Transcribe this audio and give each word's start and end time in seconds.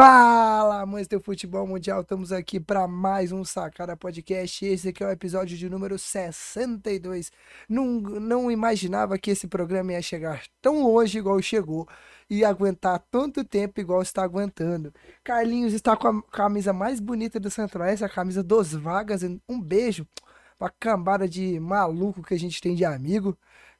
Fala, 0.00 0.80
amantes 0.82 1.08
do 1.08 1.20
futebol 1.20 1.66
mundial, 1.66 2.02
estamos 2.02 2.30
aqui 2.30 2.60
para 2.60 2.86
mais 2.86 3.32
um 3.32 3.44
Sacada 3.44 3.96
Podcast. 3.96 4.64
Esse 4.64 4.90
aqui 4.90 5.02
é 5.02 5.08
o 5.08 5.10
episódio 5.10 5.58
de 5.58 5.68
número 5.68 5.98
62. 5.98 7.32
Não, 7.68 7.84
não 8.00 8.48
imaginava 8.48 9.18
que 9.18 9.32
esse 9.32 9.48
programa 9.48 9.94
ia 9.94 10.00
chegar 10.00 10.44
tão 10.62 10.84
longe 10.84 11.18
igual 11.18 11.42
chegou 11.42 11.88
e 12.30 12.44
aguentar 12.44 13.02
tanto 13.10 13.42
tempo 13.42 13.80
igual 13.80 14.00
está 14.00 14.22
aguentando. 14.22 14.94
Carlinhos 15.24 15.72
está 15.72 15.96
com 15.96 16.06
a 16.06 16.22
camisa 16.30 16.72
mais 16.72 17.00
bonita 17.00 17.40
do 17.40 17.50
Centro-Oeste, 17.50 18.04
a 18.04 18.08
camisa 18.08 18.40
dos 18.40 18.72
Vagas. 18.72 19.24
Um 19.48 19.60
beijo 19.60 20.06
pra 20.56 20.70
cambada 20.78 21.28
de 21.28 21.58
maluco 21.58 22.22
que 22.22 22.34
a 22.34 22.38
gente 22.38 22.60
tem 22.60 22.76
de 22.76 22.84
amigo. 22.84 23.36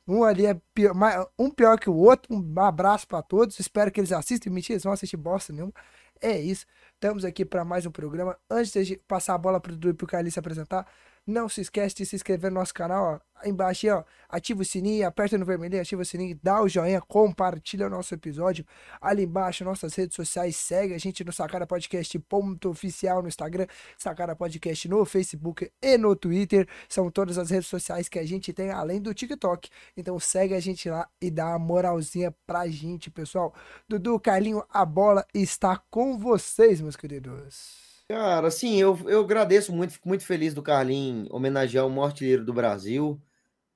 Um 0.09 0.25
ali 0.25 0.47
é 0.47 0.61
pior, 0.75 0.95
um 1.39 1.51
pior 1.51 1.79
que 1.79 1.89
o 1.89 1.95
outro. 1.95 2.35
Um 2.35 2.61
abraço 2.61 3.07
para 3.07 3.23
todos. 3.23 3.61
Espero 3.61 3.93
que 3.93 4.01
eles 4.01 4.11
assistam. 4.11 4.51
Mentira, 4.51 4.75
eles 4.75 4.83
vão 4.85 4.93
assistir 4.93 5.17
bosta 5.19 5.53
nenhuma. 5.53 5.73
É 6.21 6.39
isso. 6.41 6.67
Estamos 6.95 7.25
aqui 7.25 7.45
para 7.45 7.65
mais 7.65 7.87
um 7.87 7.91
programa. 7.91 8.37
Antes 8.51 8.87
de 8.87 8.97
passar 8.97 9.35
a 9.35 9.39
bola 9.39 9.61
para 9.61 9.73
o 9.73 9.77
Dudu 9.77 9.91
e 9.91 9.95
para 9.95 10.05
o 10.05 10.09
se 10.31 10.39
apresentar, 10.39 10.87
não 11.29 11.49
se 11.49 11.61
esquece 11.61 11.95
de 11.97 12.07
se 12.07 12.17
inscrever 12.17 12.51
no 12.51 12.59
nosso 12.59 12.75
canal, 12.75 13.05
ó. 13.05 13.29
Aí 13.41 13.51
embaixo, 13.51 13.87
ó, 13.89 14.03
ativa 14.29 14.63
o 14.63 14.65
sininho, 14.65 15.07
aperta 15.07 15.39
no 15.39 15.45
vermelho, 15.45 15.81
ativa 15.81 16.03
o 16.03 16.05
sininho, 16.05 16.39
dá 16.43 16.61
o 16.61 16.69
joinha, 16.69 17.01
compartilha 17.01 17.87
o 17.87 17.91
nosso 17.91 18.13
episódio. 18.15 18.65
Ali 19.01 19.25
embaixo, 19.25 19.65
nossas 19.65 19.95
redes 19.95 20.17
sociais, 20.17 20.57
segue 20.57 20.93
a 20.95 20.99
gente 20.99 21.23
no 21.23 21.33
Sacara 21.33 21.67
Podcast 21.67 22.19
ponto 22.21 22.71
oficial 22.71 23.23
no 23.23 23.29
Instagram, 23.29 23.67
Sacara 23.97 24.35
Podcast 24.35 24.89
no 24.89 25.05
Facebook 25.05 25.71
e 25.81 25.97
no 25.97 26.17
Twitter. 26.17 26.67
São 26.89 27.11
todas 27.11 27.39
as 27.39 27.51
redes 27.51 27.69
sociais 27.69 28.09
que 28.09 28.19
a 28.19 28.27
gente 28.27 28.53
tem, 28.53 28.71
além 28.71 29.01
do 29.01 29.15
TikTok. 29.15 29.69
Então 29.97 30.19
segue 30.19 30.55
a 30.55 30.61
gente 30.61 30.91
lá 30.91 31.09
e 31.21 31.31
dá 31.31 31.47
uma 31.49 31.59
moralzinha 31.59 32.35
pra 32.47 32.67
gente, 32.67 33.11
pessoal. 33.11 33.55
Dudu, 33.89 34.19
Carlinho, 34.19 34.65
a 34.71 34.85
bola 34.85 35.25
está 35.33 35.81
com 35.91 36.19
vocês, 36.19 36.81
meus 36.81 36.97
queridos. 36.97 37.88
Cara, 38.09 38.49
assim, 38.49 38.77
eu, 38.77 38.99
eu 39.07 39.21
agradeço 39.21 39.73
muito, 39.73 39.93
fico 39.93 40.09
muito 40.09 40.25
feliz 40.25 40.55
do 40.55 40.63
Carlinhos 40.63 41.29
homenagear 41.31 41.87
o 41.87 41.91
maior 41.91 42.07
artilheiro 42.07 42.45
do 42.45 42.55
Brasil 42.55 43.21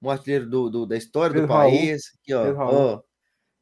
um 0.02 0.10
artilheiro 0.10 0.46
do, 0.46 0.68
do, 0.68 0.86
da 0.86 0.96
história 0.96 1.32
Pedro 1.32 1.46
do 1.46 1.52
país. 1.52 2.12
Aqui, 2.20 2.34
ó, 2.34 2.54
ó, 2.56 3.02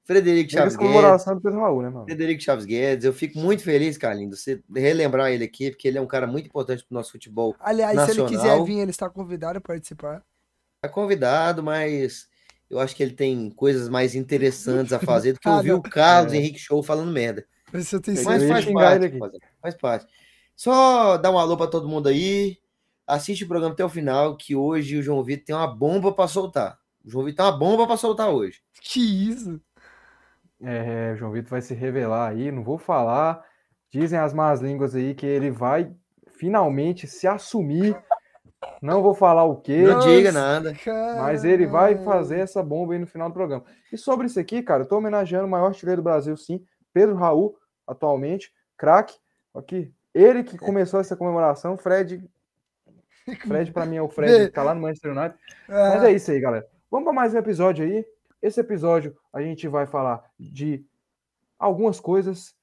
Frederico 0.04 0.50
Chaves 0.50 0.74
Guedes. 0.74 1.24
Pedro 1.42 1.60
Raul, 1.60 1.82
né, 1.82 1.90
mano? 1.90 2.04
Frederico 2.06 2.42
Chaves 2.42 2.64
Guedes. 2.64 3.04
Eu 3.04 3.12
fico 3.12 3.38
muito 3.38 3.62
feliz, 3.62 3.98
Carlinhos, 3.98 4.40
você 4.40 4.62
relembrar 4.74 5.30
ele 5.30 5.44
aqui, 5.44 5.70
porque 5.70 5.86
ele 5.86 5.98
é 5.98 6.00
um 6.00 6.06
cara 6.06 6.26
muito 6.26 6.46
importante 6.46 6.82
para 6.84 6.94
o 6.94 6.96
nosso 6.96 7.12
futebol. 7.12 7.54
Aliás, 7.60 7.94
nacional. 7.94 8.28
se 8.28 8.34
ele 8.34 8.42
quiser 8.42 8.64
vir, 8.64 8.78
ele 8.78 8.90
está 8.90 9.08
convidado 9.10 9.58
a 9.58 9.60
participar. 9.60 10.24
Está 10.82 10.92
convidado, 10.92 11.62
mas 11.62 12.28
eu 12.70 12.80
acho 12.80 12.96
que 12.96 13.02
ele 13.02 13.12
tem 13.12 13.50
coisas 13.50 13.88
mais 13.88 14.14
interessantes 14.14 14.92
a 14.92 14.98
fazer 14.98 15.34
do 15.34 15.40
que 15.40 15.48
ah, 15.48 15.56
ouvir 15.56 15.72
o 15.74 15.82
Carlos 15.82 16.32
é. 16.32 16.38
Henrique 16.38 16.58
Show 16.58 16.82
falando 16.82 17.12
merda. 17.12 17.44
Mas, 17.72 17.92
mas 17.92 18.48
faz 18.48 18.64
parte, 18.64 19.12
faz 19.60 19.74
parte. 19.76 20.06
Só 20.60 21.16
dar 21.16 21.30
um 21.30 21.38
alô 21.38 21.56
para 21.56 21.70
todo 21.70 21.88
mundo 21.88 22.06
aí 22.06 22.58
assiste 23.06 23.44
o 23.44 23.48
programa 23.48 23.72
até 23.72 23.82
o 23.82 23.88
final, 23.88 24.36
que 24.36 24.54
hoje 24.54 24.98
o 24.98 25.02
João 25.02 25.24
Vitor 25.24 25.46
tem 25.46 25.56
uma 25.56 25.66
bomba 25.66 26.12
para 26.12 26.28
soltar. 26.28 26.78
O 27.02 27.10
João 27.10 27.24
Vitor 27.24 27.46
tem 27.46 27.50
uma 27.50 27.58
bomba 27.58 27.86
para 27.86 27.96
soltar 27.96 28.28
hoje. 28.28 28.60
Que 28.82 29.30
isso? 29.30 29.58
É, 30.60 31.12
o 31.14 31.16
João 31.16 31.32
Vitor 31.32 31.48
vai 31.48 31.62
se 31.62 31.72
revelar 31.72 32.28
aí, 32.28 32.52
não 32.52 32.62
vou 32.62 32.76
falar. 32.76 33.42
Dizem 33.90 34.18
as 34.18 34.34
más 34.34 34.60
línguas 34.60 34.94
aí 34.94 35.14
que 35.14 35.24
ele 35.24 35.50
vai 35.50 35.96
finalmente 36.32 37.06
se 37.06 37.26
assumir. 37.26 37.98
Não 38.82 39.02
vou 39.02 39.14
falar 39.14 39.44
o 39.44 39.62
quê. 39.62 39.84
Não 39.84 40.00
diga 40.00 40.30
nada. 40.30 40.74
Mas 41.22 41.42
ele 41.42 41.66
vai 41.66 42.04
fazer 42.04 42.40
essa 42.40 42.62
bomba 42.62 42.92
aí 42.92 42.98
no 42.98 43.06
final 43.06 43.30
do 43.30 43.34
programa. 43.34 43.64
E 43.90 43.96
sobre 43.96 44.26
isso 44.26 44.38
aqui, 44.38 44.62
cara, 44.62 44.82
eu 44.82 44.86
tô 44.86 44.98
homenageando 44.98 45.46
o 45.46 45.50
maior 45.50 45.68
artilheiro 45.68 46.02
do 46.02 46.04
Brasil, 46.04 46.36
sim. 46.36 46.62
Pedro 46.92 47.16
Raul, 47.16 47.56
atualmente. 47.86 48.52
Craque. 48.76 49.14
Aqui. 49.54 49.90
Ele 50.14 50.42
que 50.42 50.58
começou 50.58 51.00
essa 51.00 51.16
comemoração. 51.16 51.76
Fred, 51.76 52.28
Fred, 53.46 53.72
para 53.72 53.86
mim, 53.86 53.96
é 53.96 54.02
o 54.02 54.08
Fred, 54.08 54.46
que 54.46 54.52
tá 54.52 54.62
lá 54.62 54.74
no 54.74 54.80
Manchester 54.80 55.16
United. 55.16 55.38
É. 55.68 55.72
Mas 55.72 56.04
é 56.04 56.12
isso 56.12 56.30
aí, 56.30 56.40
galera. 56.40 56.66
Vamos 56.90 57.04
para 57.04 57.12
mais 57.12 57.34
um 57.34 57.38
episódio 57.38 57.84
aí. 57.84 58.04
Esse 58.42 58.60
episódio 58.60 59.14
a 59.32 59.40
gente 59.40 59.68
vai 59.68 59.86
falar 59.86 60.24
de 60.38 60.84
algumas 61.58 62.00
coisas, 62.00 62.54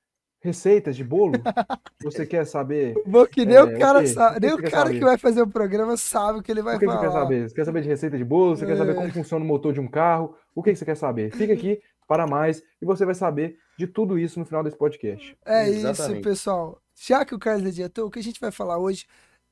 receitas 0.42 0.96
de 0.96 1.04
bolo. 1.04 1.34
Você 2.04 2.26
quer 2.26 2.46
saber? 2.46 2.96
Vou 3.06 3.28
que 3.28 3.46
nem 3.46 3.56
é, 3.56 3.64
o 3.64 3.80
cara 3.80 4.02
o 4.02 4.08
sabe, 4.08 4.40
nem 4.42 4.54
o 4.54 4.62
cara 4.70 4.90
que 4.90 5.00
vai 5.00 5.18
fazer 5.18 5.42
o 5.42 5.48
programa 5.48 5.96
sabe 5.96 6.40
o 6.40 6.44
que 6.44 6.52
ele 6.52 6.62
vai 6.62 6.76
o 6.76 6.80
que 6.80 6.86
falar. 6.86 6.98
O 6.98 7.00
que 7.00 7.06
você 7.06 7.14
quer 7.14 7.22
saber? 7.22 7.50
Você 7.50 7.56
quer 7.56 7.66
saber 7.66 7.82
de 7.82 7.88
receita 7.88 8.18
de 8.18 8.26
bolo? 8.26 8.56
Você 8.56 8.66
é. 8.66 8.68
quer 8.68 8.78
saber 8.78 8.96
como 8.96 9.12
funciona 9.12 9.46
o 9.46 9.48
motor 9.48 9.72
de 9.72 9.80
um 9.80 9.88
carro? 9.88 10.36
O 10.54 10.62
que 10.62 10.76
você 10.76 10.84
quer 10.84 10.98
saber? 10.98 11.32
Fica 11.32 11.54
aqui 11.54 11.80
para 12.08 12.28
mais 12.28 12.62
e 12.82 12.86
você 12.86 13.06
vai 13.06 13.16
saber 13.16 13.58
de 13.78 13.88
tudo 13.88 14.18
isso 14.18 14.40
no 14.40 14.46
final 14.46 14.64
desse 14.64 14.78
podcast. 14.78 15.38
É 15.46 15.70
Exatamente. 15.70 16.14
isso, 16.14 16.22
pessoal. 16.22 16.82
Já 17.00 17.24
que 17.24 17.36
o 17.36 17.40
Carlos 17.40 17.68
adiantou, 17.68 18.08
o 18.08 18.12
que 18.12 18.18
a 18.18 18.24
gente 18.24 18.40
vai 18.40 18.52
falar 18.52 18.80
hoje 18.80 19.06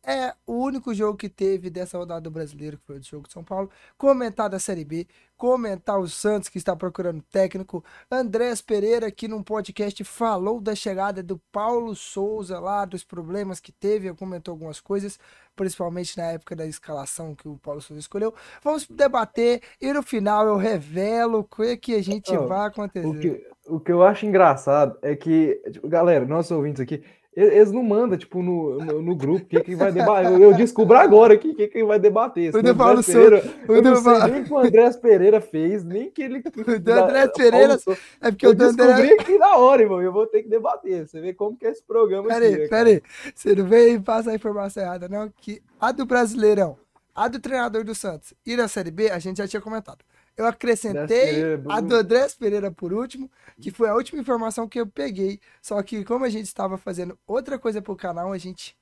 é 0.04 0.34
o 0.46 0.54
único 0.54 0.94
jogo 0.94 1.18
que 1.18 1.30
teve 1.30 1.70
dessa 1.70 1.98
rodada 1.98 2.22
do 2.22 2.32
brasileiro, 2.32 2.78
que 2.78 2.86
foi 2.86 3.00
o 3.00 3.04
jogo 3.04 3.28
de 3.28 3.34
São 3.34 3.44
Paulo. 3.44 3.70
Comentar 3.98 4.50
da 4.50 4.60
Série 4.60 4.86
B, 4.86 5.08
comentar 5.36 6.00
o 6.00 6.08
Santos, 6.08 6.50
que 6.50 6.58
está 6.58 6.76
procurando 6.76 7.24
técnico. 7.24 7.84
Andrés 8.10 8.62
Pereira, 8.62 9.12
que 9.12 9.28
num 9.28 9.44
podcast 9.44 10.04
falou 10.04 10.60
da 10.60 10.76
chegada 10.76 11.22
do 11.24 11.40
Paulo 11.52 11.96
Souza 11.96 12.60
lá, 12.60 12.86
dos 12.86 13.04
problemas 13.04 13.60
que 13.60 13.72
teve, 13.72 14.14
comentou 14.14 14.52
algumas 14.52 14.80
coisas, 14.80 15.20
principalmente 15.56 16.18
na 16.18 16.26
época 16.26 16.56
da 16.56 16.66
escalação 16.66 17.36
que 17.36 17.48
o 17.48 17.58
Paulo 17.58 17.82
Souza 17.82 18.00
escolheu. 18.00 18.34
Vamos 18.64 18.88
debater 18.88 19.62
e 19.82 19.92
no 19.92 20.04
final 20.04 20.48
eu 20.48 20.58
revelo 20.58 21.40
o 21.40 21.44
que, 21.44 21.78
que 21.78 21.96
a 21.96 22.04
gente 22.04 22.36
oh, 22.36 22.48
vai 22.48 22.68
acontecer. 22.68 23.08
O 23.08 23.20
que, 23.20 23.48
o 23.68 23.80
que 23.80 23.92
eu 23.92 24.04
acho 24.04 24.26
engraçado 24.26 24.98
é 25.02 25.16
que, 25.16 25.60
tipo, 25.72 25.88
galera, 25.88 26.26
nossos 26.26 26.52
ouvintes 26.52 26.82
aqui, 26.82 27.04
eles 27.36 27.72
não 27.72 27.84
mandam, 27.84 28.18
tipo, 28.18 28.42
no, 28.42 28.78
no, 28.78 29.02
no 29.02 29.16
grupo, 29.16 29.46
quem 29.46 29.62
que 29.62 29.76
vai 29.76 29.92
debater. 29.92 30.32
Eu, 30.32 30.40
eu 30.40 30.54
descubro 30.54 30.96
agora 30.98 31.34
aqui 31.34 31.54
quem 31.54 31.68
que 31.68 31.84
vai 31.84 32.00
debater. 32.00 32.54
O 32.56 32.58
André 32.58 32.74
Pereira, 32.74 33.44
eu 33.68 33.82
não 33.82 33.96
sei 33.98 34.32
nem 34.32 34.42
o 34.42 34.46
que 34.46 34.54
o 34.54 34.58
André 34.58 34.90
Pereira 34.94 35.42
fez, 35.42 35.84
nem 35.84 36.10
que 36.10 36.22
ele. 36.22 36.42
O 36.56 36.72
André 36.72 37.28
Pereira. 37.28 37.78
É 38.22 38.32
porque 38.32 38.46
eu 38.46 38.52
o 38.52 38.56
descobri 38.56 38.92
André... 38.92 39.14
aqui 39.20 39.38
na 39.38 39.58
hora, 39.58 39.82
irmão. 39.82 40.02
Eu 40.02 40.14
vou 40.14 40.26
ter 40.26 40.44
que 40.44 40.50
debater. 40.50 41.08
Você 41.08 41.20
vê 41.20 41.34
como 41.34 41.58
que 41.58 41.66
é 41.66 41.72
esse 41.72 41.84
programa 41.84 42.28
pera 42.28 42.46
aqui. 42.46 42.56
Peraí, 42.56 42.70
peraí. 42.70 43.02
Você 43.34 43.54
não 43.54 43.66
vem 43.66 43.96
e 43.96 44.00
passa 44.00 44.32
a 44.32 44.36
informação 44.36 44.84
errada, 44.84 45.10
não. 45.10 45.30
Que 45.42 45.62
a 45.80 45.92
do 45.92 46.06
Brasileirão, 46.06 46.78
a 47.14 47.28
do 47.28 47.40
treinador 47.40 47.84
do 47.84 47.94
Santos 47.94 48.34
e 48.46 48.56
da 48.56 48.68
Série 48.68 48.92
B, 48.92 49.10
a 49.10 49.20
gente 49.20 49.38
já 49.38 49.48
tinha 49.48 49.62
comentado. 49.62 50.00
Eu 50.38 50.46
acrescentei 50.46 51.44
a 51.70 51.80
do 51.80 51.96
Andrés 51.96 52.36
Pereira 52.36 52.70
por 52.70 52.92
último, 52.92 53.32
que 53.62 53.72
foi 53.72 53.88
a 53.88 53.96
última 53.96 54.20
informação 54.20 54.68
que 54.68 54.80
eu 54.80 54.86
peguei. 54.86 55.40
Só 55.62 55.82
que 55.82 56.04
como 56.04 56.26
a 56.26 56.30
gente 56.30 56.46
estava 56.46 56.78
fazendo 56.78 57.18
outra 57.26 57.58
coisa 57.58 57.82
pro 57.82 57.96
canal, 57.96 58.34
a 58.34 58.38
gente 58.38 58.76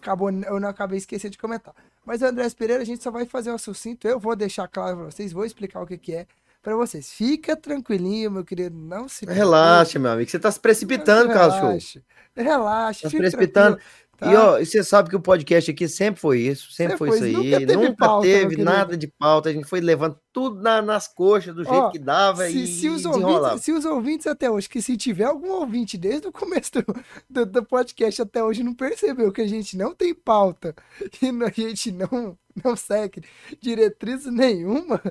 acabou, 0.00 0.30
eu 0.30 0.60
não 0.60 0.68
acabei 0.68 0.98
esquecendo 0.98 1.32
de 1.32 1.38
comentar. 1.38 1.74
Mas 2.04 2.22
o 2.22 2.26
Andrés 2.26 2.54
Pereira, 2.54 2.82
a 2.82 2.86
gente 2.86 3.02
só 3.02 3.10
vai 3.10 3.26
fazer 3.26 3.52
um 3.52 3.58
sucinto. 3.58 4.06
Eu 4.06 4.18
vou 4.18 4.36
deixar 4.36 4.68
claro 4.68 4.96
para 4.96 5.06
vocês, 5.06 5.32
vou 5.32 5.44
explicar 5.44 5.80
o 5.80 5.86
que, 5.86 5.98
que 5.98 6.14
é 6.14 6.26
para 6.62 6.76
vocês. 6.76 7.10
Fica 7.12 7.56
tranquilinho, 7.56 8.30
meu 8.30 8.44
querido, 8.44 8.76
não 8.76 9.08
se 9.08 9.26
Relaxa, 9.26 9.98
meu 9.98 10.12
amigo, 10.12 10.30
você 10.30 10.38
tá 10.38 10.50
se 10.50 10.60
precipitando, 10.60 11.32
Carlos 11.32 11.82
Show. 11.82 12.02
Relaxa, 12.36 13.02
tá 13.02 13.10
se 13.10 13.16
precipitando. 13.16 13.76
Tranquilo. 13.76 14.02
Tá. 14.22 14.32
E, 14.32 14.36
ó, 14.36 14.58
você 14.60 14.84
sabe 14.84 15.10
que 15.10 15.16
o 15.16 15.20
podcast 15.20 15.68
aqui 15.68 15.88
sempre 15.88 16.20
foi 16.20 16.38
isso, 16.42 16.70
sempre, 16.70 16.96
foi, 16.96 17.08
isso 17.08 17.24
aí. 17.24 17.32
Nunca 17.32 17.58
teve, 17.58 17.76
nunca 17.76 18.06
pauta, 18.06 18.28
teve 18.28 18.56
nada 18.62 18.96
de 18.96 19.08
pauta, 19.08 19.48
a 19.48 19.52
gente 19.52 19.66
foi 19.66 19.80
levando 19.80 20.16
tudo 20.32 20.62
na, 20.62 20.80
nas 20.80 21.08
coxas 21.08 21.52
do 21.52 21.64
jeito 21.64 21.76
ó, 21.76 21.90
que 21.90 21.98
dava 21.98 22.46
se, 22.46 22.62
e 22.62 22.66
se 22.68 22.88
os, 22.88 23.04
ouvintes, 23.04 23.62
se 23.62 23.72
os 23.72 23.84
ouvintes 23.84 24.28
até 24.28 24.48
hoje, 24.48 24.68
que 24.68 24.80
se 24.80 24.96
tiver 24.96 25.24
algum 25.24 25.50
ouvinte 25.50 25.98
desde 25.98 26.28
o 26.28 26.32
começo 26.32 26.70
do, 26.70 26.84
do, 27.28 27.46
do, 27.46 27.64
podcast 27.64 28.22
até 28.22 28.44
hoje 28.44 28.62
não 28.62 28.74
percebeu 28.74 29.32
que 29.32 29.40
a 29.40 29.48
gente 29.48 29.76
não 29.76 29.92
tem 29.92 30.14
pauta 30.14 30.72
e 31.20 31.28
a 31.28 31.50
gente 31.50 31.90
não, 31.90 32.38
não 32.64 32.76
segue 32.76 33.24
diretriz 33.60 34.24
nenhuma, 34.26 35.02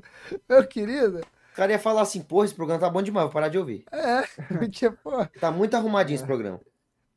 meu 0.47 0.65
querido... 0.65 1.19
O 1.51 1.55
cara 1.55 1.73
ia 1.73 1.79
falar 1.79 2.03
assim, 2.03 2.21
pô, 2.21 2.45
esse 2.45 2.55
programa 2.55 2.79
tá 2.79 2.89
bom 2.89 3.01
demais, 3.01 3.25
vou 3.25 3.33
parar 3.33 3.49
de 3.49 3.57
ouvir. 3.57 3.83
É, 3.91 4.23
porque, 4.57 4.89
pô... 4.89 5.25
Tá 5.37 5.51
muito 5.51 5.75
arrumadinho 5.75 6.15
é. 6.15 6.19
esse 6.19 6.25
programa. 6.25 6.61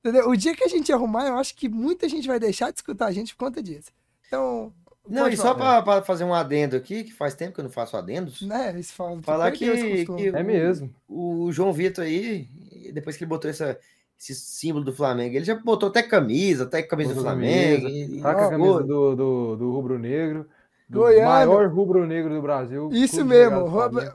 Entendeu? 0.04 0.28
O 0.28 0.36
dia 0.36 0.54
que 0.54 0.62
a 0.62 0.68
gente 0.68 0.92
arrumar, 0.92 1.26
eu 1.26 1.36
acho 1.36 1.54
que 1.54 1.66
muita 1.66 2.06
gente 2.10 2.28
vai 2.28 2.38
deixar 2.38 2.70
de 2.70 2.76
escutar 2.76 3.06
a 3.06 3.12
gente 3.12 3.34
por 3.34 3.46
conta 3.46 3.62
disso. 3.62 3.90
Então. 4.26 4.70
Não, 5.08 5.28
e 5.28 5.36
só 5.36 5.54
para 5.54 6.02
fazer 6.02 6.24
um 6.24 6.34
adendo 6.34 6.76
aqui, 6.76 7.04
que 7.04 7.12
faz 7.12 7.34
tempo 7.34 7.54
que 7.54 7.60
eu 7.60 7.64
não 7.64 7.70
faço 7.70 7.96
adendos. 7.96 8.42
Né? 8.42 8.70
Eles 8.70 8.90
falam, 8.90 9.22
falar 9.22 9.50
que, 9.52 10.04
que 10.04 10.28
é 10.28 10.42
mesmo. 10.42 10.94
O, 11.08 11.44
o, 11.44 11.52
João 11.52 11.72
Vitor 11.72 12.04
aí, 12.04 12.48
depois 12.92 13.16
que 13.16 13.24
ele 13.24 13.28
botou 13.28 13.50
essa, 13.50 13.78
esse 14.18 14.34
símbolo 14.34 14.84
do 14.84 14.94
Flamengo, 14.94 15.36
ele 15.36 15.44
já 15.44 15.54
botou 15.54 15.90
até 15.90 16.02
camisa, 16.02 16.64
até 16.64 16.82
camisa 16.82 17.10
botou 17.10 17.22
do 17.22 17.28
Flamengo. 17.28 17.82
Camisa, 17.82 18.14
e, 18.14 18.20
tá 18.20 18.34
com 18.34 18.40
a 18.40 18.50
camisa 18.50 18.82
do, 18.82 19.16
do, 19.16 19.56
do 19.56 19.72
rubro 19.72 19.98
negro. 19.98 20.48
Goiano. 20.94 21.28
Maior 21.28 21.68
rubro-negro 21.68 22.34
do 22.34 22.42
Brasil. 22.42 22.88
Isso 22.92 23.24
mesmo, 23.24 23.66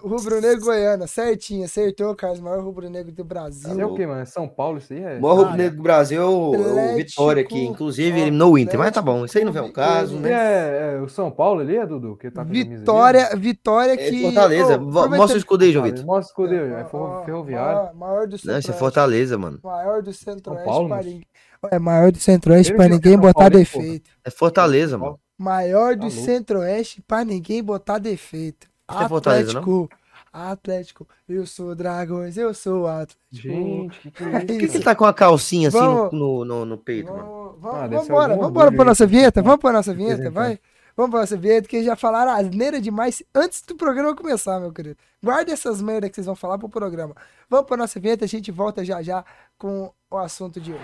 rubro-negro 0.01 0.65
goiano. 0.65 1.07
Certinho, 1.07 1.65
acertou, 1.65 2.15
Carlos. 2.15 2.39
Maior 2.39 2.63
rubro-negro 2.63 3.11
do 3.11 3.23
Brasil. 3.23 3.79
É 3.79 3.85
o 3.85 3.93
que, 3.95 4.05
mano? 4.05 4.25
São 4.25 4.47
Paulo, 4.47 4.77
isso 4.77 4.93
aí 4.93 5.03
é. 5.03 5.19
maior 5.19 5.35
rubro-negro 5.35 5.77
do 5.77 5.83
Brasil 5.83 6.21
é 6.21 6.25
o 6.25 6.95
Vitória 6.95 7.41
aqui. 7.41 7.65
Inclusive, 7.65 8.19
ele 8.19 8.31
no 8.31 8.57
Inter, 8.57 8.79
mas 8.79 8.91
tá 8.91 9.01
bom. 9.01 9.25
Isso 9.25 9.37
aí 9.37 9.45
não 9.45 9.55
é 9.55 9.61
o 9.61 9.71
caso, 9.71 10.17
né? 10.17 10.31
É, 10.31 10.95
é, 10.95 11.01
o 11.01 11.09
São 11.09 11.29
Paulo 11.29 11.61
ali, 11.61 11.77
é, 11.77 11.85
Dudu? 11.85 12.15
Que 12.15 12.31
tá 12.31 12.43
Vitória, 12.43 13.35
Vitória 13.35 13.97
que. 13.97 14.19
É 14.19 14.21
Fortaleza. 14.21 14.77
Oh, 14.77 15.09
Mostra 15.09 15.35
o 15.35 15.37
escudo 15.37 15.63
aí, 15.63 15.71
João 15.71 15.85
Vitor. 15.85 16.05
Mostra 16.05 16.19
o 16.19 16.29
escudo 16.29 16.53
aí, 16.53 16.81
é 16.81 16.85
ferroviário. 17.25 17.95
Maior 17.95 18.27
do 18.27 18.37
Centro-Oeste. 18.37 18.47
Não, 18.47 18.59
isso 18.59 18.71
é 18.71 18.73
Fortaleza, 18.73 19.37
mano. 19.37 19.59
Maior 19.63 20.01
do 20.01 20.13
Centro-Oeste. 20.13 21.27
É 21.71 21.79
maior 21.79 22.11
do 22.11 22.17
Centro-Oeste 22.17 22.73
pra 22.73 22.87
ninguém 22.87 23.17
botar 23.17 23.49
defeito. 23.49 24.09
É 24.23 24.29
Fortaleza, 24.29 24.97
mano. 24.97 25.19
Maior 25.39 25.95
do 25.95 26.09
tá 26.09 26.11
Centro-Oeste 26.11 27.01
pra 27.01 27.23
ninguém 27.23 27.63
botar 27.63 27.97
defeito. 27.97 28.67
Não 28.89 28.97
Atlético. 29.05 29.89
Atlético, 30.33 31.07
eu 31.27 31.45
sou 31.47 31.73
Dragões, 31.73 32.35
eu 32.35 32.53
sou 32.53 32.85
Atlético. 32.85 33.19
Gente, 33.31 33.99
que 34.01 34.11
que 34.11 34.23
é 34.23 34.27
isso? 34.27 34.45
Por 34.45 34.57
que, 34.57 34.67
que 34.67 34.79
tá 34.81 34.93
com 34.93 35.05
a 35.05 35.13
calcinha 35.13 35.69
assim 35.69 35.77
vamos, 35.79 36.11
no, 36.11 36.43
no, 36.43 36.65
no, 36.65 36.77
peito, 36.77 37.07
vamos, 37.07 37.23
mano? 37.23 37.57
Vamos, 37.59 37.79
ah, 37.79 37.87
vambora, 37.87 38.35
vambora 38.35 38.71
pra 38.71 38.85
nossa 38.85 39.07
vinheta, 39.07 39.41
vamos 39.41 39.59
pra 39.59 39.71
nossa 39.71 39.93
vinheta, 39.93 40.29
vai. 40.29 40.59
Vamos 40.95 41.11
pra 41.11 41.21
nossa 41.21 41.37
vinheta, 41.37 41.69
que 41.69 41.81
já 41.81 41.95
falaram 41.95 42.33
asneira 42.33 42.81
demais 42.81 43.23
antes 43.33 43.61
do 43.61 43.75
programa 43.75 44.13
começar, 44.13 44.59
meu 44.59 44.73
querido. 44.73 44.97
Guarda 45.23 45.53
essas 45.53 45.81
merdas 45.81 46.09
que 46.09 46.15
vocês 46.15 46.25
vão 46.25 46.35
falar 46.35 46.57
pro 46.57 46.67
programa. 46.67 47.15
Vamos 47.49 47.65
pra 47.65 47.77
nossa 47.77 47.97
vinheta, 47.97 48.25
a 48.25 48.27
gente 48.27 48.51
volta 48.51 48.83
já 48.83 49.01
já 49.01 49.23
com 49.57 49.89
o 50.11 50.17
assunto 50.17 50.59
de 50.59 50.73
hoje. 50.73 50.83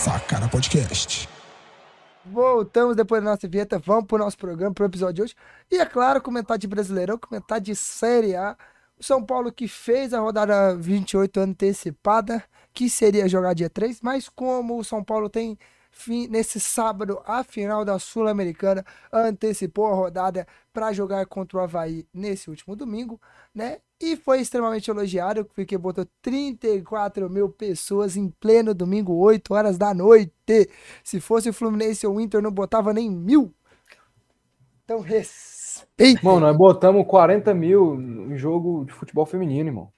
Sacana 0.00 0.48
Podcast. 0.48 1.28
Voltamos 2.24 2.96
depois 2.96 3.22
da 3.22 3.32
nossa 3.32 3.46
vinheta, 3.46 3.78
vamos 3.78 4.06
pro 4.06 4.16
nosso 4.16 4.38
programa, 4.38 4.72
pro 4.72 4.86
episódio 4.86 5.16
de 5.16 5.22
hoje. 5.22 5.34
E 5.70 5.76
é 5.76 5.84
claro, 5.84 6.22
comentar 6.22 6.56
de 6.56 6.66
Brasileirão, 6.66 7.18
comentar 7.18 7.60
de 7.60 7.76
Série 7.76 8.34
A. 8.34 8.56
O 8.98 9.04
São 9.04 9.22
Paulo 9.22 9.52
que 9.52 9.68
fez 9.68 10.14
a 10.14 10.20
rodada 10.20 10.74
28 10.74 11.40
antecipada, 11.40 12.42
que 12.72 12.88
seria 12.88 13.28
jogar 13.28 13.52
dia 13.52 13.68
3, 13.68 14.00
mas 14.00 14.26
como 14.26 14.78
o 14.78 14.84
São 14.84 15.04
Paulo 15.04 15.28
tem 15.28 15.58
fim, 15.90 16.26
nesse 16.28 16.60
sábado 16.60 17.20
a 17.26 17.42
final 17.44 17.84
da 17.84 17.98
Sul-Americana, 17.98 18.84
antecipou 19.12 19.86
a 19.86 19.94
rodada 19.94 20.46
para 20.72 20.92
jogar 20.92 21.26
contra 21.26 21.58
o 21.58 21.60
Havaí 21.60 22.06
nesse 22.12 22.48
último 22.48 22.74
domingo, 22.76 23.20
né? 23.54 23.78
E 24.00 24.16
foi 24.16 24.40
extremamente 24.40 24.90
elogiado, 24.90 25.44
porque 25.44 25.76
botou 25.76 26.06
34 26.22 27.28
mil 27.28 27.50
pessoas 27.50 28.16
em 28.16 28.30
pleno 28.30 28.72
domingo, 28.72 29.14
8 29.14 29.52
horas 29.52 29.76
da 29.76 29.92
noite. 29.92 30.32
Se 31.04 31.20
fosse 31.20 31.50
o 31.50 31.52
Fluminense 31.52 32.06
ou 32.06 32.16
o 32.16 32.20
Inter, 32.20 32.40
não 32.40 32.50
botava 32.50 32.94
nem 32.94 33.10
mil. 33.10 33.52
Então, 34.84 35.00
respeita. 35.00 36.20
Mano, 36.22 36.40
nós 36.40 36.56
botamos 36.56 37.06
40 37.06 37.52
mil 37.54 38.00
em 38.00 38.36
jogo 38.38 38.84
de 38.86 38.92
futebol 38.92 39.26
feminino, 39.26 39.68
irmão. 39.68 39.92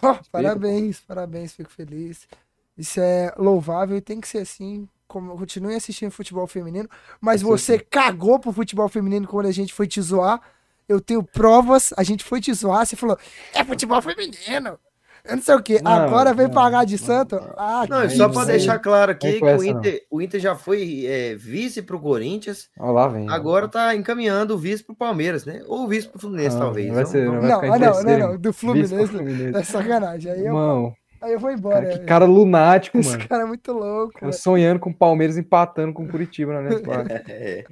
Oh, 0.00 0.16
parabéns, 0.30 1.00
parabéns, 1.00 1.52
fico 1.52 1.70
feliz. 1.70 2.28
Isso 2.76 3.00
é 3.00 3.34
louvável 3.36 3.96
e 3.96 4.00
tem 4.00 4.20
que 4.20 4.28
ser 4.28 4.38
assim. 4.38 4.88
Continue 5.08 5.74
assistindo 5.74 6.10
futebol 6.10 6.46
feminino, 6.46 6.88
mas 7.20 7.40
você 7.42 7.78
cagou 7.78 8.38
pro 8.38 8.52
futebol 8.52 8.88
feminino 8.88 9.26
quando 9.26 9.46
a 9.46 9.52
gente 9.52 9.72
foi 9.72 9.86
te 9.86 10.00
zoar 10.02 10.40
eu 10.88 11.00
tenho 11.00 11.22
provas, 11.22 11.92
a 11.96 12.02
gente 12.02 12.24
foi 12.24 12.40
te 12.40 12.52
zoar, 12.54 12.86
você 12.86 12.96
falou, 12.96 13.18
é 13.52 13.62
futebol 13.62 14.00
feminino. 14.00 14.78
Eu 15.24 15.36
não 15.36 15.42
sei 15.42 15.54
o 15.54 15.62
quê. 15.62 15.80
Não, 15.82 15.90
Agora 15.90 16.32
vem 16.32 16.46
não, 16.46 16.54
pagar 16.54 16.86
de 16.86 16.96
santo. 16.96 17.36
Ah, 17.56 17.84
não, 17.88 18.02
é 18.02 18.08
só 18.08 18.30
para 18.30 18.46
deixar 18.46 18.78
claro 18.78 19.12
aqui 19.12 19.38
que 19.38 19.44
o 19.44 19.62
Inter, 19.62 20.02
o 20.10 20.22
Inter 20.22 20.40
já 20.40 20.56
foi 20.56 21.04
é, 21.04 21.34
vice 21.34 21.82
para 21.82 21.96
o 21.96 22.00
Corinthians. 22.00 22.70
Olá, 22.78 23.08
vem. 23.08 23.28
Agora 23.28 23.66
está 23.66 23.94
encaminhando 23.94 24.54
o 24.54 24.58
vice 24.58 24.82
para 24.82 24.94
o 24.94 24.96
Palmeiras, 24.96 25.44
né? 25.44 25.60
Ou 25.66 25.84
o 25.84 25.88
vice 25.88 26.08
para 26.08 26.16
o 26.16 26.20
Fluminense, 26.20 26.56
não, 26.56 26.62
talvez. 26.62 26.94
Vai 26.94 27.04
ser, 27.04 27.26
não, 27.26 27.42
não, 27.42 27.60
não, 27.60 27.78
não, 27.78 28.18
não, 28.18 28.38
do 28.38 28.52
Fluminense, 28.54 29.06
Fluminense. 29.06 29.58
É 29.58 29.62
sacanagem. 29.64 30.32
Aí 30.32 30.46
eu, 30.46 30.54
Mão. 30.54 30.94
Aí 31.20 31.32
eu 31.32 31.38
vou 31.40 31.50
embora. 31.50 31.86
Cara, 31.86 31.98
que 31.98 32.04
cara 32.04 32.24
lunático, 32.24 32.98
Esse 32.98 33.08
mano. 33.08 33.20
Esse 33.20 33.28
cara 33.28 33.42
é 33.42 33.46
muito 33.46 33.72
louco. 33.72 34.18
Cara 34.18 34.32
sonhando 34.32 34.80
com 34.80 34.90
o 34.90 34.94
Palmeiras 34.94 35.36
empatando 35.36 35.92
com 35.92 36.04
o 36.04 36.08
Curitiba 36.08 36.52
na 36.52 36.62
mesma 36.62 37.04
é. 37.28 37.64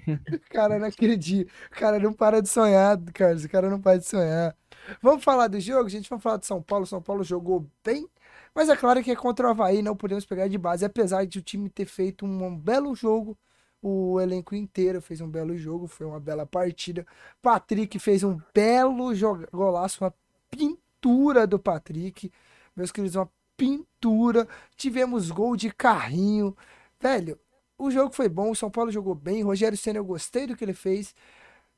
Cara, 0.50 0.78
não 0.78 0.88
acredito. 0.88 1.50
O 1.70 1.78
cara 1.78 1.98
não 1.98 2.12
para 2.12 2.42
de 2.42 2.48
sonhar, 2.48 2.98
Carlos. 3.12 3.44
O 3.44 3.48
cara 3.48 3.70
não 3.70 3.80
para 3.80 3.98
de 3.98 4.06
sonhar. 4.06 4.54
Vamos 5.00 5.22
falar 5.22 5.48
do 5.48 5.60
jogo, 5.60 5.88
gente. 5.88 6.08
Vamos 6.08 6.22
falar 6.22 6.38
de 6.38 6.46
São 6.46 6.60
Paulo. 6.60 6.86
São 6.86 7.00
Paulo 7.00 7.22
jogou 7.22 7.66
bem. 7.84 8.08
Mas 8.54 8.68
é 8.68 8.76
claro 8.76 9.02
que 9.02 9.10
é 9.10 9.16
contra 9.16 9.46
o 9.46 9.50
Havaí, 9.50 9.82
não 9.82 9.94
podemos 9.94 10.24
pegar 10.24 10.48
de 10.48 10.56
base. 10.56 10.84
Apesar 10.84 11.26
de 11.26 11.38
o 11.38 11.42
time 11.42 11.68
ter 11.68 11.84
feito 11.84 12.24
um 12.24 12.56
belo 12.56 12.94
jogo, 12.94 13.36
o 13.82 14.18
elenco 14.18 14.54
inteiro 14.54 15.00
fez 15.02 15.20
um 15.20 15.28
belo 15.28 15.56
jogo, 15.56 15.86
foi 15.86 16.06
uma 16.06 16.18
bela 16.18 16.46
partida. 16.46 17.06
Patrick 17.42 17.98
fez 17.98 18.24
um 18.24 18.40
belo 18.54 19.10
golaço, 19.52 20.02
uma 20.02 20.14
pintura 20.50 21.46
do 21.46 21.58
Patrick. 21.58 22.32
Meus 22.74 22.90
queridos, 22.90 23.14
uma 23.16 23.30
pintura. 23.56 24.46
Tivemos 24.76 25.30
gol 25.30 25.56
de 25.56 25.70
carrinho. 25.72 26.56
Velho, 27.00 27.38
o 27.78 27.90
jogo 27.90 28.14
foi 28.14 28.28
bom. 28.28 28.50
O 28.50 28.56
São 28.56 28.70
Paulo 28.70 28.90
jogou 28.90 29.14
bem. 29.14 29.42
Rogério 29.42 29.76
Senna, 29.76 29.98
eu 29.98 30.04
gostei 30.04 30.46
do 30.46 30.56
que 30.56 30.64
ele 30.64 30.74
fez. 30.74 31.14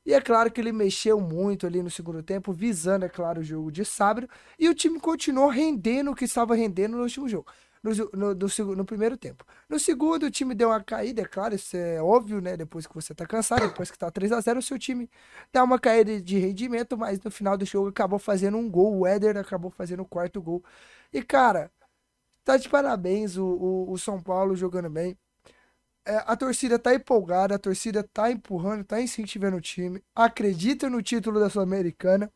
E 0.05 0.13
é 0.13 0.21
claro 0.21 0.51
que 0.51 0.59
ele 0.61 0.71
mexeu 0.71 1.19
muito 1.19 1.67
ali 1.67 1.83
no 1.83 1.89
segundo 1.89 2.23
tempo, 2.23 2.51
visando, 2.53 3.05
é 3.05 3.09
claro, 3.09 3.41
o 3.41 3.43
jogo 3.43 3.71
de 3.71 3.85
sábado. 3.85 4.27
E 4.57 4.67
o 4.69 4.73
time 4.73 4.99
continuou 4.99 5.49
rendendo 5.49 6.11
o 6.11 6.15
que 6.15 6.25
estava 6.25 6.55
rendendo 6.55 6.97
no 6.97 7.03
último 7.03 7.27
jogo. 7.29 7.45
No, 7.81 7.91
no, 7.93 8.35
no, 8.35 8.75
no, 8.75 8.85
primeiro 8.85 9.15
tempo. 9.17 9.45
No 9.69 9.79
segundo, 9.79 10.25
o 10.25 10.31
time 10.31 10.53
deu 10.53 10.67
uma 10.67 10.83
caída, 10.83 11.21
é 11.21 11.25
claro, 11.25 11.55
isso 11.55 11.77
é 11.77 12.01
óbvio, 12.01 12.41
né? 12.41 12.57
Depois 12.57 12.85
que 12.85 12.93
você 12.93 13.15
tá 13.15 13.25
cansado, 13.25 13.69
depois 13.69 13.89
que 13.89 13.97
tá 13.97 14.11
3 14.11 14.33
a 14.33 14.41
0 14.41 14.59
o 14.59 14.61
seu 14.61 14.77
time 14.77 15.09
dá 15.51 15.63
uma 15.63 15.79
caída 15.79 16.21
de 16.21 16.37
rendimento, 16.37 16.97
mas 16.97 17.21
no 17.21 17.31
final 17.31 17.57
do 17.57 17.65
jogo 17.65 17.87
acabou 17.87 18.19
fazendo 18.19 18.57
um 18.57 18.69
gol. 18.69 18.99
O 18.99 19.07
Éder 19.07 19.37
acabou 19.37 19.71
fazendo 19.71 20.01
o 20.03 20.05
quarto 20.05 20.41
gol. 20.41 20.63
E, 21.13 21.23
cara, 21.23 21.71
tá 22.43 22.57
de 22.57 22.69
parabéns 22.69 23.37
o, 23.37 23.45
o, 23.45 23.91
o 23.93 23.97
São 23.97 24.21
Paulo 24.21 24.55
jogando 24.55 24.89
bem. 24.89 25.17
É, 26.05 26.17
a 26.25 26.35
torcida 26.35 26.79
tá 26.79 26.93
empolgada, 26.95 27.55
a 27.55 27.59
torcida 27.59 28.03
tá 28.03 28.31
empurrando, 28.31 28.83
tá 28.83 28.99
incentivando 29.01 29.57
o 29.57 29.61
time, 29.61 30.03
acredita 30.15 30.89
no 30.89 31.01
título 31.03 31.39
da 31.39 31.49
Sul-Americana. 31.49 32.31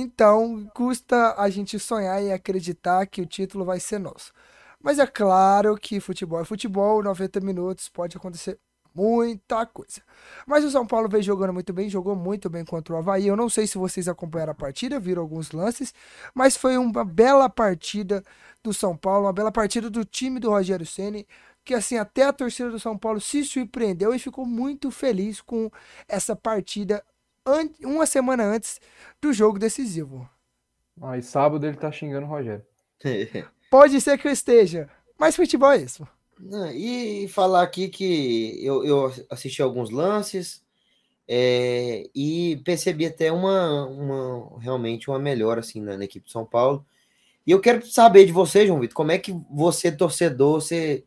Então, 0.00 0.70
custa 0.74 1.34
a 1.36 1.50
gente 1.50 1.76
sonhar 1.76 2.22
e 2.22 2.30
acreditar 2.30 3.04
que 3.04 3.20
o 3.20 3.26
título 3.26 3.64
vai 3.64 3.80
ser 3.80 3.98
nosso. 3.98 4.32
Mas 4.80 5.00
é 5.00 5.06
claro 5.08 5.76
que 5.76 5.98
futebol 5.98 6.40
é 6.40 6.44
futebol, 6.44 7.02
90 7.02 7.40
minutos 7.40 7.88
pode 7.88 8.16
acontecer 8.16 8.60
muita 8.94 9.66
coisa. 9.66 10.00
Mas 10.46 10.64
o 10.64 10.70
São 10.70 10.86
Paulo 10.86 11.08
veio 11.08 11.24
jogando 11.24 11.52
muito 11.52 11.72
bem, 11.72 11.90
jogou 11.90 12.14
muito 12.14 12.48
bem 12.48 12.64
contra 12.64 12.94
o 12.94 12.98
Havaí. 12.98 13.26
Eu 13.26 13.36
não 13.36 13.48
sei 13.48 13.66
se 13.66 13.76
vocês 13.76 14.06
acompanharam 14.06 14.52
a 14.52 14.54
partida, 14.54 15.00
viram 15.00 15.20
alguns 15.20 15.50
lances, 15.50 15.92
mas 16.32 16.56
foi 16.56 16.76
uma 16.78 17.04
bela 17.04 17.50
partida 17.50 18.22
do 18.62 18.72
São 18.72 18.96
Paulo, 18.96 19.26
uma 19.26 19.32
bela 19.32 19.50
partida 19.50 19.90
do 19.90 20.04
time 20.04 20.38
do 20.38 20.50
Rogério 20.50 20.86
Ceni, 20.86 21.26
que 21.64 21.74
assim 21.74 21.96
até 21.96 22.22
a 22.22 22.32
torcida 22.32 22.70
do 22.70 22.78
São 22.78 22.96
Paulo 22.96 23.20
se 23.20 23.42
surpreendeu 23.42 24.14
e 24.14 24.18
ficou 24.20 24.46
muito 24.46 24.92
feliz 24.92 25.40
com 25.40 25.68
essa 26.08 26.36
partida 26.36 27.04
uma 27.82 28.06
semana 28.06 28.44
antes 28.44 28.80
do 29.20 29.32
jogo 29.32 29.58
decisivo. 29.58 30.28
Ah, 31.00 31.16
e 31.16 31.22
sábado 31.22 31.66
ele 31.66 31.76
tá 31.76 31.90
xingando 31.90 32.26
o 32.26 32.28
Rogério. 32.28 32.64
Pode 33.70 34.00
ser 34.00 34.18
que 34.18 34.26
eu 34.26 34.32
esteja, 34.32 34.88
mas 35.18 35.36
futebol 35.36 35.72
é 35.72 35.78
isso. 35.78 36.06
E 36.74 37.28
falar 37.28 37.62
aqui 37.62 37.88
que 37.88 38.64
eu, 38.64 38.84
eu 38.84 39.12
assisti 39.28 39.60
alguns 39.60 39.90
lances 39.90 40.62
é, 41.26 42.08
e 42.14 42.56
percebi 42.64 43.04
até 43.04 43.30
uma, 43.30 43.86
uma 43.86 44.60
realmente 44.60 45.10
uma 45.10 45.18
melhora 45.18 45.60
assim 45.60 45.80
na, 45.80 45.96
na, 45.96 46.04
equipe 46.04 46.26
de 46.26 46.32
São 46.32 46.46
Paulo. 46.46 46.86
E 47.46 47.50
eu 47.50 47.60
quero 47.60 47.84
saber 47.86 48.24
de 48.24 48.32
você, 48.32 48.66
João 48.66 48.80
Vitor, 48.80 48.94
como 48.94 49.10
é 49.10 49.18
que 49.18 49.34
você, 49.50 49.90
torcedor, 49.90 50.60
você, 50.60 51.04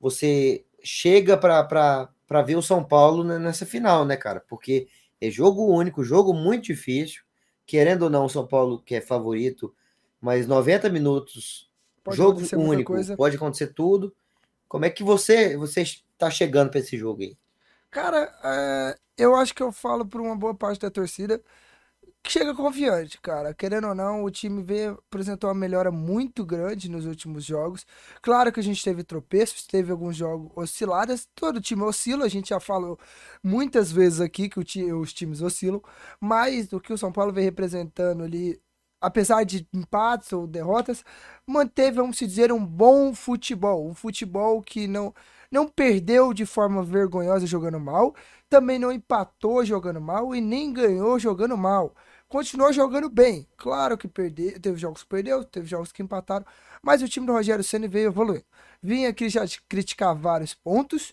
você 0.00 0.64
chega 0.82 1.36
para 1.36 2.08
ver 2.46 2.56
o 2.56 2.62
São 2.62 2.84
Paulo 2.84 3.24
nessa 3.24 3.66
final, 3.66 4.04
né, 4.04 4.16
cara? 4.16 4.40
Porque 4.48 4.88
é 5.20 5.30
jogo 5.30 5.66
único, 5.66 6.02
jogo 6.02 6.32
muito 6.32 6.64
difícil. 6.64 7.22
Querendo 7.66 8.02
ou 8.02 8.10
não, 8.10 8.24
o 8.24 8.28
São 8.28 8.46
Paulo 8.46 8.80
que 8.80 8.94
é 8.94 9.00
favorito, 9.00 9.74
mas 10.20 10.46
90 10.46 10.88
minutos, 10.88 11.70
pode 12.02 12.16
jogo 12.16 12.40
único, 12.56 12.94
pode 13.16 13.36
acontecer 13.36 13.68
tudo. 13.68 14.14
Como 14.66 14.84
é 14.84 14.90
que 14.90 15.04
você 15.04 15.56
você 15.56 15.82
está 15.82 16.30
chegando 16.30 16.70
para 16.70 16.80
esse 16.80 16.96
jogo 16.96 17.22
aí? 17.22 17.36
Cara, 17.90 18.32
é, 18.44 18.98
eu 19.16 19.34
acho 19.34 19.54
que 19.54 19.62
eu 19.62 19.72
falo 19.72 20.06
para 20.06 20.22
uma 20.22 20.36
boa 20.36 20.54
parte 20.54 20.80
da 20.80 20.90
torcida 20.90 21.42
chega 22.28 22.54
confiante, 22.54 23.20
cara. 23.20 23.52
Querendo 23.54 23.88
ou 23.88 23.94
não, 23.94 24.24
o 24.24 24.30
time 24.30 24.62
veio, 24.62 24.92
apresentou 25.08 25.48
uma 25.50 25.54
melhora 25.54 25.90
muito 25.90 26.44
grande 26.44 26.88
nos 26.90 27.06
últimos 27.06 27.44
jogos. 27.44 27.86
Claro 28.22 28.52
que 28.52 28.60
a 28.60 28.62
gente 28.62 28.82
teve 28.82 29.02
tropeços, 29.04 29.66
teve 29.66 29.90
alguns 29.92 30.16
jogos 30.16 30.50
oscilados. 30.56 31.26
Todo 31.34 31.60
time 31.60 31.82
oscila, 31.82 32.24
a 32.26 32.28
gente 32.28 32.50
já 32.50 32.60
falou 32.60 32.98
muitas 33.42 33.90
vezes 33.90 34.20
aqui 34.20 34.48
que 34.48 34.60
os 34.60 35.12
times 35.12 35.42
oscilam. 35.42 35.82
Mas 36.20 36.72
o 36.72 36.80
que 36.80 36.92
o 36.92 36.98
São 36.98 37.12
Paulo 37.12 37.32
vem 37.32 37.44
representando 37.44 38.22
ali 38.24 38.60
apesar 39.00 39.44
de 39.44 39.66
empates 39.72 40.32
ou 40.32 40.46
derrotas, 40.46 41.02
manteve, 41.46 41.96
vamos 41.96 42.16
dizer, 42.18 42.52
um 42.52 42.64
bom 42.64 43.14
futebol. 43.14 43.88
Um 43.88 43.94
futebol 43.94 44.62
que 44.62 44.86
não, 44.86 45.14
não 45.50 45.66
perdeu 45.68 46.32
de 46.34 46.44
forma 46.46 46.82
vergonhosa 46.82 47.46
jogando 47.46 47.80
mal, 47.80 48.14
também 48.48 48.78
não 48.78 48.92
empatou 48.92 49.64
jogando 49.64 50.00
mal 50.00 50.34
e 50.34 50.40
nem 50.40 50.72
ganhou 50.72 51.18
jogando 51.18 51.56
mal. 51.56 51.94
Continuou 52.30 52.72
jogando 52.72 53.10
bem. 53.10 53.44
Claro 53.56 53.98
que 53.98 54.06
perdeu, 54.06 54.58
teve 54.60 54.78
jogos 54.78 55.02
que 55.02 55.08
perdeu, 55.08 55.44
teve 55.44 55.66
jogos 55.66 55.90
que 55.90 56.00
empataram, 56.00 56.46
mas 56.80 57.02
o 57.02 57.08
time 57.08 57.26
do 57.26 57.32
Rogério 57.32 57.64
Senna 57.64 57.88
veio 57.88 58.06
evoluindo. 58.06 58.44
Vim 58.80 59.04
aqui 59.04 59.28
já 59.28 59.42
criticar 59.68 60.14
vários 60.14 60.54
pontos. 60.54 61.12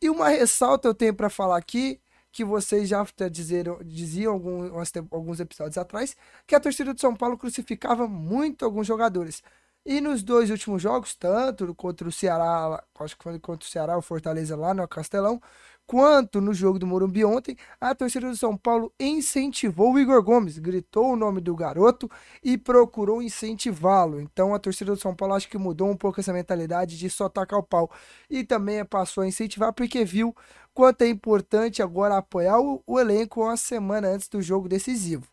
E 0.00 0.10
uma 0.10 0.28
ressalta 0.28 0.88
eu 0.88 0.94
tenho 0.94 1.14
para 1.14 1.30
falar 1.30 1.56
aqui 1.56 1.98
que 2.30 2.44
vocês 2.44 2.90
já 2.90 3.02
dizeram, 3.30 3.78
diziam 3.82 4.34
alguns, 4.34 4.92
alguns 5.10 5.40
episódios 5.40 5.78
atrás, 5.78 6.14
que 6.46 6.54
a 6.54 6.60
torcida 6.60 6.92
de 6.92 7.00
São 7.00 7.16
Paulo 7.16 7.38
crucificava 7.38 8.06
muito 8.06 8.64
alguns 8.66 8.86
jogadores. 8.86 9.42
E 9.86 10.00
nos 10.02 10.22
dois 10.22 10.50
últimos 10.50 10.82
jogos, 10.82 11.14
tanto 11.14 11.74
contra 11.74 12.06
o 12.06 12.12
Ceará, 12.12 12.84
acho 13.00 13.16
que 13.16 13.24
foi 13.24 13.38
contra 13.40 13.66
o 13.66 13.70
Ceará, 13.70 13.96
o 13.96 14.02
Fortaleza 14.02 14.54
lá 14.54 14.74
no 14.74 14.86
Castelão, 14.86 15.40
quanto 15.86 16.40
no 16.40 16.54
jogo 16.54 16.78
do 16.78 16.86
Morumbi 16.86 17.24
ontem, 17.24 17.56
a 17.80 17.94
torcida 17.94 18.28
do 18.28 18.36
São 18.36 18.56
Paulo 18.56 18.92
incentivou 18.98 19.92
o 19.92 19.98
Igor 19.98 20.22
Gomes, 20.22 20.58
gritou 20.58 21.12
o 21.12 21.16
nome 21.16 21.40
do 21.40 21.54
garoto 21.54 22.10
e 22.42 22.56
procurou 22.56 23.22
incentivá-lo. 23.22 24.20
Então 24.20 24.54
a 24.54 24.58
torcida 24.58 24.92
do 24.94 25.00
São 25.00 25.14
Paulo 25.14 25.34
acho 25.34 25.48
que 25.48 25.58
mudou 25.58 25.88
um 25.90 25.96
pouco 25.96 26.20
essa 26.20 26.32
mentalidade 26.32 26.98
de 26.98 27.10
só 27.10 27.28
tacar 27.28 27.58
o 27.58 27.62
pau 27.62 27.90
e 28.30 28.44
também 28.44 28.84
passou 28.84 29.22
a 29.22 29.26
incentivar 29.26 29.72
porque 29.72 30.04
viu 30.04 30.34
quanto 30.74 31.02
é 31.02 31.08
importante 31.08 31.82
agora 31.82 32.16
apoiar 32.16 32.58
o, 32.60 32.82
o 32.86 32.98
elenco 32.98 33.42
uma 33.42 33.56
semana 33.56 34.08
antes 34.08 34.28
do 34.28 34.40
jogo 34.40 34.68
decisivo. 34.68 35.26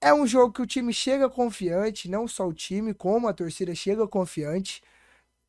É 0.00 0.12
um 0.12 0.26
jogo 0.26 0.52
que 0.52 0.62
o 0.62 0.66
time 0.66 0.92
chega 0.92 1.30
confiante, 1.30 2.10
não 2.10 2.26
só 2.26 2.48
o 2.48 2.52
time, 2.52 2.92
como 2.92 3.28
a 3.28 3.32
torcida 3.32 3.72
chega 3.74 4.06
confiante. 4.08 4.82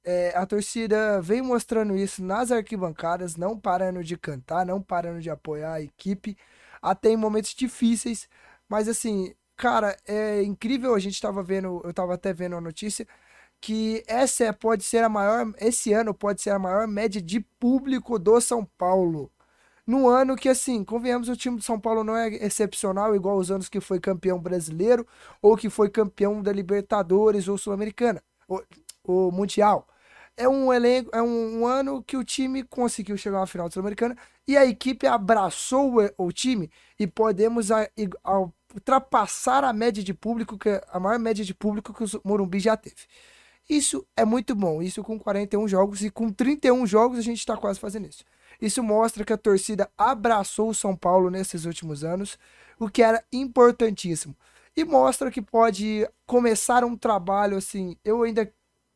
É, 0.05 0.33
a 0.35 0.45
torcida 0.45 1.21
vem 1.21 1.41
mostrando 1.41 1.95
isso 1.95 2.23
nas 2.23 2.51
arquibancadas, 2.51 3.37
não 3.37 3.57
parando 3.59 4.03
de 4.03 4.17
cantar, 4.17 4.65
não 4.65 4.81
parando 4.81 5.21
de 5.21 5.29
apoiar 5.29 5.73
a 5.75 5.81
equipe, 5.81 6.37
até 6.81 7.09
em 7.09 7.17
momentos 7.17 7.53
difíceis. 7.53 8.27
Mas 8.67 8.87
assim, 8.89 9.33
cara, 9.55 9.97
é 10.07 10.43
incrível. 10.43 10.93
A 10.95 10.99
gente 10.99 11.13
estava 11.15 11.41
vendo, 11.43 11.81
eu 11.83 11.91
estava 11.91 12.13
até 12.15 12.33
vendo 12.33 12.55
a 12.55 12.61
notícia 12.61 13.07
que 13.61 14.03
essa 14.07 14.45
é, 14.45 14.51
pode 14.53 14.83
ser 14.83 15.03
a 15.03 15.09
maior, 15.09 15.53
esse 15.59 15.93
ano 15.93 16.13
pode 16.13 16.41
ser 16.41 16.51
a 16.51 16.59
maior 16.59 16.87
média 16.87 17.21
de 17.21 17.39
público 17.41 18.19
do 18.19 18.41
São 18.41 18.65
Paulo. 18.77 19.31
No 19.85 20.07
ano 20.09 20.35
que, 20.35 20.49
assim, 20.49 20.83
convenhamos, 20.83 21.29
o 21.29 21.35
time 21.35 21.57
do 21.57 21.63
São 21.63 21.79
Paulo 21.79 22.03
não 22.03 22.15
é 22.15 22.29
excepcional, 22.29 23.15
igual 23.15 23.37
os 23.37 23.51
anos 23.51 23.69
que 23.69 23.81
foi 23.81 23.99
campeão 23.99 24.39
brasileiro, 24.39 25.05
ou 25.41 25.57
que 25.57 25.69
foi 25.69 25.89
campeão 25.89 26.41
da 26.41 26.51
Libertadores 26.53 27.47
ou 27.49 27.57
Sul-Americana, 27.57 28.23
ou, 29.03 29.31
Mundial. 29.31 29.87
É 30.35 30.47
um 30.47 30.73
elenco, 30.73 31.11
é 31.13 31.21
um, 31.21 31.59
um, 31.59 31.67
ano 31.67 32.01
que 32.03 32.17
o 32.17 32.23
time 32.23 32.63
conseguiu 32.63 33.15
chegar 33.15 33.43
à 33.43 33.45
final 33.45 33.67
da 33.67 33.73
Sul-Americana 33.73 34.17
e 34.47 34.57
a 34.57 34.65
equipe 34.65 35.05
abraçou 35.05 35.99
o, 35.99 36.25
o 36.25 36.31
time 36.31 36.71
e 36.99 37.05
podemos 37.05 37.71
a, 37.71 37.87
a, 38.23 38.39
ultrapassar 38.73 39.63
a 39.63 39.71
média 39.71 40.03
de 40.03 40.13
público, 40.13 40.57
que 40.57 40.81
a 40.91 40.99
maior 40.99 41.19
média 41.19 41.45
de 41.45 41.53
público 41.53 41.93
que 41.93 42.03
o 42.03 42.21
Morumbi 42.23 42.59
já 42.59 42.75
teve. 42.75 43.05
Isso 43.69 44.05
é 44.17 44.25
muito 44.25 44.55
bom. 44.55 44.81
Isso 44.81 45.03
com 45.03 45.19
41 45.19 45.67
jogos 45.67 46.03
e 46.03 46.09
com 46.09 46.31
31 46.31 46.85
jogos 46.85 47.19
a 47.19 47.21
gente 47.21 47.39
está 47.39 47.55
quase 47.55 47.79
fazendo 47.79 48.07
isso. 48.07 48.23
Isso 48.61 48.83
mostra 48.83 49.23
que 49.23 49.33
a 49.33 49.37
torcida 49.37 49.89
abraçou 49.97 50.69
o 50.69 50.73
São 50.75 50.95
Paulo 50.95 51.29
nesses 51.29 51.65
últimos 51.65 52.03
anos, 52.03 52.37
o 52.79 52.89
que 52.89 53.01
era 53.01 53.23
importantíssimo. 53.31 54.35
E 54.75 54.83
mostra 54.83 55.31
que 55.31 55.41
pode 55.41 56.07
começar 56.25 56.83
um 56.83 56.97
trabalho 56.97 57.57
assim. 57.57 57.95
Eu 58.03 58.23
ainda 58.23 58.51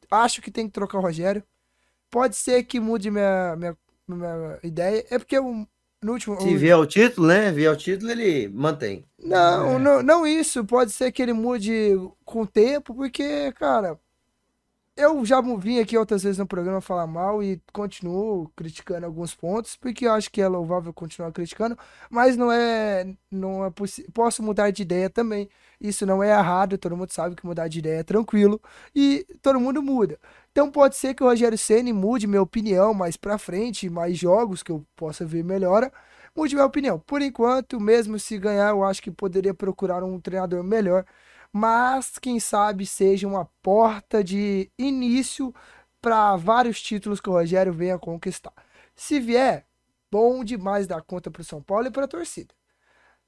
acho 0.10 0.42
que 0.42 0.52
tem 0.52 0.68
que 0.68 0.74
trocar 0.74 0.98
o 0.98 1.02
Rogério. 1.02 1.44
Pode 2.10 2.36
ser 2.36 2.64
que 2.64 2.80
mude 2.80 3.12
minha, 3.12 3.56
minha, 3.56 3.78
minha 4.08 4.60
ideia. 4.64 5.06
É 5.10 5.20
porque 5.20 5.38
eu, 5.38 5.68
no 6.02 6.14
último. 6.14 6.40
Se 6.40 6.56
vier 6.56 6.78
o 6.78 6.86
título, 6.86 7.28
né? 7.28 7.52
Vier 7.52 7.72
o 7.72 7.76
título, 7.76 8.12
ele 8.12 8.48
mantém. 8.50 9.04
Não, 9.20 9.76
é. 9.76 9.80
não, 9.80 10.04
não 10.04 10.28
isso. 10.28 10.64
Pode 10.64 10.92
ser 10.92 11.12
que 11.12 11.22
ele 11.22 11.34
mude 11.34 11.92
com 12.24 12.42
o 12.42 12.48
tempo, 12.48 12.94
porque, 12.94 13.52
cara, 13.54 14.00
eu 14.98 15.24
já 15.26 15.40
vim 15.42 15.80
aqui 15.80 15.98
outras 15.98 16.24
vezes 16.24 16.38
no 16.38 16.48
programa 16.48 16.82
falar 16.82 17.08
mal 17.08 17.42
e 17.44 17.62
continuo 17.72 18.52
criticando 18.56 19.06
alguns 19.06 19.34
pontos, 19.36 19.76
porque 19.76 20.08
eu 20.08 20.12
acho 20.14 20.32
que 20.32 20.42
é 20.42 20.48
louvável 20.48 20.92
continuar 20.94 21.32
criticando, 21.32 21.78
mas 22.10 22.36
não 22.36 22.52
é, 22.52 23.16
não 23.32 23.66
é. 23.66 23.72
Posso 24.14 24.42
mudar 24.44 24.72
de 24.72 24.82
ideia 24.82 25.10
também. 25.10 25.50
Isso 25.80 26.06
não 26.06 26.24
é 26.24 26.32
errado, 26.32 26.78
todo 26.78 26.98
mundo 26.98 27.12
sabe 27.12 27.36
que 27.36 27.46
mudar 27.46 27.68
de 27.68 27.80
ideia 27.80 28.00
é 28.00 28.04
tranquilo 28.04 28.60
e 28.96 29.26
todo 29.42 29.60
mundo 29.60 29.82
muda. 29.82 30.20
Então 30.52 30.72
pode 30.72 30.96
ser 30.96 31.14
que 31.14 31.24
o 31.24 31.28
Rogério 31.28 31.58
Ceni 31.58 31.94
mude 31.94 32.26
minha 32.26 32.42
opinião 32.42 32.94
mais 32.94 33.16
para 33.16 33.38
frente, 33.38 33.90
mais 33.90 34.18
jogos 34.18 34.64
que 34.64 34.72
eu 34.72 34.84
possa 34.96 35.24
ver 35.24 35.44
melhora, 35.44 35.92
mude 36.36 36.56
minha 36.56 36.66
opinião. 36.66 37.00
Por 37.00 37.22
enquanto, 37.22 37.80
mesmo 37.80 38.18
se 38.20 38.38
ganhar, 38.40 38.70
eu 38.70 38.84
acho 38.84 39.02
que 39.02 39.12
poderia 39.12 39.54
procurar 39.54 40.04
um 40.04 40.20
treinador 40.20 40.64
melhor 40.64 41.06
mas 41.52 42.18
quem 42.20 42.40
sabe 42.40 42.86
seja 42.86 43.28
uma 43.28 43.46
porta 43.62 44.24
de 44.24 44.72
início 44.78 45.54
para 46.02 46.36
vários 46.36 46.82
títulos 46.82 47.20
que 47.20 47.30
o 47.30 47.34
Rogério 47.34 47.74
venha 47.74 48.00
conquistar. 48.00 48.54
Se 48.96 49.20
vier, 49.20 49.66
bom 50.12 50.44
demais 50.44 50.88
dar 50.88 51.02
conta 51.02 51.30
para 51.32 51.42
o 51.42 51.46
São 51.46 51.62
Paulo 51.62 51.88
e 51.88 51.92
para 51.92 52.06
a 52.06 52.08
torcida. 52.08 52.54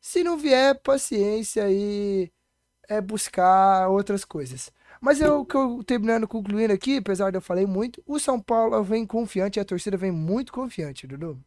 Se 0.01 0.23
não 0.23 0.37
vier, 0.37 0.79
paciência 0.81 1.69
e 1.69 2.31
é 2.87 3.01
buscar 3.01 3.89
outras 3.89 4.25
coisas. 4.25 4.71
Mas 5.01 5.21
eu 5.21 5.45
que 5.45 5.55
eu 5.55 5.83
terminando 5.83 6.27
concluindo 6.27 6.73
aqui, 6.73 6.97
apesar 6.97 7.31
de 7.31 7.37
eu 7.37 7.41
falei 7.41 7.65
muito, 7.65 8.01
o 8.05 8.19
São 8.19 8.41
Paulo 8.41 8.83
vem 8.83 9.05
confiante, 9.05 9.59
a 9.59 9.65
torcida 9.65 9.97
vem 9.97 10.11
muito 10.11 10.51
confiante, 10.51 11.07
Dudu. 11.07 11.39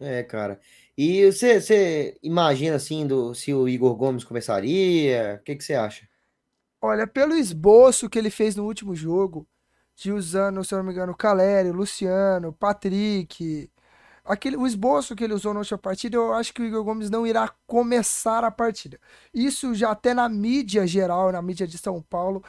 É, 0.00 0.22
cara. 0.22 0.60
E 0.96 1.30
você, 1.30 1.60
você 1.60 2.18
imagina 2.22 2.76
assim 2.76 3.06
do, 3.06 3.34
se 3.34 3.52
o 3.54 3.68
Igor 3.68 3.94
Gomes 3.96 4.24
começaria? 4.24 5.38
O 5.40 5.44
que, 5.44 5.56
que 5.56 5.64
você 5.64 5.74
acha? 5.74 6.06
Olha, 6.80 7.06
pelo 7.06 7.34
esboço 7.34 8.10
que 8.10 8.18
ele 8.18 8.30
fez 8.30 8.56
no 8.56 8.64
último 8.64 8.94
jogo, 8.94 9.46
de 9.94 10.12
usando, 10.12 10.64
se 10.64 10.74
eu 10.74 10.78
não 10.78 10.84
me 10.84 10.92
engano, 10.92 11.14
Caleri, 11.16 11.70
Luciano, 11.70 12.52
Patrick, 12.52 13.70
aquele, 14.24 14.56
o 14.56 14.66
esboço 14.66 15.14
que 15.14 15.24
ele 15.24 15.34
usou 15.34 15.54
na 15.54 15.60
última 15.60 15.78
partida, 15.78 16.16
eu 16.16 16.32
acho 16.34 16.52
que 16.52 16.62
o 16.62 16.64
Igor 16.64 16.84
Gomes 16.84 17.10
não 17.10 17.26
irá 17.26 17.48
começar 17.66 18.44
a 18.44 18.50
partida. 18.50 18.98
Isso 19.32 19.74
já 19.74 19.92
até 19.92 20.12
na 20.14 20.28
mídia 20.28 20.86
geral, 20.86 21.32
na 21.32 21.40
mídia 21.42 21.66
de 21.66 21.78
São 21.78 22.02
Paulo, 22.02 22.42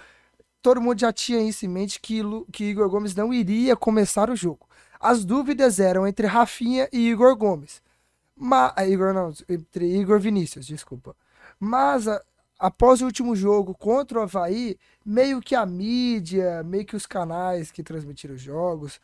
todo 0.62 0.82
mundo 0.82 1.00
já 1.00 1.14
tinha 1.14 1.40
isso 1.42 1.66
em 1.66 1.70
mente 1.70 2.00
que, 2.00 2.22
que 2.52 2.66
Igor 2.66 2.90
Gomes 2.90 3.16
não 3.16 3.34
iria 3.34 3.76
começar 3.76 4.30
o 4.30 4.36
jogo. 4.36 4.68
As 5.00 5.26
dúvidas 5.26 5.80
eram 5.80 6.08
entre 6.08 6.26
Rafinha 6.28 6.90
e 6.92 7.10
Igor 7.10 7.36
Gomes. 7.36 7.82
Mas, 8.36 8.74
ah, 8.76 8.86
Igor 8.88 9.14
não, 9.14 9.32
entre 9.50 9.86
Igor 10.00 10.20
Vinícius, 10.20 10.66
desculpa. 10.66 11.16
Mas 11.60 12.08
a, 12.08 12.22
após 12.60 13.02
o 13.02 13.06
último 13.06 13.36
jogo 13.36 13.76
contra 13.76 14.20
o 14.20 14.24
Havaí, 14.24 14.78
meio 15.06 15.42
que 15.42 15.56
a 15.56 15.66
mídia, 15.66 16.64
meio 16.64 16.86
que 16.86 16.96
os 16.96 17.06
canais 17.06 17.72
que 17.72 17.84
transmitiram 17.84 18.36
os 18.36 18.42
jogos, 18.42 19.00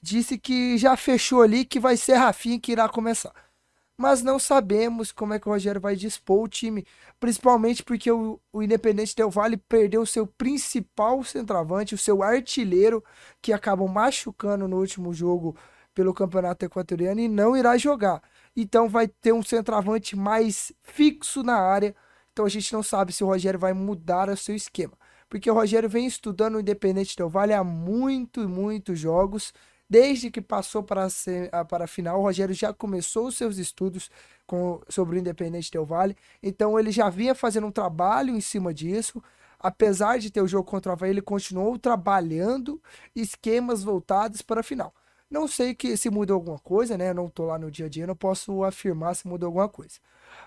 disse 0.00 0.38
que 0.38 0.76
já 0.78 0.96
fechou 0.96 1.42
ali 1.42 1.64
que 1.64 1.78
vai 1.80 1.96
ser 1.96 2.14
Rafinha 2.14 2.58
que 2.60 2.72
irá 2.72 2.88
começar. 2.88 3.32
Mas 3.96 4.22
não 4.22 4.38
sabemos 4.38 5.12
como 5.12 5.34
é 5.34 5.38
que 5.38 5.48
o 5.48 5.52
Rogério 5.52 5.80
vai 5.80 5.94
dispor 5.94 6.42
o 6.42 6.48
time, 6.48 6.84
principalmente 7.20 7.82
porque 7.84 8.10
o, 8.10 8.40
o 8.52 8.62
Independente 8.62 9.14
Del 9.14 9.30
Vale 9.30 9.56
perdeu 9.56 10.02
o 10.02 10.06
seu 10.06 10.26
principal 10.26 11.22
centroavante, 11.22 11.94
o 11.94 11.98
seu 11.98 12.22
artilheiro, 12.22 13.04
que 13.40 13.52
acabou 13.52 13.86
machucando 13.88 14.66
no 14.66 14.78
último 14.78 15.12
jogo 15.14 15.56
pelo 15.94 16.14
Campeonato 16.14 16.64
Equatoriano 16.64 17.20
e 17.20 17.28
não 17.28 17.56
irá 17.56 17.76
jogar. 17.76 18.22
Então 18.56 18.88
vai 18.88 19.08
ter 19.08 19.32
um 19.32 19.42
centroavante 19.42 20.16
mais 20.16 20.72
fixo 20.82 21.42
na 21.42 21.56
área. 21.56 21.94
Então 22.32 22.44
a 22.44 22.48
gente 22.48 22.72
não 22.72 22.82
sabe 22.82 23.12
se 23.12 23.24
o 23.24 23.26
Rogério 23.26 23.58
vai 23.58 23.72
mudar 23.72 24.28
o 24.28 24.36
seu 24.36 24.54
esquema. 24.54 24.92
Porque 25.28 25.50
o 25.50 25.54
Rogério 25.54 25.88
vem 25.88 26.06
estudando 26.06 26.56
o 26.56 26.60
Independente 26.60 27.16
Del 27.16 27.28
Vale 27.28 27.54
há 27.54 27.64
muito, 27.64 28.48
muitos 28.48 28.98
jogos. 28.98 29.52
Desde 29.88 30.30
que 30.30 30.40
passou 30.40 30.82
para 30.82 31.06
a, 31.52 31.64
para 31.64 31.84
a 31.84 31.86
final, 31.86 32.20
o 32.20 32.22
Rogério 32.22 32.54
já 32.54 32.72
começou 32.72 33.26
os 33.26 33.36
seus 33.36 33.58
estudos 33.58 34.10
com, 34.46 34.80
sobre 34.88 35.16
o 35.16 35.18
Independente 35.18 35.70
Del 35.70 35.84
Vale. 35.84 36.16
Então 36.42 36.78
ele 36.78 36.90
já 36.90 37.08
vinha 37.10 37.34
fazendo 37.34 37.66
um 37.66 37.72
trabalho 37.72 38.34
em 38.34 38.40
cima 38.40 38.72
disso. 38.72 39.22
Apesar 39.58 40.18
de 40.18 40.30
ter 40.30 40.42
o 40.42 40.48
jogo 40.48 40.68
contra 40.68 40.90
o 40.90 40.92
Havaí, 40.92 41.10
ele 41.10 41.22
continuou 41.22 41.78
trabalhando 41.78 42.82
esquemas 43.14 43.82
voltados 43.82 44.42
para 44.42 44.60
a 44.60 44.64
final. 44.64 44.92
Não 45.32 45.48
sei 45.48 45.74
que 45.74 45.96
se 45.96 46.10
mudou 46.10 46.34
alguma 46.36 46.58
coisa, 46.58 46.96
né? 46.98 47.10
Eu 47.10 47.14
não 47.14 47.28
tô 47.28 47.46
lá 47.46 47.58
no 47.58 47.70
dia 47.70 47.86
a 47.86 47.88
dia, 47.88 48.06
não 48.06 48.16
posso 48.16 48.62
afirmar 48.64 49.14
se 49.14 49.26
mudou 49.26 49.46
alguma 49.48 49.68
coisa. 49.68 49.98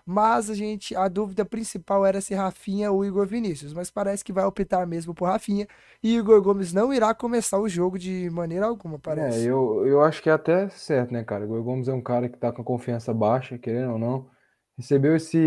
Mas 0.05 0.49
a 0.49 0.55
gente, 0.55 0.95
a 0.95 1.07
dúvida 1.07 1.45
principal 1.45 2.05
era 2.05 2.21
se 2.21 2.33
Rafinha 2.35 2.91
ou 2.91 3.05
Igor 3.05 3.27
Vinícius, 3.27 3.73
mas 3.73 3.91
parece 3.91 4.23
que 4.23 4.33
vai 4.33 4.45
optar 4.45 4.85
mesmo 4.87 5.13
por 5.13 5.25
Rafinha 5.27 5.67
e 6.03 6.15
Igor 6.17 6.41
Gomes 6.41 6.73
não 6.73 6.93
irá 6.93 7.13
começar 7.15 7.59
o 7.59 7.69
jogo 7.69 7.99
de 7.99 8.29
maneira 8.31 8.67
alguma, 8.67 8.99
parece. 8.99 9.47
É, 9.47 9.49
eu, 9.49 9.85
eu 9.87 10.01
acho 10.01 10.21
que 10.21 10.29
é 10.29 10.33
até 10.33 10.67
certo, 10.69 11.11
né, 11.13 11.23
cara? 11.23 11.45
Igor 11.45 11.63
Gomes 11.63 11.87
é 11.87 11.93
um 11.93 12.01
cara 12.01 12.27
que 12.29 12.37
tá 12.37 12.51
com 12.51 12.63
confiança 12.63 13.13
baixa, 13.13 13.57
querendo 13.57 13.93
ou 13.93 13.99
não. 13.99 14.29
recebeu 14.77 15.15
esse, 15.15 15.37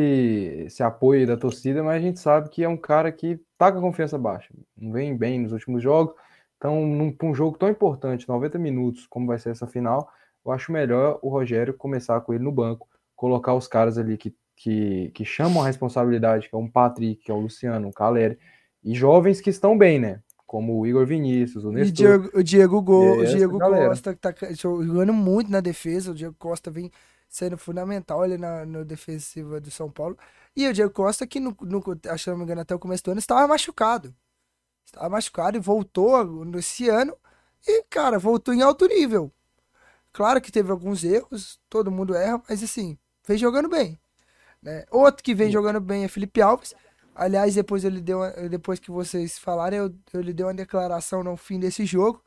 esse 0.67 0.83
apoio 0.83 1.27
da 1.27 1.37
torcida, 1.37 1.83
mas 1.83 1.97
a 1.97 2.01
gente 2.01 2.21
sabe 2.21 2.51
que 2.51 2.65
é 2.65 2.69
um 2.69 2.77
cara 2.79 3.13
que 3.13 3.41
tá 3.59 3.73
com 3.73 3.79
a 3.79 3.83
confiança 3.83 4.19
baixa. 4.19 4.55
Não 4.77 4.93
vem 4.93 5.17
bem 5.17 5.41
nos 5.41 5.53
últimos 5.53 5.83
jogos. 5.83 6.15
Então, 6.59 6.85
num, 6.85 7.17
um 7.23 7.35
jogo 7.35 7.57
tão 7.57 7.69
importante, 7.69 8.29
90 8.29 8.59
minutos, 8.59 9.07
como 9.07 9.27
vai 9.27 9.39
ser 9.39 9.51
essa 9.51 9.67
final, 9.67 10.11
eu 10.45 10.53
acho 10.53 10.73
melhor 10.73 11.19
o 11.23 11.29
Rogério 11.29 11.73
começar 11.73 12.21
com 12.21 12.35
ele 12.35 12.43
no 12.43 12.53
banco, 12.53 12.89
colocar 13.15 13.55
os 13.55 13.67
caras 13.67 13.97
ali 13.97 14.19
que, 14.19 14.35
que, 14.57 15.11
que 15.15 15.25
chamam 15.25 15.63
a 15.63 15.67
responsabilidade, 15.67 16.49
que 16.49 16.55
é 16.55 16.59
um 16.59 16.69
Patrick, 16.69 17.23
que 17.25 17.31
é 17.31 17.35
o 17.35 17.41
Luciano, 17.41 17.89
o 17.89 17.93
Caleri, 17.93 18.39
e 18.83 18.95
jovens 18.95 19.41
que 19.41 19.51
estão 19.51 19.79
bem, 19.79 19.99
né? 19.99 20.21
Como 20.47 20.79
o 20.81 20.87
Igor 20.87 21.07
Vinícius, 21.07 21.65
o 21.65 21.71
Nestor. 21.71 21.89
E 21.89 21.93
Diego, 21.93 22.39
o 22.39 22.43
Diego, 22.43 22.83
Go, 22.83 23.19
o 23.19 23.25
Diego 23.25 23.59
Costa, 23.59 24.15
que 24.15 24.21
tá 24.21 24.35
jogando 24.53 25.13
muito 25.13 25.51
na 25.51 25.61
defesa. 25.61 26.11
O 26.11 26.15
Diego 26.15 26.35
Costa 26.39 26.71
vem 26.71 26.91
sendo 27.29 27.59
fundamental 27.59 28.23
ali 28.23 28.39
na 28.39 28.65
no 28.65 28.85
defensiva 28.85 29.61
do 29.61 29.71
São 29.71 29.91
Paulo. 29.91 30.17
E 30.57 30.67
o 30.67 30.73
Diego 30.73 30.91
Costa, 30.91 31.27
que 31.27 31.39
no, 31.39 31.55
no, 31.61 31.83
acho 32.09 32.25
que 32.25 32.31
não 32.31 32.39
me 32.39 32.45
engano, 32.45 32.63
até 32.63 32.75
o 32.75 32.79
começo 32.79 33.05
do 33.05 33.11
ano, 33.11 33.21
estava 33.21 33.47
machucado. 33.47 34.15
Estava 34.89 35.09
machucado 35.11 35.57
e 35.57 35.61
voltou 35.61 36.45
nesse 36.45 36.89
ano. 36.89 37.15
E, 37.67 37.85
cara, 37.91 38.19
voltou 38.19 38.55
em 38.55 38.63
alto 38.63 38.87
nível. 38.87 39.31
Claro 40.13 40.41
que 40.41 40.51
teve 40.51 40.71
alguns 40.71 41.05
erros, 41.05 41.61
todo 41.69 41.91
mundo 41.91 42.15
erra, 42.15 42.43
mas 42.49 42.63
assim, 42.63 42.99
vem 43.27 43.37
jogando 43.37 43.69
bem. 43.69 43.99
Né? 44.63 44.85
Outro 44.91 45.23
que 45.23 45.35
vem 45.35 45.51
jogando 45.51 45.81
bem 45.81 46.05
é 46.05 46.09
Felipe 46.09 46.41
Alves. 46.41 46.75
Aliás, 47.15 47.55
depois 47.55 47.85
ele 47.85 48.01
deu, 48.01 48.21
depois 48.49 48.79
que 48.79 48.91
vocês 48.91 49.39
falaram, 49.39 49.77
eu, 49.77 49.95
eu 50.13 50.21
lhe 50.21 50.33
dei 50.33 50.47
uma 50.47 50.55
declaração 50.55 51.23
no 51.23 51.37
fim 51.37 51.61
desse 51.61 51.85
jogo. 51.85 52.23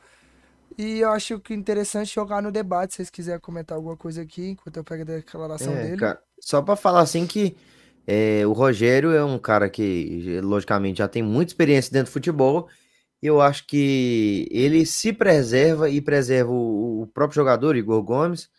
E 0.78 1.00
eu 1.00 1.10
acho 1.10 1.40
que 1.40 1.54
é 1.54 1.56
interessante 1.56 2.14
jogar 2.14 2.42
no 2.42 2.52
debate, 2.52 2.94
se 2.94 2.98
vocês 2.98 3.10
quiserem 3.10 3.42
comentar 3.42 3.76
alguma 3.76 3.98
coisa 3.98 4.22
aqui, 4.22 4.50
enquanto 4.50 4.78
eu 4.78 4.84
pego 4.84 5.02
a 5.02 5.06
declaração 5.06 5.74
é, 5.74 5.84
dele. 5.84 5.98
Cara, 5.98 6.22
só 6.40 6.62
para 6.62 6.76
falar 6.76 7.02
assim 7.02 7.26
que 7.26 7.58
é, 8.08 8.46
o 8.46 8.54
Rogério 8.54 9.12
é 9.12 9.24
um 9.24 9.40
cara 9.40 9.70
que, 9.70 10.40
logicamente, 10.42 11.00
já 11.00 11.08
tem 11.08 11.24
muita 11.24 11.52
experiência 11.52 11.92
dentro 11.92 12.12
do 12.12 12.14
futebol. 12.14 12.70
E 13.22 13.28
eu 13.28 13.42
acho 13.42 13.68
que 13.68 14.48
ele 14.52 14.86
se 14.86 15.14
preserva 15.14 15.90
e 15.90 16.02
preserva 16.02 16.52
o, 16.52 17.04
o 17.04 17.08
próprio 17.08 17.36
jogador, 17.36 17.76
Igor 17.76 18.02
Gomes, 18.04 18.50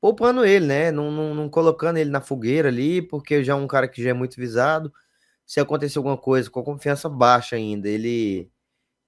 poupando 0.00 0.44
ele, 0.44 0.66
né? 0.66 0.90
Não, 0.92 1.10
não, 1.10 1.34
não 1.34 1.48
colocando 1.48 1.98
ele 1.98 2.10
na 2.10 2.20
fogueira 2.20 2.68
ali, 2.68 3.02
porque 3.02 3.44
já 3.44 3.54
é 3.54 3.56
um 3.56 3.66
cara 3.66 3.88
que 3.88 4.02
já 4.02 4.10
é 4.10 4.12
muito 4.14 4.36
visado 4.36 4.92
se 5.46 5.60
acontecer 5.60 5.98
alguma 5.98 6.16
coisa 6.16 6.50
com 6.50 6.60
a 6.60 6.64
confiança 6.64 7.08
baixa 7.08 7.56
ainda, 7.56 7.88
ele 7.88 8.50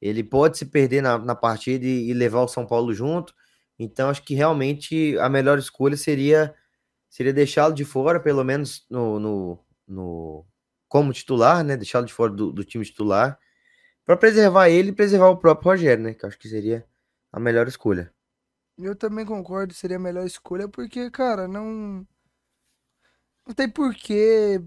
ele 0.01 0.23
pode 0.23 0.59
se 0.59 0.67
perder 0.67 1.03
na, 1.03 1.19
na 1.19 1.35
partida 1.35 1.87
e, 1.87 2.11
e, 2.11 2.15
levar 2.15 2.43
o 2.43 2.49
São 2.49 2.67
Paulo 2.67 2.93
junto. 2.93 3.35
Então 3.79 4.11
acho 4.11 4.23
que 4.23 4.35
realmente 4.35 5.17
a 5.19 5.29
melhor 5.29 5.59
escolha 5.59 5.97
seria 5.97 6.55
seria 7.09 7.33
deixá-lo 7.33 7.75
de 7.75 7.85
fora, 7.85 8.21
pelo 8.21 8.45
menos 8.45 8.87
no, 8.91 9.19
no, 9.19 9.59
no 9.87 10.47
como 10.89 11.13
titular, 11.13 11.65
né? 11.65 11.77
Deixá-lo 11.77 12.07
de 12.07 12.13
fora 12.13 12.33
do, 12.33 12.53
do 12.53 12.65
time 12.65 12.85
titular 12.85 13.39
para 14.05 14.17
preservar 14.17 14.69
ele 14.69 14.91
e 14.91 14.95
preservar 14.95 15.29
o 15.29 15.37
próprio 15.37 15.73
Rogério, 15.73 16.05
né? 16.05 16.15
Que 16.15 16.25
acho 16.25 16.39
que 16.39 16.49
seria 16.49 16.87
a 17.33 17.41
melhor 17.41 17.67
escolha. 17.67 18.13
Eu 18.79 18.95
também 18.95 19.25
concordo, 19.25 19.73
seria 19.75 19.97
a 19.97 20.01
melhor 20.01 20.27
escolha 20.27 20.69
porque, 20.69 21.11
cara, 21.11 21.49
não 21.49 22.07
não 23.47 23.55
tem 23.55 23.69
porquê 23.69 24.61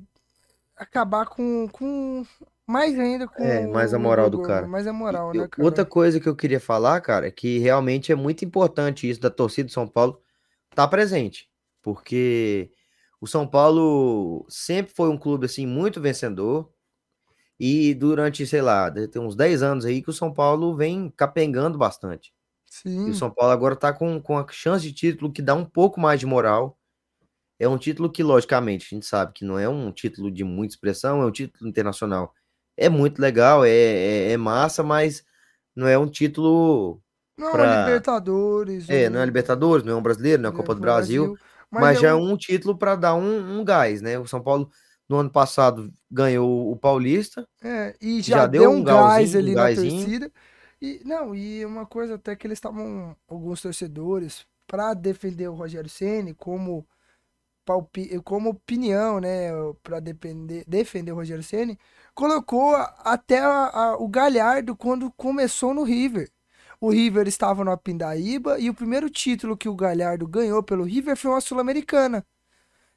acabar 0.76 1.26
com, 1.26 1.68
com 1.68 2.26
mais 2.66 2.98
ainda 2.98 3.28
com 3.28 3.44
É, 3.44 3.68
mais 3.68 3.94
a 3.94 4.00
moral 4.00 4.30
do 4.30 4.42
cara. 4.42 4.68
mais 4.68 4.88
a 4.88 4.94
moral, 4.94 5.34
né, 5.34 5.48
cara? 5.48 5.64
outra 5.64 5.86
coisa 5.86 6.20
que 6.20 6.30
eu 6.30 6.36
queria 6.36 6.60
falar, 6.60 7.02
cara, 7.02 7.28
é 7.28 7.32
que 7.32 7.60
realmente 7.60 8.12
é 8.12 8.16
muito 8.16 8.46
importante 8.46 9.10
isso 9.10 9.20
da 9.20 9.30
torcida 9.30 9.68
do 9.68 9.74
São 9.74 9.88
Paulo 9.88 10.22
estar 10.70 10.84
tá 10.84 10.88
presente, 10.88 11.49
porque 11.82 12.72
o 13.22 13.28
São 13.28 13.48
Paulo 13.48 14.46
sempre 14.50 14.94
foi 14.96 15.10
um 15.10 15.18
clube 15.18 15.46
assim 15.46 15.66
muito 15.66 16.02
vencedor 16.02 16.72
e 17.60 17.94
durante, 17.94 18.46
sei 18.48 18.62
lá, 18.62 18.90
tem 18.92 19.22
uns 19.22 19.36
10 19.36 19.62
anos 19.64 19.86
aí 19.86 20.02
que 20.02 20.10
o 20.10 20.14
São 20.14 20.34
Paulo 20.34 20.76
vem 20.76 21.10
capengando 21.16 21.78
bastante. 21.78 22.34
E 22.86 23.10
o 23.10 23.16
São 23.16 23.32
Paulo 23.32 23.52
agora 23.52 23.76
tá 23.76 23.92
com, 23.92 24.22
com 24.22 24.38
a 24.38 24.46
chance 24.50 24.84
de 24.84 24.94
título 24.94 25.32
que 25.32 25.42
dá 25.42 25.56
um 25.56 25.66
pouco 25.66 26.00
mais 26.00 26.20
de 26.20 26.26
moral 26.26 26.80
é 27.60 27.68
um 27.68 27.78
título 27.78 28.10
que, 28.10 28.24
logicamente, 28.24 28.88
a 28.90 28.96
gente 28.96 29.06
sabe 29.06 29.34
que 29.34 29.44
não 29.44 29.60
é 29.60 29.68
um 29.68 29.92
título 29.92 30.32
de 30.32 30.46
muita 30.46 30.74
expressão, 30.74 31.22
é 31.22 31.26
um 31.26 31.32
título 31.32 31.70
internacional. 31.70 32.34
É 32.78 32.88
muito 32.88 33.22
legal, 33.22 33.66
é, 33.66 33.70
é, 33.70 34.32
é 34.32 34.38
massa, 34.38 34.82
mas 34.82 35.26
não 35.76 35.86
é 35.86 35.98
um 35.98 36.08
título. 36.08 37.02
Não 37.38 37.52
pra... 37.52 37.66
é 37.66 37.86
Libertadores. 37.86 38.90
É, 38.90 39.10
não 39.10 39.20
é 39.20 39.26
Libertadores, 39.26 39.86
não 39.86 39.94
é 39.94 39.96
um 39.98 40.02
brasileiro, 40.02 40.42
não 40.42 40.50
é 40.50 40.54
a 40.54 40.56
Copa 40.56 40.74
do 40.74 40.80
Brasil, 40.80 41.34
Brasil 41.34 41.49
mas, 41.72 41.82
mas, 41.82 42.00
já 42.00 42.10
é 42.10 42.14
um, 42.14 42.36
título 42.36 42.78
para 42.78 42.96
dar 42.96 43.16
um, 43.16 43.60
um 43.60 43.64
gás, 43.64 44.02
né? 44.02 44.18
O 44.18 44.28
São 44.28 44.42
Paulo 44.42 44.70
no 45.08 45.18
ano 45.18 45.30
passado 45.30 45.92
ganhou 46.10 46.72
o 46.72 46.76
Paulista. 46.76 47.48
É, 47.62 47.96
e 48.02 48.22
já, 48.22 48.38
já 48.38 48.48
deu, 48.48 48.62
deu, 48.62 48.72
um 48.72 48.84
gás 48.84 49.36
ali 49.36 49.52
um 49.52 49.56
na 49.56 49.74
torcida. 49.74 50.32
E 50.82 51.02
não, 51.04 51.36
e 51.36 51.66
uma 51.66 51.86
coisa 51.86 52.16
até 52.16 52.36
que 52.36 52.48
eles 52.48 52.58
estavam 52.58 53.16
alguns 53.28 53.62
torcedores 53.62 54.46
para 54.66 54.94
defender 54.94 55.48
o 55.48 55.56
Rogério 55.56 55.90
Ceni 55.90 56.34
como 56.34 56.88
como 58.24 58.50
opinião, 58.50 59.20
né, 59.20 59.52
para 59.84 60.00
defender, 60.00 60.64
defender 60.68 61.12
o 61.12 61.16
Rogério 61.16 61.44
Ceni, 61.44 61.78
colocou 62.16 62.76
até 62.76 63.40
a, 63.40 63.68
a, 63.68 63.98
o 63.98 64.08
Galhardo 64.08 64.76
quando 64.76 65.12
começou 65.12 65.72
no 65.72 65.84
River. 65.84 66.32
O 66.82 66.90
River 66.90 67.28
estava 67.28 67.64
no 67.64 67.78
Pindaíba 67.78 68.60
e 68.60 68.70
o 68.70 68.74
primeiro 68.74 69.10
título 69.10 69.58
que 69.58 69.68
o 69.68 69.76
Galhardo 69.76 70.28
ganhou 70.28 70.64
pelo 70.64 70.84
River 70.84 71.18
foi 71.18 71.32
uma 71.32 71.42
Sul-Americana. 71.42 72.26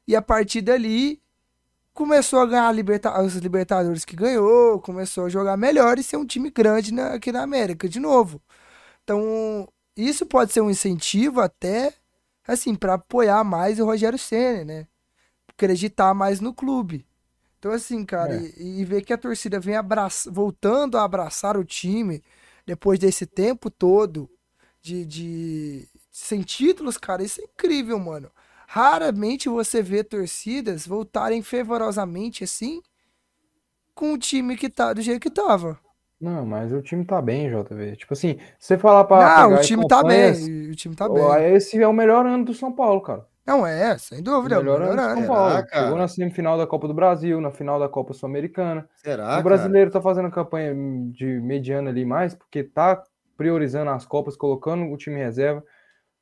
E 0.07 0.15
a 0.15 0.21
partir 0.21 0.61
dali 0.61 1.21
começou 1.93 2.39
a 2.39 2.45
ganhar 2.45 2.71
liberta 2.71 3.21
os 3.21 3.35
Libertadores 3.35 4.05
que 4.05 4.15
ganhou, 4.15 4.79
começou 4.79 5.25
a 5.25 5.29
jogar 5.29 5.57
melhor 5.57 5.99
e 5.99 6.03
ser 6.03 6.17
um 6.17 6.25
time 6.25 6.49
grande 6.49 6.93
na, 6.93 7.13
aqui 7.13 7.31
na 7.31 7.43
América 7.43 7.87
de 7.89 7.99
novo. 7.99 8.41
Então, 9.03 9.67
isso 9.95 10.25
pode 10.25 10.53
ser 10.53 10.61
um 10.61 10.69
incentivo 10.69 11.41
até 11.41 11.93
assim, 12.47 12.75
para 12.75 12.95
apoiar 12.95 13.43
mais 13.43 13.79
o 13.79 13.85
Rogério 13.85 14.19
Senna, 14.19 14.65
né? 14.65 14.87
Acreditar 15.47 16.13
mais 16.13 16.39
no 16.39 16.53
clube. 16.53 17.05
Então, 17.59 17.71
assim, 17.71 18.03
cara, 18.03 18.35
é. 18.35 18.51
e, 18.57 18.81
e, 18.81 18.85
ver 18.85 19.03
que 19.03 19.13
a 19.13 19.17
torcida 19.17 19.59
vem 19.59 19.75
abraça, 19.75 20.29
voltando 20.29 20.97
a 20.97 21.03
abraçar 21.03 21.55
o 21.57 21.63
time 21.63 22.21
depois 22.65 22.99
desse 22.99 23.25
tempo 23.25 23.69
todo 23.69 24.29
de, 24.81 25.05
de 25.05 25.87
sem 26.11 26.41
títulos, 26.41 26.97
cara, 26.97 27.23
isso 27.23 27.41
é 27.41 27.43
incrível, 27.45 27.97
mano. 27.99 28.29
Raramente 28.67 29.49
você 29.49 29.81
vê 29.81 30.03
torcidas 30.03 30.87
voltarem 30.87 31.41
fervorosamente 31.41 32.43
assim 32.43 32.81
com 33.93 34.13
o 34.13 34.17
time 34.17 34.57
que 34.57 34.69
tá 34.69 34.93
do 34.93 35.01
jeito 35.01 35.21
que 35.21 35.29
tava. 35.29 35.79
Não, 36.19 36.45
mas 36.45 36.71
o 36.71 36.81
time 36.81 37.03
tá 37.03 37.21
bem, 37.21 37.49
JV. 37.49 37.97
Tipo 37.97 38.13
assim, 38.13 38.39
você 38.57 38.77
falar 38.77 39.03
pra. 39.03 39.49
Não, 39.49 39.55
o 39.55 39.61
time 39.61 39.85
tá 39.87 40.01
bem. 40.01 40.69
O 40.69 40.75
time 40.75 40.95
tá 40.95 41.09
bem. 41.09 41.53
Esse 41.53 41.81
é 41.81 41.87
o 41.87 41.93
melhor 41.93 42.25
ano 42.25 42.45
do 42.45 42.53
São 42.53 42.71
Paulo, 42.71 43.01
cara. 43.01 43.27
Não 43.45 43.67
é, 43.67 43.97
sem 43.97 44.23
dúvida. 44.23 44.59
O 44.59 44.63
melhor, 44.63 44.79
melhor 44.79 44.99
ano 44.99 45.17
São 45.17 45.27
Paulo. 45.27 45.51
Será, 45.51 45.83
Chegou 45.83 45.97
na 45.97 46.07
semifinal 46.07 46.57
da 46.57 46.65
Copa 46.65 46.87
do 46.87 46.93
Brasil, 46.93 47.41
na 47.41 47.51
final 47.51 47.79
da 47.79 47.89
Copa 47.89 48.13
Sul-Americana. 48.13 48.87
Será? 48.95 49.37
O 49.37 49.43
brasileiro 49.43 49.91
cara? 49.91 50.01
tá 50.01 50.09
fazendo 50.09 50.31
campanha 50.31 50.73
de 51.11 51.25
mediana 51.41 51.89
ali 51.89 52.05
mais, 52.05 52.33
porque 52.33 52.63
tá 52.63 53.03
priorizando 53.35 53.91
as 53.91 54.05
Copas, 54.05 54.37
colocando 54.37 54.91
o 54.91 54.97
time 54.97 55.17
reserva. 55.17 55.63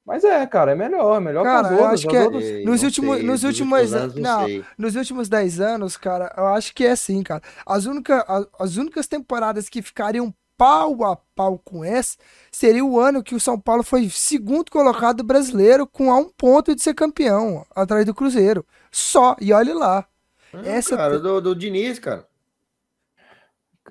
Mas 0.03 0.23
é, 0.23 0.45
cara, 0.47 0.71
é 0.71 0.75
melhor, 0.75 1.17
é 1.17 1.19
melhor 1.19 1.43
cara, 1.43 1.67
que 1.69 1.73
as 1.75 1.79
outras. 1.79 1.87
Eu 1.87 1.93
acho 1.93 2.07
que 2.07 2.15
é, 2.15 2.23
outras... 2.23 2.65
nos, 2.65 2.83
últimos, 2.83 3.17
sei, 3.17 3.25
nos 3.25 3.43
últimos, 3.43 3.93
anos, 3.93 4.15
não, 4.15 4.47
não 4.47 4.65
nos 4.77 4.95
últimos 4.95 5.29
10 5.29 5.61
anos, 5.61 5.95
cara, 5.95 6.33
eu 6.35 6.47
acho 6.47 6.73
que 6.73 6.85
é 6.85 6.91
assim, 6.91 7.21
cara. 7.21 7.41
As, 7.65 7.85
única, 7.85 8.25
as, 8.27 8.47
as 8.59 8.77
únicas 8.77 9.07
temporadas 9.07 9.69
que 9.69 9.81
ficariam 9.81 10.33
pau 10.61 11.03
a 11.03 11.17
pau 11.35 11.57
com 11.57 11.83
essa 11.83 12.15
seria 12.51 12.85
o 12.85 12.99
ano 12.99 13.23
que 13.23 13.33
o 13.33 13.39
São 13.39 13.59
Paulo 13.59 13.81
foi 13.81 14.07
segundo 14.11 14.69
colocado 14.69 15.23
brasileiro 15.23 15.87
com 15.87 16.11
a 16.11 16.17
um 16.17 16.29
ponto 16.29 16.75
de 16.75 16.83
ser 16.83 16.93
campeão, 16.93 17.65
atrás 17.75 18.05
do 18.05 18.13
Cruzeiro. 18.13 18.63
Só, 18.91 19.35
e 19.41 19.51
olhe 19.51 19.73
lá. 19.73 20.05
Ah, 20.53 20.61
essa 20.63 20.95
cara, 20.95 21.17
do, 21.17 21.41
do 21.41 21.55
Diniz, 21.55 21.97
cara. 21.97 22.27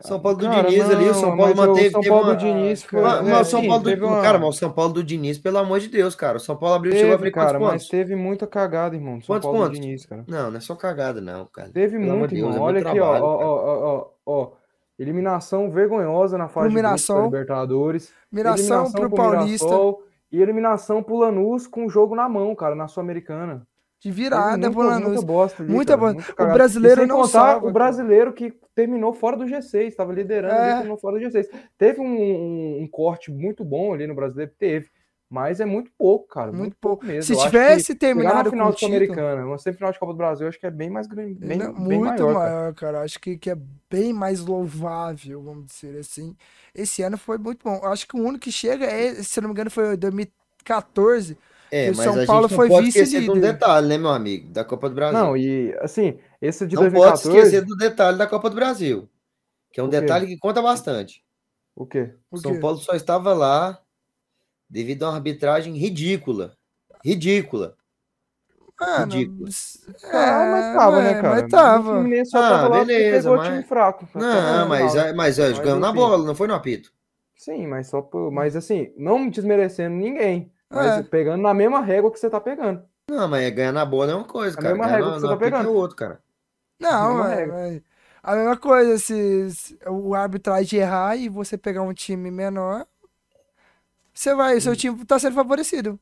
São 0.01 0.21
Paulo 0.21 0.39
do 0.39 0.45
cara, 0.45 0.69
Diniz 0.69 0.85
não, 0.87 0.97
ali, 0.97 1.09
o 1.09 1.15
São 1.15 1.37
Paulo 1.37 1.57
manteve. 1.57 1.91
São 1.91 2.03
Paulo 2.03 2.25
uma... 2.25 2.35
do 2.35 2.39
Diniz 2.39 2.83
foi. 2.85 3.03
Mas, 3.03 3.29
é, 3.29 3.45
São 3.45 3.67
Paulo 3.67 3.83
do... 3.83 4.07
Uma... 4.07 4.23
Cara, 4.23 4.39
mas 4.39 4.49
o 4.49 4.53
São 4.53 4.73
Paulo 4.73 4.93
do 4.93 5.03
Diniz, 5.03 5.39
pelo 5.39 5.59
amor 5.59 5.81
de 5.81 5.89
Deus, 5.89 6.15
cara. 6.15 6.37
O 6.37 6.41
São 6.41 6.57
Paulo 6.57 6.77
abriu 6.77 6.93
teve, 6.93 7.03
chegou 7.03 7.15
a 7.15 7.17
abrir 7.17 7.33
cara, 7.33 7.59
mas 7.59 7.89
teve 7.89 8.15
muita 8.15 8.47
cagada, 8.47 8.95
irmão. 8.95 9.21
São 9.21 9.27
quantos 9.27 9.51
Paulo 9.51 9.65
pontos? 9.65 9.81
Diniz, 9.81 10.07
cara. 10.07 10.25
Não, 10.29 10.53
não 10.53 10.57
é 10.57 10.61
só 10.61 10.77
cagada, 10.77 11.21
não, 11.21 11.47
cara. 11.47 11.69
Teve 11.71 11.99
pelo 11.99 12.17
muito, 12.17 12.33
Deus, 12.33 12.55
irmão. 12.55 12.59
É 12.59 12.61
Olha 12.61 12.81
aqui, 12.81 12.93
trabalho, 12.93 13.25
ó, 13.25 13.37
ó, 13.37 13.57
ó, 13.57 14.07
ó, 14.25 14.43
ó. 14.45 14.60
Eliminação 15.01 15.71
vergonhosa 15.71 16.37
na 16.37 16.47
fase 16.47 16.67
eliminação, 16.67 17.21
de 17.21 17.25
Libertadores. 17.25 18.13
Eliminação, 18.31 18.93
pro, 18.93 19.09
pro 19.09 19.17
Paulista. 19.17 19.65
Mirassol, 19.65 20.03
e 20.31 20.43
eliminação 20.43 21.03
pro 21.03 21.17
Lanús 21.17 21.67
com 21.67 21.87
o 21.87 21.91
jogo 21.91 22.15
na 22.15 22.29
mão, 22.29 22.55
cara, 22.55 22.75
na 22.75 22.87
Sul-Americana. 22.87 23.67
De 23.99 24.11
virada 24.11 24.71
pro 24.71 24.83
Lanús. 24.83 25.09
Muita 25.09 25.27
bosta. 25.27 25.63
Ali, 25.63 25.73
muita 25.73 25.97
bosta. 25.97 26.33
O 26.33 26.53
brasileiro 26.53 27.07
não 27.07 27.25
sabe. 27.25 27.67
O 27.67 27.73
brasileiro 27.73 28.33
que 28.35 28.53
terminou 28.75 29.15
fora 29.15 29.39
do 29.39 29.45
G6, 29.45 29.89
estava 29.89 30.13
liderando, 30.13 30.55
é. 30.55 30.75
terminou 30.75 30.99
fora 30.99 31.19
do 31.19 31.25
G6. 31.27 31.47
Teve 31.79 32.01
um, 32.01 32.05
um, 32.05 32.83
um, 32.83 32.89
corte 32.89 33.31
muito 33.31 33.65
bom 33.65 33.95
ali 33.95 34.07
no 34.07 34.15
brasileiro, 34.15 34.53
teve. 34.59 34.89
Mas 35.31 35.61
é 35.61 35.65
muito 35.65 35.93
pouco, 35.97 36.27
cara. 36.27 36.49
Muito, 36.49 36.59
muito 36.61 36.77
pouco 36.81 37.07
mesmo. 37.07 37.23
Se 37.23 37.33
eu 37.33 37.39
tivesse 37.47 37.95
terminado 37.95 38.43
na 38.43 38.51
final 38.51 38.77
sul-americana, 38.77 39.47
uma 39.47 39.59
semifinal 39.59 39.93
de 39.93 39.99
Copa 40.01 40.13
do 40.13 40.17
Brasil, 40.17 40.49
acho 40.49 40.59
que 40.59 40.67
é 40.67 40.71
bem 40.73 40.91
mais 40.91 41.07
grande, 41.07 41.35
bem, 41.35 41.57
Não, 41.57 41.73
bem 41.73 42.01
muito 42.01 42.25
maior, 42.25 42.35
maior, 42.35 42.75
cara. 42.75 42.95
cara. 42.95 43.03
Acho 43.03 43.21
que, 43.21 43.39
que 43.39 43.49
é 43.49 43.57
bem 43.89 44.13
mais 44.13 44.41
louvável, 44.41 45.41
vamos 45.41 45.67
dizer 45.67 46.01
assim. 46.01 46.37
Esse 46.75 47.03
ano 47.05 47.17
foi 47.17 47.39
muito 47.39 47.63
bom. 47.63 47.81
Acho 47.85 48.09
que 48.09 48.17
o 48.17 48.21
único 48.21 48.41
que 48.41 48.51
chega 48.51 48.85
é, 48.85 49.23
se 49.23 49.41
não 49.41 49.49
me 49.49 49.53
engano, 49.53 49.71
foi 49.71 49.97
2014. 49.97 51.39
É, 51.71 51.93
mas 51.93 52.01
o 52.01 52.03
São 52.03 52.27
Paulo 52.27 52.49
foi 52.49 52.69
vice-líder. 52.83 53.21
De 53.21 53.31
um 53.31 53.41
detalhe, 53.41 53.87
né, 53.87 53.97
meu 53.97 54.11
amigo, 54.11 54.49
da 54.49 54.65
Copa 54.65 54.89
do 54.89 54.97
Brasil. 54.97 55.17
Não, 55.17 55.37
e 55.37 55.73
assim, 55.81 56.19
esse 56.43 56.67
de 56.67 56.75
não 56.75 56.83
2014... 56.83 57.23
pode 57.23 57.39
esquecer 57.39 57.65
do 57.65 57.77
detalhe 57.77 58.19
da 58.19 58.27
Copa 58.27 58.51
do 58.51 58.57
Brasil, 58.57 59.09
que 59.73 59.79
é 59.79 59.83
um 59.85 59.89
detalhe 59.89 60.27
que 60.27 60.37
conta 60.37 60.61
bastante. 60.61 61.23
O 61.77 61.87
quê? 61.87 62.13
O 62.33 62.37
São 62.37 62.55
quê? 62.55 62.59
Paulo 62.59 62.79
só 62.79 62.95
estava 62.95 63.33
lá 63.33 63.81
devido 64.71 65.03
a 65.03 65.09
uma 65.09 65.17
arbitragem 65.17 65.77
ridícula. 65.77 66.57
Ridícula. 67.05 67.75
Ah, 68.81 69.05
ridícula. 69.05 69.49
Não... 70.03 70.11
É, 70.11 70.51
mas 70.51 70.77
tava, 70.77 71.03
né, 71.03 71.15
cara? 71.15 71.29
Mas 71.43 71.51
tava. 71.51 72.01
O 72.01 72.05
ah, 72.05 72.49
tava 72.49 72.85
beleza, 72.85 73.37
mas... 73.37 73.49
time 73.49 73.63
fraco. 73.65 74.09
Não, 74.15 74.69
mas, 74.69 74.95
mas, 74.95 75.15
mas, 75.15 75.39
mas 75.39 75.59
ganhou 75.59 75.81
na 75.81 75.93
bola, 75.93 76.25
não 76.25 76.35
foi 76.35 76.47
no 76.47 76.55
apito. 76.55 76.93
Sim, 77.37 77.67
mas 77.67 77.89
só 77.89 78.01
por... 78.01 78.31
mas 78.31 78.55
assim, 78.55 78.93
não 78.97 79.29
desmerecendo 79.29 79.97
ninguém, 79.97 80.53
mas 80.71 80.99
é. 80.99 81.03
pegando 81.03 81.43
na 81.43 81.53
mesma 81.53 81.81
régua 81.81 82.11
que 82.11 82.19
você 82.19 82.31
tá 82.31 82.41
pegando. 82.41 82.83
Não, 83.11 83.27
mas 83.27 83.51
ganhar 83.51 83.73
na 83.73 83.85
bola 83.85 84.13
é 84.13 84.15
uma 84.15 84.25
coisa, 84.25 84.59
a 84.59 84.63
cara. 84.63 84.75
A 84.75 84.79
mesma 84.79 84.93
régua 84.93 85.15
que 85.15 85.21
você 85.21 85.27
tá 85.27 85.37
pegando. 85.37 85.69
É 85.69 85.73
outro, 85.73 85.97
cara. 85.97 86.21
Não, 86.79 87.27
é, 87.27 87.83
a 88.23 88.35
mesma 88.35 88.57
coisa, 88.57 88.99
se, 88.99 89.51
se 89.51 89.79
o 89.87 90.15
arbitragem 90.15 90.81
errar 90.81 91.17
e 91.17 91.29
você 91.29 91.57
pegar 91.59 91.83
um 91.83 91.93
time 91.93 92.31
menor, 92.31 92.87
você 94.13 94.35
vai, 94.35 94.57
o 94.57 94.61
seu 94.61 94.73
hum. 94.73 94.77
time 94.77 95.05
tá 95.05 95.19
sendo 95.19 95.35
favorecido. 95.35 95.99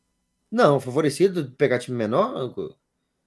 Não, 0.51 0.81
favorecido 0.81 1.45
de 1.45 1.55
pegar 1.55 1.79
time 1.79 1.97
menor? 1.97 2.55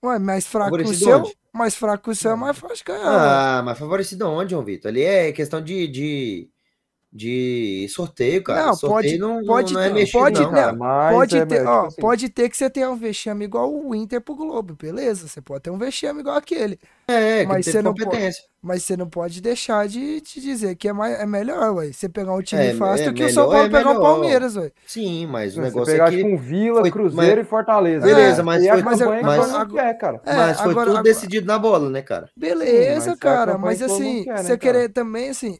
Ué, 0.03 0.17
mais 0.17 0.47
fraco 0.47 0.75
o 0.75 0.93
seu, 0.93 1.19
onde? 1.19 1.37
mais 1.53 1.75
fraco 1.75 2.09
o 2.09 2.15
seu 2.15 2.31
é 2.31 2.35
mais 2.35 2.57
fácil 2.57 2.83
ganhar. 2.85 3.59
Ah, 3.59 3.61
mas 3.61 3.77
favorecido 3.77 4.27
onde, 4.27 4.51
João 4.51 4.65
Vitor? 4.65 4.89
Ali 4.89 5.03
é 5.03 5.31
questão 5.31 5.61
de, 5.61 5.87
de 5.87 6.49
de 7.13 7.87
sorteio, 7.89 8.41
cara. 8.41 8.67
Não, 8.67 8.73
sorteio 8.73 9.19
pode, 9.19 9.35
não, 9.35 9.45
pode, 9.45 9.73
não 9.73 9.81
é 9.81 9.89
mexido, 9.89 10.19
pode, 10.19 10.41
não, 10.41 10.51
cara. 10.51 10.73
pode, 11.11 11.37
é, 11.37 11.45
ter, 11.45 11.67
ó, 11.67 11.87
assim. 11.87 12.01
pode 12.01 12.29
ter 12.29 12.49
que 12.49 12.55
você 12.55 12.69
tenha 12.69 12.89
um 12.89 12.95
vexame 12.95 13.43
igual 13.43 13.73
o 13.73 13.93
Inter 13.93 14.21
pro 14.21 14.33
Globo, 14.33 14.77
beleza? 14.81 15.27
Você 15.27 15.41
pode 15.41 15.61
ter 15.61 15.71
um 15.71 15.77
vexame 15.77 16.21
igual 16.21 16.37
aquele. 16.37 16.79
É, 17.09 17.45
mas 17.45 17.65
você 17.65 17.81
não 17.81 17.93
pode, 17.93 18.31
mas 18.61 18.83
você 18.83 18.95
não 18.95 19.09
pode 19.09 19.41
deixar 19.41 19.89
de 19.89 20.21
te 20.21 20.39
dizer 20.39 20.75
que 20.75 20.87
é, 20.87 20.93
mais, 20.93 21.19
é 21.19 21.25
melhor, 21.25 21.73
ué. 21.75 21.91
Você 21.91 22.07
pegar 22.07 22.33
um 22.33 22.41
time 22.41 22.67
é, 22.67 22.73
fácil 22.75 23.07
é 23.07 23.09
do 23.09 23.13
que 23.13 23.25
o 23.25 23.29
São 23.29 23.49
Paulo 23.49 23.65
é 23.65 23.69
pegar 23.69 23.91
o 23.91 23.99
Palmeiras, 23.99 24.55
ué. 24.55 24.71
Sim, 24.87 25.25
mas 25.25 25.51
o 25.51 25.55
você 25.55 25.61
negócio 25.61 25.91
pegar, 25.91 26.13
é 26.13 26.15
que... 26.15 26.23
Um 26.23 26.37
Vila, 26.37 26.79
foi, 26.79 26.91
Cruzeiro 26.91 27.37
mas... 27.37 27.45
e 27.45 27.49
Fortaleza. 27.49 28.05
Beleza, 28.05 28.41
mas 28.41 28.65
foi... 28.65 28.81
Mas, 28.81 28.97
mas, 29.21 29.53
agora, 29.53 29.93
cara. 29.95 30.21
mas 30.25 30.61
foi 30.61 30.71
agora, 30.71 30.85
tudo 30.85 30.97
agora... 30.97 31.03
decidido 31.03 31.45
na 31.45 31.59
bola, 31.59 31.89
né, 31.89 32.01
cara? 32.01 32.29
Beleza, 32.37 33.17
cara, 33.17 33.57
mas 33.57 33.81
assim, 33.81 34.25
né, 34.25 34.37
você 34.37 34.57
querer 34.57 34.87
também, 34.87 35.29
assim... 35.29 35.59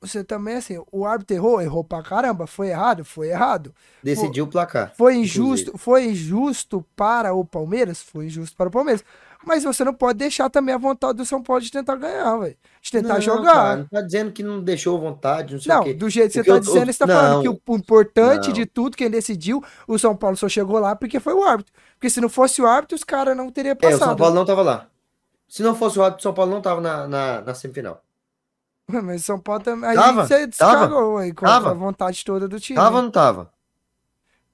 Você 0.00 0.22
também, 0.22 0.54
assim, 0.54 0.80
o 0.92 1.04
árbitro 1.04 1.36
errou, 1.36 1.60
errou 1.60 1.82
pra 1.82 2.02
caramba, 2.02 2.46
foi 2.46 2.68
errado, 2.68 3.04
foi 3.04 3.30
errado. 3.30 3.74
Decidiu 4.00 4.44
o 4.44 4.48
placar. 4.48 4.92
Foi 4.96 5.16
injusto, 5.16 5.70
inclusive. 5.70 5.78
foi 5.78 6.04
injusto 6.06 6.86
para 6.94 7.34
o 7.34 7.44
Palmeiras, 7.44 8.00
foi 8.00 8.26
injusto 8.26 8.56
para 8.56 8.68
o 8.68 8.70
Palmeiras. 8.70 9.04
Mas 9.44 9.64
você 9.64 9.82
não 9.82 9.94
pode 9.94 10.18
deixar 10.18 10.48
também 10.50 10.72
a 10.72 10.78
vontade 10.78 11.18
do 11.18 11.24
São 11.24 11.42
Paulo 11.42 11.62
de 11.62 11.70
tentar 11.70 11.96
ganhar, 11.96 12.36
velho. 12.36 12.56
De 12.80 12.90
tentar 12.92 13.14
não, 13.14 13.20
jogar. 13.20 13.54
Cara, 13.54 13.76
não 13.76 13.86
tá 13.86 14.00
dizendo 14.02 14.30
que 14.30 14.42
não 14.42 14.62
deixou 14.62 15.00
vontade, 15.00 15.54
não 15.54 15.60
sei 15.60 15.72
não, 15.72 15.80
o 15.80 15.84
quê. 15.84 15.94
do 15.94 16.08
jeito 16.08 16.32
que 16.32 16.44
você 16.44 16.44
tá 16.44 16.58
dizendo, 16.60 16.92
você 16.92 16.98
tá 16.98 17.06
não, 17.06 17.14
falando 17.14 17.42
que 17.42 17.48
o 17.48 17.76
importante 17.76 18.48
não. 18.48 18.54
de 18.54 18.66
tudo, 18.66 18.96
quem 18.96 19.10
decidiu, 19.10 19.62
o 19.86 19.98
São 19.98 20.14
Paulo 20.14 20.36
só 20.36 20.48
chegou 20.48 20.78
lá 20.78 20.94
porque 20.94 21.18
foi 21.18 21.34
o 21.34 21.42
árbitro. 21.42 21.72
Porque 21.94 22.10
se 22.10 22.20
não 22.20 22.28
fosse 22.28 22.62
o 22.62 22.66
árbitro, 22.66 22.94
os 22.94 23.02
caras 23.02 23.36
não 23.36 23.50
teriam 23.50 23.74
passado. 23.74 24.00
É, 24.00 24.04
o 24.04 24.08
São 24.08 24.16
Paulo 24.16 24.34
não 24.34 24.44
tava 24.44 24.62
lá. 24.62 24.86
Se 25.48 25.62
não 25.62 25.74
fosse 25.74 25.98
o 25.98 26.02
árbitro, 26.02 26.20
o 26.20 26.22
São 26.22 26.34
Paulo 26.34 26.52
não 26.52 26.60
tava 26.60 26.80
na, 26.80 27.08
na, 27.08 27.40
na 27.40 27.54
semifinal. 27.54 28.00
Mas 28.88 29.24
São 29.24 29.38
Paulo 29.38 29.62
também. 29.62 29.90
Aí 29.90 29.96
tava, 29.96 30.26
você 30.26 30.46
descargou 30.46 31.18
aí 31.18 31.32
com 31.32 31.44
tava. 31.44 31.70
a 31.70 31.74
vontade 31.74 32.24
toda 32.24 32.48
do 32.48 32.58
time. 32.58 32.78
Tava 32.78 32.96
ou 32.96 33.02
não 33.02 33.10
tava? 33.10 33.52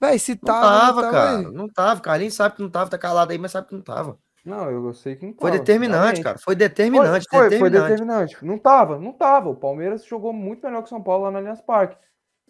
Véi, 0.00 0.18
se 0.18 0.34
tava. 0.34 0.60
Não 0.60 0.80
tava, 0.80 1.02
não 1.02 1.10
cara. 1.10 1.38
Aí. 1.38 1.44
Não 1.52 1.68
tava. 1.68 2.00
Carlinhos 2.00 2.34
sabe 2.34 2.56
que 2.56 2.62
não 2.62 2.68
tava, 2.68 2.90
tá 2.90 2.98
calado 2.98 3.30
aí, 3.30 3.38
mas 3.38 3.52
sabe 3.52 3.68
que 3.68 3.74
não 3.74 3.82
tava. 3.82 4.18
Não, 4.44 4.70
eu 4.70 4.92
sei 4.92 5.16
que 5.16 5.24
não 5.24 5.32
tava. 5.32 5.48
Foi 5.48 5.58
determinante, 5.58 6.20
cara. 6.20 6.38
Foi 6.38 6.56
determinante. 6.56 7.26
Foi, 7.30 7.48
determinante. 7.48 7.58
foi 7.58 7.70
determinante. 7.70 8.44
Não 8.44 8.58
tava, 8.58 8.98
não 8.98 9.12
tava. 9.12 9.48
O 9.50 9.56
Palmeiras 9.56 10.04
jogou 10.04 10.32
muito 10.32 10.66
melhor 10.66 10.82
que 10.82 10.86
o 10.86 10.90
São 10.90 11.02
Paulo 11.02 11.24
lá 11.24 11.30
no 11.30 11.38
Allianz 11.38 11.60
Parque. 11.60 11.96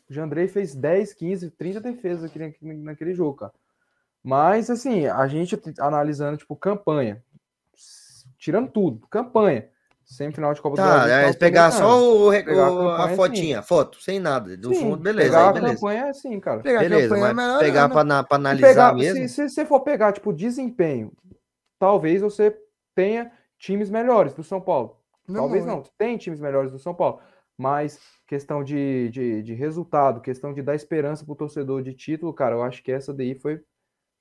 O 0.09 0.12
Jandrei 0.12 0.49
fez 0.49 0.75
10, 0.75 1.12
15, 1.12 1.51
30 1.51 1.81
defesas 1.81 2.25
aqui 2.25 2.38
naquele 2.62 3.14
jogo, 3.14 3.37
cara. 3.37 3.53
Mas, 4.23 4.70
assim, 4.70 5.07
a 5.07 5.27
gente 5.29 5.61
analisando, 5.79 6.38
tipo, 6.38 6.57
campanha. 6.57 7.23
Tirando 8.38 8.70
tudo, 8.70 9.07
campanha. 9.09 9.68
Semifinal 10.04 10.52
de 10.52 10.60
Copa 10.60 10.76
tá, 10.76 10.82
do 10.82 11.04
Brasil. 11.04 11.28
É, 11.28 11.32
pegar 11.32 11.70
só 11.70 11.98
o, 11.98 12.30
pegar 12.30 12.70
o 12.70 12.88
a, 12.88 13.04
a 13.04 13.08
fotinha, 13.10 13.60
assim. 13.60 13.68
foto, 13.68 14.02
sem 14.02 14.20
nada, 14.20 14.56
do 14.56 14.74
sim, 14.74 14.80
fundo, 14.80 14.96
beleza. 14.98 15.30
Pegar 15.30 15.46
aí, 15.46 15.52
beleza. 15.54 15.72
a 15.72 15.74
campanha 15.74 16.00
é 16.00 16.10
assim, 16.10 16.40
cara. 16.40 16.60
Pegar 16.60 16.80
beleza, 16.80 17.16
mas 17.16 17.30
é 17.30 17.34
melhor, 17.34 17.58
pegar 17.60 17.88
para 17.88 18.04
né? 18.04 18.24
analisar 18.30 18.68
pegar, 18.68 18.94
mesmo. 18.94 19.28
Se, 19.28 19.48
você 19.48 19.64
for 19.64 19.80
pegar, 19.80 20.12
tipo, 20.12 20.32
desempenho, 20.32 21.12
talvez 21.78 22.20
você 22.20 22.56
tenha 22.94 23.32
times 23.58 23.90
melhores 23.90 24.34
do 24.34 24.44
São 24.44 24.60
Paulo. 24.60 24.98
Não 25.26 25.42
talvez 25.42 25.64
muito. 25.64 25.76
não, 25.76 25.84
tem 25.96 26.16
times 26.18 26.40
melhores 26.40 26.70
do 26.70 26.78
São 26.78 26.94
Paulo. 26.94 27.20
Mas 27.56 27.98
questão 28.26 28.64
de, 28.64 29.08
de, 29.10 29.42
de 29.42 29.54
resultado, 29.54 30.20
questão 30.20 30.52
de 30.52 30.60
dar 30.60 30.74
esperança 30.74 31.24
pro 31.24 31.34
torcedor 31.34 31.82
de 31.82 31.94
título, 31.94 32.32
cara, 32.34 32.56
eu 32.56 32.62
acho 32.62 32.82
que 32.82 32.92
essa 32.92 33.12
daí 33.12 33.34
foi 33.34 33.62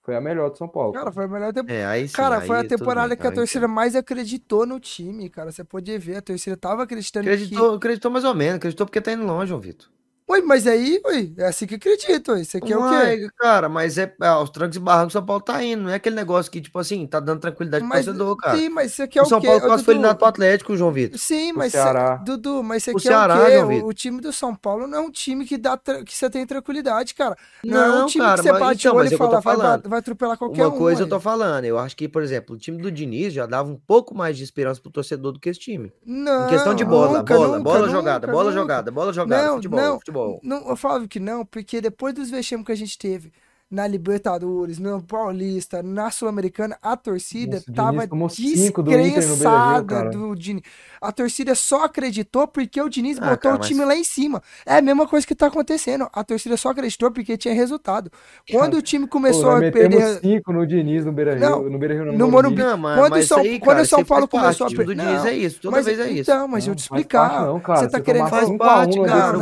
foi 0.04 0.18
a 0.18 0.22
melhor 0.22 0.50
do 0.50 0.58
São 0.58 0.68
Paulo. 0.68 0.92
Cara, 0.92 1.12
foi 1.12 1.24
a 1.24 1.28
melhor 1.28 1.54
temporada. 1.54 1.80
É, 1.80 1.86
aí 1.86 2.08
sim, 2.08 2.14
cara, 2.14 2.40
aí 2.40 2.48
foi 2.48 2.60
a 2.60 2.68
temporada 2.68 3.16
que 3.16 3.26
a 3.26 3.32
torcida 3.32 3.68
mais 3.70 3.96
acreditou 3.96 4.66
no 4.66 4.78
time, 4.78 5.30
cara. 5.30 5.50
Você 5.50 5.64
pode 5.64 5.98
ver, 5.98 6.18
a 6.18 6.22
torcida 6.22 6.58
tava 6.58 6.84
acreditando. 6.84 7.30
Acreditou, 7.30 7.70
que... 7.72 7.76
acreditou 7.78 8.12
mais 8.12 8.26
ou 8.26 8.36
menos, 8.36 8.56
acreditou 8.56 8.86
porque 8.86 9.00
tá 9.00 9.14
indo 9.14 9.26
longe, 9.26 9.48
João 9.48 9.62
Vitor. 9.62 9.90
Mas 10.42 10.68
aí, 10.68 11.02
ui, 11.06 11.34
é 11.38 11.48
assim 11.48 11.66
que 11.66 11.76
acredito. 11.76 12.36
Isso 12.38 12.58
aqui 12.58 12.74
é 12.74 12.78
o 12.78 12.90
quê? 12.90 13.28
Cara, 13.38 13.70
mas 13.70 13.98
é, 13.98 14.14
é 14.22 14.32
os 14.36 14.50
trancos 14.50 14.78
e 14.78 14.80
barrancos 14.80 15.14
São 15.14 15.26
Paulo 15.26 15.42
tá 15.42 15.64
indo, 15.64 15.84
não 15.84 15.90
é 15.90 15.96
aquele 15.96 16.16
negócio 16.16 16.52
que, 16.52 16.62
tipo 16.62 16.78
assim, 16.80 17.06
tá 17.06 17.20
dando 17.20 17.40
tranquilidade 17.40 17.84
mas, 17.84 18.06
pro 18.06 18.14
torcedor, 18.14 18.38
cara. 18.38 18.58
Sim, 18.58 18.70
mas 18.70 18.92
isso 18.92 19.04
aqui 19.04 19.20
é 19.20 19.22
o, 19.22 19.26
o 19.26 19.30
São 19.30 19.40
quê? 19.40 19.48
Paulo 19.48 19.62
quase 19.62 19.84
foi 19.84 19.94
eliminado 19.94 20.18
pro 20.18 20.28
Atlético, 20.28 20.76
João 20.76 20.92
Vitor. 20.92 21.20
Sim, 21.20 21.54
mas, 21.54 21.72
Ceará. 21.72 22.16
Dudu, 22.16 22.64
mas 22.64 22.84
isso 22.84 22.92
aqui 22.92 23.00
o 23.00 23.02
Ceará, 23.02 23.50
é 23.50 23.64
o 23.64 23.68
quê? 23.68 23.82
O, 23.82 23.88
o, 23.88 23.94
time 23.94 24.22
do 24.22 24.32
São 24.32 24.56
Paulo 24.56 24.88
não 24.88 24.98
é 24.98 25.02
um 25.02 25.12
time 25.12 25.46
que, 25.46 25.58
dá 25.58 25.78
que 25.78 26.16
você 26.16 26.30
tem 26.30 26.46
tranquilidade, 26.46 27.14
cara. 27.14 27.36
Não, 27.64 27.78
não 27.78 28.02
é 28.02 28.04
um 28.04 28.08
time 28.08 28.24
cara, 28.24 28.38
que 28.38 28.44
você 28.44 28.60
bate 28.60 28.88
então, 28.88 28.96
o 28.96 29.00
olho 29.00 29.12
e 29.12 29.14
é 29.14 29.18
fala, 29.18 29.40
vai, 29.40 29.78
vai 29.86 30.00
atropelar 30.00 30.38
qualquer 30.38 30.66
Uma 30.66 30.78
coisa 30.78 31.04
eu 31.04 31.10
tô 31.10 31.20
falando, 31.20 31.66
eu 31.66 31.78
acho 31.78 31.96
que, 31.96 32.08
por 32.08 32.22
exemplo, 32.22 32.56
o 32.56 32.58
time 32.58 32.82
do 32.82 32.92
Diniz 32.92 33.34
já 33.34 33.46
dava 33.46 33.70
um 33.70 33.76
pouco 33.76 34.16
mais 34.16 34.38
de 34.38 34.44
esperança 34.44 34.82
pro 34.82 34.92
torcedor 34.92 35.32
do 35.32 35.40
que 35.40 35.50
esse 35.50 35.60
time. 35.60 35.92
Não, 36.06 36.48
em 36.48 36.50
questão 36.50 36.74
de 36.74 36.86
bola, 36.86 37.24
bola, 37.24 37.60
bola 37.60 37.90
jogada, 37.90 38.28
bola 38.28 38.52
jogada, 38.52 38.92
bola 38.92 39.14
jogada, 39.14 39.54
futebol, 39.54 40.00
futebol. 40.00 40.23
Não, 40.42 40.70
eu 40.70 40.76
falo 40.76 41.08
que 41.08 41.20
não, 41.20 41.46
porque 41.46 41.82
depois 41.82 42.14
dos 42.14 42.30
vexames 42.30 42.66
que 42.66 42.72
a 42.72 42.76
gente 42.76 42.98
teve 42.98 43.32
na 43.74 43.88
Libertadores, 43.88 44.78
no 44.78 45.02
Paulista, 45.02 45.82
na 45.82 46.12
Sul-Americana, 46.12 46.78
a 46.80 46.96
torcida 46.96 47.56
Nossa, 47.56 47.74
tava 47.74 48.08
descrençada 48.30 50.12
do, 50.12 50.30
do 50.30 50.36
Diniz. 50.36 50.62
A 51.02 51.12
torcida 51.12 51.56
só 51.56 51.86
acreditou 51.86 52.48
porque 52.48 52.80
o 52.80 52.88
Diniz 52.88 53.18
ah, 53.18 53.32
botou 53.32 53.52
cara, 53.52 53.56
o 53.56 53.60
time 53.60 53.80
mas... 53.80 53.88
lá 53.88 53.96
em 53.96 54.04
cima. 54.04 54.44
É 54.64 54.78
a 54.78 54.82
mesma 54.82 55.08
coisa 55.08 55.26
que 55.26 55.34
tá 55.34 55.48
acontecendo. 55.48 56.08
A 56.14 56.24
torcida 56.24 56.56
só 56.56 56.70
acreditou 56.70 57.10
porque 57.10 57.36
tinha 57.36 57.54
resultado. 57.56 58.12
Quando 58.52 58.78
o 58.78 58.82
time 58.82 59.08
começou 59.08 59.50
Pô, 59.50 59.56
a 59.58 59.72
perder. 59.72 60.20
cinco 60.20 60.54
no 60.54 60.68
Diniz 60.68 61.04
no 61.04 61.12
Beira 61.12 61.34
Rio. 61.34 61.68
No 61.68 61.80
Beira 61.80 61.96
Rio 61.96 62.06
no, 62.06 62.14
no 62.14 62.30
Morumbi. 62.30 62.62
Não, 62.62 62.78
mas, 62.78 63.00
quando 63.00 63.12
mas 63.12 63.28
São, 63.28 63.40
aí, 63.40 63.60
quando 63.60 63.78
cara, 63.78 63.86
São 63.86 64.06
Paulo 64.06 64.28
começou 64.28 64.68
a 64.68 64.70
perder. 64.70 64.86
do 64.86 64.96
Diniz 64.96 65.26
é 65.26 65.34
isso. 65.34 65.60
Toda 65.60 65.78
mas, 65.78 65.86
vez 65.88 66.00
é 66.00 66.12
isso. 66.12 66.32
Então, 66.32 66.48
mas 66.48 66.68
eu 66.68 66.76
te 66.76 66.84
explicar. 66.84 67.48
Não, 67.48 67.60
cara, 67.60 67.80
você 67.80 67.90
tá 67.90 68.00
querendo 68.00 68.28
fazer. 68.28 68.46
Faz 68.46 68.58
parte, 68.58 69.02
cara. 69.02 69.38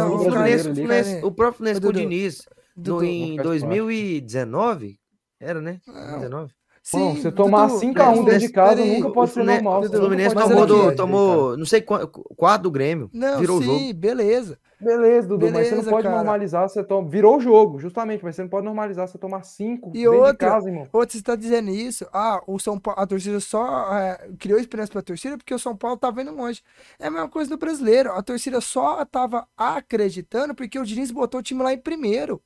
O 1.24 1.32
próprio 1.32 1.58
Fluminense 1.58 1.82
com 1.82 1.88
o 1.90 1.94
Diniz. 1.94 2.48
Do, 2.82 3.04
em 3.04 3.36
2019, 3.38 5.00
era, 5.40 5.62
né? 5.62 5.80
2019. 5.86 6.54
Sim, 6.84 6.98
Bom, 6.98 7.16
você 7.16 7.32
tomar 7.32 7.70
5x1 7.70 8.26
dentro 8.26 8.40
de 8.40 8.50
casa 8.50 8.84
nunca 8.84 9.12
pode 9.12 9.32
ser 9.32 9.44
normal. 9.44 9.82
O 9.82 9.90
Fluminense 9.90 10.36
tomou, 10.36 10.66
do, 10.66 10.96
tomou 10.96 11.58
não 11.58 11.66
sei 11.66 11.82
quatro 11.82 12.64
do 12.64 12.72
Grêmio. 12.72 13.08
Não, 13.14 13.40
virou 13.40 13.62
sim, 13.62 13.70
o 13.70 13.80
jogo. 13.80 13.94
beleza. 13.94 14.58
Beleza, 14.80 15.28
Dudu, 15.28 15.46
beleza, 15.46 15.60
mas 15.60 15.68
você 15.68 15.76
não 15.76 15.84
pode 15.84 16.04
cara. 16.08 16.16
normalizar, 16.16 16.68
você 16.68 16.84
toma. 16.84 17.08
Virou 17.08 17.38
o 17.38 17.40
jogo, 17.40 17.78
justamente, 17.78 18.24
mas 18.24 18.36
você 18.36 18.42
não 18.42 18.50
pode 18.50 18.66
normalizar 18.66 19.08
você 19.08 19.16
tomar 19.16 19.44
cinco 19.44 19.92
e 19.94 20.08
outra, 20.08 20.32
de 20.32 20.38
casa, 20.38 20.70
irmão. 20.70 20.88
Outra, 20.92 21.12
você 21.12 21.18
está 21.20 21.36
dizendo 21.36 21.70
isso, 21.70 22.08
ah, 22.12 22.42
o 22.48 22.58
São 22.58 22.80
Paulo, 22.80 23.00
a 23.00 23.06
torcida 23.06 23.40
só 23.40 23.96
é, 23.96 24.32
criou 24.40 24.60
esperança 24.60 24.92
para 24.92 25.02
a 25.02 25.04
torcida 25.04 25.38
porque 25.38 25.54
o 25.54 25.60
São 25.60 25.78
Paulo 25.78 25.98
tá 25.98 26.10
vendo 26.10 26.32
longe. 26.32 26.64
É 27.00 27.08
a 27.08 27.12
mesma 27.12 27.30
coisa 27.30 27.48
do 27.48 27.58
brasileiro, 27.58 28.12
a 28.12 28.24
torcida 28.24 28.60
só 28.60 29.06
tava 29.06 29.48
acreditando 29.56 30.56
porque 30.56 30.80
o 30.80 30.84
Diniz 30.84 31.12
botou 31.12 31.42
o 31.42 31.44
time 31.44 31.62
lá 31.62 31.72
em 31.72 31.78
primeiro. 31.78 32.42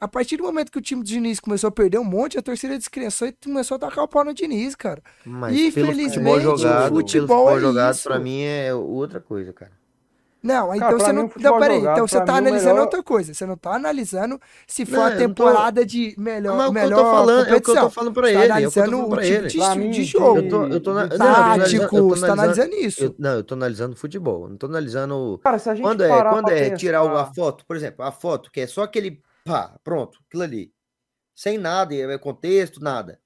A 0.00 0.06
partir 0.06 0.36
do 0.36 0.44
momento 0.44 0.70
que 0.70 0.78
o 0.78 0.82
time 0.82 1.02
do 1.02 1.06
Diniz 1.06 1.40
começou 1.40 1.68
a 1.68 1.70
perder 1.70 1.98
um 1.98 2.04
monte, 2.04 2.38
a 2.38 2.42
torcida 2.42 2.76
descrençou 2.76 3.28
e 3.28 3.32
começou 3.32 3.76
a 3.76 3.78
tacar 3.78 4.04
o 4.04 4.08
pau 4.08 4.24
no 4.24 4.34
Diniz, 4.34 4.74
cara. 4.74 5.02
Mas 5.24 5.56
Infelizmente, 5.56 6.20
pelo 6.20 6.34
futebol 6.34 6.40
jogado, 6.40 6.92
o 6.92 6.96
futebol, 6.96 6.96
pelo 6.96 7.00
futebol 7.00 7.56
é 7.56 7.60
jogado, 7.60 7.94
isso. 7.94 8.08
pra 8.08 8.18
mim, 8.18 8.42
é 8.42 8.74
outra 8.74 9.20
coisa, 9.20 9.52
cara. 9.52 9.72
Não, 10.46 10.72
então 10.72 10.90
cara, 10.90 10.98
você 10.98 11.12
não. 11.12 11.30
Não, 11.40 11.58
peraí, 11.58 11.80
então 11.80 12.06
você 12.06 12.20
tá 12.20 12.36
analisando 12.36 12.74
melhor... 12.74 12.82
outra 12.82 13.02
coisa. 13.02 13.34
Você 13.34 13.44
não 13.44 13.56
tá 13.56 13.74
analisando 13.74 14.40
se 14.64 14.86
for 14.86 14.98
não, 14.98 15.06
a 15.06 15.16
temporada 15.16 15.80
tô... 15.80 15.86
de 15.86 16.14
melhor. 16.16 16.56
Mas 16.56 16.70
melhor 16.70 16.98
eu 16.98 17.04
tô 17.04 17.10
falando, 17.10 17.38
é 17.38 17.56
o 17.56 17.60
que 17.60 17.70
eu 17.70 17.74
tô 17.74 17.90
falando 17.90 18.14
pra 18.14 18.28
ele. 18.28 18.38
Tá 18.38 18.44
analisando 18.44 18.98
o, 18.98 19.16
tipo 19.16 19.74
de, 19.80 19.90
de 19.90 20.04
jogo. 20.04 20.38
Eu 20.38 20.48
tô, 20.48 20.66
eu 20.66 20.80
tô 20.80 20.94
na... 20.94 21.08
Tático, 21.08 21.96
não, 21.96 22.08
você 22.08 22.26
tá 22.26 22.32
analisando 22.34 22.74
isso. 22.76 23.04
Eu, 23.04 23.14
não, 23.18 23.30
eu 23.30 23.42
tô 23.42 23.54
analisando 23.54 23.96
futebol. 23.96 24.48
Não 24.48 24.56
tô 24.56 24.66
analisando. 24.66 25.40
Cara, 25.42 25.58
se 25.58 25.68
a 25.68 25.74
gente 25.74 25.84
quando 25.84 26.04
é, 26.04 26.08
quando 26.08 26.50
é 26.50 26.70
tirar 26.70 27.02
a 27.02 27.24
foto, 27.26 27.64
por 27.66 27.74
exemplo, 27.74 28.04
a 28.04 28.12
foto, 28.12 28.50
que 28.52 28.60
é 28.60 28.68
só 28.68 28.84
aquele. 28.84 29.20
Pá, 29.46 29.78
pronto, 29.84 30.18
aquilo 30.26 30.42
ali. 30.42 30.72
Sem 31.34 31.56
nada, 31.56 31.94
é 31.94 32.18
contexto, 32.18 32.80
nada. 32.82 33.20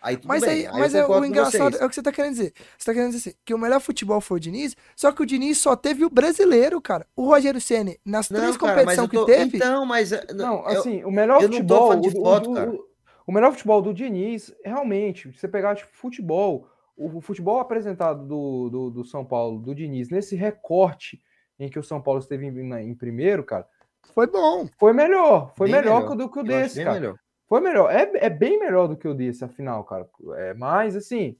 Aí 0.00 0.16
tudo 0.16 0.28
mas 0.28 0.42
bem. 0.42 0.50
Aí, 0.50 0.66
aí 0.66 0.72
mas 0.80 0.94
é, 0.94 1.04
o 1.04 1.24
engraçado 1.24 1.76
é 1.76 1.84
o 1.84 1.88
que 1.88 1.94
você 1.94 2.02
tá 2.02 2.12
querendo 2.12 2.32
dizer. 2.32 2.52
Você 2.76 2.86
tá 2.86 2.94
querendo 2.94 3.10
dizer 3.12 3.30
assim, 3.30 3.38
que 3.44 3.52
o 3.52 3.58
melhor 3.58 3.80
futebol 3.80 4.20
foi 4.20 4.36
o 4.36 4.40
Diniz, 4.40 4.76
só 4.94 5.10
que 5.10 5.22
o 5.22 5.26
Diniz 5.26 5.58
só 5.58 5.74
teve 5.74 6.04
o 6.04 6.10
brasileiro, 6.10 6.80
cara. 6.80 7.06
O 7.16 7.26
Rogério 7.26 7.60
Ceni 7.60 7.98
nas 8.04 8.30
não, 8.30 8.40
três 8.40 8.56
competições 8.56 9.10
tô... 9.10 9.26
que 9.26 9.32
teve. 9.32 9.56
Então, 9.56 9.84
mas. 9.84 10.12
Eh, 10.12 10.24
não, 10.34 10.64
assim, 10.66 11.02
o 11.04 11.10
melhor 11.10 11.42
futebol. 11.42 12.00
de 12.00 12.10
foto, 12.12 12.50
o, 12.50 12.54
cara. 12.54 12.70
O, 12.70 12.84
o, 13.26 13.32
melhor 13.32 13.50
futebol 13.50 13.82
do 13.82 13.92
Diniz, 13.92 14.54
realmente, 14.64 15.36
você 15.36 15.48
pegar 15.48 15.74
tipo, 15.74 15.90
futebol, 15.92 16.68
o, 16.96 17.20
futebol 17.20 17.58
apresentado 17.58 18.24
do, 18.24 18.70
do, 18.70 18.90
do, 18.90 19.04
São 19.04 19.24
Paulo, 19.24 19.60
do 19.60 19.74
Diniz, 19.74 20.10
nesse 20.10 20.36
recorte 20.36 21.20
em 21.58 21.68
que 21.68 21.78
o 21.78 21.82
São 21.82 22.00
Paulo 22.00 22.20
esteve 22.20 22.46
em, 22.46 22.72
em 22.88 22.94
primeiro, 22.94 23.42
cara. 23.42 23.66
Foi 24.14 24.26
bom. 24.26 24.68
Foi 24.78 24.92
melhor. 24.92 25.52
Foi 25.56 25.68
melhor, 25.68 26.00
melhor, 26.02 26.16
do 26.16 26.28
que 26.28 26.38
o 26.38 26.42
desse, 26.42 26.82
cara. 26.82 27.00
Melhor. 27.00 27.16
Foi 27.48 27.60
melhor. 27.60 27.90
É, 27.90 28.10
é 28.14 28.30
bem 28.30 28.58
melhor 28.58 28.88
do 28.88 28.96
que 28.96 29.06
eu 29.06 29.14
disse, 29.14 29.44
afinal, 29.44 29.82
cara. 29.84 30.08
É 30.36 30.54
mais 30.54 30.94
assim. 30.94 31.36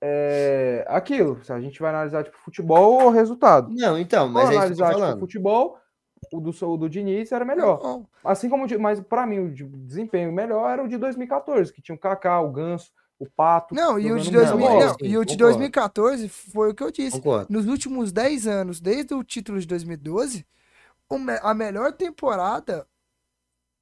É 0.00 0.84
aquilo. 0.88 1.42
Se 1.44 1.52
a 1.52 1.60
gente 1.60 1.80
vai 1.80 1.90
analisar 1.90 2.24
tipo 2.24 2.38
futebol 2.38 3.02
ou 3.02 3.10
resultado. 3.10 3.68
Não, 3.74 3.98
então, 3.98 4.28
mas 4.28 4.50
é 4.50 4.56
analisar 4.56 4.94
tipo, 4.94 5.18
futebol, 5.18 5.76
o 6.32 6.40
do, 6.40 6.50
o 6.50 6.76
do 6.76 6.88
Diniz 6.88 7.32
era 7.32 7.44
melhor. 7.44 8.04
Assim 8.24 8.48
como, 8.48 8.66
mas 8.78 9.00
para 9.00 9.26
mim 9.26 9.40
o 9.40 9.50
de 9.52 9.64
desempenho 9.64 10.32
melhor 10.32 10.70
era 10.70 10.84
o 10.84 10.88
de 10.88 10.96
2014, 10.96 11.72
que 11.72 11.82
tinha 11.82 11.96
o 11.96 11.98
Kaká, 11.98 12.40
o 12.40 12.50
Ganso, 12.50 12.92
o 13.18 13.26
Pato. 13.26 13.74
Não, 13.74 13.98
e 13.98 14.12
o 14.12 14.18
de, 14.18 14.30
2000, 14.30 14.58
não, 14.58 14.96
e 15.02 15.18
o 15.18 15.24
de 15.24 15.36
2014 15.36 16.28
foi 16.28 16.70
o 16.70 16.74
que 16.74 16.82
eu 16.82 16.92
disse. 16.92 17.16
Concordo. 17.16 17.52
Nos 17.52 17.66
últimos 17.66 18.12
10 18.12 18.46
anos, 18.46 18.80
desde 18.80 19.14
o 19.14 19.24
título 19.24 19.58
de 19.58 19.66
2012, 19.66 20.46
a 21.42 21.54
melhor 21.54 21.92
temporada 21.92 22.86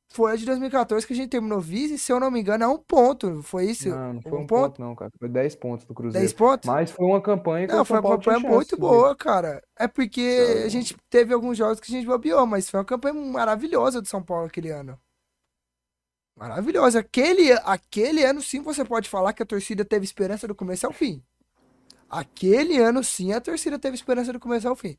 foi 0.09 0.33
a 0.33 0.37
de 0.37 0.47
2014 0.47 1.07
que 1.07 1.13
a 1.13 1.17
gente 1.17 1.31
terminou 1.31 1.61
vice, 1.61 1.99
se 1.99 2.13
eu 2.13 2.21
não 2.21 2.31
me 2.31 2.41
engano, 2.41 2.65
é 2.65 2.69
um 2.69 2.79
ponto. 2.79 3.43
Foi 3.43 3.67
isso? 3.67 3.89
Não, 3.89 4.15
não 4.15 4.23
foi 4.23 4.33
um, 4.33 4.43
um 4.43 4.47
ponto? 4.47 4.69
ponto? 4.71 4.81
não, 4.81 4.95
cara. 4.95 5.11
Foi 5.19 5.29
10 5.29 5.57
pontos 5.57 5.85
do 5.85 5.95
Cruzeiro. 5.95 6.25
10 6.25 6.33
pontos? 6.33 6.67
Mas 6.67 6.91
foi 6.91 7.05
uma 7.05 7.21
campanha 7.21 7.67
que 7.67 7.75
Não, 7.75 7.85
foi 7.85 7.99
uma 7.99 8.17
campanha 8.17 8.39
muito 8.39 8.77
boa, 8.77 9.15
cara. 9.17 9.63
É 9.77 9.89
porque 9.89 10.63
a 10.65 10.69
gente 10.69 10.97
teve 11.11 11.35
alguns 11.35 11.59
jogos 11.59 11.81
que 11.81 11.93
a 11.93 11.95
gente 11.97 12.07
bobeou, 12.07 12.47
mas 12.47 12.71
foi 12.71 12.79
uma 12.79 12.87
campanha 12.87 13.15
maravilhosa 13.15 14.01
do 14.01 14.09
São 14.09 14.23
Paulo 14.23 14.47
aquele 14.47 14.71
ano. 14.71 14.99
Maravilhosa. 16.37 17.01
Aquele, 17.01 17.53
aquele 17.53 18.25
ano, 18.25 18.41
sim, 18.41 18.61
você 18.61 18.85
pode 18.85 19.09
falar 19.09 19.33
que 19.33 19.43
a 19.43 19.47
torcida 19.47 19.85
teve 19.85 20.05
esperança 20.05 20.47
do 20.47 20.55
começo 20.55 20.87
ao 20.87 20.93
fim. 20.93 21.23
Aquele 22.09 22.79
ano, 22.79 23.03
sim, 23.03 23.33
a 23.33 23.41
torcida 23.41 23.79
teve 23.79 23.97
esperança 23.97 24.33
do 24.33 24.39
começo 24.39 24.69
ao 24.69 24.77
fim. 24.77 24.97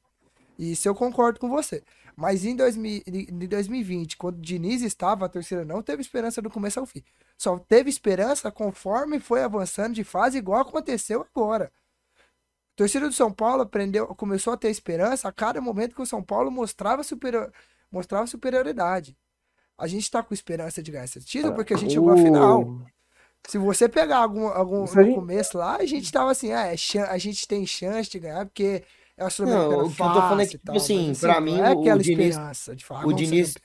Isso 0.60 0.88
eu 0.88 0.96
concordo 0.96 1.40
com 1.40 1.48
você. 1.48 1.84
Mas 2.18 2.44
em, 2.44 2.56
2000, 2.56 3.04
em 3.06 3.48
2020, 3.48 4.18
quando 4.18 4.40
o 4.40 4.42
Diniz 4.42 4.82
estava, 4.82 5.28
a 5.28 5.30
torcida 5.30 5.64
não 5.64 5.84
teve 5.84 6.02
esperança 6.02 6.42
do 6.42 6.50
começo 6.50 6.80
ao 6.80 6.86
fim. 6.88 7.04
Só 7.38 7.60
teve 7.60 7.92
esperança 7.92 8.52
conforme 8.52 9.20
foi 9.20 9.44
avançando 9.44 9.94
de 9.94 10.04
fase, 10.04 10.40
igual 10.40 10.62
aconteceu 10.62 11.24
agora. 11.32 11.72
A 12.18 12.76
torcida 12.76 13.08
do 13.08 13.14
São 13.14 13.32
Paulo 13.32 13.62
aprendeu, 13.62 14.08
começou 14.16 14.52
a 14.52 14.58
ter 14.58 14.70
esperança 14.70 15.28
a 15.28 15.32
cada 15.32 15.62
momento 15.62 15.94
que 15.94 16.02
o 16.02 16.08
São 16.08 16.24
Paulo 16.24 16.50
mostrava, 16.50 17.04
superior, 17.04 17.54
mostrava 17.92 18.26
superioridade. 18.26 19.16
A 19.78 19.86
gente 19.86 20.04
está 20.04 20.24
com 20.24 20.34
esperança 20.34 20.82
de 20.82 20.92
ganhar 20.92 21.06
esse 21.06 21.24
título 21.24 21.54
porque 21.54 21.76
a 21.76 21.78
gente 21.78 21.94
chegou 21.94 22.10
à 22.10 22.18
final. 22.18 22.82
Se 23.48 23.60
você 23.60 23.88
pegar 23.88 24.18
algum, 24.18 24.48
algum 24.48 24.86
no 24.86 25.16
começo 25.16 25.56
lá, 25.56 25.76
a 25.76 25.86
gente 25.86 26.12
tava 26.12 26.32
assim, 26.32 26.52
ah, 26.52 26.66
é, 26.66 26.76
a 27.08 27.18
gente 27.20 27.48
tem 27.48 27.64
chance 27.66 28.10
de 28.10 28.18
ganhar, 28.18 28.44
porque 28.44 28.84
é 29.18 29.24
a 29.24 29.46
Não, 29.46 29.86
o 29.86 29.92
que 29.92 30.02
eu 30.02 30.08
tô 30.08 30.22
falando 30.22 30.42
é 30.42 30.46
que, 30.46 30.58
tipo 30.58 30.72
assim, 30.72 31.12
assim, 31.12 31.22
pra 31.22 31.42
mim, 31.42 31.60
é 31.60 31.74
o, 31.74 31.80
o 31.80 31.98
Diniz, 31.98 32.36
de 32.76 32.86
falar, 32.86 33.06
o 33.06 33.14
Diniz, 33.14 33.56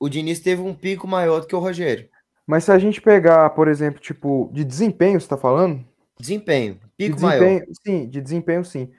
o 0.00 0.08
Diniz 0.08 0.40
teve 0.40 0.62
um 0.62 0.74
pico 0.74 1.06
maior 1.06 1.40
do 1.40 1.46
que 1.46 1.54
o 1.54 1.58
Rogério. 1.58 2.08
Mas 2.46 2.64
se 2.64 2.72
a 2.72 2.78
gente 2.78 3.00
pegar, 3.00 3.50
por 3.50 3.68
exemplo, 3.68 4.00
tipo, 4.00 4.50
de 4.52 4.64
desempenho, 4.64 5.20
você 5.20 5.28
tá 5.28 5.36
falando? 5.36 5.84
Desempenho, 6.18 6.80
pico 6.96 7.16
de 7.16 7.22
desempenho, 7.22 7.58
maior. 7.60 7.66
Sim, 7.84 8.08
de 8.08 8.20
desempenho 8.20 8.64
sim. 8.64 8.90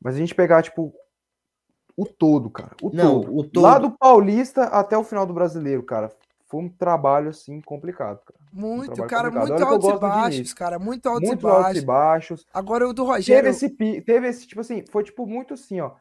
Mas 0.00 0.14
a 0.14 0.18
gente 0.18 0.34
pegar, 0.34 0.62
tipo, 0.62 0.94
o 1.96 2.06
todo, 2.06 2.48
cara. 2.48 2.76
O 2.80 2.90
Não, 2.94 3.20
todo. 3.20 3.36
O 3.36 3.44
todo. 3.44 3.62
Lá 3.62 3.78
do 3.78 3.90
Paulista 3.90 4.64
até 4.64 4.96
o 4.96 5.04
final 5.04 5.26
do 5.26 5.34
brasileiro, 5.34 5.82
cara 5.82 6.10
foi 6.50 6.60
um 6.62 6.68
trabalho 6.68 7.30
assim 7.30 7.60
complicado, 7.60 8.20
cara. 8.24 8.40
Muito, 8.52 9.00
um 9.00 9.06
cara, 9.06 9.30
muito 9.30 9.62
altos 9.62 9.88
e 9.88 9.98
baixos, 9.98 10.52
cara, 10.52 10.78
muito 10.80 11.08
altos 11.08 11.28
muito 11.28 11.40
e 11.40 11.42
baixos. 11.42 11.64
altos 11.64 11.82
e 11.82 11.86
baixos. 11.86 12.46
Agora 12.52 12.88
o 12.88 12.92
do 12.92 13.04
Rogério. 13.04 13.44
Teve 13.44 13.50
esse, 13.50 14.02
teve 14.02 14.28
esse 14.28 14.46
tipo 14.48 14.60
assim, 14.60 14.84
foi 14.90 15.04
tipo 15.04 15.24
muito 15.24 15.54
assim, 15.54 15.80
ó. 15.80 15.92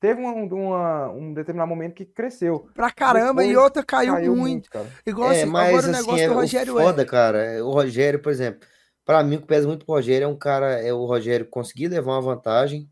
Teve 0.00 0.22
um, 0.22 0.46
uma, 0.46 1.10
um 1.10 1.34
determinado 1.34 1.68
momento 1.68 1.94
que 1.94 2.06
cresceu. 2.06 2.70
Pra 2.72 2.90
caramba, 2.90 3.42
Depois, 3.42 3.50
e 3.50 3.56
outra 3.56 3.84
caiu, 3.84 4.14
caiu 4.14 4.34
muito. 4.34 4.70
muito 4.72 4.92
Igual 5.04 5.32
é, 5.32 5.42
assim, 5.42 5.50
mas, 5.50 5.68
agora 5.68 5.86
o 5.86 5.90
assim, 5.90 6.00
negócio 6.00 6.24
é, 6.24 6.28
do 6.28 6.34
Rogério 6.34 6.74
o 6.74 6.78
foda, 6.78 7.02
é. 7.02 7.04
cara. 7.04 7.64
O 7.66 7.70
Rogério, 7.70 8.22
por 8.22 8.32
exemplo, 8.32 8.66
para 9.04 9.22
mim 9.22 9.36
o 9.36 9.40
que 9.42 9.46
pesa 9.46 9.66
muito 9.66 9.84
pro 9.84 9.96
Rogério 9.96 10.24
é 10.24 10.28
um 10.28 10.38
cara, 10.38 10.80
é 10.80 10.92
o 10.92 11.04
Rogério 11.04 11.46
conseguir 11.50 11.88
levar 11.88 12.12
uma 12.12 12.22
vantagem 12.22 12.88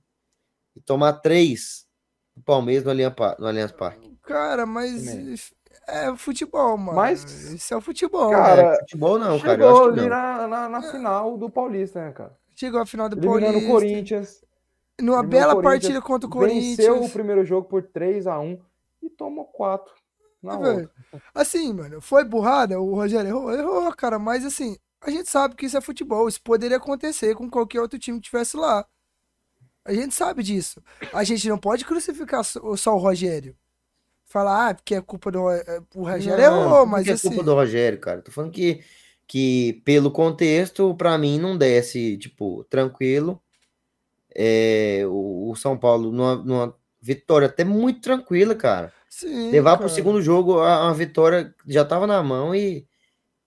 e 0.74 0.80
tomar 0.82 1.14
três 1.14 1.86
do 2.34 2.42
Palmeiras 2.42 2.84
no 2.84 2.90
Allianz, 2.90 3.14
no 3.38 3.46
Allianz 3.46 3.72
Parque. 3.72 4.14
Cara, 4.22 4.66
mas 4.66 5.54
é 5.86 6.16
futebol, 6.16 6.76
mano. 6.76 6.96
Mas. 6.96 7.24
Isso 7.24 7.72
é 7.72 7.76
o 7.76 7.80
futebol. 7.80 8.30
Cara, 8.30 8.62
é, 8.62 8.78
futebol 8.80 9.18
não, 9.18 9.38
cara. 9.38 9.62
Chegou 9.62 9.84
ali 9.84 10.08
na, 10.08 10.48
na, 10.48 10.68
na, 10.68 10.82
final 10.82 11.38
do 11.38 11.48
Paulista, 11.48 12.04
né, 12.04 12.12
cara? 12.12 12.36
Chegou 12.54 12.80
a 12.80 12.86
final 12.86 13.08
do 13.08 13.16
Eliminando 13.16 13.52
Paulista. 13.52 13.68
o 13.68 13.72
Corinthians. 13.72 14.44
Numa 15.00 15.22
bela 15.22 15.60
partida 15.62 16.00
contra 16.00 16.26
o 16.26 16.30
Corinthians. 16.30 16.76
Venceu 16.76 17.02
o 17.02 17.10
primeiro 17.10 17.44
jogo 17.44 17.68
por 17.68 17.82
3 17.82 18.26
a 18.26 18.40
1 18.40 18.58
e 19.02 19.10
tomou 19.10 19.44
4 19.44 19.92
na 20.42 20.54
é, 20.54 20.56
outra. 20.56 20.90
Assim, 21.34 21.72
mano, 21.72 22.00
foi 22.00 22.24
burrada, 22.24 22.80
o 22.80 22.94
Rogério 22.94 23.28
errou, 23.28 23.52
errou, 23.52 23.94
cara, 23.94 24.18
mas 24.18 24.44
assim, 24.44 24.78
a 25.02 25.10
gente 25.10 25.28
sabe 25.28 25.54
que 25.54 25.66
isso 25.66 25.76
é 25.76 25.82
futebol, 25.82 26.28
isso 26.28 26.40
poderia 26.40 26.78
acontecer 26.78 27.34
com 27.34 27.50
qualquer 27.50 27.80
outro 27.80 27.98
time 27.98 28.18
que 28.18 28.24
tivesse 28.24 28.56
lá. 28.56 28.86
A 29.84 29.92
gente 29.92 30.14
sabe 30.14 30.42
disso. 30.42 30.82
A 31.12 31.22
gente 31.22 31.48
não 31.48 31.58
pode 31.58 31.84
crucificar 31.84 32.42
só 32.42 32.94
o 32.94 32.98
Rogério 32.98 33.54
falar, 34.36 34.68
ah, 34.68 34.74
porque 34.74 34.94
é 34.94 35.00
culpa 35.00 35.30
do 35.30 35.50
é, 35.50 35.80
o 35.94 36.04
Rogério 36.04 36.50
não, 36.50 36.62
errou, 36.62 36.86
mas 36.86 37.08
é 37.08 37.12
assim... 37.12 37.28
culpa 37.28 37.42
do 37.42 37.54
Rogério, 37.54 37.98
cara. 37.98 38.20
Tô 38.20 38.30
falando 38.30 38.52
que, 38.52 38.80
que 39.26 39.80
pelo 39.84 40.10
contexto, 40.10 40.94
para 40.94 41.16
mim, 41.16 41.38
não 41.38 41.56
desce, 41.56 42.18
tipo, 42.18 42.64
tranquilo. 42.64 43.40
É, 44.34 45.02
o, 45.06 45.50
o, 45.50 45.56
São 45.56 45.78
Paulo 45.78 46.12
numa, 46.12 46.36
numa, 46.36 46.74
vitória 47.00 47.46
até 47.46 47.64
muito 47.64 48.02
tranquila, 48.02 48.54
cara. 48.54 48.92
Sim, 49.08 49.50
Levar 49.50 49.70
cara. 49.70 49.80
pro 49.80 49.88
segundo 49.88 50.20
jogo 50.20 50.58
a, 50.58 50.90
a 50.90 50.92
vitória 50.92 51.54
já 51.66 51.82
tava 51.86 52.06
na 52.06 52.22
mão 52.22 52.54
e, 52.54 52.86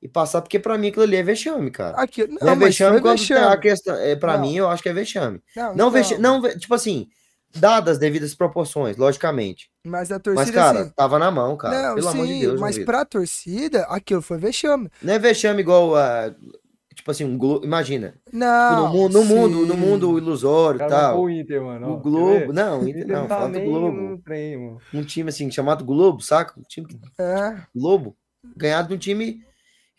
e 0.02 0.08
passar, 0.08 0.42
porque 0.42 0.58
para 0.58 0.80
mim 0.80 0.88
aquilo 0.88 1.04
ali 1.04 1.18
é 1.18 1.22
vexame, 1.22 1.70
cara. 1.70 1.96
Aqui, 1.98 2.26
não, 2.26 2.38
não 2.42 2.54
é 2.54 2.56
vexame 2.56 3.00
quando 3.00 3.20
vexame. 3.20 3.54
a 3.54 3.58
questão. 3.58 3.96
É, 3.96 4.16
para 4.16 4.40
mim, 4.40 4.56
eu 4.56 4.68
acho 4.68 4.82
que 4.82 4.90
é 4.90 4.94
vexame. 4.94 5.40
Não, 5.56 5.76
não, 5.76 5.92
vexame, 5.92 6.20
não, 6.20 6.42
tipo 6.58 6.74
assim, 6.74 7.08
dadas 7.56 7.94
as 7.94 7.98
devidas 7.98 8.36
proporções, 8.36 8.98
logicamente. 8.98 9.70
Mas 9.86 10.12
a 10.12 10.20
torcida. 10.20 10.46
Mas, 10.46 10.52
cara, 10.52 10.82
assim, 10.82 10.92
tava 10.96 11.18
na 11.20 11.32
mão, 11.32 11.58
cara. 11.58 11.82
Não, 11.82 11.96
pelo 11.96 12.12
sim, 12.12 12.18
amor 12.18 12.28
de 12.28 12.40
Deus. 12.40 12.60
Mas 12.60 12.78
pra 12.80 13.06
torcida, 13.06 13.84
aquilo 13.84 14.22
foi 14.22 14.38
vexame. 14.38 14.90
Não 15.02 15.14
é 15.14 15.20
vexame 15.20 15.62
igual 15.62 15.96
a. 15.96 16.34
Tipo 16.94 17.12
assim, 17.12 17.24
um 17.24 17.38
Globo. 17.38 17.66
Imagina. 17.66 18.14
Não. 18.32 18.88
Tipo, 18.88 18.88
no, 18.88 19.00
mundo, 19.00 19.14
no, 19.14 19.26
mundo, 19.26 19.66
no 19.66 19.78
mundo 19.78 20.18
ilusório 20.18 20.82
e 20.82 20.88
tal. 20.88 21.22
O 21.22 21.30
Inter, 21.30 21.62
mano. 21.64 21.94
O 21.94 21.98
Globo. 21.98 22.52
Não, 22.52 22.82
o 22.82 22.88
Inter 22.90 23.08
não. 23.08 23.28
Tá 23.28 23.40
falta 23.40 23.58
o 23.58 23.64
Globo. 23.64 24.22
Um 24.94 25.04
time 25.04 25.30
assim, 25.30 25.50
chamado 25.50 25.86
Globo, 25.86 26.22
saca? 26.22 26.60
Um 26.60 26.64
time 26.64 26.88
que. 26.88 27.00
É. 27.18 27.56
Globo. 27.74 28.16
Ganhado 28.56 28.90
de 28.90 28.94
um 28.96 28.98
time 28.98 29.44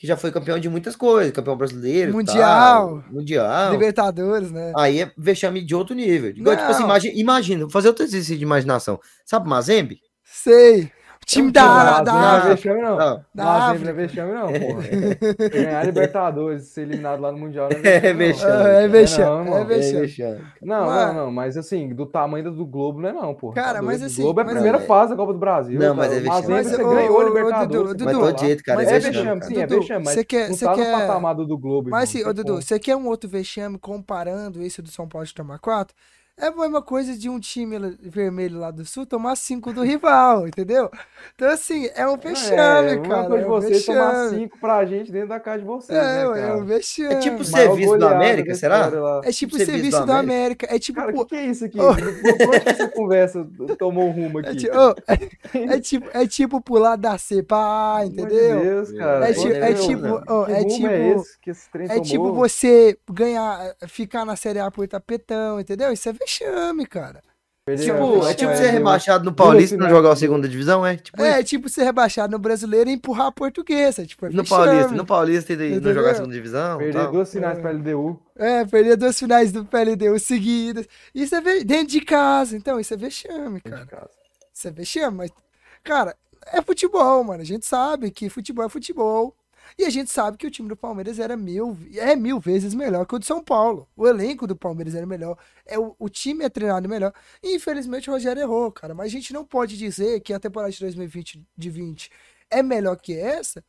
que 0.00 0.06
já 0.06 0.16
foi 0.16 0.32
campeão 0.32 0.58
de 0.58 0.66
muitas 0.66 0.96
coisas, 0.96 1.30
campeão 1.30 1.54
brasileiro, 1.54 2.14
mundial, 2.14 2.38
tal, 2.38 3.04
mundial, 3.12 3.72
Libertadores, 3.72 4.50
né? 4.50 4.72
Aí 4.74 5.02
é 5.02 5.12
vexame 5.14 5.62
de 5.62 5.74
outro 5.74 5.94
nível. 5.94 6.30
Igual, 6.30 6.56
tipo 6.56 6.70
assim, 6.70 6.84
imagina, 6.84 7.14
imagina, 7.16 7.68
fazer 7.68 7.88
outro 7.88 8.04
exercício 8.06 8.38
de 8.38 8.42
imaginação. 8.42 8.98
Sabe 9.26 9.46
Mazembe? 9.46 10.00
Sei. 10.24 10.90
O 11.22 11.26
time 11.26 11.52
da, 11.52 12.00
da, 12.00 12.12
Não 12.12 12.36
é 12.36 12.48
vexame, 12.48 12.80
não. 12.80 12.96
não. 12.96 13.24
Não 13.34 13.70
é 13.70 13.92
vexame, 13.92 14.32
não, 14.32 14.46
porra. 14.48 14.82
Ganhar 15.52 15.84
Libertadores, 15.84 16.64
ser 16.64 16.82
eliminado 16.82 17.20
lá 17.20 17.30
no 17.30 17.38
Mundial 17.38 17.68
não 17.70 17.78
é 17.78 18.12
vexame. 18.12 18.66
É 18.66 18.88
vexame. 18.88 19.50
É 19.50 19.64
vexame. 19.64 20.40
Não, 20.60 20.86
não, 20.86 21.14
não, 21.14 21.30
mas 21.30 21.56
assim, 21.56 21.94
do 21.94 22.06
tamanho 22.06 22.50
do 22.50 22.66
Globo 22.66 23.00
não 23.00 23.08
é 23.10 23.12
não, 23.12 23.34
porra. 23.34 23.54
Cara, 23.54 23.82
mas 23.82 24.02
assim... 24.02 24.22
O 24.22 24.24
Globo 24.24 24.40
é 24.40 24.44
a 24.44 24.46
primeira 24.46 24.80
fase 24.80 25.10
da 25.10 25.16
Copa 25.16 25.32
do 25.32 25.38
Brasil. 25.38 25.78
Não, 25.78 25.94
mas 25.94 26.10
é 26.10 26.20
vexame. 26.20 26.48
Mazembe 26.48 26.64
você 26.64 26.82
ganhou 26.82 27.22
Libertadores. 27.22 28.02
Mas 28.02 28.18
todo 28.18 28.40
jeito, 28.40 28.64
cara, 28.64 28.82
é 28.82 28.98
vexame. 28.98 29.44
Sim, 29.44 29.60
é 29.60 29.66
vexame, 29.66 30.04
mas 30.04 30.16
não 30.16 30.56
tá 30.56 30.76
no 30.76 30.84
patamar 30.84 31.34
do 31.34 31.58
Globo. 31.58 31.90
Mas 31.90 32.10
assim, 32.10 32.24
Dudu, 32.32 32.56
você 32.56 32.78
quer 32.78 32.96
um 32.96 33.06
outro 33.06 33.28
vexame 33.28 33.78
comparando 33.78 34.62
esse 34.62 34.82
do 34.82 34.90
São 34.90 35.06
Paulo 35.06 35.26
de 35.26 35.34
tomar 35.34 35.58
4? 35.58 35.94
É 36.40 36.46
a 36.46 36.50
mesma 36.50 36.80
coisa 36.80 37.16
de 37.16 37.28
um 37.28 37.38
time 37.38 37.76
vermelho 38.00 38.58
lá 38.58 38.70
do 38.70 38.84
sul 38.84 39.04
tomar 39.04 39.36
cinco 39.36 39.72
do 39.72 39.82
rival, 39.82 40.46
entendeu? 40.48 40.90
Então, 41.34 41.48
assim, 41.50 41.88
é 41.94 42.06
um 42.06 42.16
vexame, 42.16 42.90
é, 42.90 42.98
cara. 42.98 43.28
Coisa 43.28 43.44
é 43.44 43.46
um 43.46 43.50
você 43.50 43.68
vexame. 43.68 43.98
tomar 43.98 44.28
cinco 44.30 44.58
pra 44.58 44.84
gente 44.86 45.12
dentro 45.12 45.28
da 45.28 45.40
casa 45.40 45.58
de 45.58 45.64
vocês. 45.64 45.98
É, 45.98 46.02
né, 46.02 46.24
cara? 46.24 46.38
é 46.38 46.54
um 46.54 46.64
vexame. 46.64 47.14
É 47.14 47.18
tipo 47.18 47.44
serviço 47.44 47.98
da 47.98 48.10
América, 48.10 48.54
será? 48.54 48.90
É 49.24 49.30
tipo 49.30 49.58
serviço 49.58 50.06
da 50.06 50.18
América. 50.18 50.66
É 50.70 50.78
tipo. 50.78 50.98
Cara, 51.00 51.12
o 51.12 51.24
que, 51.24 51.30
que, 51.30 51.36
é 51.36 51.46
isso 51.46 51.64
aqui? 51.64 51.78
Oh. 51.90 51.94
Por 51.94 52.60
que 52.60 52.68
essa 52.68 52.88
conversa 52.88 53.46
tomou 53.78 54.08
um 54.08 54.10
rumo 54.10 54.40
é 54.40 54.42
aqui? 54.42 54.50
É, 54.50 54.54
tipo, 54.56 54.76
oh, 54.76 54.94
é, 55.06 55.74
é, 55.74 55.80
tipo, 55.80 56.08
é 56.12 56.26
tipo 56.26 56.60
pular 56.60 56.96
da 56.96 57.18
C 57.18 57.42
pra 57.42 57.96
A, 57.96 58.06
entendeu? 58.06 58.60
Deus, 58.60 58.92
cara. 58.92 59.28
É, 59.28 59.32
tipo, 59.32 59.48
é 59.48 59.74
tipo. 59.74 60.22
Oh, 60.28 60.44
é 60.46 60.64
tipo. 60.64 60.86
É, 60.86 61.96
é 61.96 62.00
tipo 62.00 62.32
você 62.32 62.98
ganhar, 63.10 63.74
ficar 63.88 64.24
na 64.24 64.36
Série 64.36 64.58
A 64.58 64.70
por 64.70 64.86
tapetão, 64.86 65.58
entendeu? 65.58 65.92
Isso 65.92 66.08
é 66.08 66.12
vexame, 66.12 66.29
cara. 66.88 67.22
Tipo, 67.76 68.26
é 68.26 68.34
tipo 68.34 68.56
ser 68.56 68.70
rebaixado 68.70 69.24
no 69.24 69.32
Paulista 69.32 69.76
e 69.76 69.78
não 69.78 69.88
jogar 69.88 70.12
a 70.12 70.16
segunda 70.16 70.48
divisão, 70.48 70.84
é? 70.84 70.96
Tipo 70.96 71.22
é, 71.22 71.42
tipo 71.42 71.68
ser 71.68 71.84
rebaixado 71.84 72.32
no 72.32 72.38
brasileiro 72.38 72.90
e 72.90 72.94
empurrar 72.94 73.26
a 73.26 73.32
portuguesa. 73.32 74.04
Tipo, 74.04 74.26
é 74.26 74.30
no 74.30 74.44
Paulista, 74.44 74.90
no 74.92 75.06
Paulista 75.06 75.52
e 75.52 75.78
não 75.78 75.94
jogar 75.94 76.12
a 76.12 76.14
segunda 76.14 76.34
divisão. 76.34 76.78
Perder 76.78 76.92
tal. 76.98 77.12
duas 77.12 77.30
finais 77.30 77.58
é. 77.58 77.60
para 77.60 77.70
LDU. 77.70 78.20
É, 78.36 78.64
perder 78.64 78.96
duas 78.96 79.18
finais 79.18 79.52
do 79.52 79.64
PLDU 79.64 80.18
seguidas. 80.18 80.86
Isso 81.14 81.34
é 81.34 81.40
dentro 81.62 81.88
de 81.88 82.00
casa. 82.00 82.56
Então, 82.56 82.80
isso 82.80 82.94
é 82.94 82.96
vexame, 82.96 83.60
cara. 83.60 84.10
Isso 84.52 84.66
é 84.66 84.70
vexame, 84.70 85.16
mas, 85.18 85.30
cara, 85.84 86.16
é 86.52 86.60
futebol, 86.62 87.22
mano. 87.22 87.42
A 87.42 87.46
gente 87.46 87.66
sabe 87.66 88.10
que 88.10 88.28
futebol 88.28 88.64
é 88.64 88.68
futebol. 88.68 89.36
E 89.78 89.84
a 89.84 89.90
gente 89.90 90.10
sabe 90.10 90.36
que 90.36 90.46
o 90.46 90.50
time 90.50 90.68
do 90.68 90.76
Palmeiras 90.76 91.18
era 91.18 91.36
mil, 91.36 91.76
é 91.96 92.14
mil 92.16 92.38
vezes 92.40 92.74
melhor 92.74 93.06
que 93.06 93.14
o 93.14 93.18
de 93.18 93.26
São 93.26 93.42
Paulo. 93.42 93.88
O 93.96 94.06
elenco 94.06 94.46
do 94.46 94.56
Palmeiras 94.56 94.94
era 94.94 95.06
melhor, 95.06 95.38
é 95.66 95.78
o, 95.78 95.94
o 95.98 96.08
time 96.08 96.44
é 96.44 96.48
treinado 96.48 96.88
melhor. 96.88 97.12
E 97.42 97.54
infelizmente 97.54 98.08
o 98.10 98.12
Rogério 98.12 98.42
errou, 98.42 98.70
cara. 98.72 98.94
Mas 98.94 99.06
a 99.06 99.10
gente 99.10 99.32
não 99.32 99.44
pode 99.44 99.76
dizer 99.76 100.20
que 100.20 100.32
a 100.32 100.40
temporada 100.40 100.72
de 100.72 100.80
2020 100.80 101.46
de 101.56 101.70
20 101.70 102.10
é 102.50 102.62
melhor 102.62 102.96
que 102.96 103.14
essa, 103.16 103.64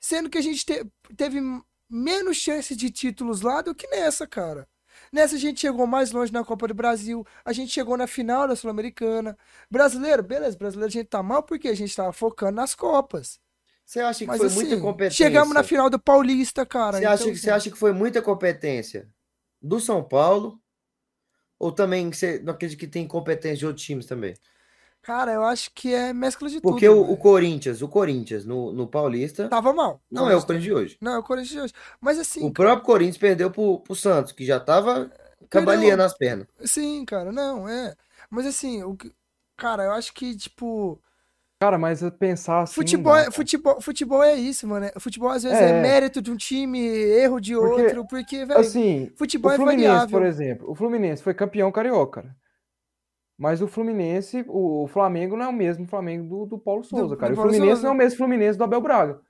sendo 0.00 0.28
que 0.28 0.38
a 0.38 0.42
gente 0.42 0.64
te, 0.66 0.84
teve 1.16 1.40
menos 1.88 2.36
chance 2.36 2.74
de 2.76 2.90
títulos 2.90 3.40
lá 3.40 3.62
do 3.62 3.74
que 3.74 3.86
nessa, 3.88 4.26
cara. 4.26 4.68
Nessa 5.12 5.36
a 5.36 5.38
gente 5.38 5.60
chegou 5.60 5.86
mais 5.86 6.12
longe 6.12 6.32
na 6.32 6.44
Copa 6.44 6.68
do 6.68 6.74
Brasil, 6.74 7.26
a 7.44 7.52
gente 7.52 7.72
chegou 7.72 7.96
na 7.96 8.06
final 8.06 8.48
da 8.48 8.56
Sul-Americana. 8.56 9.36
Brasileiro, 9.70 10.22
beleza, 10.22 10.56
brasileiro 10.56 10.88
a 10.88 10.92
gente 10.92 11.08
tá 11.08 11.22
mal 11.22 11.42
porque 11.42 11.68
a 11.68 11.74
gente 11.74 11.94
tava 11.94 12.12
focando 12.12 12.56
nas 12.56 12.74
Copas. 12.74 13.40
Você 13.84 14.00
acha 14.00 14.20
que 14.20 14.26
Mas, 14.26 14.38
foi 14.38 14.46
assim, 14.46 14.56
muita 14.56 14.80
competência? 14.80 15.24
Chegamos 15.24 15.54
na 15.54 15.62
final 15.62 15.90
do 15.90 15.98
Paulista, 15.98 16.64
cara. 16.64 16.96
Você, 16.96 17.02
então, 17.02 17.12
acha, 17.12 17.24
que, 17.24 17.36
você 17.36 17.50
acha 17.50 17.70
que 17.70 17.78
foi 17.78 17.92
muita 17.92 18.22
competência 18.22 19.08
do 19.60 19.78
São 19.78 20.02
Paulo? 20.02 20.58
Ou 21.58 21.70
também 21.70 22.12
você 22.12 22.40
não 22.40 22.52
acredita 22.52 22.80
que 22.80 22.86
tem 22.86 23.06
competência 23.06 23.58
de 23.58 23.66
outros 23.66 23.84
times 23.84 24.06
também? 24.06 24.34
Cara, 25.04 25.32
eu 25.32 25.44
acho 25.44 25.70
que 25.74 25.92
é 25.92 26.14
mescla 26.14 26.48
de 26.48 26.62
Porque 26.62 26.86
tudo. 26.86 26.96
Porque 26.96 27.10
o, 27.10 27.12
o, 27.12 27.16
Corinthians, 27.18 27.82
o 27.82 27.88
Corinthians 27.88 28.46
no, 28.46 28.72
no 28.72 28.86
Paulista. 28.86 29.48
Tava 29.50 29.72
mal. 29.74 30.00
Não, 30.10 30.30
é 30.30 30.34
o 30.34 30.40
Corinthians 30.40 30.62
de 30.62 30.72
hoje. 30.72 30.96
Não, 30.98 31.12
é 31.12 31.18
o 31.18 31.22
Corinthians 31.22 31.52
de 31.52 31.60
hoje. 31.60 31.72
Mas 32.00 32.18
assim. 32.18 32.42
O 32.42 32.50
próprio 32.50 32.86
Corinthians 32.86 33.18
perdeu 33.18 33.50
pro, 33.50 33.80
pro 33.80 33.94
Santos, 33.94 34.32
que 34.32 34.46
já 34.46 34.58
tava 34.58 35.12
cambaleando 35.50 36.02
as 36.02 36.16
pernas. 36.16 36.46
Sim, 36.64 37.04
cara, 37.04 37.30
não, 37.30 37.68
é. 37.68 37.94
Mas 38.30 38.46
assim, 38.46 38.82
o 38.82 38.96
cara, 39.58 39.84
eu 39.84 39.92
acho 39.92 40.14
que, 40.14 40.34
tipo. 40.34 40.98
Cara, 41.64 41.78
mas 41.78 42.02
pensar 42.18 42.60
assim. 42.60 42.74
Futebol, 42.74 43.16
é, 43.16 43.30
futebol, 43.30 43.80
futebol 43.80 44.22
é 44.22 44.34
isso, 44.34 44.68
mano. 44.68 44.86
Futebol 44.98 45.30
às 45.30 45.44
vezes 45.44 45.58
é, 45.58 45.70
é 45.70 45.80
mérito 45.80 46.20
de 46.20 46.30
um 46.30 46.36
time, 46.36 46.78
erro 46.78 47.40
de 47.40 47.54
porque, 47.54 47.82
outro, 47.82 48.06
porque, 48.06 48.44
velho. 48.44 48.60
Assim, 48.60 49.10
futebol 49.16 49.50
o 49.50 49.54
é 49.54 49.56
Fluminense, 49.56 49.84
é 49.84 49.88
variável. 49.88 50.18
por 50.18 50.26
exemplo, 50.26 50.70
o 50.70 50.74
Fluminense 50.74 51.22
foi 51.22 51.32
campeão 51.32 51.72
carioca, 51.72 52.20
cara. 52.20 52.36
Mas 53.38 53.62
o 53.62 53.66
Fluminense, 53.66 54.44
o, 54.46 54.86
Flamengo 54.88 55.38
não 55.38 55.46
é 55.46 55.48
o 55.48 55.54
mesmo 55.54 55.86
Flamengo 55.86 56.28
do, 56.28 56.44
do 56.44 56.58
Paulo 56.58 56.84
Souza, 56.84 57.08
do, 57.08 57.16
cara. 57.16 57.32
Do 57.32 57.38
o 57.38 57.42
Fluminense 57.42 57.76
Souza. 57.76 57.82
não 57.84 57.88
é 57.88 57.94
o 57.94 57.96
mesmo 57.96 58.18
Fluminense 58.18 58.58
do 58.58 58.64
Abel 58.64 58.82
Braga. 58.82 59.20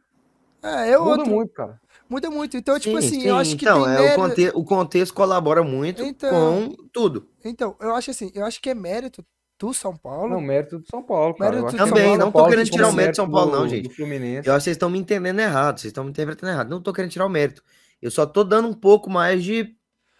É, 0.60 0.90
é 0.90 0.98
Muda 0.98 1.24
muito, 1.24 1.52
cara. 1.52 1.80
Muda 2.08 2.30
muito. 2.30 2.56
Então, 2.56 2.80
tipo 2.80 3.00
sim, 3.00 3.06
assim, 3.06 3.20
sim. 3.20 3.28
eu 3.28 3.36
acho 3.36 3.56
que. 3.56 3.64
Então, 3.64 3.88
é, 3.88 4.00
mérito... 4.00 4.12
o, 4.12 4.16
conte 4.16 4.50
o 4.56 4.64
contexto 4.64 5.14
colabora 5.14 5.62
muito 5.62 6.02
então, 6.02 6.30
com 6.68 6.76
tudo. 6.92 7.28
Então, 7.44 7.76
eu 7.80 7.94
acho 7.94 8.10
assim, 8.10 8.32
eu 8.34 8.44
acho 8.44 8.60
que 8.60 8.70
é 8.70 8.74
mérito 8.74 9.24
do 9.64 9.74
São 9.74 9.96
Paulo. 9.96 10.28
Não, 10.28 10.40
mérito 10.40 10.78
do 10.78 10.86
São 10.86 11.02
Paulo, 11.02 11.34
cara. 11.34 11.56
Mérito 11.56 11.76
também, 11.76 12.04
Paulo, 12.04 12.18
não 12.18 12.32
tô 12.32 12.46
querendo 12.46 12.70
tirar 12.70 12.88
o 12.88 12.92
mérito 12.92 13.12
do 13.12 13.16
São 13.16 13.30
Paulo, 13.30 13.52
não, 13.52 13.68
gente. 13.68 13.86
Eu 13.86 13.94
acho 13.94 14.42
que 14.42 14.50
vocês 14.50 14.66
estão 14.68 14.90
me 14.90 14.98
entendendo 14.98 15.40
errado, 15.40 15.80
vocês 15.80 15.90
estão 15.90 16.04
me 16.04 16.10
interpretando 16.10 16.50
errado. 16.50 16.68
Não 16.68 16.80
tô 16.80 16.92
querendo 16.92 17.10
tirar 17.10 17.26
o 17.26 17.30
mérito. 17.30 17.62
Eu 18.00 18.10
só 18.10 18.26
tô 18.26 18.44
dando 18.44 18.68
um 18.68 18.74
pouco 18.74 19.08
mais 19.08 19.42
de. 19.42 19.74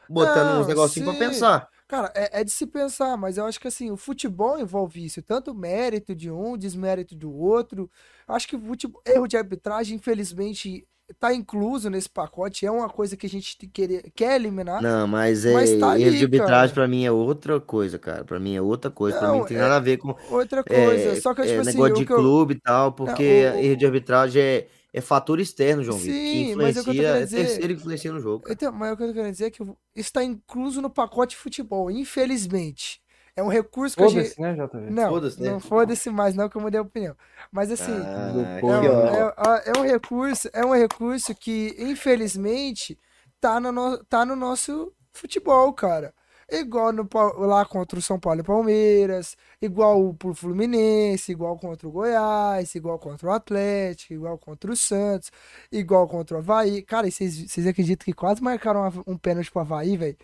botando 0.09 0.55
não, 0.55 0.61
uns 0.63 0.67
negocinhos 0.67 1.11
pra 1.11 1.19
pensar. 1.19 1.69
Cara, 1.87 2.11
é, 2.15 2.41
é, 2.41 2.45
de 2.45 2.51
se 2.51 2.67
pensar, 2.67 3.17
mas 3.17 3.37
eu 3.37 3.45
acho 3.45 3.61
que 3.61 3.69
assim, 3.69 3.91
o 3.91 3.97
futebol 3.97 4.59
envolve 4.59 5.05
isso, 5.05 5.23
tanto 5.23 5.55
mérito 5.55 6.15
de 6.15 6.31
um, 6.31 6.57
desmérito 6.57 7.15
do 7.15 7.33
outro. 7.33 7.91
Acho 8.27 8.49
que 8.49 8.57
o 8.57 8.61
futebol, 8.61 9.03
erro 9.05 9.29
de 9.29 9.37
arbitragem, 9.37 9.97
infelizmente, 9.97 10.89
tá 11.19 11.35
incluso 11.35 11.89
nesse 11.89 12.09
pacote, 12.09 12.67
é 12.67 12.71
uma 12.71 12.89
coisa 12.89 13.17
que 13.17 13.27
a 13.27 13.29
gente 13.29 13.57
quer, 13.69 14.11
quer 14.15 14.37
eliminar. 14.37 14.83
Não, 14.83 15.07
mas, 15.07 15.45
é, 15.45 15.53
mas 15.53 15.77
tá 15.79 15.99
erro 15.99 16.17
de 16.17 16.25
arbitragem 16.25 16.75
para 16.75 16.89
mim 16.89 17.05
é 17.05 17.13
outra 17.13 17.61
coisa, 17.61 17.99
cara. 17.99 18.25
Para 18.25 18.39
mim 18.39 18.55
é 18.55 18.63
outra 18.63 18.91
coisa, 18.91 19.19
para 19.19 19.33
mim 19.33 19.39
não 19.39 19.47
tem 19.47 19.57
é 19.57 19.61
nada 19.61 19.77
a 19.77 19.81
ver 19.81 19.99
com 19.99 20.15
outra 20.31 20.63
coisa. 20.63 21.11
É, 21.11 21.21
Só 21.21 21.35
que 21.35 21.43
tipo 21.43 21.55
é, 21.55 21.61
assim, 21.61 21.71
negócio 21.73 21.95
de 21.97 22.05
clube 22.05 22.55
eu... 22.55 22.57
e 22.57 22.61
tal, 22.61 22.93
porque 22.93 23.49
não, 23.51 23.57
o, 23.57 23.61
erro 23.61 23.77
de 23.77 23.87
arbitragem 23.87 24.43
é 24.43 24.67
é 24.95 25.01
fator 25.01 25.41
externo, 25.41 25.83
João 25.83 25.99
Sim, 25.99 26.05
Vitor, 26.05 26.23
que 26.25 26.51
influencia, 26.51 27.09
é, 27.09 27.25
dizer... 27.25 27.37
terceiro 27.39 27.73
influencia 27.73 28.13
no 28.13 28.21
jogo. 28.21 28.45
Então, 28.49 28.71
mas 28.71 28.93
o 28.93 28.97
que 28.97 29.03
eu 29.03 29.09
tô 29.09 29.13
querendo 29.13 29.33
dizer 29.33 29.47
é 29.47 29.51
que 29.51 29.61
isso 29.61 29.77
está 29.97 30.23
incluso 30.23 30.81
no 30.81 30.89
pacote 30.89 31.37
futebol, 31.37 31.91
infelizmente. 31.91 33.03
É 33.37 33.43
um 33.43 33.49
recurso 33.49 33.97
que 33.97 34.03
a 34.03 34.09
gente. 34.09 34.41
né, 34.41 34.55
JV? 34.55 34.91
Não, 34.91 35.11
foda-se, 35.11 35.43
né? 35.43 35.51
não 35.51 35.61
foda-se 35.61 36.11
mais, 36.11 36.35
não, 36.37 36.49
que 36.49 36.57
eu 36.57 36.61
mudei 36.61 36.79
a 36.79 36.83
opinião. 36.83 37.17
Mas 37.51 37.71
assim, 37.71 37.93
ah, 37.93 38.33
é, 38.37 39.71
é, 39.71 39.73
é, 39.77 39.79
um 39.79 39.83
recurso, 39.83 40.49
é 40.53 40.65
um 40.65 40.73
recurso 40.73 41.35
que, 41.35 41.75
infelizmente, 41.79 42.97
tá 43.41 43.59
no, 43.59 43.73
no, 43.73 44.05
tá 44.05 44.25
no 44.25 44.37
nosso 44.37 44.93
futebol, 45.13 45.73
cara. 45.73 46.15
Igual 46.49 46.93
no, 46.93 47.09
lá 47.39 47.65
contra 47.65 47.99
o 47.99 48.03
São 48.03 48.21
Paulo 48.21 48.41
e 48.41 48.45
Palmeiras, 48.45 49.37
igual 49.61 50.15
pro 50.15 50.35
Fluminense, 50.35 51.33
igual 51.33 51.59
contra 51.59 51.89
o 51.89 51.91
Goiás, 51.91 52.75
igual 52.75 52.99
contra 52.99 53.29
o 53.29 53.33
Atlético, 53.33 54.13
igual 54.13 54.39
contra 54.39 54.71
o 54.71 54.77
Santos, 54.77 55.33
igual 55.73 56.07
contra 56.07 56.37
o 56.37 56.39
Havaí. 56.39 56.83
Cara, 56.83 57.11
vocês 57.11 57.67
acreditam 57.67 58.05
que 58.05 58.13
quase 58.13 58.43
marcaram 58.43 58.93
um 59.07 59.17
pênalti 59.17 59.51
pro 59.51 59.63
Havaí, 59.63 59.97
velho? 59.97 60.17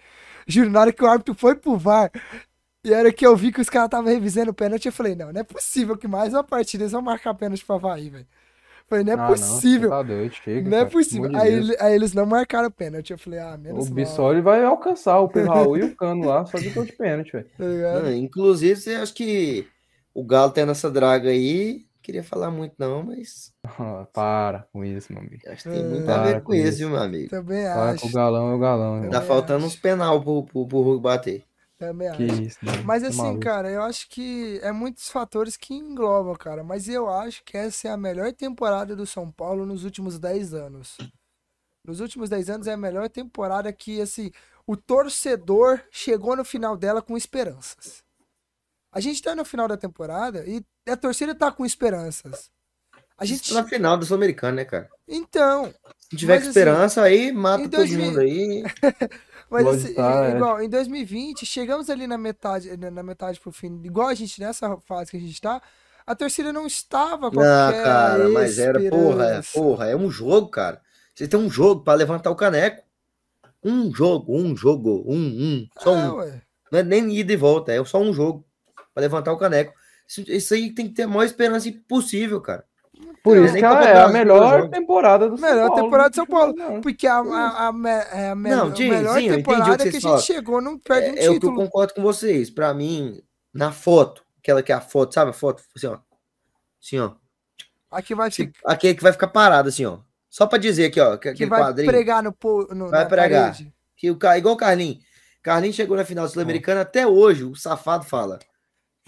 Juro, 0.46 0.70
na 0.70 0.80
hora 0.80 0.92
que 0.92 1.02
o 1.02 1.06
árbitro 1.06 1.34
foi 1.34 1.54
pro 1.54 1.78
VAR, 1.78 2.10
e 2.84 2.92
era 2.92 3.12
que 3.12 3.26
eu 3.26 3.36
vi 3.36 3.52
que 3.52 3.60
os 3.60 3.68
caras 3.68 3.88
estavam 3.88 4.10
revisando 4.10 4.50
o 4.50 4.54
pênalti, 4.54 4.86
eu 4.86 4.92
falei, 4.92 5.14
não, 5.14 5.32
não 5.32 5.40
é 5.40 5.44
possível 5.44 5.96
que 5.96 6.08
mais 6.08 6.32
uma 6.32 6.42
partida 6.42 6.84
eles 6.84 6.92
vão 6.92 7.02
marcar 7.02 7.34
pênalti 7.34 7.64
pra 7.64 7.76
Havaí, 7.76 8.08
velho. 8.08 8.26
Falei, 8.90 9.04
não 9.04 9.12
é 9.12 9.16
ah, 9.16 9.26
possível. 9.28 9.90
Não, 9.90 9.96
tá 9.98 10.02
doido, 10.02 10.32
chega, 10.32 10.68
não 10.68 10.78
é 10.78 10.84
possível. 10.84 11.30
Aí, 11.36 11.76
aí, 11.78 11.94
eles 11.94 12.12
não 12.12 12.26
marcaram 12.26 12.66
o 12.66 12.72
pênalti. 12.72 13.12
Eu 13.12 13.18
falei, 13.18 13.38
ah, 13.38 13.56
menos 13.56 13.88
O 13.88 13.94
Bissoli 13.94 14.40
vai 14.40 14.64
alcançar 14.64 15.20
o 15.20 15.26
Raul 15.26 15.78
e 15.78 15.84
o 15.84 15.94
Cano 15.94 16.26
lá, 16.26 16.44
só 16.44 16.58
de 16.58 16.70
de 16.70 16.92
pênalti, 16.92 17.30
velho. 17.30 17.46
Tá 17.56 18.12
inclusive, 18.12 18.80
você 18.80 18.94
acha 18.94 19.14
que 19.14 19.64
o 20.12 20.24
Galo 20.24 20.50
tendo 20.50 20.72
essa 20.72 20.90
draga 20.90 21.30
aí, 21.30 21.86
queria 22.02 22.24
falar 22.24 22.50
muito 22.50 22.74
não, 22.78 23.04
mas... 23.04 23.52
para 24.12 24.66
com 24.72 24.84
isso, 24.84 25.12
meu 25.12 25.22
amigo. 25.22 25.42
Acho 25.46 25.62
que 25.62 25.70
tem 25.70 25.84
muito 25.84 26.10
a 26.10 26.24
ver 26.24 26.40
com, 26.40 26.46
com 26.46 26.54
isso, 26.54 26.78
viu, 26.78 26.90
meu 26.90 27.00
amigo? 27.00 27.30
Também 27.30 27.62
para 27.62 27.90
acho. 27.90 28.06
o 28.08 28.12
galão 28.12 28.50
é 28.50 28.54
o 28.56 28.58
galão. 28.58 29.08
Tá 29.08 29.20
faltando 29.20 29.58
acho. 29.58 29.66
uns 29.66 29.76
penal 29.76 30.20
pro, 30.20 30.42
pro, 30.42 30.66
pro 30.66 30.80
Hulk 30.80 31.00
bater. 31.00 31.44
Também 31.80 32.12
que 32.12 32.24
acho. 32.24 32.42
Isso, 32.42 32.58
né? 32.62 32.72
Mas 32.84 33.02
tá 33.02 33.08
assim, 33.08 33.16
maluco. 33.16 33.40
cara, 33.40 33.70
eu 33.70 33.82
acho 33.82 34.06
que 34.10 34.60
é 34.62 34.70
muitos 34.70 35.08
fatores 35.08 35.56
que 35.56 35.72
englobam, 35.72 36.36
cara. 36.36 36.62
Mas 36.62 36.90
eu 36.90 37.08
acho 37.08 37.42
que 37.42 37.56
essa 37.56 37.88
é 37.88 37.90
a 37.90 37.96
melhor 37.96 38.30
temporada 38.34 38.94
do 38.94 39.06
São 39.06 39.30
Paulo 39.30 39.64
nos 39.64 39.82
últimos 39.82 40.18
10 40.18 40.52
anos. 40.52 40.98
Nos 41.82 42.00
últimos 42.00 42.28
10 42.28 42.50
anos 42.50 42.66
é 42.66 42.74
a 42.74 42.76
melhor 42.76 43.08
temporada 43.08 43.72
que, 43.72 43.98
assim, 43.98 44.30
o 44.66 44.76
torcedor 44.76 45.80
chegou 45.90 46.36
no 46.36 46.44
final 46.44 46.76
dela 46.76 47.00
com 47.00 47.16
esperanças. 47.16 48.04
A 48.92 49.00
gente 49.00 49.22
tá 49.22 49.34
no 49.34 49.46
final 49.46 49.66
da 49.66 49.78
temporada 49.78 50.44
e 50.46 50.62
a 50.86 50.98
torcida 50.98 51.34
tá 51.34 51.50
com 51.50 51.64
esperanças. 51.64 52.50
A 53.16 53.24
gente... 53.24 53.54
Na 53.54 53.64
final 53.64 53.96
do 53.96 54.04
Sul-Americano, 54.04 54.56
né, 54.56 54.66
cara? 54.66 54.90
Então. 55.08 55.72
Se 56.10 56.14
tiver 56.14 56.34
mas, 56.34 56.42
assim, 56.42 56.50
esperança, 56.50 57.02
assim, 57.04 57.10
aí 57.10 57.32
mata 57.32 57.62
todo 57.62 57.76
2000... 57.76 58.04
mundo 58.04 58.20
aí. 58.20 58.64
Mas 59.50 59.66
assim, 59.66 59.88
estar, 59.88 60.36
igual, 60.36 60.60
é. 60.60 60.64
em 60.64 60.68
2020, 60.68 61.44
chegamos 61.44 61.90
ali 61.90 62.06
na 62.06 62.16
metade, 62.16 62.76
na 62.76 63.02
metade 63.02 63.40
pro 63.40 63.50
fim, 63.50 63.80
igual 63.82 64.08
a 64.08 64.14
gente 64.14 64.40
nessa 64.40 64.76
fase 64.78 65.10
que 65.10 65.16
a 65.16 65.20
gente 65.20 65.40
tá, 65.40 65.60
a 66.06 66.14
torcida 66.14 66.52
não 66.52 66.66
estava 66.66 67.30
com 67.30 67.36
Não, 67.36 67.72
cara, 67.72 68.28
mas 68.28 68.58
era, 68.58 68.78
porra, 68.88 69.24
é, 69.26 69.40
porra, 69.52 69.86
é 69.88 69.96
um 69.96 70.10
jogo, 70.10 70.48
cara. 70.48 70.80
Você 71.14 71.28
tem 71.28 71.38
um 71.38 71.50
jogo 71.50 71.82
para 71.82 71.98
levantar 71.98 72.30
o 72.30 72.36
caneco. 72.36 72.82
Um 73.62 73.94
jogo, 73.94 74.34
um 74.34 74.56
jogo, 74.56 75.04
um, 75.06 75.18
um, 75.18 75.68
só 75.78 75.94
é, 75.94 76.10
um. 76.10 76.16
Ué. 76.16 76.42
Não 76.72 76.78
é 76.78 76.82
nem 76.82 77.14
ida 77.14 77.32
e 77.32 77.36
volta, 77.36 77.72
é 77.72 77.84
só 77.84 78.00
um 78.00 78.12
jogo 78.12 78.46
para 78.94 79.02
levantar 79.02 79.32
o 79.32 79.38
caneco. 79.38 79.74
Isso, 80.08 80.22
isso, 80.26 80.54
aí 80.54 80.74
tem 80.74 80.88
que 80.88 80.94
ter 80.94 81.02
a 81.02 81.08
maior 81.08 81.24
esperança 81.24 81.70
possível, 81.88 82.40
cara. 82.40 82.64
Por 83.22 83.36
isso 83.36 83.54
que 83.54 83.64
é 83.64 84.00
a 84.00 84.08
melhor 84.08 84.68
temporada 84.68 85.28
do 85.28 85.36
São 85.36 85.48
melhor 85.48 85.68
Paulo. 85.68 85.74
Melhor 85.74 85.84
temporada 85.84 86.10
do 86.10 86.14
São 86.16 86.26
Paulo. 86.26 86.54
Porque 86.82 87.06
a, 87.06 87.18
a, 87.18 87.20
a, 87.20 87.66
a, 87.66 87.68
a 87.68 88.34
não, 88.34 88.70
melhor 88.70 89.20
Sim, 89.20 89.28
temporada 89.28 89.84
que, 89.84 89.90
que 89.90 89.96
a 89.96 90.00
gente 90.00 90.22
chegou 90.22 90.60
não 90.60 90.78
perde 90.78 91.08
é, 91.08 91.10
um 91.10 91.14
título. 91.14 91.34
É 91.34 91.36
o 91.36 91.40
que 91.40 91.46
eu 91.46 91.54
concordo 91.54 91.94
com 91.94 92.02
vocês. 92.02 92.48
Pra 92.48 92.72
mim, 92.72 93.20
na 93.52 93.72
foto, 93.72 94.24
aquela 94.38 94.62
que 94.62 94.72
é 94.72 94.74
a 94.74 94.80
foto, 94.80 95.14
sabe 95.14 95.30
a 95.30 95.34
foto? 95.34 95.62
Assim, 95.76 95.86
ó. 95.86 95.98
Assim, 96.82 96.98
ó. 96.98 97.12
Aqui 97.90 98.14
vai 98.14 98.30
ficar. 98.30 98.60
Aqui 98.64 98.88
é 98.88 98.94
que 98.94 99.02
vai 99.02 99.12
ficar 99.12 99.28
parado, 99.28 99.68
assim, 99.68 99.84
ó. 99.84 99.98
Só 100.30 100.46
pra 100.46 100.58
dizer 100.58 100.86
aqui, 100.86 101.00
ó. 101.00 101.16
Que, 101.16 101.34
que 101.34 101.46
vai 101.46 101.60
quadrinho. 101.60 101.90
pregar 101.90 102.22
no, 102.22 102.34
no 102.74 102.88
Vai 102.88 103.06
pregar. 103.06 103.54
Que 103.96 104.10
o, 104.10 104.18
igual 104.36 104.54
o 104.54 104.56
Carlinhos. 104.56 105.04
Carlinhos 105.42 105.76
chegou 105.76 105.96
na 105.96 106.04
final 106.04 106.28
sul-americana, 106.28 106.82
até 106.82 107.06
hoje 107.06 107.44
o 107.44 107.54
safado 107.54 108.04
fala. 108.04 108.38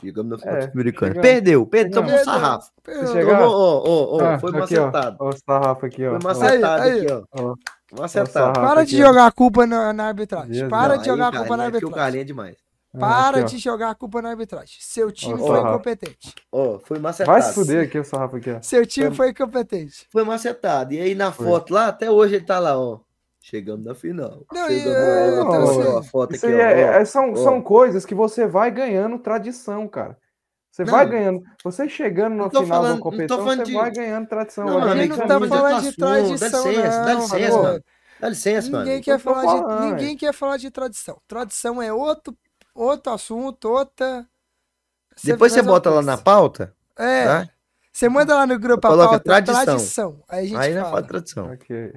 Chegamos 0.03 0.32
na 0.32 0.38
final 0.38 0.57
é, 0.57 0.62
sul-americana. 0.62 1.20
Perdeu, 1.20 1.66
perdeu, 1.66 2.03
tomou 2.03 2.14
um 2.14 2.24
sarrafo. 2.24 2.70
Tomou, 2.82 3.53
ó, 3.53 3.82
ó, 3.86 4.34
ó, 4.34 4.38
foi 4.38 4.53
macetado. 4.53 5.16
Ó, 5.20 5.28
o 5.28 5.32
sarrafo 5.32 5.86
aqui, 5.86 6.05
ó. 6.05 6.20
Foi 6.20 6.34
macetado 6.34 6.82
aqui, 6.82 7.07
ó. 7.12 7.24
ó. 7.38 7.55
Macetado. 8.00 8.61
Para 8.61 8.84
de 8.84 8.96
jogar 8.96 9.26
a 9.26 9.32
culpa 9.32 9.66
na, 9.66 9.92
na 9.92 10.07
arbitragem. 10.07 10.68
Para 10.68 10.96
de 10.96 11.07
jogar 11.07 11.28
a 11.28 11.38
culpa 11.38 11.57
na 11.57 11.64
arbitragem. 11.64 11.88
o 11.88 11.96
Carlinhos 11.96 12.22
é 12.22 12.26
demais. 12.26 12.57
Para 12.98 13.40
aqui, 13.40 13.53
de 13.53 13.59
jogar 13.59 13.90
a 13.90 13.94
culpa 13.94 14.20
na 14.20 14.30
arbitragem. 14.30 14.76
Seu 14.80 15.11
time 15.11 15.38
foi 15.38 15.61
incompetente. 15.61 16.34
Ó, 16.50 16.78
foi 16.78 16.98
macetado. 16.98 17.32
Vai 17.32 17.42
se 17.42 17.55
fuder 17.55 17.84
aqui 17.84 17.98
o 17.98 18.05
sarrafo 18.05 18.36
aqui, 18.36 18.50
ó. 18.50 18.61
Seu 18.61 18.84
time 18.84 19.07
foi, 19.09 19.16
foi 19.16 19.30
incompetente. 19.30 20.07
Foi 20.11 20.24
macetado. 20.24 20.92
E 20.92 21.00
aí 21.00 21.14
na 21.14 21.32
foto 21.32 21.72
lá, 21.72 21.86
até 21.86 22.11
hoje 22.11 22.34
ele 22.34 22.44
tá 22.44 22.59
lá, 22.59 22.78
ó. 22.78 23.00
Chegamos 23.43 23.84
na 23.84 23.95
final. 23.95 24.47
Não, 24.53 24.68
Chegamos 24.68 24.97
é, 24.97 25.84
na... 25.84 25.90
ó, 25.90 25.99
a 25.99 26.03
foto 26.03 26.34
aqui, 26.34 26.47
é, 26.47 26.90
ó, 26.90 26.93
é, 26.93 27.05
são, 27.05 27.32
ó. 27.32 27.36
são 27.36 27.61
coisas 27.61 28.07
que 28.07 28.14
você 28.14 28.47
vai 28.47 28.70
ganhando 28.70 29.18
tradição, 29.18 29.88
cara. 29.88 30.16
Você 30.70 30.84
não, 30.84 30.93
vai 30.93 31.07
ganhando. 31.07 31.43
Você 31.64 31.88
chegando 31.88 32.36
no 32.36 32.49
final 32.49 32.66
falando, 32.66 32.97
da 32.97 33.03
competição, 33.03 33.45
você 33.45 33.62
de... 33.64 33.74
vai 33.74 33.90
ganhando 33.90 34.28
tradição. 34.28 34.64
Não, 34.64 34.80
não, 34.80 34.95
não 34.95 35.16
tá 35.18 35.40
falando 35.40 35.82
de 35.82 35.97
tradição, 35.97 36.64
dá 36.64 36.70
licença, 36.70 36.99
não, 36.99 37.05
dá 37.05 37.14
licença, 37.14 37.62
mano. 37.62 37.84
Dá 38.20 38.28
licença, 38.28 38.66
ninguém 38.68 38.93
mano. 38.93 39.03
Quer 39.03 39.18
falar 39.18 39.45
de, 39.45 39.86
ninguém 39.86 40.16
quer 40.16 40.32
falar 40.32 40.57
de 40.57 40.70
tradição. 40.70 41.20
Tradição 41.26 41.82
é 41.82 41.93
outro, 41.93 42.36
outro 42.74 43.12
assunto, 43.12 43.68
outra... 43.68 44.24
Você 45.14 45.32
Depois 45.32 45.53
você 45.53 45.61
bota 45.61 45.90
lá 45.90 46.01
na 46.01 46.16
pauta. 46.16 46.74
É. 46.97 47.24
Tá? 47.24 47.49
Você 47.93 48.09
manda 48.09 48.34
lá 48.34 48.47
no 48.47 48.59
grupo 48.59 48.86
a 48.86 48.97
pauta 48.97 49.20
tradição. 49.20 49.64
tradição. 49.64 50.24
Aí 50.28 50.47
a 50.47 50.49
gente 50.49 50.57
Aí 50.57 50.74
fala. 50.74 50.90
fala 50.90 51.03
tradição. 51.03 51.53
Ok. 51.53 51.93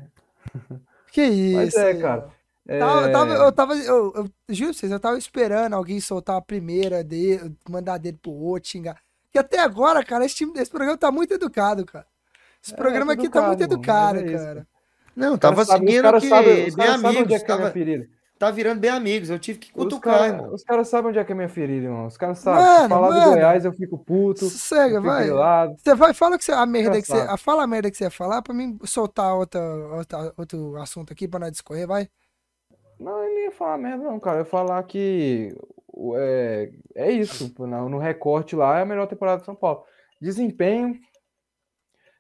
Que 1.16 1.24
isso. 1.24 1.55
Mas 1.55 1.74
é, 1.76 1.93
cara. 1.93 2.28
É... 2.68 2.76
Eu 2.76 3.11
tava, 3.11 3.34
eu 3.34 3.51
tava, 3.53 3.76
eu, 3.78 4.13
eu, 4.16 4.30
juro 4.49 4.74
vocês, 4.74 4.91
eu 4.91 4.99
tava 4.99 5.18
esperando 5.18 5.74
alguém 5.74 5.97
soltar 6.01 6.36
a 6.36 6.41
primeira 6.41 7.05
dele, 7.05 7.55
mandar 7.70 7.97
dele 7.97 8.20
pro 8.22 8.34
outro, 8.34 8.70
xingar. 8.70 8.97
Que 9.32 9.39
até 9.39 9.59
agora, 9.59 10.03
cara, 10.03 10.26
esse, 10.26 10.36
time, 10.36 10.51
esse 10.59 10.70
programa 10.70 10.97
tá 10.97 11.09
muito 11.11 11.34
educado, 11.34 11.86
cara. 11.86 12.05
Esse 12.61 12.74
é, 12.74 12.76
programa 12.76 13.13
aqui 13.13 13.28
educado, 13.28 13.45
tá 13.45 13.47
muito 13.47 13.63
educado, 13.63 14.20
é 14.20 14.34
cara. 14.34 14.68
Não, 15.16 15.38
tava 15.38 15.63
seguindo 15.63 16.11
que 16.20 16.28
sabe, 16.28 16.72
bem 16.76 16.88
amigos. 16.88 17.32
É 17.32 17.39
tava, 17.45 17.74
tá 18.38 18.51
virando 18.51 18.79
bem 18.79 18.89
amigos, 18.89 19.29
eu 19.29 19.39
tive 19.39 19.59
que 19.59 19.71
cutucar, 19.71 20.13
os 20.13 20.31
cara, 20.31 20.53
Os 20.53 20.63
caras 20.63 20.88
sabem 20.88 21.09
onde 21.09 21.19
é 21.19 21.23
que 21.23 21.31
é 21.31 21.36
minha 21.36 21.49
ferida, 21.49 21.86
irmão. 21.86 22.05
Os 22.05 22.17
caras 22.17 22.39
sabem. 22.39 22.61
Mano, 22.61 22.89
falar 22.89 23.09
mano, 23.09 23.23
do 23.23 23.29
Goiás 23.31 23.65
eu 23.65 23.73
fico 23.73 23.97
puto. 23.97 24.45
Sossega, 24.45 24.99
vai. 24.99 25.29
Você 25.77 25.95
vai, 25.95 26.13
fala 26.13 26.38
que 26.38 26.43
você, 26.43 26.51
a 26.51 26.65
merda 26.65 27.01
que 27.01 27.07
você. 27.07 27.38
Fala 27.38 27.63
a 27.63 27.67
merda 27.67 27.89
que 27.89 27.97
você 27.97 28.03
ia 28.05 28.11
falar 28.11 28.41
pra 28.41 28.53
mim 28.53 28.77
soltar 28.83 29.36
outra, 29.36 29.61
outra, 29.61 30.33
outro 30.38 30.75
assunto 30.77 31.13
aqui 31.13 31.27
pra 31.27 31.39
nós 31.39 31.51
discorrer, 31.51 31.88
vai. 31.88 32.09
Não, 32.99 33.23
eu 33.23 33.33
nem 33.33 33.43
ia 33.45 33.51
falar 33.51 33.77
merda, 33.77 34.03
não, 34.03 34.19
cara. 34.19 34.38
Eu 34.38 34.43
ia 34.43 34.49
falar 34.49 34.83
que 34.83 35.55
é, 36.15 36.71
é 36.95 37.11
isso. 37.11 37.53
No, 37.59 37.89
no 37.89 37.97
recorte 37.97 38.55
lá 38.55 38.79
é 38.79 38.81
a 38.81 38.86
melhor 38.86 39.07
temporada 39.07 39.39
de 39.39 39.45
São 39.45 39.55
Paulo. 39.55 39.83
Desempenho 40.21 40.97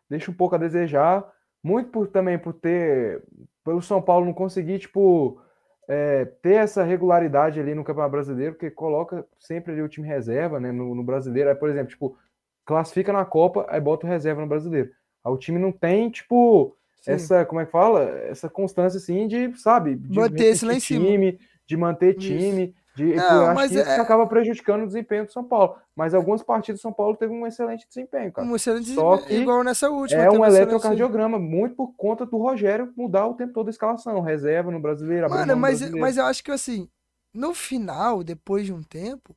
deixa 0.09 0.31
um 0.31 0.33
pouco 0.33 0.55
a 0.55 0.59
desejar. 0.59 1.25
Muito 1.63 1.89
por, 1.89 2.07
também 2.07 2.37
por 2.37 2.53
ter. 2.53 3.23
Pelo 3.63 3.81
São 3.81 4.01
Paulo 4.01 4.25
não 4.25 4.33
conseguir, 4.33 4.77
tipo 4.79 5.41
é, 5.87 6.25
ter 6.41 6.55
essa 6.55 6.83
regularidade 6.83 7.59
ali 7.59 7.75
no 7.75 7.83
Campeonato 7.83 8.11
Brasileiro, 8.11 8.53
porque 8.53 8.71
coloca 8.71 9.25
sempre 9.39 9.71
ali 9.71 9.81
o 9.81 9.89
time 9.89 10.07
reserva, 10.07 10.59
né, 10.59 10.71
no, 10.71 10.95
no, 10.95 11.03
Brasileiro. 11.03 11.49
Aí, 11.49 11.55
por 11.55 11.69
exemplo, 11.69 11.89
tipo, 11.89 12.17
classifica 12.65 13.13
na 13.13 13.25
Copa, 13.25 13.65
aí 13.69 13.79
bota 13.79 14.05
o 14.05 14.09
reserva 14.09 14.41
no 14.41 14.47
Brasileiro. 14.47 14.89
Aí 15.23 15.31
o 15.31 15.37
time 15.37 15.59
não 15.59 15.71
tem, 15.71 16.09
tipo, 16.09 16.75
Sim. 17.01 17.11
essa, 17.11 17.45
como 17.45 17.61
é 17.61 17.65
que 17.65 17.71
fala? 17.71 18.03
Essa 18.03 18.49
constância, 18.49 18.97
assim, 18.97 19.27
de, 19.27 19.55
sabe? 19.59 19.95
De 19.95 20.17
manter 20.17 20.45
esse 20.45 20.65
lá 20.65 20.73
em 20.73 20.79
time, 20.79 21.31
cima. 21.31 21.39
de 21.67 21.77
manter 21.77 22.15
time, 22.15 22.63
Isso. 22.65 22.73
De, 22.95 23.13
não, 23.13 23.47
acho 23.47 23.69
que 23.69 23.75
isso 23.75 23.89
é... 23.89 23.99
acaba 23.99 24.25
prejudicando 24.25 24.83
o 24.83 24.87
desempenho 24.87 25.25
do 25.25 25.31
São 25.31 25.43
Paulo. 25.43 25.75
Mas 25.93 26.13
algumas 26.13 26.41
partidas 26.41 26.79
do 26.79 26.81
São 26.81 26.93
Paulo 26.93 27.15
teve 27.15 27.33
um 27.33 27.45
excelente 27.45 27.85
desempenho, 27.87 28.31
cara. 28.31 28.47
Um 28.47 28.55
excelente 28.55 28.93
Só 28.93 29.17
desempenho, 29.17 29.41
igual 29.41 29.63
nessa 29.63 29.89
última. 29.89 30.21
É 30.21 30.29
um 30.29 30.45
eletrocardiograma, 30.45 31.37
muito 31.37 31.75
por 31.75 31.93
conta 31.97 32.25
do 32.25 32.37
Rogério 32.37 32.93
mudar 32.95 33.27
o 33.27 33.33
tempo 33.33 33.53
todo 33.53 33.67
a 33.67 33.71
escalação. 33.71 34.21
Reserva 34.21 34.71
no 34.71 34.79
brasileiro. 34.79 35.29
Mano, 35.29 35.57
mas, 35.57 35.79
brasileiro. 35.79 35.99
mas 35.99 36.17
eu 36.17 36.25
acho 36.25 36.41
que 36.41 36.51
assim, 36.51 36.89
no 37.33 37.53
final, 37.53 38.23
depois 38.23 38.65
de 38.65 38.71
um 38.71 38.81
tempo, 38.81 39.35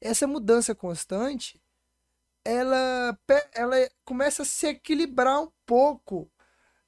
essa 0.00 0.26
mudança 0.26 0.72
constante, 0.72 1.60
ela, 2.44 3.18
ela 3.52 3.76
começa 4.04 4.42
a 4.42 4.46
se 4.46 4.68
equilibrar 4.68 5.42
um 5.42 5.48
pouco 5.66 6.30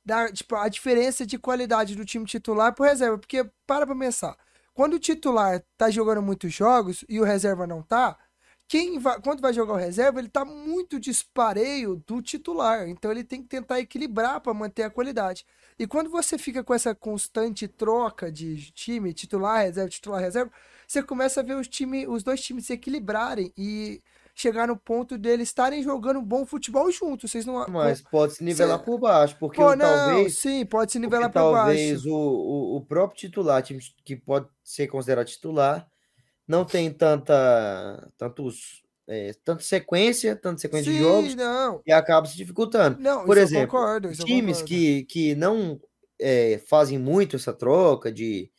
da, 0.05 0.31
tipo, 0.31 0.55
a 0.55 0.69
diferença 0.69 1.25
de 1.27 1.39
qualidade 1.39 1.97
do 1.97 2.05
time 2.05 2.25
titular 2.25 2.73
pro 2.73 2.85
reserva. 2.85 3.19
Porque, 3.19 3.45
para 3.67 3.87
pra 3.87 3.97
pensar, 3.97 4.37
quando 4.75 4.95
o 4.95 4.99
titular 4.99 5.64
tá 5.77 5.91
jogando 5.91 6.20
muitos 6.20 6.53
jogos 6.53 7.05
e 7.09 7.20
o 7.20 7.25
reserva 7.25 7.66
não 7.66 7.83
tá, 7.83 8.18
quem 8.66 8.99
vai, 8.99 9.20
quando 9.20 9.41
vai 9.41 9.53
jogar 9.53 9.75
o 9.75 9.77
reserva, 9.77 10.18
ele 10.18 10.29
tá 10.29 10.45
muito 10.45 10.99
dispareio 10.99 11.97
do 12.07 12.22
titular. 12.22 12.89
Então 12.89 13.11
ele 13.11 13.22
tem 13.22 13.43
que 13.43 13.49
tentar 13.49 13.79
equilibrar 13.79 14.41
para 14.41 14.55
manter 14.55 14.83
a 14.85 14.91
qualidade. 14.91 15.47
E 15.79 15.87
quando 15.87 16.11
você 16.11 16.39
fica 16.39 16.64
com 16.64 16.75
essa 16.75 16.95
constante 16.95 17.68
troca 17.68 18.33
de 18.33 18.70
time, 18.72 19.12
titular, 19.12 19.62
reserva, 19.62 19.91
titular, 19.91 20.20
reserva, 20.20 20.51
você 20.87 21.03
começa 21.03 21.41
a 21.41 21.43
ver 21.43 21.57
os, 21.57 21.68
time, 21.68 22.07
os 22.07 22.22
dois 22.22 22.41
times 22.43 22.66
se 22.66 22.72
equilibrarem 22.72 23.53
e 23.57 24.03
chegar 24.35 24.66
no 24.66 24.76
ponto 24.76 25.16
deles 25.16 25.49
estarem 25.49 25.82
jogando 25.82 26.20
bom 26.20 26.45
futebol 26.45 26.91
juntos. 26.91 27.30
Vocês 27.30 27.47
não. 27.47 27.64
Mas 27.68 28.01
pode 28.03 28.35
se 28.35 28.45
nivelar 28.45 28.78
Cê... 28.80 28.85
por 28.85 28.99
baixo, 28.99 29.37
porque 29.39 29.57
Pô, 29.57 29.76
não, 29.76 29.87
talvez. 29.87 30.39
Sim, 30.39 30.66
pode 30.66 30.93
se 30.93 30.99
nivelar 30.99 31.30
por 31.30 31.35
talvez 31.35 31.64
baixo. 31.64 31.80
Talvez 31.82 32.07
o, 32.07 32.16
o, 32.16 32.76
o, 32.76 32.80
próprio 32.85 33.18
titular, 33.18 33.62
time 33.62 33.80
que 34.05 34.16
pode 34.16 34.49
ser 34.62 34.89
considerado 34.89 35.26
titular, 35.26 35.87
não 36.47 36.64
tem 36.64 36.91
tanta. 36.91 38.11
tantos. 38.18 38.82
É, 39.07 39.35
tanta 39.45 39.62
sequência, 39.62 40.35
tanta 40.35 40.62
sequência 40.62 40.91
sim, 40.91 40.97
de 40.97 41.05
jogos 41.05 41.35
não. 41.35 41.82
e 41.87 41.93
acaba 41.93 42.26
se 42.26 42.39
dificultando. 42.39 42.99
Não, 42.99 43.26
por 43.26 43.37
exemplo, 43.37 43.68
concordo, 43.68 44.11
times 44.12 44.62
que, 44.62 45.05
que 45.05 45.35
não 45.35 45.78
é, 46.18 46.57
fazem 46.66 46.99
muito 46.99 47.37
essa 47.37 47.53
troca 47.53 48.11
de, 48.11 48.51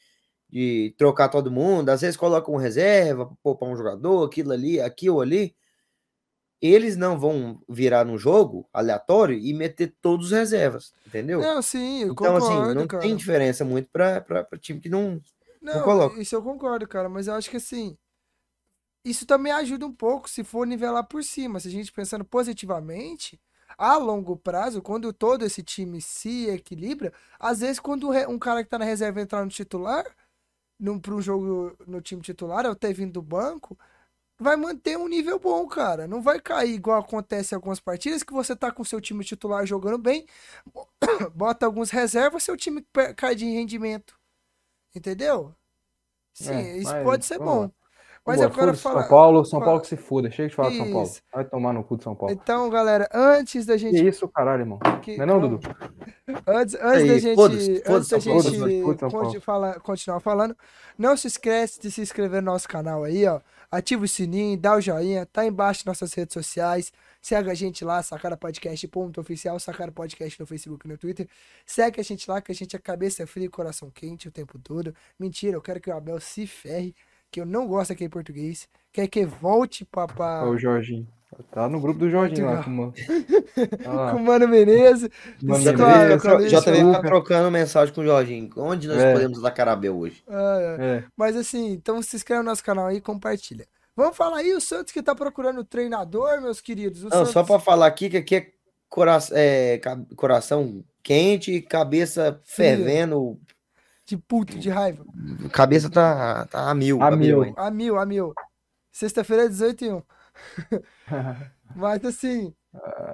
de 0.48 0.94
trocar 1.00 1.30
todo 1.30 1.50
mundo, 1.50 1.90
às 1.90 2.02
vezes 2.02 2.16
colocam 2.16 2.56
reserva, 2.58 3.36
poupar 3.42 3.68
um 3.68 3.76
jogador, 3.76 4.24
aquilo 4.24 4.52
ali, 4.52 4.80
aquilo 4.80 5.20
ali 5.20 5.56
eles 6.66 6.96
não 6.96 7.20
vão 7.20 7.62
virar 7.68 8.06
no 8.06 8.18
jogo 8.18 8.68
aleatório 8.74 9.38
e 9.38 9.54
meter 9.54 9.94
todos 10.02 10.28
os 10.28 10.32
reservas, 10.32 10.94
entendeu? 11.06 11.42
Não, 11.42 11.62
sim, 11.62 12.02
eu 12.02 12.14
então, 12.14 12.34
concordo, 12.34 12.46
assim, 12.46 12.76
não 12.76 12.88
cara. 12.88 13.02
tem 13.04 13.16
diferença 13.16 13.66
muito 13.66 13.90
para 13.90 14.46
time 14.60 14.80
que 14.80 14.90
não, 14.90 15.22
não, 15.62 15.76
não 15.76 15.84
coloca. 15.84 16.20
Isso 16.22 16.36
eu 16.36 16.42
concordo, 16.42 16.88
cara, 16.88 17.10
mas 17.10 17.28
eu 17.28 17.34
acho 17.34 17.50
que 17.50 17.58
assim, 17.58 17.98
isso 19.06 19.26
também 19.26 19.52
ajuda 19.52 19.86
um 19.86 19.94
pouco 19.94 20.28
se 20.30 20.44
for 20.44 20.66
nivelar 20.66 21.06
por 21.08 21.24
cima. 21.24 21.60
Se 21.60 21.68
a 21.68 21.72
gente 21.72 21.92
pensando 21.92 22.26
positivamente, 22.26 23.40
a 23.78 23.98
longo 23.98 24.36
prazo, 24.36 24.82
quando 24.82 25.14
todo 25.14 25.46
esse 25.46 25.62
time 25.62 26.02
se 26.02 26.48
equilibra, 26.50 27.14
às 27.40 27.60
vezes 27.60 27.80
quando 27.80 28.10
um 28.28 28.40
cara 28.40 28.64
que 28.64 28.70
tá 28.70 28.80
na 28.80 28.86
reserva 28.86 29.22
entrar 29.22 29.44
no 29.44 29.52
titular, 29.52 30.06
para 31.02 31.14
um 31.14 31.22
jogo 31.22 31.76
no 31.88 32.02
time 32.02 32.22
titular, 32.22 32.66
ou 32.66 32.76
ter 32.76 32.94
vindo 32.94 33.14
do 33.14 33.22
banco, 33.22 33.78
vai 34.38 34.56
manter 34.56 34.98
um 34.98 35.08
nível 35.08 35.40
bom, 35.40 35.68
cara. 35.68 36.08
Não 36.08 36.22
vai 36.22 36.40
cair 36.40 36.74
igual 36.74 37.00
acontece 37.00 37.54
em 37.54 37.58
algumas 37.58 37.80
partidas 37.80 38.24
que 38.24 38.34
você 38.34 38.56
tá 38.56 38.72
com 38.72 38.84
seu 38.84 39.00
time 39.00 39.24
titular 39.24 39.66
jogando 39.66 39.98
bem, 39.98 40.26
bota 41.34 41.66
alguns 41.66 41.90
reservas, 41.90 42.44
seu 42.44 42.58
time 42.58 42.86
cai 43.16 43.36
de 43.36 43.46
rendimento. 43.46 44.18
Entendeu? 44.94 45.54
Sim, 46.34 46.54
é, 46.54 46.78
isso 46.78 46.94
pode 47.04 47.26
ser 47.26 47.40
bom. 47.40 47.72
Mas 48.26 48.38
Boa, 48.38 48.48
eu 48.48 48.52
quero 48.52 48.76
falar. 48.76 49.02
São 49.02 49.10
Paulo, 49.10 49.46
São 49.46 49.60
Paulo 49.60 49.82
que 49.82 49.88
se 49.88 49.96
fuda. 49.96 50.32
Chega 50.32 50.50
de 50.50 50.56
falar 50.56 50.72
de 50.72 50.78
São 50.78 50.92
Paulo. 50.92 51.12
Vai 51.32 51.46
tomar 51.46 51.74
no 51.74 51.84
cu 51.84 51.96
de 51.96 52.04
São 52.04 52.16
Paulo. 52.16 52.34
Então, 52.34 52.68
galera, 52.72 53.08
antes 53.14 53.68
da 53.68 53.78
gente. 53.78 54.02
Que 54.02 54.10
isso, 54.10 54.28
caralho, 54.28 54.64
irmão. 54.64 54.80
Que... 55.04 55.16
Não 55.16 55.24
é 55.24 55.28
não, 55.28 55.40
Dudu? 55.40 55.60
Antes, 56.48 56.76
antes 56.82 57.08
da 57.08 57.20
gente, 57.20 57.84
antes 57.86 58.10
da 58.10 58.18
gente 58.18 59.40
falar, 59.40 59.80
continuar 59.80 60.20
falando, 60.22 60.58
não 60.98 61.16
se 61.16 61.28
esquece 61.28 61.80
de 61.80 61.92
se 61.92 62.02
inscrever 62.02 62.42
no 62.42 62.52
nosso 62.52 62.68
canal 62.68 63.04
aí, 63.04 63.28
ó. 63.28 63.40
Ativa 63.70 64.04
o 64.04 64.08
sininho, 64.08 64.58
dá 64.58 64.76
o 64.76 64.82
joinha, 64.82 65.28
tá 65.28 65.46
embaixo 65.46 65.84
nas 65.86 66.02
nossas 66.02 66.14
redes 66.16 66.34
sociais. 66.34 66.92
Segue 67.22 67.52
a 67.52 67.54
gente 67.54 67.86
lá, 67.86 68.02
Sacara 68.02 68.36
Podcast, 68.36 68.88
ponto 68.88 69.22
oficial, 69.22 69.60
Sacara 69.60 69.92
Podcast 69.92 70.40
no 70.40 70.48
Facebook 70.48 70.88
e 70.88 70.90
no 70.90 70.98
Twitter. 70.98 71.28
Segue 71.64 72.00
a 72.00 72.04
gente 72.04 72.30
lá, 72.30 72.42
que 72.42 72.52
a 72.52 72.56
gente 72.56 72.76
é 72.76 72.80
cabeça 72.80 73.26
fria 73.28 73.46
e 73.46 73.50
coração 73.50 73.92
quente 73.92 74.28
o 74.28 74.32
tempo 74.32 74.58
todo. 74.58 74.96
Mentira, 75.20 75.56
eu 75.58 75.62
quero 75.62 75.80
que 75.80 75.92
o 75.92 75.96
Abel 75.96 76.20
se 76.20 76.48
ferre 76.48 76.96
que 77.32 77.42
eu 77.42 77.46
não 77.46 77.68
gosto 77.68 77.90
daquele 77.90 78.10
português, 78.10 78.68
quer 78.92 79.08
que 79.08 79.26
volte 79.26 79.86
pra... 79.86 80.48
O 80.48 80.58
Jorginho. 80.58 81.08
Tá 81.52 81.68
no 81.68 81.82
grupo 81.82 82.00
do 82.00 82.10
Jorginho 82.10 82.46
lá, 82.46 82.64
com 82.64 82.72
o 82.72 82.94
ah. 83.86 84.12
com 84.12 84.18
o 84.18 84.24
Mano 84.24 84.48
Menezes. 84.48 85.10
Mano 85.42 85.64
Menezes. 85.64 86.52
JV 86.52 86.92
tá 86.94 87.02
trocando 87.02 87.52
mensagem 87.52 87.94
com 87.94 88.02
o 88.02 88.06
Jorginho. 88.06 88.50
Onde 88.56 88.88
nós 88.88 89.00
é. 89.00 89.12
podemos 89.12 89.42
dar 89.42 89.52
carabel 89.52 89.98
hoje? 89.98 90.24
Ah, 90.30 90.78
é. 90.80 90.86
É. 90.98 91.04
Mas 91.18 91.36
assim, 91.36 91.72
então 91.74 92.02
se 92.02 92.16
inscreve 92.16 92.42
no 92.42 92.50
nosso 92.50 92.64
canal 92.64 92.88
aí 92.88 92.98
e 92.98 93.02
compartilha. 93.02 93.68
Vamos 93.96 94.16
falar 94.16 94.38
aí 94.38 94.54
o 94.54 94.62
Santos 94.62 94.94
que 94.94 95.02
tá 95.02 95.16
procurando 95.16 95.64
treinador, 95.64 96.42
meus 96.42 96.62
queridos. 96.62 97.04
Não, 97.04 97.10
Santos... 97.10 97.32
só 97.32 97.44
para 97.44 97.60
falar 97.60 97.88
aqui 97.88 98.10
que 98.10 98.18
aqui 98.18 98.36
é, 98.36 98.48
cora 98.90 99.18
é 99.34 99.82
coração 100.16 100.84
quente, 101.04 101.62
cabeça 101.62 102.40
fervendo. 102.46 103.40
De 104.06 104.18
puto, 104.18 104.58
de 104.58 104.70
raiva. 104.70 105.04
Cabeça 105.52 105.90
tá, 105.90 106.46
tá 106.46 106.70
a 106.70 106.76
mil. 106.76 107.02
A 107.02 107.12
mil. 107.12 107.54
A 107.58 107.72
mil, 107.72 107.98
a 107.98 108.06
mil. 108.06 108.34
Sexta-feira 108.92 109.46
é 109.46 109.50
18 109.50 109.86
e 109.86 109.92
1. 109.92 110.04
Mas 111.76 112.06
assim, 112.06 112.54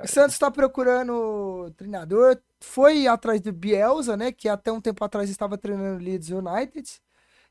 o 0.04 0.08
Santos 0.08 0.34
está 0.34 0.52
procurando 0.52 1.72
treinador. 1.78 2.38
Foi 2.60 3.08
atrás 3.08 3.42
do 3.42 3.54
Bielsa, 3.54 4.18
né? 4.18 4.32
Que 4.32 4.50
até 4.50 4.72
um 4.72 4.82
tempo 4.82 5.04
atrás 5.04 5.30
estava 5.30 5.58
treinando 5.58 6.00
o 6.00 6.04
Leeds 6.04 6.30
United. 6.30 7.02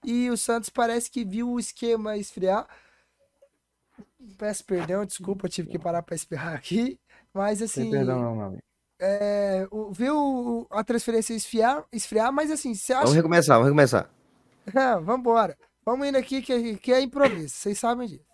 E 0.05 0.31
o 0.31 0.37
Santos 0.37 0.69
parece 0.69 1.11
que 1.11 1.25
viu 1.25 1.51
o 1.51 1.59
esquema 1.59 2.17
esfriar. 2.17 2.67
Peço 4.39 4.65
perdão, 4.65 5.05
desculpa, 5.05 5.49
tive 5.49 5.69
que 5.69 5.79
parar 5.79 6.03
para 6.03 6.15
espirrar 6.15 6.55
aqui. 6.55 7.01
Mas 7.33 7.63
assim. 7.63 7.83
Sem 7.83 7.91
perdão, 7.91 8.21
não, 8.21 8.37
meu 8.37 8.47
amigo. 8.47 8.63
É, 9.01 9.67
viu 9.93 10.67
a 10.71 10.85
transferência 10.85 11.33
esfriar, 11.35 11.85
esfriar, 11.93 12.33
mas 12.33 12.51
assim, 12.51 12.75
você 12.75 12.93
acha. 12.93 13.03
Vamos 13.03 13.17
recomeçar, 13.17 13.57
vamos 13.57 13.69
recomeçar. 13.69 14.11
É, 14.73 14.95
vamos 15.01 15.21
embora. 15.21 15.57
Vamos 15.85 16.07
indo 16.07 16.19
aqui 16.19 16.43
que, 16.43 16.77
que 16.77 16.93
é 16.93 17.01
improviso, 17.01 17.49
vocês 17.49 17.79
sabem 17.79 18.07
disso 18.07 18.31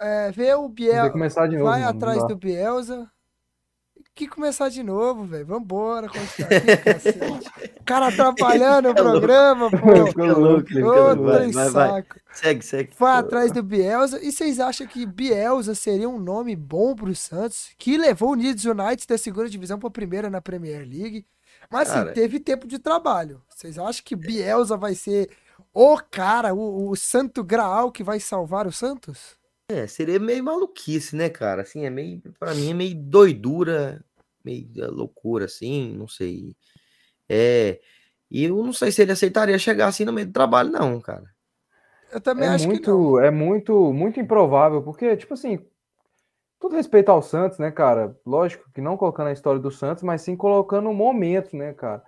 é, 0.00 0.30
vê 0.30 0.54
o 0.54 0.68
novo, 0.68 1.64
vai 1.64 1.82
atrás 1.82 2.26
do 2.26 2.36
Bielsa. 2.36 3.10
Que 4.16 4.26
começar 4.26 4.70
de 4.70 4.82
novo, 4.82 5.24
velho. 5.26 5.44
Vambora, 5.44 6.06
O 6.06 7.84
cara 7.84 8.08
atrapalhando 8.08 8.88
o 8.88 8.94
programa, 8.94 9.70
pô. 9.70 10.06
Fica 10.06 10.32
louco, 10.32 10.66
Outro 10.82 11.52
vai, 11.52 11.68
vai, 11.68 12.04
Segue, 12.32 12.64
segue. 12.64 12.92
Vai 12.98 13.18
atrás 13.18 13.52
do 13.52 13.62
Bielsa. 13.62 14.18
E 14.24 14.32
vocês 14.32 14.58
acham 14.58 14.86
que 14.86 15.04
Bielsa 15.04 15.74
seria 15.74 16.08
um 16.08 16.18
nome 16.18 16.56
bom 16.56 16.94
pro 16.94 17.14
Santos? 17.14 17.68
Que 17.76 17.98
levou 17.98 18.30
o 18.30 18.34
Leeds 18.34 18.64
United 18.64 19.06
da 19.06 19.18
segunda 19.18 19.50
divisão 19.50 19.78
pra 19.78 19.90
primeira 19.90 20.30
na 20.30 20.40
Premier 20.40 20.88
League. 20.88 21.26
Mas 21.70 21.90
assim, 21.90 22.14
teve 22.14 22.40
tempo 22.40 22.66
de 22.66 22.78
trabalho. 22.78 23.42
Vocês 23.50 23.78
acham 23.78 24.02
que 24.02 24.16
Bielsa 24.16 24.78
vai 24.78 24.94
ser 24.94 25.28
o 25.74 25.98
cara, 26.10 26.54
o, 26.54 26.88
o 26.88 26.96
santo 26.96 27.44
graal 27.44 27.92
que 27.92 28.02
vai 28.02 28.18
salvar 28.18 28.66
o 28.66 28.72
Santos? 28.72 29.35
É, 29.68 29.86
seria 29.86 30.20
meio 30.20 30.44
maluquice, 30.44 31.16
né, 31.16 31.28
cara? 31.28 31.62
Assim, 31.62 31.84
é 31.84 31.90
meio, 31.90 32.22
para 32.38 32.54
mim 32.54 32.70
é 32.70 32.74
meio 32.74 32.94
doidura, 32.94 34.04
meio 34.44 34.68
loucura, 34.92 35.46
assim, 35.46 35.92
não 35.96 36.06
sei. 36.06 36.56
É, 37.28 37.80
e 38.30 38.44
eu 38.44 38.62
não 38.62 38.72
sei 38.72 38.92
se 38.92 39.02
ele 39.02 39.12
aceitaria 39.12 39.58
chegar 39.58 39.88
assim 39.88 40.04
no 40.04 40.12
meio 40.12 40.28
do 40.28 40.32
trabalho, 40.32 40.70
não, 40.70 41.00
cara. 41.00 41.24
Eu 42.12 42.20
também 42.20 42.48
é 42.48 42.52
acho 42.52 42.66
muito, 42.66 42.82
que 42.82 42.88
não. 42.88 43.18
É 43.18 43.30
muito, 43.30 43.92
muito 43.92 44.20
improvável, 44.20 44.82
porque, 44.82 45.16
tipo 45.16 45.34
assim, 45.34 45.58
tudo 46.60 46.76
respeito 46.76 47.10
ao 47.10 47.20
Santos, 47.20 47.58
né, 47.58 47.72
cara? 47.72 48.16
Lógico 48.24 48.70
que 48.72 48.80
não 48.80 48.96
colocando 48.96 49.28
a 49.28 49.32
história 49.32 49.60
do 49.60 49.70
Santos, 49.72 50.04
mas 50.04 50.22
sim 50.22 50.36
colocando 50.36 50.88
o 50.88 50.94
momento, 50.94 51.56
né, 51.56 51.72
cara? 51.74 52.04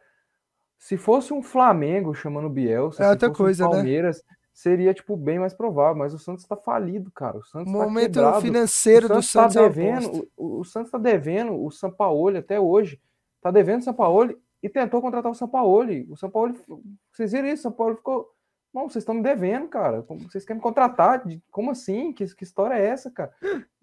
Se 0.78 0.96
fosse 0.96 1.32
um 1.32 1.42
Flamengo 1.42 2.14
chamando 2.14 2.46
o 2.46 2.50
Bielsa, 2.50 3.02
é 3.02 3.10
outra 3.10 3.32
coisa, 3.32 3.66
um 3.66 3.70
Palmeiras, 3.70 4.22
né? 4.28 4.36
Seria 4.58 4.92
tipo 4.92 5.16
bem 5.16 5.38
mais 5.38 5.54
provável, 5.54 5.94
mas 5.94 6.12
o 6.12 6.18
Santos 6.18 6.42
está 6.42 6.56
falido, 6.56 7.12
cara. 7.12 7.38
O 7.38 7.44
Santos 7.44 7.72
tá 7.72 7.78
momento 7.78 8.20
tá 8.20 8.40
financeiro 8.40 9.06
o 9.06 9.08
Santos 9.08 9.26
do 9.26 9.30
Santos 9.30 9.54
tá 9.54 9.62
devendo, 9.62 10.28
o, 10.36 10.58
o, 10.58 10.64
Santos 10.64 10.88
está 10.88 10.98
devendo 10.98 11.64
o 11.64 11.70
Sampaoli 11.70 12.38
até 12.38 12.58
hoje. 12.58 13.00
Está 13.36 13.52
devendo 13.52 13.82
o 13.82 13.84
Sampaoli 13.84 14.36
e 14.60 14.68
tentou 14.68 15.00
contratar 15.00 15.30
o 15.30 15.34
Sampaoli. 15.34 16.08
O 16.10 16.16
Sampaoli, 16.16 16.58
vocês 17.12 17.30
viram 17.30 17.46
isso? 17.46 17.68
O 17.68 17.70
Sampaoli 17.70 17.96
ficou, 17.98 18.28
não, 18.74 18.88
vocês 18.88 19.02
estão 19.02 19.14
me 19.14 19.22
devendo, 19.22 19.68
cara. 19.68 20.04
Vocês 20.28 20.44
querem 20.44 20.58
me 20.58 20.62
contratar? 20.62 21.22
Como 21.52 21.70
assim? 21.70 22.12
Que, 22.12 22.26
que 22.34 22.42
história 22.42 22.74
é 22.74 22.84
essa, 22.84 23.12
cara? 23.12 23.32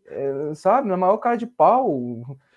É, 0.05 0.53
sabe, 0.55 0.89
na 0.89 0.97
maior 0.97 1.17
cara 1.19 1.37
de 1.37 1.47
pau. 1.47 1.87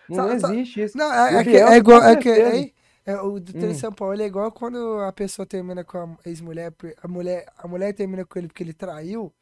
Não, 0.09 0.27
não 0.27 0.33
existe 0.33 0.83
isso. 0.83 0.99
Não, 0.99 1.13
é, 1.15 1.37
é, 1.37 1.45
que, 1.45 1.57
é 1.57 1.77
igual. 1.77 2.03
É 2.03 2.17
que, 2.17 2.75
é, 3.09 3.13
é, 3.13 3.21
o 3.23 3.41
do 3.41 3.67
hum. 3.67 3.75
São 3.75 3.91
Paulo 3.91 4.21
é 4.21 4.27
igual 4.27 4.53
quando 4.53 5.01
a 5.01 5.11
pessoa 5.11 5.47
termina 5.47 5.83
com 5.83 5.99
a 5.99 6.17
ex-mulher, 6.27 6.75
a 7.03 7.09
mulher, 7.09 7.47
a 7.57 7.67
mulher 7.67 7.95
termina 7.95 8.23
com 8.27 8.39
ele 8.39 8.49
porque 8.49 8.63
ele 8.63 8.75
traiu. 8.75 9.33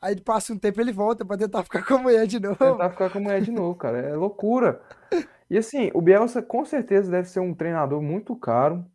Aí 0.00 0.20
passa 0.20 0.52
um 0.52 0.58
tempo 0.58 0.80
ele 0.80 0.92
volta 0.92 1.24
pra 1.24 1.36
tentar 1.36 1.64
ficar 1.64 1.84
com 1.84 1.94
a 1.94 1.98
mulher 1.98 2.24
de 2.28 2.38
novo. 2.38 2.56
Tentar 2.56 2.90
ficar 2.90 3.10
com 3.10 3.18
a 3.18 3.20
mulher 3.20 3.40
de 3.40 3.50
novo, 3.50 3.74
cara. 3.74 3.98
É 3.98 4.14
loucura. 4.14 4.80
E 5.50 5.58
assim, 5.58 5.90
o 5.92 6.00
Bielsa 6.00 6.40
com 6.40 6.64
certeza 6.64 7.10
deve 7.10 7.28
ser 7.28 7.40
um 7.40 7.52
treinador 7.52 8.00
muito 8.00 8.36
caro. 8.36 8.86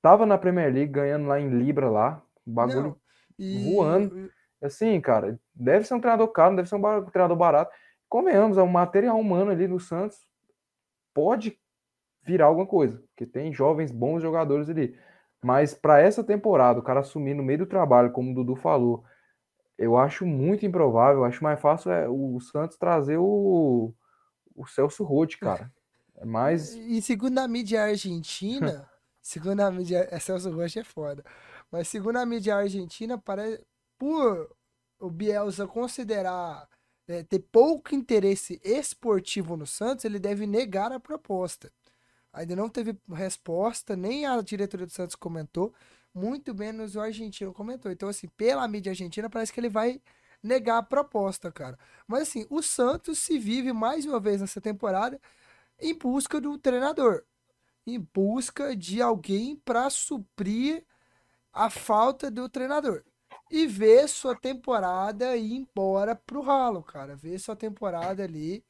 Tava 0.00 0.24
na 0.24 0.38
Premier 0.38 0.72
League 0.72 0.92
ganhando 0.92 1.26
lá 1.26 1.38
em 1.38 1.50
Libra 1.50 1.90
lá. 1.90 2.22
Bagulho 2.46 2.96
e... 3.38 3.74
voando. 3.74 4.30
Assim, 4.62 4.98
cara, 5.02 5.38
deve 5.54 5.86
ser 5.86 5.94
um 5.94 6.00
treinador 6.00 6.28
caro, 6.28 6.56
deve 6.56 6.68
ser 6.68 6.76
um 6.76 7.04
treinador 7.04 7.36
barato. 7.36 7.70
Convenhamos, 8.08 8.56
é 8.56 8.62
um 8.62 8.66
material 8.66 9.20
humano 9.20 9.50
ali 9.50 9.68
no 9.68 9.78
Santos. 9.78 10.18
Pode 11.12 11.58
virar 12.22 12.46
alguma 12.46 12.66
coisa, 12.66 13.02
porque 13.08 13.26
tem 13.26 13.52
jovens 13.52 13.90
bons 13.90 14.22
jogadores 14.22 14.68
ali. 14.68 14.96
Mas 15.42 15.72
para 15.74 16.00
essa 16.00 16.22
temporada, 16.22 16.78
o 16.78 16.82
cara 16.82 17.00
assumir 17.00 17.34
no 17.34 17.42
meio 17.42 17.60
do 17.60 17.66
trabalho, 17.66 18.12
como 18.12 18.30
o 18.30 18.34
Dudu 18.34 18.54
falou, 18.56 19.04
eu 19.78 19.96
acho 19.96 20.26
muito 20.26 20.66
improvável. 20.66 21.24
Acho 21.24 21.42
mais 21.42 21.58
fácil 21.58 21.90
é 21.90 22.06
o 22.06 22.38
Santos 22.40 22.76
trazer 22.76 23.16
o, 23.16 23.94
o 24.54 24.66
Celso 24.66 25.02
Roth, 25.02 25.36
cara. 25.40 25.72
É 26.16 26.24
mais. 26.26 26.74
E 26.74 27.00
segundo 27.00 27.38
a 27.38 27.48
mídia 27.48 27.82
argentina, 27.84 28.86
segundo 29.22 29.60
a 29.60 29.70
mídia. 29.70 30.06
É, 30.10 30.18
Celso 30.18 30.50
Roth 30.50 30.76
é 30.76 30.84
foda. 30.84 31.24
Mas 31.72 31.88
segundo 31.88 32.18
a 32.18 32.26
mídia 32.26 32.56
argentina, 32.56 33.16
parece. 33.16 33.64
Por 33.98 34.54
o 34.98 35.10
Bielsa 35.10 35.66
considerar 35.66 36.68
é, 37.08 37.22
ter 37.22 37.40
pouco 37.50 37.94
interesse 37.94 38.60
esportivo 38.62 39.56
no 39.56 39.66
Santos, 39.66 40.04
ele 40.04 40.18
deve 40.18 40.46
negar 40.46 40.92
a 40.92 41.00
proposta. 41.00 41.72
Ainda 42.32 42.54
não 42.56 42.68
teve 42.68 42.96
resposta, 43.12 43.96
nem 43.96 44.26
a 44.26 44.40
diretoria 44.40 44.86
do 44.86 44.92
Santos 44.92 45.16
comentou, 45.16 45.74
muito 46.14 46.54
menos 46.54 46.96
o 46.96 47.00
argentino 47.00 47.52
comentou. 47.52 47.90
Então, 47.90 48.08
assim, 48.08 48.28
pela 48.28 48.66
mídia 48.68 48.90
argentina, 48.90 49.28
parece 49.30 49.52
que 49.52 49.60
ele 49.60 49.68
vai 49.68 50.00
negar 50.42 50.78
a 50.78 50.82
proposta, 50.82 51.50
cara. 51.52 51.78
Mas, 52.06 52.22
assim, 52.22 52.46
o 52.50 52.62
Santos 52.62 53.18
se 53.18 53.38
vive 53.38 53.72
mais 53.72 54.06
uma 54.06 54.20
vez 54.20 54.40
nessa 54.40 54.60
temporada 54.60 55.20
em 55.78 55.94
busca 55.94 56.40
do 56.40 56.58
treinador, 56.58 57.24
em 57.86 57.98
busca 58.14 58.76
de 58.76 59.02
alguém 59.02 59.56
para 59.56 59.90
suprir 59.90 60.84
a 61.52 61.70
falta 61.70 62.30
do 62.30 62.48
treinador. 62.48 63.04
E 63.50 63.66
ver 63.66 64.08
sua 64.08 64.36
temporada 64.36 65.36
ir 65.36 65.54
embora 65.54 66.14
pro 66.14 66.40
ralo, 66.40 66.82
cara. 66.82 67.16
Ver 67.16 67.38
sua 67.38 67.56
temporada 67.56 68.22
ali 68.24 68.64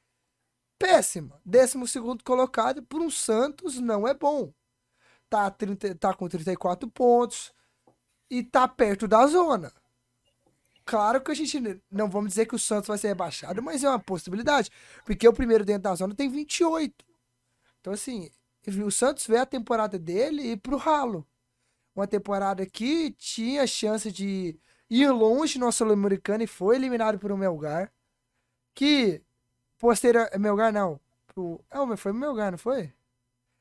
péssima. 0.81 1.39
Décimo 1.45 1.87
segundo 1.87 2.24
colocado 2.24 2.83
por 2.83 3.03
um 3.03 3.11
Santos 3.11 3.78
não 3.78 4.09
é 4.09 4.14
bom. 4.14 4.51
Tá, 5.28 5.51
30, 5.51 5.95
tá 5.95 6.14
com 6.14 6.26
34 6.26 6.91
pontos 6.91 7.53
e 8.31 8.43
tá 8.43 8.66
perto 8.66 9.07
da 9.07 9.26
zona. 9.26 9.70
Claro 10.87 11.20
que 11.20 11.31
a 11.31 11.35
gente 11.35 11.61
não 11.89 12.09
vamos 12.09 12.31
dizer 12.31 12.47
que 12.47 12.55
o 12.55 12.59
Santos 12.59 12.89
vai 12.89 12.99
ser 12.99 13.09
rebaixado, 13.09 13.62
mas 13.62 13.85
é 13.85 13.89
uma 13.89 14.01
possibilidade. 14.01 14.70
Porque 15.05 15.28
o 15.28 15.33
primeiro 15.33 15.64
dentro 15.64 15.83
da 15.83 15.95
zona 15.95 16.14
tem 16.14 16.28
28. 16.28 17.05
Então, 17.81 17.93
assim, 17.93 18.31
o 18.66 18.91
Santos 18.91 19.26
vê 19.26 19.37
a 19.37 19.47
temporada 19.47 19.99
dele 19.99 20.53
e 20.53 20.57
pro 20.57 20.78
ralo. 20.78 21.26
Uma 21.95 22.07
temporada 22.07 22.64
que 22.66 23.11
tinha 23.12 23.66
chance 23.66 24.11
de 24.11 24.59
ir 24.89 25.11
longe 25.11 25.59
no 25.59 25.70
Sul-Americano 25.70 26.43
e 26.43 26.47
foi 26.47 26.76
eliminado 26.76 27.18
por 27.18 27.31
um 27.31 27.37
Melgar. 27.37 27.93
Que 28.74 29.22
posterior. 29.81 30.28
É 30.31 30.39
Melgar 30.39 30.72
não. 30.72 31.01
Pro, 31.35 31.61
é, 31.70 31.97
foi 31.97 32.12
pro 32.12 32.20
Melgar, 32.20 32.53
não 32.53 32.59
foi? 32.59 32.93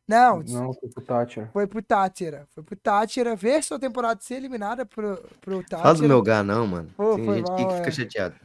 Não. 0.08 0.44
Não, 0.44 0.74
foi 0.74 0.90
pro 0.90 1.04
Tátira. 1.04 1.50
Foi 1.54 1.68
pro 1.68 1.82
Tátira. 1.82 2.48
Foi 2.54 2.64
pro 2.64 2.76
Tátira 2.76 3.36
ver 3.36 3.64
sua 3.64 3.80
temporada 3.80 4.20
ser 4.22 4.36
eliminada 4.36 4.86
pro, 4.86 5.18
pro 5.40 5.60
Tátira. 5.62 5.82
Fala 5.82 5.96
do 5.96 6.08
Melgar, 6.08 6.44
não, 6.44 6.68
mano. 6.68 6.90
Pô, 6.98 7.16
Tem 7.16 7.36
gente 7.36 7.48
mal, 7.48 7.56
que 7.56 7.76
fica 7.76 7.88
é. 7.88 7.92
chateado. 7.92 8.36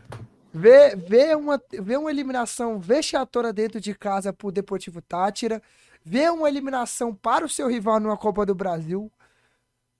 Ver, 0.52 0.96
ver, 0.96 1.36
uma, 1.36 1.60
ver 1.80 1.98
uma 1.98 2.10
eliminação 2.10 2.78
vexatória 2.78 3.52
dentro 3.52 3.80
de 3.80 3.92
casa 3.94 4.32
pro 4.32 4.52
Deportivo 4.52 5.02
Tátira. 5.02 5.60
Ver 6.04 6.30
uma 6.30 6.48
eliminação 6.48 7.14
para 7.14 7.44
o 7.44 7.48
seu 7.48 7.66
rival 7.66 7.98
numa 7.98 8.16
Copa 8.16 8.44
do 8.46 8.54
Brasil 8.54 9.10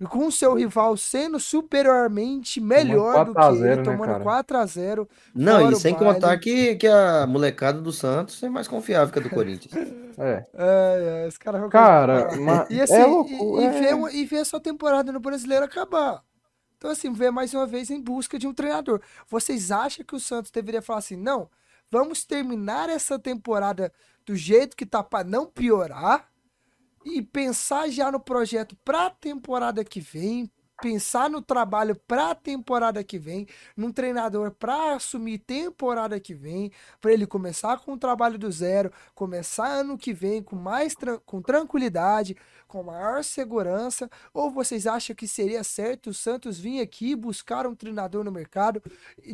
com 0.09 0.27
o 0.27 0.33
seu 0.33 0.55
rival 0.55 0.97
sendo 0.97 1.39
superiormente 1.39 2.61
melhor 2.61 3.27
do 3.27 3.35
que 3.35 3.41
0, 3.41 3.55
ele, 3.55 3.77
né, 3.77 3.83
tomando 3.83 4.19
né, 4.19 4.25
4x0. 4.25 5.09
Não, 5.35 5.71
e 5.71 5.77
sem 5.77 5.95
contar 5.95 6.37
que, 6.39 6.75
que 6.75 6.87
a 6.87 7.27
molecada 7.27 7.81
do 7.81 7.93
Santos 7.93 8.43
é 8.43 8.49
mais 8.49 8.67
confiável 8.67 9.13
que 9.13 9.19
a 9.21 9.23
do 9.23 9.31
Corinthians. 9.31 9.73
É. 10.17 10.47
É, 10.55 11.23
é 11.25 11.27
esse 11.27 11.37
cara 11.37 11.69
Cara, 11.69 12.37
mas 12.37 12.71
e, 12.71 12.81
assim, 12.81 12.95
é 12.95 13.05
louco, 13.05 13.61
e, 13.61 13.65
e, 13.65 13.67
é... 13.67 13.97
ver, 13.97 14.15
e 14.15 14.25
ver 14.25 14.39
a 14.39 14.45
sua 14.45 14.61
temporada 14.61 15.11
no 15.11 15.19
brasileiro 15.19 15.65
acabar. 15.65 16.23
Então, 16.79 16.89
assim, 16.89 17.13
vê 17.13 17.33
mais 17.33 17.53
uma 17.53 17.67
vez 17.67 17.91
em 17.91 18.01
busca 18.01 18.39
de 18.39 18.47
um 18.47 18.55
treinador. 18.55 19.01
Vocês 19.29 19.73
acham 19.73 20.05
que 20.05 20.15
o 20.15 20.21
Santos 20.21 20.53
deveria 20.53 20.81
falar 20.81 21.01
assim, 21.01 21.17
não, 21.17 21.51
vamos 21.91 22.25
terminar 22.25 22.89
essa 22.89 23.19
temporada 23.19 23.93
do 24.25 24.37
jeito 24.37 24.77
que 24.77 24.87
tá 24.87 25.03
para 25.03 25.25
não 25.25 25.47
piorar 25.47 26.29
e 27.05 27.23
pensar 27.23 27.89
já 27.91 28.11
no 28.11 28.19
projeto 28.21 28.77
para 28.85 29.07
a 29.07 29.11
temporada 29.11 29.85
que 29.85 30.01
vem, 30.01 30.51
pensar 30.81 31.31
no 31.31 31.41
trabalho 31.41 31.95
para 32.07 32.31
a 32.31 32.35
temporada 32.35 33.03
que 33.05 33.18
vem, 33.18 33.47
num 33.77 33.93
treinador 33.93 34.51
para 34.51 34.95
assumir 34.95 35.39
temporada 35.39 36.18
que 36.18 36.35
vem, 36.35 36.72
para 37.01 37.12
ele 37.12 37.27
começar 37.27 37.79
com 37.79 37.93
o 37.93 37.99
trabalho 37.99 38.39
do 38.39 38.51
zero, 38.51 38.93
começar 39.14 39.66
ano 39.68 39.97
que 39.97 40.12
vem 40.12 40.43
com 40.43 40.57
mais 40.57 40.95
com 41.25 41.41
tranquilidade, 41.41 42.37
com 42.66 42.83
maior 42.83 43.22
segurança, 43.22 44.11
ou 44.33 44.51
vocês 44.51 44.87
acham 44.87 45.14
que 45.14 45.29
seria 45.29 45.62
certo 45.62 46.11
o 46.11 46.14
Santos 46.14 46.59
vir 46.59 46.81
aqui 46.81 47.14
buscar 47.14 47.66
um 47.66 47.75
treinador 47.75 48.25
no 48.25 48.33
mercado 48.33 48.83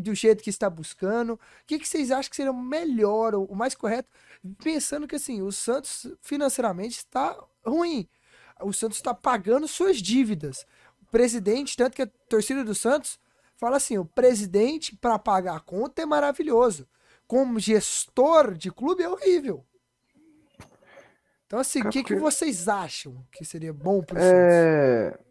do 0.00 0.14
jeito 0.14 0.42
que 0.42 0.50
está 0.50 0.68
buscando? 0.68 1.34
O 1.34 1.38
que, 1.66 1.78
que 1.78 1.88
vocês 1.88 2.10
acham 2.10 2.30
que 2.30 2.36
seria 2.36 2.52
o 2.52 2.62
melhor, 2.62 3.34
o 3.34 3.54
mais 3.54 3.74
correto, 3.74 4.08
pensando 4.62 5.08
que 5.08 5.16
assim, 5.16 5.42
o 5.42 5.50
Santos 5.50 6.06
financeiramente 6.20 6.98
está 6.98 7.36
ruim. 7.64 8.08
O 8.62 8.72
Santos 8.72 8.98
está 8.98 9.14
pagando 9.14 9.66
suas 9.66 9.98
dívidas 10.02 10.66
presidente, 11.10 11.76
tanto 11.76 11.96
que 11.96 12.02
a 12.02 12.08
torcida 12.28 12.64
do 12.64 12.74
Santos 12.74 13.18
fala 13.56 13.76
assim: 13.76 13.98
o 13.98 14.04
presidente, 14.04 14.96
para 14.96 15.18
pagar 15.18 15.56
a 15.56 15.60
conta, 15.60 16.02
é 16.02 16.06
maravilhoso. 16.06 16.88
Como 17.26 17.60
gestor 17.60 18.54
de 18.54 18.70
clube, 18.70 19.02
é 19.02 19.08
horrível. 19.08 19.64
Então, 21.46 21.58
assim, 21.58 21.80
o 21.82 21.88
que, 21.88 22.04
que 22.04 22.14
vocês 22.14 22.68
acham 22.68 23.24
que 23.32 23.44
seria 23.44 23.72
bom 23.72 24.02
pro 24.02 24.18
é... 24.18 25.10
Santos? 25.10 25.30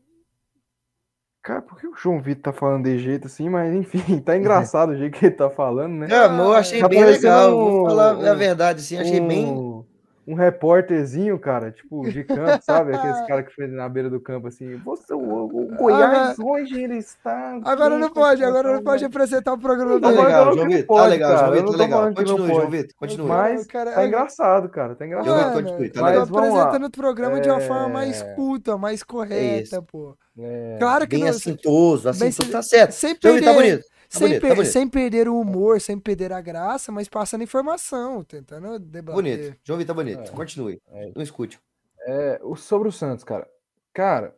Cara, 1.42 1.62
por 1.62 1.80
que 1.80 1.88
o 1.88 1.96
João 1.96 2.22
Vitor 2.22 2.54
tá 2.54 2.54
falando 2.54 2.84
de 2.84 3.00
jeito 3.00 3.28
assim? 3.28 3.50
Mas 3.50 3.74
enfim, 3.74 4.20
tá 4.22 4.38
engraçado 4.38 4.90
o 4.90 4.98
jeito 4.98 5.18
que 5.18 5.26
ele 5.26 5.36
tá 5.36 5.50
falando, 5.50 5.94
né? 5.94 6.08
É, 6.12 6.26
eu 6.26 6.54
achei 6.54 6.82
tá 6.82 6.88
bem 6.88 7.04
legal. 7.04 7.58
Um, 7.58 7.72
Vou 7.72 7.86
falar 7.88 8.18
um, 8.18 8.26
a 8.30 8.34
verdade, 8.34 8.82
assim, 8.82 8.98
achei 8.98 9.22
um, 9.22 9.28
bem 9.28 9.86
um 10.30 10.36
repórterzinho, 10.36 11.40
cara, 11.40 11.72
tipo, 11.72 12.08
de 12.08 12.24
campo, 12.24 12.64
sabe? 12.64 12.94
Aqueles 12.94 13.20
caras 13.26 13.48
que 13.48 13.56
fez 13.56 13.72
na 13.72 13.90
beira 13.90 14.12
do 14.12 14.20
campo, 14.20 14.48
assim. 14.48 14.76
Você, 14.78 15.12
o, 15.12 15.18
o 15.18 15.76
Goiás 15.76 16.38
hoje 16.38 16.84
ele 16.84 16.98
está. 16.98 17.60
Agora 17.66 17.98
não 17.98 18.12
pode, 18.12 18.44
agora 18.44 18.74
não 18.74 18.84
pode 18.84 19.04
apresentar 19.04 19.54
o 19.54 19.58
programa 19.58 20.00
tá 20.00 20.12
dele. 20.12 20.22
Legal, 20.22 20.54
João 20.54 20.70
Vitor, 20.70 20.98
tá 20.98 21.06
legal, 21.08 21.38
João 21.38 21.52
Vitor, 21.52 21.72
tá 21.72 21.78
legal. 21.78 22.14
Continue, 22.14 22.48
João 22.48 22.70
Vitor, 22.70 22.96
continue. 22.96 23.28
Mas 23.28 23.66
cara, 23.66 23.92
tá 23.92 24.06
engraçado, 24.06 24.70
cara, 24.70 24.96
tá 24.96 25.06
engraçado. 25.08 25.62
João 25.64 25.78
Vitor, 25.80 26.02
tá 26.02 26.08
legal. 26.08 26.24
apresentando 26.24 26.86
o 26.86 26.92
programa 26.92 27.42
de 27.42 27.50
uma 27.50 27.62
forma 27.62 27.90
mais 27.90 28.22
é. 28.22 28.34
culta, 28.36 28.78
mais 28.78 29.02
correta, 29.02 29.78
é 29.78 29.82
pô. 29.82 30.16
É. 30.38 30.78
Claro 30.80 31.08
que 31.08 31.16
bem 31.16 31.24
não. 31.24 31.32
Assintoso, 31.32 32.08
assintoso, 32.08 32.52
tá 32.52 32.62
certo. 32.62 32.92
Sempre 32.92 33.42
tá 33.42 33.52
bonito. 33.52 33.84
Tá 34.10 34.18
sem, 34.18 34.28
bonito, 34.28 34.42
per 34.42 34.58
tá 34.58 34.66
sem, 34.66 34.90
perder 34.90 35.28
o 35.30 35.40
humor, 35.40 35.80
sem 35.80 36.00
perder 36.00 36.34
a 36.34 36.42
graça, 36.42 36.92
mas 36.92 37.08
passando 37.08 37.44
informação, 37.44 38.24
tentando 38.24 38.80
debater. 38.80 39.16
Bonito. 39.16 39.60
João 39.64 39.78
Vitor, 39.78 39.96
tá 39.96 40.02
bonito. 40.02 40.22
É, 40.22 40.36
Continue. 40.36 40.82
É, 40.88 41.12
Não 41.16 41.22
escute. 41.22 41.60
É, 42.02 42.42
sobre 42.58 42.88
o 42.88 42.92
Santos, 42.92 43.24
cara. 43.24 43.48
Cara, 43.94 44.36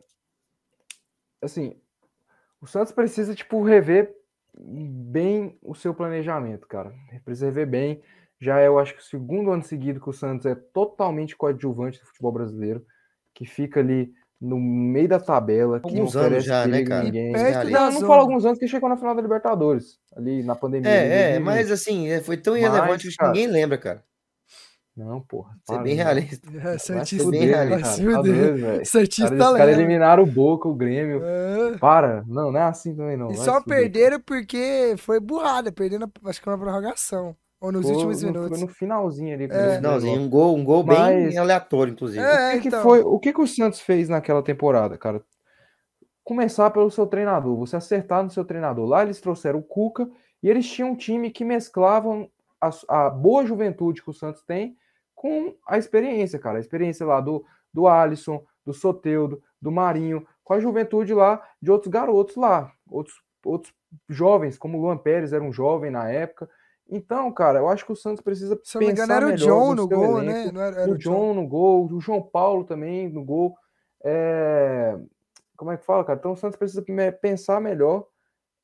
assim, 1.40 1.74
o 2.60 2.66
Santos 2.66 2.92
precisa, 2.92 3.34
tipo, 3.34 3.62
rever 3.62 4.14
bem 4.54 5.58
o 5.62 5.74
seu 5.74 5.94
planejamento, 5.94 6.66
cara. 6.66 6.92
Precisa 7.24 7.46
rever 7.46 7.66
bem. 7.66 8.02
Já 8.38 8.60
é, 8.60 8.66
eu 8.66 8.78
acho 8.78 8.92
que 8.92 9.00
o 9.00 9.04
segundo 9.04 9.50
ano 9.50 9.62
seguido 9.62 10.00
que 10.00 10.10
o 10.10 10.12
Santos 10.12 10.44
é 10.44 10.54
totalmente 10.54 11.34
coadjuvante 11.34 11.98
do 11.98 12.06
futebol 12.06 12.32
brasileiro, 12.32 12.84
que 13.32 13.46
fica 13.46 13.80
ali 13.80 14.12
no 14.42 14.58
meio 14.58 15.08
da 15.08 15.20
tabela, 15.20 15.78
que 15.78 15.86
alguns 15.86 16.14
não 16.14 16.22
anos 16.22 16.44
já, 16.44 16.66
né, 16.66 16.82
cara? 16.82 17.04
Ninguém. 17.04 17.32
Não, 17.70 17.92
não 17.92 18.00
falo 18.00 18.22
alguns 18.22 18.44
anos 18.44 18.58
que 18.58 18.66
chegou 18.66 18.88
na 18.88 18.96
final 18.96 19.14
da 19.14 19.22
Libertadores, 19.22 20.00
ali 20.16 20.42
na 20.42 20.56
pandemia. 20.56 20.90
É, 20.90 21.36
é 21.36 21.38
mas 21.38 21.70
assim, 21.70 22.08
é, 22.08 22.20
foi 22.20 22.36
tão 22.36 22.56
irrelevante 22.56 23.06
mas, 23.06 23.16
que 23.16 23.24
ninguém 23.24 23.46
lembra, 23.46 23.78
cara. 23.78 24.02
Não, 24.96 25.20
porra. 25.20 25.56
Você 25.64 25.74
é 25.74 25.78
bem 25.78 25.94
realista. 25.94 26.50
É, 26.58 26.76
Santista, 26.76 27.30
bem 27.30 27.46
realista. 27.46 27.88
Tá 27.88 28.84
Santista 28.84 29.32
Os 29.32 29.56
caras 29.56 29.78
eliminaram 29.78 30.24
o 30.24 30.26
Boca, 30.26 30.68
o 30.68 30.74
Grêmio. 30.74 31.22
É. 31.24 31.78
Para. 31.78 32.24
Não, 32.26 32.50
não 32.50 32.60
é 32.60 32.64
assim 32.64 32.94
também, 32.94 33.16
não. 33.16 33.30
E 33.30 33.36
Vai 33.36 33.44
só 33.44 33.62
perderam 33.62 34.20
porque 34.20 34.94
foi 34.98 35.18
burrada, 35.18 35.72
perdendo, 35.72 36.10
acho 36.26 36.42
que 36.42 36.48
uma 36.48 36.58
prorrogação. 36.58 37.34
Ou 37.62 37.70
nos 37.70 37.86
Pô, 37.86 37.92
últimos 37.92 38.22
no, 38.22 38.32
minutos. 38.32 38.60
No 38.60 38.66
finalzinho 38.66 39.32
ali. 39.32 39.44
É. 39.44 39.76
Finalzinho, 39.76 40.20
um 40.20 40.28
gol, 40.28 40.56
um 40.56 40.64
gol 40.64 40.82
Mas... 40.82 41.28
bem 41.28 41.38
aleatório, 41.38 41.92
inclusive. 41.92 42.20
É, 42.20 42.56
o 42.56 42.60
que, 42.60 42.66
então... 42.66 42.80
que, 42.80 42.82
foi, 42.82 43.00
o 43.02 43.18
que, 43.20 43.32
que 43.32 43.40
o 43.40 43.46
Santos 43.46 43.80
fez 43.80 44.08
naquela 44.08 44.42
temporada, 44.42 44.98
cara? 44.98 45.22
Começar 46.24 46.70
pelo 46.70 46.90
seu 46.90 47.06
treinador, 47.06 47.56
você 47.56 47.76
acertar 47.76 48.24
no 48.24 48.30
seu 48.30 48.44
treinador. 48.44 48.88
Lá 48.88 49.04
eles 49.04 49.20
trouxeram 49.20 49.60
o 49.60 49.62
Cuca 49.62 50.10
e 50.42 50.50
eles 50.50 50.68
tinham 50.68 50.90
um 50.90 50.96
time 50.96 51.30
que 51.30 51.44
mesclavam 51.44 52.28
a, 52.60 52.70
a 52.88 53.10
boa 53.10 53.46
juventude 53.46 54.02
que 54.02 54.10
o 54.10 54.14
Santos 54.14 54.42
tem 54.42 54.76
com 55.14 55.54
a 55.64 55.78
experiência, 55.78 56.40
cara. 56.40 56.58
A 56.58 56.60
experiência 56.60 57.06
lá 57.06 57.20
do, 57.20 57.44
do 57.72 57.86
Alisson, 57.86 58.42
do 58.66 58.74
Soteudo, 58.74 59.40
do 59.60 59.70
Marinho, 59.70 60.26
com 60.42 60.52
a 60.52 60.58
juventude 60.58 61.14
lá 61.14 61.40
de 61.60 61.70
outros 61.70 61.92
garotos 61.92 62.34
lá, 62.34 62.72
outros, 62.90 63.14
outros 63.44 63.72
jovens, 64.08 64.58
como 64.58 64.78
o 64.78 64.80
Luan 64.80 64.98
Pérez 64.98 65.32
era 65.32 65.44
um 65.44 65.52
jovem 65.52 65.92
na 65.92 66.10
época. 66.10 66.50
Então, 66.88 67.32
cara, 67.32 67.60
eu 67.60 67.68
acho 67.68 67.86
que 67.86 67.92
o 67.92 67.96
Santos 67.96 68.22
precisa 68.22 68.58
Se 68.62 68.78
pensar 68.78 69.04
engano, 69.04 69.12
era 69.12 69.26
o 69.28 69.34
John 69.34 69.74
no, 69.74 69.88
gol, 69.88 70.20
né? 70.20 70.42
elenco. 70.42 70.46
né? 70.46 70.52
Não 70.52 70.60
era, 70.60 70.80
era 70.82 70.90
o, 70.90 70.98
John, 70.98 71.10
John 71.10 71.34
no 71.34 71.46
gol, 71.46 71.90
o 71.90 72.00
João 72.00 72.22
Paulo 72.22 72.64
também 72.64 73.08
no 73.08 73.24
gol. 73.24 73.56
É... 74.04 74.98
Como 75.56 75.70
é 75.70 75.76
que 75.76 75.84
fala, 75.84 76.04
cara? 76.04 76.18
Então 76.18 76.32
o 76.32 76.36
Santos 76.36 76.58
precisa 76.58 76.84
pensar 77.20 77.60
melhor 77.60 78.06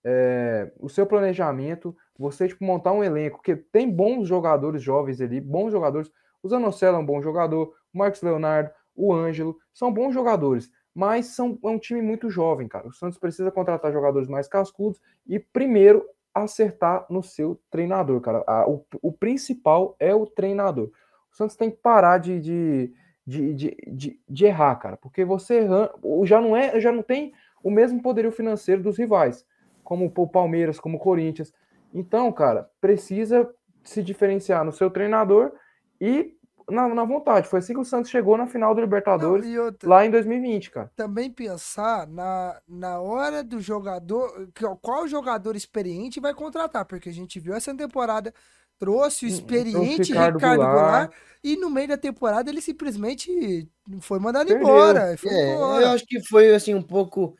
é... 0.05 0.71
o 0.79 0.89
seu 0.89 1.07
planejamento, 1.07 1.97
você 2.19 2.49
tipo, 2.49 2.65
montar 2.65 2.93
um 2.93 3.05
elenco, 3.05 3.39
porque 3.39 3.57
tem 3.57 3.91
bons 3.91 4.29
jogadores 4.29 4.83
jovens 4.83 5.21
ali, 5.21 5.41
bons 5.41 5.71
jogadores. 5.71 6.11
O 6.43 6.49
Zanocelo 6.49 6.97
é 6.97 7.01
um 7.01 7.07
bom 7.07 7.23
jogador, 7.23 7.73
o 7.93 7.99
Marcos 7.99 8.23
Leonardo, 8.23 8.71
o 8.95 9.13
Ângelo, 9.13 9.57
são 9.73 9.93
bons 9.93 10.13
jogadores, 10.13 10.71
mas 10.93 11.27
são, 11.27 11.59
é 11.65 11.69
um 11.69 11.79
time 11.79 12.03
muito 12.03 12.29
jovem, 12.29 12.67
cara. 12.67 12.89
O 12.89 12.93
Santos 12.93 13.19
precisa 13.19 13.51
contratar 13.51 13.93
jogadores 13.93 14.29
mais 14.29 14.49
cascudos 14.49 15.01
e 15.27 15.39
primeiro 15.39 16.05
acertar 16.35 17.07
no 17.11 17.23
seu 17.23 17.61
treinador, 17.71 18.21
cara. 18.21 18.45
o, 18.69 18.85
o 19.03 19.13
principal 19.13 19.97
é 19.99 20.15
o 20.15 20.27
treinador. 20.27 20.91
O 21.33 21.37
Santos 21.37 21.57
tem 21.57 21.71
que 21.71 21.79
parar 21.79 22.19
de, 22.19 22.41
de, 22.41 22.93
de, 23.27 23.55
de, 23.55 23.77
de, 23.87 24.21
de 24.29 24.45
errar, 24.47 24.77
cara, 24.77 24.97
porque 24.97 25.25
você 25.25 25.59
erra, 25.59 25.91
já 26.25 26.41
não 26.41 26.57
é, 26.57 26.81
já 26.81 26.93
não 26.93 27.03
tem 27.03 27.33
o 27.63 27.71
mesmo 27.71 28.01
poderio 28.01 28.33
financeiro 28.33 28.83
dos 28.83 28.97
rivais, 28.97 29.45
como 29.83 30.13
o 30.17 30.29
Palmeiras, 30.29 30.79
como 30.79 30.97
o 30.97 31.01
Corinthians. 31.01 31.53
Então, 31.93 32.31
cara, 32.33 32.71
precisa 32.81 33.49
se 33.83 34.03
diferenciar 34.03 34.65
no 34.65 34.73
seu 34.73 34.91
treinador 34.91 35.53
e 36.01 36.38
na, 36.71 36.89
na 36.95 37.05
vontade. 37.05 37.49
Foi 37.49 37.59
assim 37.59 37.73
que 37.73 37.81
o 37.81 37.85
Santos 37.85 38.11
chegou 38.11 38.37
na 38.37 38.47
final 38.47 38.75
do 38.75 38.81
Libertadores 38.81 39.47
Não, 39.47 39.65
outra, 39.65 39.89
lá 39.89 40.05
em 40.05 40.11
2020, 40.11 40.71
cara. 40.71 40.91
Também 40.95 41.31
pensar 41.31 42.07
na, 42.07 42.61
na 42.69 43.01
hora 43.01 43.43
do 43.43 43.61
jogador, 43.61 44.49
qual 44.81 45.09
jogador 45.09 45.57
experiente 45.57 46.21
vai 46.21 46.35
contratar, 46.35 46.85
porque 46.85 47.09
a 47.09 47.13
gente 47.13 47.41
viu 47.41 47.55
essa 47.55 47.75
temporada 47.75 48.33
trouxe 48.79 49.27
o 49.27 49.29
hum, 49.29 49.33
experiente 49.33 50.13
Ricardo, 50.13 50.37
Ricardo 50.37 50.61
Goulart. 50.61 50.81
Goulart. 50.81 51.13
e 51.43 51.57
no 51.57 51.69
meio 51.69 51.89
da 51.89 51.97
temporada 51.97 52.49
ele 52.49 52.61
simplesmente 52.61 53.69
foi 54.01 54.21
mandado 54.21 54.47
Perdeu. 54.47 54.63
embora. 54.63 55.17
Foi 55.17 55.31
é, 55.31 55.55
embora. 55.55 55.83
Eu 55.83 55.89
acho 55.91 56.07
que 56.07 56.21
foi 56.21 56.55
assim 56.55 56.75
um 56.75 56.83
pouco 56.83 57.37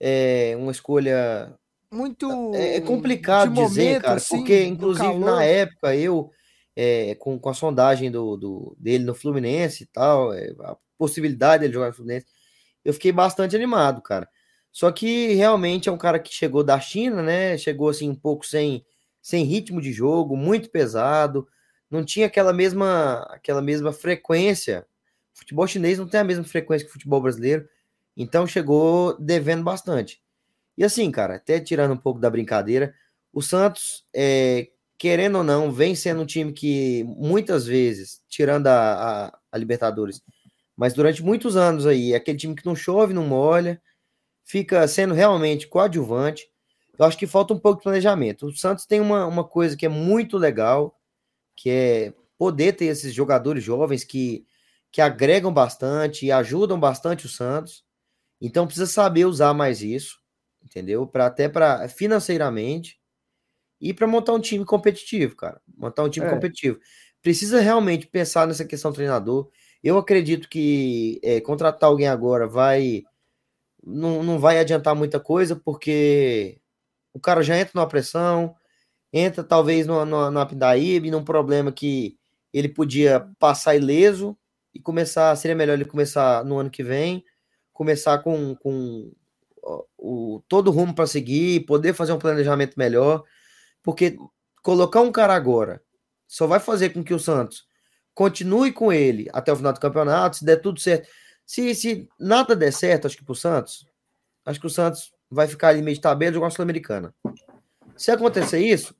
é, 0.00 0.54
uma 0.58 0.72
escolha 0.72 1.54
muito 1.92 2.54
é, 2.54 2.76
é 2.76 2.80
complicado 2.80 3.52
de 3.52 3.62
dizer, 3.62 3.84
momento, 3.84 4.02
cara, 4.02 4.16
assim, 4.16 4.36
porque 4.38 4.64
inclusive 4.64 5.18
na 5.18 5.44
época 5.44 5.94
eu 5.94 6.30
é, 6.82 7.14
com, 7.16 7.38
com 7.38 7.50
a 7.50 7.54
sondagem 7.54 8.10
do, 8.10 8.38
do, 8.38 8.76
dele 8.78 9.04
no 9.04 9.14
Fluminense 9.14 9.82
e 9.82 9.86
tal, 9.86 10.32
é, 10.32 10.50
a 10.60 10.74
possibilidade 10.96 11.60
dele 11.60 11.74
jogar 11.74 11.88
no 11.88 11.92
Fluminense, 11.92 12.24
eu 12.82 12.94
fiquei 12.94 13.12
bastante 13.12 13.54
animado, 13.54 14.00
cara. 14.00 14.26
Só 14.72 14.90
que 14.90 15.34
realmente 15.34 15.90
é 15.90 15.92
um 15.92 15.98
cara 15.98 16.18
que 16.18 16.32
chegou 16.32 16.64
da 16.64 16.80
China, 16.80 17.22
né? 17.22 17.58
Chegou 17.58 17.90
assim 17.90 18.08
um 18.08 18.14
pouco 18.14 18.46
sem, 18.46 18.82
sem 19.20 19.44
ritmo 19.44 19.78
de 19.78 19.92
jogo, 19.92 20.38
muito 20.38 20.70
pesado, 20.70 21.46
não 21.90 22.02
tinha 22.02 22.26
aquela 22.26 22.52
mesma 22.52 23.28
aquela 23.30 23.60
mesma 23.60 23.92
frequência. 23.92 24.86
O 25.34 25.38
futebol 25.40 25.66
chinês 25.66 25.98
não 25.98 26.08
tem 26.08 26.20
a 26.20 26.24
mesma 26.24 26.44
frequência 26.44 26.86
que 26.86 26.90
o 26.90 26.94
futebol 26.94 27.20
brasileiro, 27.20 27.68
então 28.16 28.46
chegou 28.46 29.18
devendo 29.18 29.62
bastante. 29.62 30.22
E 30.78 30.84
assim, 30.84 31.10
cara, 31.10 31.34
até 31.36 31.60
tirando 31.60 31.92
um 31.92 31.96
pouco 31.98 32.18
da 32.18 32.30
brincadeira, 32.30 32.94
o 33.34 33.42
Santos 33.42 34.06
é, 34.14 34.70
querendo 35.00 35.38
ou 35.38 35.42
não, 35.42 35.72
vem 35.72 35.94
sendo 35.94 36.20
um 36.20 36.26
time 36.26 36.52
que 36.52 37.04
muitas 37.16 37.64
vezes, 37.66 38.20
tirando 38.28 38.66
a, 38.66 39.28
a, 39.28 39.38
a, 39.50 39.56
Libertadores, 39.56 40.22
mas 40.76 40.92
durante 40.92 41.22
muitos 41.22 41.56
anos 41.56 41.86
aí, 41.86 42.12
é 42.12 42.16
aquele 42.16 42.36
time 42.36 42.54
que 42.54 42.66
não 42.66 42.76
chove, 42.76 43.14
não 43.14 43.26
molha, 43.26 43.80
fica 44.44 44.86
sendo 44.86 45.14
realmente 45.14 45.66
coadjuvante. 45.66 46.46
Eu 46.98 47.06
acho 47.06 47.16
que 47.16 47.26
falta 47.26 47.54
um 47.54 47.58
pouco 47.58 47.78
de 47.78 47.84
planejamento. 47.84 48.44
O 48.44 48.54
Santos 48.54 48.84
tem 48.84 49.00
uma, 49.00 49.26
uma 49.26 49.42
coisa 49.42 49.74
que 49.74 49.86
é 49.86 49.88
muito 49.88 50.36
legal, 50.36 50.94
que 51.56 51.70
é 51.70 52.14
poder 52.36 52.74
ter 52.74 52.84
esses 52.86 53.14
jogadores 53.14 53.64
jovens 53.64 54.04
que, 54.04 54.46
que 54.92 55.00
agregam 55.00 55.50
bastante 55.50 56.26
e 56.26 56.32
ajudam 56.32 56.78
bastante 56.78 57.24
o 57.24 57.28
Santos. 57.28 57.86
Então 58.38 58.66
precisa 58.66 58.86
saber 58.86 59.24
usar 59.24 59.54
mais 59.54 59.80
isso. 59.80 60.20
entendeu? 60.62 61.06
Para 61.06 61.24
até 61.24 61.48
para 61.48 61.88
financeiramente 61.88 62.99
e 63.80 63.94
para 63.94 64.06
montar 64.06 64.32
um 64.32 64.40
time 64.40 64.64
competitivo, 64.64 65.36
cara. 65.36 65.60
Montar 65.76 66.04
um 66.04 66.10
time 66.10 66.26
é. 66.26 66.30
competitivo. 66.30 66.78
Precisa 67.22 67.60
realmente 67.60 68.06
pensar 68.06 68.46
nessa 68.46 68.64
questão 68.64 68.92
treinador. 68.92 69.48
Eu 69.82 69.96
acredito 69.98 70.48
que 70.48 71.18
é, 71.22 71.40
contratar 71.40 71.88
alguém 71.88 72.08
agora 72.08 72.46
vai 72.46 73.04
não, 73.84 74.22
não 74.22 74.38
vai 74.38 74.58
adiantar 74.58 74.94
muita 74.94 75.18
coisa, 75.18 75.56
porque 75.56 76.60
o 77.12 77.20
cara 77.20 77.42
já 77.42 77.58
entra 77.58 77.72
numa 77.74 77.88
pressão, 77.88 78.54
entra 79.12 79.42
talvez 79.42 79.86
numa, 79.86 80.04
numa, 80.04 80.30
numa 80.30 80.46
pindaíba, 80.46 81.06
num 81.08 81.24
problema 81.24 81.72
que 81.72 82.16
ele 82.52 82.68
podia 82.68 83.28
passar 83.38 83.76
ileso 83.76 84.36
e 84.74 84.80
começar, 84.80 85.34
seria 85.36 85.56
melhor 85.56 85.74
ele 85.74 85.84
começar 85.84 86.44
no 86.44 86.58
ano 86.58 86.70
que 86.70 86.82
vem, 86.82 87.24
começar 87.72 88.18
com, 88.18 88.54
com 88.56 89.12
o, 89.98 90.42
todo 90.48 90.68
o 90.68 90.70
rumo 90.70 90.94
para 90.94 91.06
seguir, 91.06 91.64
poder 91.66 91.94
fazer 91.94 92.12
um 92.12 92.18
planejamento 92.18 92.74
melhor, 92.76 93.24
porque 93.82 94.16
colocar 94.62 95.00
um 95.00 95.12
cara 95.12 95.34
agora 95.34 95.82
só 96.26 96.46
vai 96.46 96.60
fazer 96.60 96.90
com 96.90 97.02
que 97.02 97.14
o 97.14 97.18
Santos 97.18 97.66
continue 98.14 98.72
com 98.72 98.92
ele 98.92 99.28
até 99.32 99.52
o 99.52 99.56
final 99.56 99.72
do 99.72 99.80
campeonato, 99.80 100.36
se 100.36 100.44
der 100.44 100.56
tudo 100.56 100.80
certo. 100.80 101.08
Se, 101.46 101.74
se 101.74 102.08
nada 102.18 102.54
der 102.54 102.72
certo, 102.72 103.06
acho 103.06 103.16
que 103.16 103.24
pro 103.24 103.34
Santos, 103.34 103.86
acho 104.44 104.60
que 104.60 104.66
o 104.66 104.70
Santos 104.70 105.12
vai 105.30 105.48
ficar 105.48 105.68
ali 105.68 105.82
meio 105.82 105.96
de 105.96 106.00
tabela 106.00 106.32
de 106.32 106.38
uma 106.38 106.50
Sul-Americana. 106.50 107.14
Se 107.96 108.10
acontecer 108.10 108.60
isso, 108.60 108.94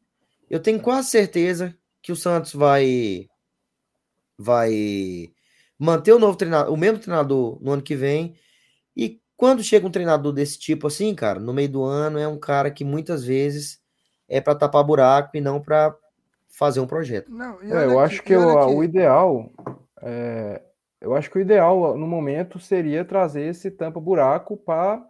eu 0.48 0.60
tenho 0.60 0.80
quase 0.80 1.10
certeza 1.10 1.76
que 2.02 2.12
o 2.12 2.16
Santos 2.16 2.52
vai 2.52 3.28
vai 4.36 5.32
manter 5.78 6.12
o 6.12 6.18
novo 6.18 6.36
treinador, 6.36 6.72
o 6.72 6.76
mesmo 6.76 6.98
treinador 6.98 7.58
no 7.62 7.72
ano 7.72 7.82
que 7.82 7.94
vem. 7.94 8.34
E 8.96 9.20
quando 9.36 9.62
chega 9.62 9.86
um 9.86 9.90
treinador 9.90 10.32
desse 10.32 10.58
tipo 10.58 10.86
assim, 10.86 11.14
cara, 11.14 11.38
no 11.38 11.52
meio 11.52 11.68
do 11.68 11.84
ano 11.84 12.18
é 12.18 12.26
um 12.26 12.38
cara 12.38 12.70
que 12.70 12.84
muitas 12.84 13.24
vezes 13.24 13.79
é 14.30 14.40
para 14.40 14.54
tapar 14.54 14.84
buraco 14.84 15.36
e 15.36 15.40
não 15.40 15.60
para 15.60 15.94
fazer 16.48 16.80
um 16.80 16.86
projeto. 16.86 17.30
Não, 17.30 17.60
é, 17.60 17.84
eu 17.84 17.98
acho 17.98 18.22
que, 18.22 18.34
o, 18.34 18.76
o, 18.76 18.84
ideal 18.84 19.50
é, 20.00 20.62
eu 21.00 21.14
acho 21.14 21.30
que 21.30 21.38
o 21.38 21.40
ideal 21.40 21.96
no 21.96 22.06
momento 22.06 22.58
seria 22.60 23.04
trazer 23.04 23.42
esse 23.42 23.70
tampa 23.70 24.00
buraco 24.00 24.56
para 24.56 25.04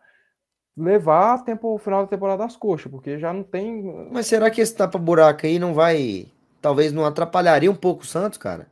levar 0.77 1.45
tempo 1.45 1.75
o 1.75 1.79
final 1.79 2.03
da 2.03 2.09
temporada 2.09 2.45
às 2.45 2.57
coxas, 2.57 2.91
porque 2.91 3.19
já 3.19 3.33
não 3.33 3.43
tem. 3.43 4.09
Mas 4.11 4.27
será 4.27 4.51
que 4.51 4.61
esse 4.61 4.75
tapa 4.75 4.99
buraco 4.99 5.47
aí 5.47 5.59
não 5.59 5.75
vai, 5.75 6.27
talvez 6.61 6.93
não 6.93 7.05
atrapalharia 7.05 7.71
um 7.71 7.77
pouco 7.77 8.03
o 8.03 8.07
Santos, 8.07 8.39
cara? 8.39 8.67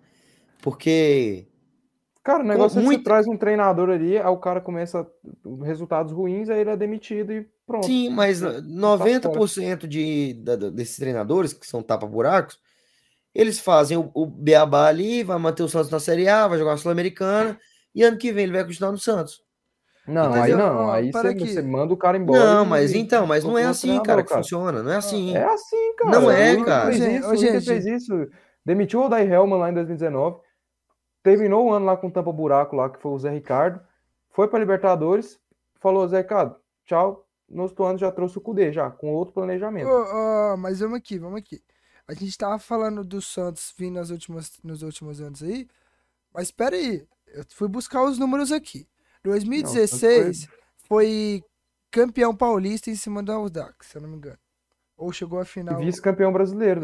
Porque 0.62 1.44
Cara, 2.28 2.44
o 2.44 2.46
negócio 2.46 2.78
muito... 2.82 2.92
é 2.92 2.96
que 2.96 2.98
você 2.98 3.04
traz 3.04 3.26
um 3.26 3.38
treinador 3.38 3.88
ali, 3.88 4.18
aí 4.18 4.26
o 4.26 4.36
cara 4.36 4.60
começa 4.60 5.06
resultados 5.62 6.12
ruins, 6.12 6.50
aí 6.50 6.60
ele 6.60 6.68
é 6.68 6.76
demitido 6.76 7.32
e 7.32 7.48
pronto. 7.66 7.86
Sim, 7.86 8.10
mas 8.10 8.42
90% 8.42 9.80
tá 9.80 9.86
de, 9.86 10.34
de, 10.34 10.70
desses 10.70 10.98
treinadores, 10.98 11.54
que 11.54 11.66
são 11.66 11.82
tapa-buracos, 11.82 12.58
eles 13.34 13.58
fazem 13.58 13.96
o, 13.96 14.10
o 14.12 14.26
Beabá 14.26 14.88
ali, 14.88 15.24
vai 15.24 15.38
manter 15.38 15.62
o 15.62 15.70
Santos 15.70 15.90
na 15.90 15.98
Série 15.98 16.28
A, 16.28 16.46
vai 16.46 16.58
jogar 16.58 16.74
a 16.74 16.76
Sul-Americana, 16.76 17.58
e 17.94 18.02
ano 18.02 18.18
que 18.18 18.30
vem 18.30 18.44
ele 18.44 18.52
vai 18.52 18.64
continuar 18.66 18.92
no 18.92 18.98
Santos. 18.98 19.40
Não, 20.06 20.34
aí 20.34 20.52
não, 20.52 20.90
aí 20.90 21.10
você, 21.10 21.34
você, 21.34 21.62
manda 21.62 21.94
o 21.94 21.96
cara 21.96 22.18
embora. 22.18 22.44
Não, 22.44 22.66
mas 22.66 22.92
então, 22.92 23.26
mas 23.26 23.42
não 23.42 23.56
é 23.56 23.64
assim, 23.64 24.02
cara, 24.02 24.22
que 24.22 24.28
cara. 24.28 24.42
funciona, 24.42 24.82
não 24.82 24.92
é 24.92 24.96
assim. 24.96 25.34
É 25.34 25.44
assim, 25.44 25.96
cara. 25.96 26.20
Não 26.20 26.30
é, 26.30 26.62
cara. 26.62 26.92
Fez 26.92 27.00
isso, 27.00 27.36
gente, 27.36 27.64
fez 27.64 27.86
isso. 27.86 28.28
Demitiu 28.66 29.00
o 29.00 29.06
Odair 29.06 29.32
Helman 29.32 29.58
lá 29.58 29.70
em 29.70 29.74
2019, 29.74 30.40
terminou 31.28 31.66
o 31.66 31.72
ano 31.72 31.84
lá 31.84 31.94
com 31.94 32.10
tampa 32.10 32.32
buraco 32.32 32.74
lá, 32.74 32.88
que 32.88 32.98
foi 32.98 33.12
o 33.12 33.18
Zé 33.18 33.30
Ricardo, 33.30 33.80
foi 34.30 34.48
para 34.48 34.58
Libertadores, 34.58 35.38
falou, 35.78 36.08
Zé 36.08 36.18
Ricardo, 36.22 36.56
tchau, 36.86 37.26
no 37.46 37.64
outro 37.64 37.84
ano 37.84 37.98
já 37.98 38.10
trouxe 38.10 38.38
o 38.38 38.40
Cudê, 38.40 38.72
já, 38.72 38.90
com 38.90 39.12
outro 39.12 39.34
planejamento. 39.34 39.88
Oh, 39.88 40.54
oh, 40.54 40.56
mas 40.56 40.80
vamos 40.80 40.96
aqui, 40.96 41.18
vamos 41.18 41.38
aqui. 41.38 41.62
A 42.06 42.14
gente 42.14 42.38
tava 42.38 42.58
falando 42.58 43.04
do 43.04 43.20
Santos 43.20 43.74
vindo 43.76 43.96
nas 43.96 44.08
últimas, 44.08 44.58
nos 44.64 44.82
últimos 44.82 45.20
anos 45.20 45.42
aí, 45.42 45.68
mas 46.32 46.44
espera 46.44 46.74
aí, 46.74 47.06
eu 47.26 47.44
fui 47.50 47.68
buscar 47.68 48.02
os 48.04 48.18
números 48.18 48.50
aqui. 48.50 48.88
2016 49.22 50.46
não, 50.46 50.54
foi 50.88 51.44
campeão 51.90 52.34
paulista 52.34 52.88
em 52.88 52.94
cima 52.94 53.22
do 53.22 53.32
Audax, 53.32 53.88
se 53.88 53.98
eu 53.98 54.02
não 54.02 54.08
me 54.08 54.16
engano. 54.16 54.38
Ou 54.98 55.12
chegou 55.12 55.38
à 55.38 55.44
final. 55.44 55.78
Vice-campeão 55.78 56.32
brasileiro. 56.32 56.80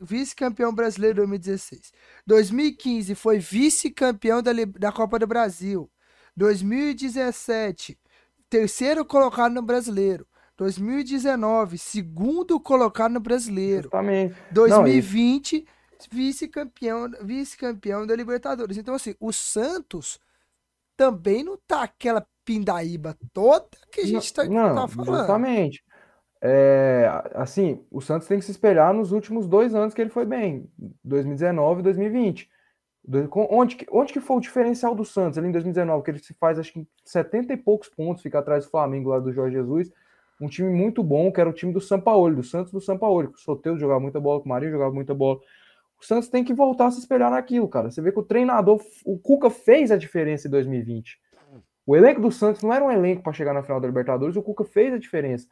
Vice-campeão 0.00 0.74
brasileiro 0.74 1.16
2016. 1.16 1.92
2015 2.26 3.14
foi 3.14 3.38
vice-campeão 3.38 4.42
da, 4.42 4.52
da 4.78 4.90
Copa 4.90 5.18
do 5.18 5.26
Brasil. 5.26 5.90
2017, 6.34 7.98
terceiro 8.48 9.04
colocado 9.04 9.52
no 9.52 9.62
brasileiro. 9.62 10.26
2019, 10.56 11.76
segundo 11.76 12.58
colocado 12.58 13.12
no 13.12 13.20
brasileiro. 13.20 13.84
Justamente. 13.84 14.34
2020, 14.50 15.66
vice-campeão 16.10 17.10
vice-campeão 17.20 18.06
da 18.06 18.16
Libertadores. 18.16 18.78
Então, 18.78 18.94
assim, 18.94 19.14
o 19.20 19.30
Santos 19.32 20.18
também 20.96 21.44
não 21.44 21.58
tá 21.66 21.82
aquela 21.82 22.26
pindaíba 22.44 23.18
toda 23.32 23.68
que 23.92 24.00
a 24.00 24.06
gente 24.06 24.32
tá, 24.32 24.44
não, 24.44 24.74
tá 24.74 24.88
falando. 24.88 25.18
Justamente. 25.18 25.84
É, 26.48 27.10
assim, 27.34 27.84
o 27.90 28.00
Santos 28.00 28.28
tem 28.28 28.38
que 28.38 28.44
se 28.44 28.52
espelhar 28.52 28.94
nos 28.94 29.10
últimos 29.10 29.48
dois 29.48 29.74
anos 29.74 29.92
que 29.92 30.00
ele 30.00 30.10
foi 30.10 30.24
bem, 30.24 30.70
2019 31.02 31.80
e 31.80 31.82
2020. 31.82 32.48
Onde, 33.50 33.84
onde 33.90 34.12
que 34.12 34.20
foi 34.20 34.36
o 34.36 34.40
diferencial 34.40 34.94
do 34.94 35.04
Santos 35.04 35.38
ali 35.38 35.48
em 35.48 35.52
2019? 35.52 36.04
Que 36.04 36.10
ele 36.12 36.18
se 36.20 36.34
faz, 36.34 36.56
acho 36.56 36.72
que 36.72 36.86
70 37.04 37.52
e 37.52 37.56
poucos 37.56 37.88
pontos, 37.88 38.22
fica 38.22 38.38
atrás 38.38 38.64
do 38.64 38.70
Flamengo 38.70 39.10
lá 39.10 39.18
do 39.18 39.32
Jorge 39.32 39.56
Jesus. 39.56 39.90
Um 40.40 40.46
time 40.46 40.70
muito 40.70 41.02
bom, 41.02 41.32
que 41.32 41.40
era 41.40 41.50
o 41.50 41.52
time 41.52 41.72
do 41.72 41.80
São 41.80 42.00
Paulo, 42.00 42.36
do 42.36 42.44
Santos 42.44 42.70
do 42.70 42.80
São 42.80 42.96
Paulo. 42.96 43.32
O 43.34 43.38
Soteldo 43.38 43.80
jogava 43.80 43.98
muita 43.98 44.20
bola, 44.20 44.40
o 44.40 44.48
Marinho 44.48 44.70
jogava 44.70 44.92
muita 44.92 45.14
bola. 45.14 45.40
O 46.00 46.04
Santos 46.04 46.28
tem 46.28 46.44
que 46.44 46.54
voltar 46.54 46.86
a 46.86 46.90
se 46.92 47.00
espelhar 47.00 47.30
naquilo, 47.30 47.68
cara. 47.68 47.90
Você 47.90 48.00
vê 48.00 48.12
que 48.12 48.20
o 48.20 48.22
treinador, 48.22 48.80
o 49.04 49.18
Cuca 49.18 49.50
fez 49.50 49.90
a 49.90 49.96
diferença 49.96 50.46
em 50.46 50.50
2020. 50.50 51.18
O 51.84 51.96
elenco 51.96 52.20
do 52.20 52.30
Santos 52.30 52.62
não 52.62 52.72
era 52.72 52.84
um 52.84 52.90
elenco 52.90 53.22
para 53.22 53.32
chegar 53.32 53.52
na 53.52 53.62
final 53.62 53.80
da 53.80 53.86
Libertadores, 53.88 54.36
o 54.36 54.42
Cuca 54.42 54.64
fez 54.64 54.92
a 54.92 54.98
diferença. 54.98 55.48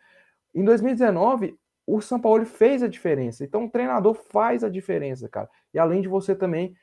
Em 0.55 0.65
2019, 0.65 1.59
o 1.87 2.01
São 2.01 2.21
Paulo 2.21 2.47
fez 2.47 2.83
a 2.83 2.89
diferença. 2.89 3.45
Então, 3.45 3.65
o 3.65 3.71
treinador 3.71 4.15
faz 4.15 4.65
a 4.65 4.69
diferença, 4.69 5.29
cara. 5.29 5.49
E 5.73 5.79
além 5.79 6.01
de 6.01 6.09
você 6.09 6.35
também 6.35 6.75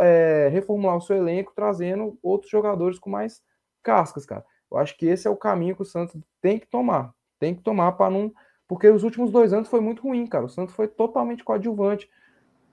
é, 0.00 0.48
reformular 0.48 0.96
o 0.96 1.00
seu 1.00 1.16
elenco, 1.16 1.52
trazendo 1.54 2.18
outros 2.22 2.50
jogadores 2.50 2.98
com 2.98 3.08
mais 3.08 3.42
cascas, 3.82 4.26
cara. 4.26 4.44
Eu 4.70 4.78
acho 4.78 4.96
que 4.96 5.06
esse 5.06 5.26
é 5.26 5.30
o 5.30 5.36
caminho 5.36 5.76
que 5.76 5.82
o 5.82 5.86
Santos 5.86 6.20
tem 6.40 6.58
que 6.58 6.66
tomar. 6.66 7.14
Tem 7.38 7.54
que 7.54 7.62
tomar 7.62 7.92
para 7.92 8.10
não. 8.10 8.32
Porque 8.68 8.88
os 8.88 9.04
últimos 9.04 9.30
dois 9.30 9.52
anos 9.52 9.68
foi 9.68 9.80
muito 9.80 10.02
ruim, 10.02 10.26
cara. 10.26 10.44
O 10.44 10.48
Santos 10.48 10.74
foi 10.74 10.88
totalmente 10.88 11.44
coadjuvante. 11.44 12.10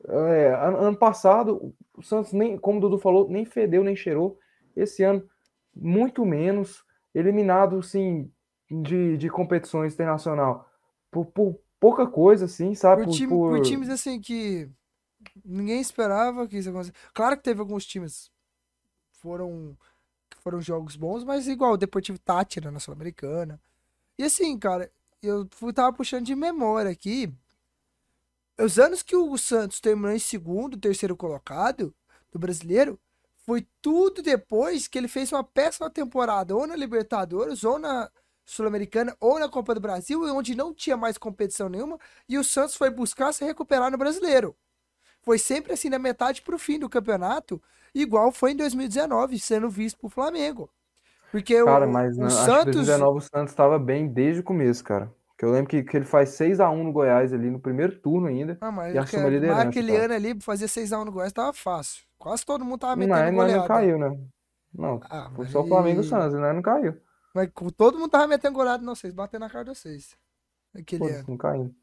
É, 0.05 0.53
ano 0.53 0.97
passado, 0.97 1.73
o 1.95 2.01
Santos, 2.01 2.33
nem, 2.33 2.57
como 2.57 2.79
o 2.79 2.81
Dudu 2.81 2.97
falou, 2.97 3.29
nem 3.29 3.45
fedeu, 3.45 3.83
nem 3.83 3.95
cheirou. 3.95 4.37
Esse 4.75 5.03
ano, 5.03 5.23
muito 5.75 6.25
menos. 6.25 6.83
Eliminado, 7.13 7.77
assim, 7.77 8.29
de, 8.69 9.17
de 9.17 9.29
competições 9.29 9.93
internacional 9.93 10.69
por, 11.11 11.25
por 11.27 11.59
pouca 11.79 12.07
coisa, 12.07 12.45
assim, 12.45 12.73
sabe? 12.73 13.03
Por, 13.03 13.11
time, 13.11 13.29
por... 13.29 13.49
por, 13.57 13.61
times, 13.61 13.89
assim, 13.89 14.19
que 14.19 14.69
ninguém 15.43 15.81
esperava 15.81 16.47
que 16.47 16.57
isso 16.57 16.69
acontecesse. 16.69 16.97
Claro 17.13 17.37
que 17.37 17.43
teve 17.43 17.59
alguns 17.59 17.85
times 17.85 18.31
foram 19.11 19.77
foram 20.41 20.59
jogos 20.59 20.97
bons, 20.97 21.23
mas 21.23 21.47
igual 21.47 21.73
o 21.73 21.77
Deportivo 21.77 22.19
Tátira 22.19 22.69
na 22.69 22.79
Sul-Americana. 22.79 23.61
E 24.17 24.23
assim, 24.23 24.57
cara, 24.59 24.91
eu 25.21 25.47
tava 25.73 25.93
puxando 25.93 26.25
de 26.25 26.35
memória 26.35 26.91
aqui. 26.91 27.33
Os 28.59 28.77
anos 28.77 29.01
que 29.01 29.15
o 29.15 29.37
Santos 29.37 29.79
terminou 29.79 30.11
em 30.11 30.19
segundo, 30.19 30.77
terceiro 30.77 31.15
colocado 31.15 31.93
do 32.29 32.37
brasileiro, 32.37 32.99
foi 33.37 33.65
tudo 33.81 34.21
depois 34.21 34.87
que 34.87 34.97
ele 34.97 35.07
fez 35.07 35.31
uma 35.31 35.43
péssima 35.43 35.89
temporada, 35.89 36.55
ou 36.55 36.67
na 36.67 36.75
Libertadores, 36.75 37.63
ou 37.63 37.79
na 37.79 38.11
Sul-Americana, 38.45 39.15
ou 39.19 39.39
na 39.39 39.47
Copa 39.49 39.73
do 39.73 39.79
Brasil, 39.79 40.21
onde 40.35 40.55
não 40.55 40.73
tinha 40.73 40.97
mais 40.97 41.17
competição 41.17 41.69
nenhuma, 41.69 41.97
e 42.27 42.37
o 42.37 42.43
Santos 42.43 42.75
foi 42.75 42.89
buscar 42.89 43.33
se 43.33 43.45
recuperar 43.45 43.89
no 43.89 43.97
brasileiro. 43.97 44.55
Foi 45.21 45.37
sempre 45.37 45.73
assim, 45.73 45.89
da 45.89 45.97
metade 45.97 46.41
para 46.41 46.55
o 46.55 46.59
fim 46.59 46.77
do 46.77 46.89
campeonato, 46.89 47.61
igual 47.95 48.31
foi 48.31 48.51
em 48.51 48.57
2019, 48.57 49.39
sendo 49.39 49.69
visto 49.69 49.97
pro 49.97 50.09
Flamengo. 50.09 50.69
Porque 51.31 51.63
cara, 51.63 51.87
o, 51.87 51.91
mas 51.91 52.17
o 52.17 52.21
não, 52.21 52.29
Santos. 52.29 52.49
Acho 52.49 52.65
que 52.65 52.71
2019 52.71 53.17
o 53.17 53.21
Santos 53.21 53.51
estava 53.51 53.79
bem 53.79 54.07
desde 54.07 54.41
o 54.41 54.43
começo, 54.43 54.83
cara. 54.83 55.11
Que 55.37 55.45
eu 55.45 55.51
lembro 55.51 55.67
que, 55.67 55.81
que 55.81 55.97
ele 55.97 56.05
faz 56.05 56.29
6x1 56.37 56.83
no 56.83 56.91
Goiás 56.91 57.33
ali 57.33 57.49
no 57.49 57.59
primeiro 57.59 57.97
turno 57.99 58.27
ainda. 58.27 58.57
Ah, 58.61 58.71
mas, 58.71 58.93
e 58.93 58.97
assume 58.97 59.25
a 59.25 59.29
liderança. 59.29 59.61
Aquele 59.61 59.93
cara. 59.93 60.05
ano 60.05 60.13
ali, 60.13 60.39
fazer 60.41 60.65
6x1 60.65 61.05
no 61.05 61.11
Goiás 61.11 61.33
tava 61.33 61.51
fácil. 61.51 62.03
Quase 62.19 62.45
todo 62.45 62.63
mundo 62.63 62.81
tava 62.81 62.95
metendo 62.95 63.17
não, 63.17 63.33
goleada. 63.33 63.59
Não 63.59 63.67
caiu, 63.67 63.97
né? 63.97 64.17
Não, 64.73 64.99
ah, 65.09 65.31
foi 65.35 65.47
só 65.47 65.61
o 65.61 65.67
Flamengo 65.67 66.01
e 66.01 66.01
o 66.01 66.03
Santos, 66.03 66.39
né? 66.39 66.53
Não 66.53 66.61
caiu. 66.61 66.95
Mas 67.33 67.49
todo 67.75 67.97
mundo 67.97 68.11
tava 68.11 68.27
metendo 68.27 68.55
goleada 68.55 68.83
não 68.83 68.95
vocês, 68.95 69.13
batendo 69.13 69.41
na 69.41 69.49
cara 69.49 69.65
de 69.65 69.71
vocês. 69.71 70.15
Aquele 70.73 70.99
Pô, 70.99 71.07
ano. 71.07 71.25
Não 71.27 71.37
caiu. 71.37 71.75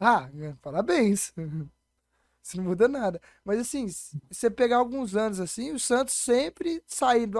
Ah, 0.00 0.28
parabéns. 0.60 1.32
Isso 2.42 2.56
não 2.56 2.64
muda 2.64 2.88
nada. 2.88 3.20
Mas 3.44 3.60
assim, 3.60 3.88
se 3.88 4.18
você 4.30 4.50
pegar 4.50 4.78
alguns 4.78 5.14
anos 5.14 5.38
assim, 5.38 5.72
o 5.72 5.78
Santos 5.78 6.14
sempre 6.14 6.82
saindo 6.86 7.38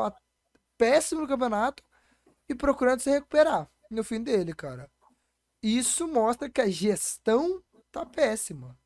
péssimo 0.77 1.23
no 1.23 1.29
campeonato 1.29 1.83
e 2.49 2.55
procurando 2.55 3.01
se 3.01 3.11
recuperar. 3.11 3.69
no 3.91 4.05
fim 4.05 4.23
dele, 4.23 4.55
cara. 4.55 4.91
Isso 5.63 6.07
mostra 6.07 6.49
que 6.49 6.61
a 6.61 6.69
gestão 6.69 7.63
tá 7.91 8.05
péssima. 8.07 8.79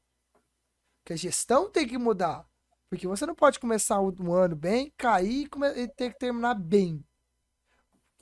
Que 1.04 1.12
a 1.12 1.16
gestão 1.16 1.68
tem 1.68 1.86
que 1.86 1.98
mudar. 1.98 2.46
Porque 2.88 3.06
você 3.06 3.26
não 3.26 3.34
pode 3.34 3.58
começar 3.58 4.00
um 4.00 4.32
ano 4.32 4.54
bem, 4.54 4.92
cair 4.96 5.48
e 5.76 5.88
ter 5.88 6.12
que 6.12 6.18
terminar 6.18 6.54
bem. 6.54 7.04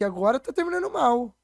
Que 0.00 0.04
agora 0.04 0.40
tá 0.40 0.50
terminando 0.50 0.90
mal. 0.90 1.36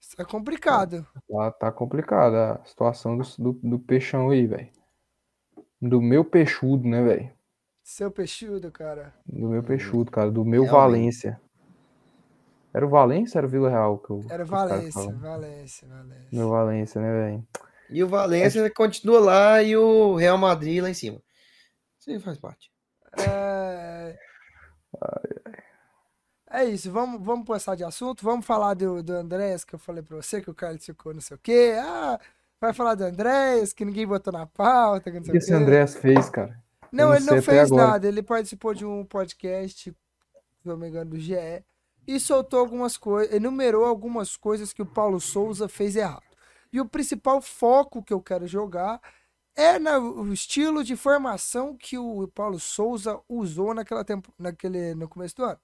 Isso 0.00 0.14
é 0.16 0.24
complicado. 0.24 1.04
Tá, 1.28 1.50
tá 1.50 1.72
complicada 1.72 2.52
a 2.52 2.64
situação 2.64 3.18
do, 3.18 3.24
do, 3.36 3.52
do 3.54 3.76
peixão 3.80 4.30
aí, 4.30 4.46
velho. 4.46 4.70
Do 5.82 6.00
meu 6.00 6.24
peixudo, 6.24 6.86
né, 6.86 7.02
velho? 7.02 7.32
Seu 7.82 8.08
peixudo, 8.08 8.70
cara. 8.70 9.12
Do 9.26 9.48
meu 9.48 9.64
peixudo, 9.64 10.12
cara. 10.12 10.30
Do 10.30 10.44
meu 10.44 10.62
Realmente. 10.62 10.92
Valência. 10.92 11.40
Era 12.72 12.86
o 12.86 12.88
Valência 12.88 13.36
ou 13.36 13.40
era 13.40 13.46
o 13.48 13.50
Vila 13.50 13.68
Real? 13.68 13.98
Que 13.98 14.10
eu, 14.10 14.24
era 14.30 14.44
o 14.44 14.46
Valência, 14.46 15.12
Valência, 15.16 15.88
Valência. 15.88 16.28
Meu 16.30 16.50
Valência, 16.50 17.00
né, 17.00 17.12
velho? 17.12 17.48
E 17.90 18.04
o 18.04 18.06
Valência 18.06 18.60
é... 18.64 18.70
continua 18.70 19.18
lá 19.18 19.60
e 19.60 19.76
o 19.76 20.14
Real 20.14 20.38
Madrid 20.38 20.80
lá 20.80 20.88
em 20.88 20.94
cima. 20.94 21.20
Isso 21.98 22.10
aí 22.10 22.20
faz 22.20 22.38
parte. 22.38 22.70
É... 23.18 24.16
É 26.54 26.64
isso, 26.64 26.88
vamos, 26.88 27.20
vamos 27.20 27.44
passar 27.44 27.74
de 27.74 27.82
assunto. 27.82 28.24
Vamos 28.24 28.46
falar 28.46 28.74
do, 28.74 29.02
do 29.02 29.12
Andrés, 29.12 29.64
que 29.64 29.74
eu 29.74 29.78
falei 29.78 30.04
pra 30.04 30.16
você, 30.16 30.40
que 30.40 30.48
o 30.48 30.54
Carlos 30.54 30.86
ficou 30.86 31.12
não 31.12 31.20
sei 31.20 31.36
o 31.36 31.40
quê. 31.42 31.74
Ah, 31.82 32.16
vai 32.60 32.72
falar 32.72 32.94
do 32.94 33.02
Andrés, 33.02 33.72
que 33.72 33.84
ninguém 33.84 34.06
botou 34.06 34.32
na 34.32 34.46
pauta. 34.46 35.10
Que 35.10 35.18
não 35.18 35.24
sei 35.24 35.30
o 35.30 35.32
que 35.32 35.38
esse 35.38 35.52
Andrés 35.52 35.96
fez, 35.96 36.30
cara? 36.30 36.56
Não, 36.92 37.08
não 37.08 37.16
ele 37.16 37.24
não 37.24 37.42
fez 37.42 37.72
nada. 37.72 38.06
Ele 38.06 38.22
participou 38.22 38.72
de 38.72 38.86
um 38.86 39.04
podcast, 39.04 39.90
se 39.90 39.96
não 40.64 40.76
me 40.76 40.88
engano, 40.88 41.10
do 41.10 41.18
GE, 41.18 41.64
e 42.06 42.20
soltou 42.20 42.60
algumas 42.60 42.96
coisas, 42.96 43.34
enumerou 43.34 43.84
algumas 43.84 44.36
coisas 44.36 44.72
que 44.72 44.80
o 44.80 44.86
Paulo 44.86 45.18
Souza 45.18 45.68
fez 45.68 45.96
errado. 45.96 46.22
E 46.72 46.80
o 46.80 46.88
principal 46.88 47.42
foco 47.42 48.00
que 48.00 48.12
eu 48.12 48.20
quero 48.20 48.46
jogar 48.46 49.00
é 49.56 49.76
no 49.80 50.32
estilo 50.32 50.84
de 50.84 50.94
formação 50.94 51.76
que 51.76 51.98
o 51.98 52.28
Paulo 52.28 52.60
Souza 52.60 53.20
usou 53.28 53.74
naquela 53.74 54.04
tempo, 54.04 54.32
naquele, 54.38 54.94
no 54.94 55.08
começo 55.08 55.34
do 55.34 55.44
ano 55.46 55.58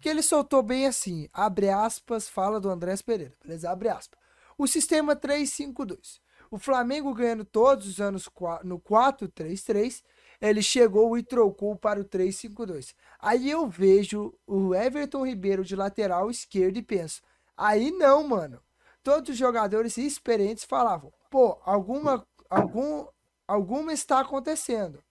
que 0.00 0.08
ele 0.08 0.22
soltou 0.22 0.62
bem 0.62 0.86
assim, 0.86 1.28
abre 1.32 1.70
aspas, 1.70 2.28
fala 2.28 2.60
do 2.60 2.68
Andrés 2.68 3.02
Pereira, 3.02 3.34
beleza? 3.42 3.70
Abre 3.70 3.88
aspas. 3.88 4.18
O 4.58 4.66
sistema 4.66 5.14
352. 5.14 6.20
O 6.50 6.58
Flamengo 6.58 7.12
ganhando 7.12 7.44
todos 7.44 7.86
os 7.86 8.00
anos 8.00 8.28
no 8.62 8.78
4-3-3, 8.78 10.02
ele 10.40 10.62
chegou 10.62 11.16
e 11.18 11.22
trocou 11.22 11.74
para 11.76 12.00
o 12.00 12.04
3-5-2. 12.04 12.94
Aí 13.18 13.50
eu 13.50 13.66
vejo 13.66 14.32
o 14.46 14.74
Everton 14.74 15.26
Ribeiro 15.26 15.64
de 15.64 15.74
lateral 15.74 16.30
esquerdo 16.30 16.76
e 16.76 16.82
penso, 16.82 17.22
aí 17.56 17.90
não, 17.90 18.26
mano. 18.26 18.60
Todos 19.02 19.30
os 19.30 19.36
jogadores 19.36 19.96
experientes 19.96 20.64
falavam, 20.64 21.12
pô, 21.30 21.60
alguma, 21.64 22.26
algum, 22.50 23.06
alguma 23.46 23.92
está 23.92 24.20
acontecendo. 24.20 25.02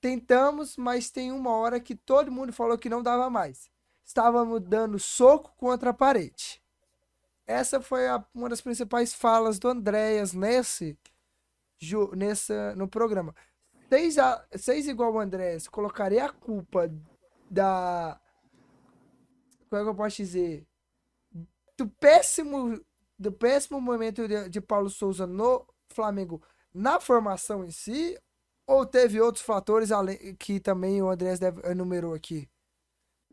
Tentamos, 0.00 0.76
mas 0.76 1.10
tem 1.10 1.32
uma 1.32 1.50
hora 1.50 1.80
que 1.80 1.94
todo 1.94 2.32
mundo 2.32 2.52
falou 2.52 2.76
que 2.76 2.88
não 2.88 3.02
dava 3.02 3.30
mais 3.30 3.73
estávamos 4.04 4.60
dando 4.60 4.98
soco 4.98 5.52
contra 5.56 5.90
a 5.90 5.94
parede. 5.94 6.62
Essa 7.46 7.80
foi 7.80 8.08
a, 8.08 8.24
uma 8.34 8.48
das 8.48 8.60
principais 8.60 9.12
falas 9.12 9.58
do 9.58 9.68
Andréas 9.68 10.32
nesse, 10.32 10.98
nessa, 12.16 12.74
no 12.74 12.88
programa. 12.88 13.34
Seis, 13.88 14.18
a, 14.18 14.46
seis 14.56 14.88
igual 14.88 15.12
o 15.12 15.20
Andréas, 15.20 15.68
colocaria 15.68 16.24
a 16.24 16.32
culpa 16.32 16.90
da. 17.50 18.20
Como 19.68 19.80
é 19.80 19.84
que 19.84 19.90
eu 19.90 19.94
posso 19.94 20.16
dizer? 20.16 20.66
Do 21.76 21.88
péssimo, 21.88 22.80
do 23.18 23.32
péssimo 23.32 23.80
momento 23.80 24.26
de, 24.26 24.48
de 24.48 24.60
Paulo 24.60 24.88
Souza 24.88 25.26
no 25.26 25.66
Flamengo 25.88 26.42
na 26.72 26.98
formação 26.98 27.64
em 27.64 27.70
si, 27.70 28.18
ou 28.66 28.84
teve 28.84 29.20
outros 29.20 29.44
fatores 29.44 29.92
além, 29.92 30.34
que 30.36 30.58
também 30.58 31.00
o 31.02 31.10
Andrés 31.10 31.38
enumerou 31.70 32.14
aqui? 32.14 32.48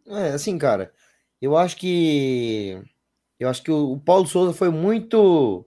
É, 0.07 0.29
assim, 0.29 0.57
cara, 0.57 0.91
eu 1.41 1.57
acho 1.57 1.77
que 1.77 2.81
eu 3.39 3.49
acho 3.49 3.63
que 3.63 3.71
o, 3.71 3.99
Paulo 3.99 4.27
Souza 4.27 4.53
foi 4.53 4.69
muito 4.69 5.65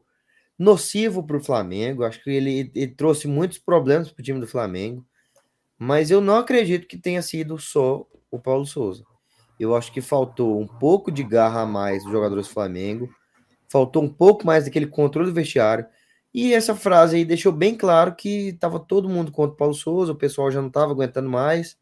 nocivo 0.59 1.23
para 1.25 1.37
o 1.37 1.43
Flamengo. 1.43 2.05
Acho 2.05 2.23
que 2.23 2.31
ele, 2.31 2.71
ele 2.75 2.95
trouxe 2.95 3.27
muitos 3.27 3.59
problemas 3.59 4.13
para 4.13 4.21
o 4.21 4.25
time 4.25 4.39
do 4.41 4.47
Flamengo. 4.47 5.05
Mas 5.77 6.11
eu 6.11 6.21
não 6.21 6.37
acredito 6.37 6.87
que 6.87 6.97
tenha 6.97 7.21
sido 7.21 7.59
só 7.59 8.07
o 8.31 8.39
Paulo 8.39 8.65
Souza. 8.65 9.05
Eu 9.59 9.75
acho 9.75 9.93
que 9.93 10.01
faltou 10.01 10.61
um 10.61 10.67
pouco 10.67 11.11
de 11.11 11.25
garra 11.25 11.63
a 11.63 11.67
mais 11.67 12.05
dos 12.05 12.13
jogadores 12.13 12.47
do 12.47 12.53
Flamengo. 12.53 13.09
Faltou 13.69 14.03
um 14.03 14.09
pouco 14.09 14.47
mais 14.47 14.65
daquele 14.65 14.87
controle 14.87 15.29
do 15.29 15.35
vestiário. 15.35 15.87
E 16.33 16.53
essa 16.53 16.75
frase 16.75 17.17
aí 17.17 17.25
deixou 17.25 17.53
bem 17.53 17.77
claro 17.77 18.15
que 18.15 18.49
estava 18.49 18.81
todo 18.81 19.09
mundo 19.09 19.31
contra 19.33 19.55
o 19.55 19.57
Paulo 19.57 19.75
Souza, 19.75 20.13
o 20.13 20.17
pessoal 20.17 20.51
já 20.51 20.61
não 20.61 20.69
estava 20.69 20.93
aguentando 20.93 21.29
mais. 21.29 21.77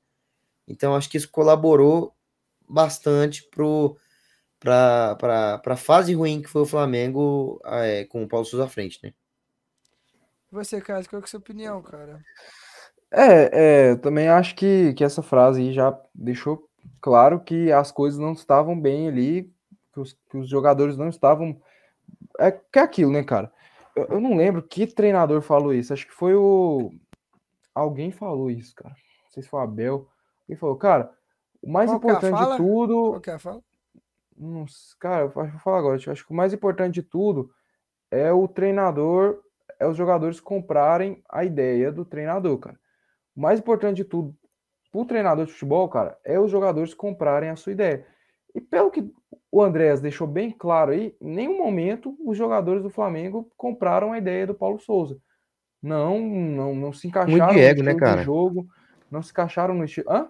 Então 0.69 0.95
acho 0.95 1.09
que 1.09 1.17
isso 1.17 1.31
colaborou 1.31 2.15
bastante 2.73 3.49
para 4.59 5.17
a 5.65 5.77
fase 5.77 6.15
ruim 6.15 6.41
que 6.41 6.49
foi 6.49 6.63
o 6.63 6.67
Flamengo 6.67 7.61
é, 7.65 8.05
com 8.05 8.23
o 8.23 8.29
Paulo 8.29 8.47
Souza 8.47 8.65
à 8.65 8.69
frente, 8.69 8.99
né? 9.03 9.13
Você, 10.51 10.81
Carlos, 10.81 11.07
qual 11.07 11.21
é 11.21 11.25
a 11.25 11.29
sua 11.29 11.41
opinião, 11.41 11.81
cara? 11.83 12.21
É, 13.11 13.51
é, 13.53 13.91
eu 13.91 13.99
também 13.99 14.29
acho 14.29 14.55
que, 14.55 14.93
que 14.95 15.05
essa 15.05 15.23
frase 15.23 15.61
aí 15.61 15.73
já 15.73 15.99
deixou 16.15 16.69
claro 17.01 17.41
que 17.41 17.73
as 17.73 17.91
coisas 17.91 18.19
não 18.19 18.33
estavam 18.33 18.79
bem 18.79 19.09
ali, 19.09 19.53
que 19.93 20.01
os, 20.01 20.13
que 20.31 20.37
os 20.37 20.49
jogadores 20.49 20.97
não 20.97 21.09
estavam. 21.09 21.61
É 22.39 22.51
que 22.51 22.79
é 22.79 22.83
aquilo, 22.83 23.13
né, 23.13 23.23
cara? 23.23 23.53
Eu, 23.95 24.05
eu, 24.05 24.21
não 24.21 24.37
lembro 24.37 24.63
que 24.63 24.87
treinador 24.87 25.43
falou 25.43 25.75
isso. 25.75 25.93
Acho 25.93 26.07
que 26.07 26.13
foi 26.13 26.35
o. 26.35 26.93
Alguém 27.75 28.11
falou 28.11 28.51
isso, 28.51 28.75
cara. 28.75 28.95
Não 29.25 29.31
sei 29.31 29.43
se 29.43 29.49
foi 29.49 29.61
o 29.61 29.63
Abel. 29.63 30.09
Ele 30.49 30.59
falou, 30.59 30.77
cara, 30.77 31.13
o 31.63 31.71
mais 31.71 31.89
Qual 31.91 31.95
é 31.95 31.99
importante 31.99 32.51
de 32.51 32.57
tudo. 32.57 33.11
Qual 33.11 33.21
que 33.21 33.31
é 33.31 33.35
a 33.35 33.39
fala? 33.39 33.63
Não, 34.37 34.65
cara, 34.99 35.25
eu 35.25 35.29
vou 35.29 35.47
falar 35.61 35.79
agora. 35.79 36.01
Eu 36.05 36.13
acho 36.13 36.27
que 36.27 36.33
o 36.33 36.37
mais 36.37 36.53
importante 36.53 36.95
de 36.95 37.03
tudo 37.03 37.51
é 38.11 38.33
o 38.33 38.49
treinador, 38.49 39.41
é 39.79 39.87
os 39.87 39.97
jogadores 39.97 40.41
comprarem 40.41 41.23
a 41.29 41.45
ideia 41.45 41.93
do 41.93 42.05
treinador, 42.05 42.59
cara. 42.59 42.79
O 43.37 43.41
mais 43.41 43.61
importante 43.61 43.97
de 43.97 44.05
tudo 44.05 44.37
o 44.93 45.05
treinador 45.07 45.47
de 45.47 45.53
futebol, 45.53 45.89
cara, 45.89 46.19
é 46.23 46.39
os 46.39 46.51
jogadores 46.51 46.93
comprarem 46.93 47.49
a 47.49 47.57
sua 47.57 47.73
ideia. 47.73 48.07
E 48.55 48.61
pelo 48.61 48.91
que 48.91 49.11
o 49.51 49.63
Andréas 49.63 50.01
deixou 50.01 50.27
bem 50.27 50.51
claro 50.51 50.93
aí, 50.93 51.17
em 51.21 51.35
nenhum 51.35 51.57
momento 51.57 52.15
os 52.25 52.37
jogadores 52.37 52.83
do 52.83 52.91
Flamengo 52.91 53.51
compraram 53.57 54.13
a 54.13 54.19
ideia 54.19 54.47
do 54.47 54.55
Paulo 54.55 54.79
Souza. 54.79 55.19
Não, 55.83 56.21
não, 56.21 56.75
não 56.75 56.93
se 56.93 57.09
encaixaram 57.09 57.55
Diego, 57.55 57.81
no 57.81 57.87
né, 57.87 57.95
cara? 57.95 58.23
jogo, 58.23 58.69
não 59.11 59.23
se 59.23 59.31
encaixaram 59.31 59.75
no 59.75 59.85
estilo. 59.85 60.11
Hã? 60.11 60.29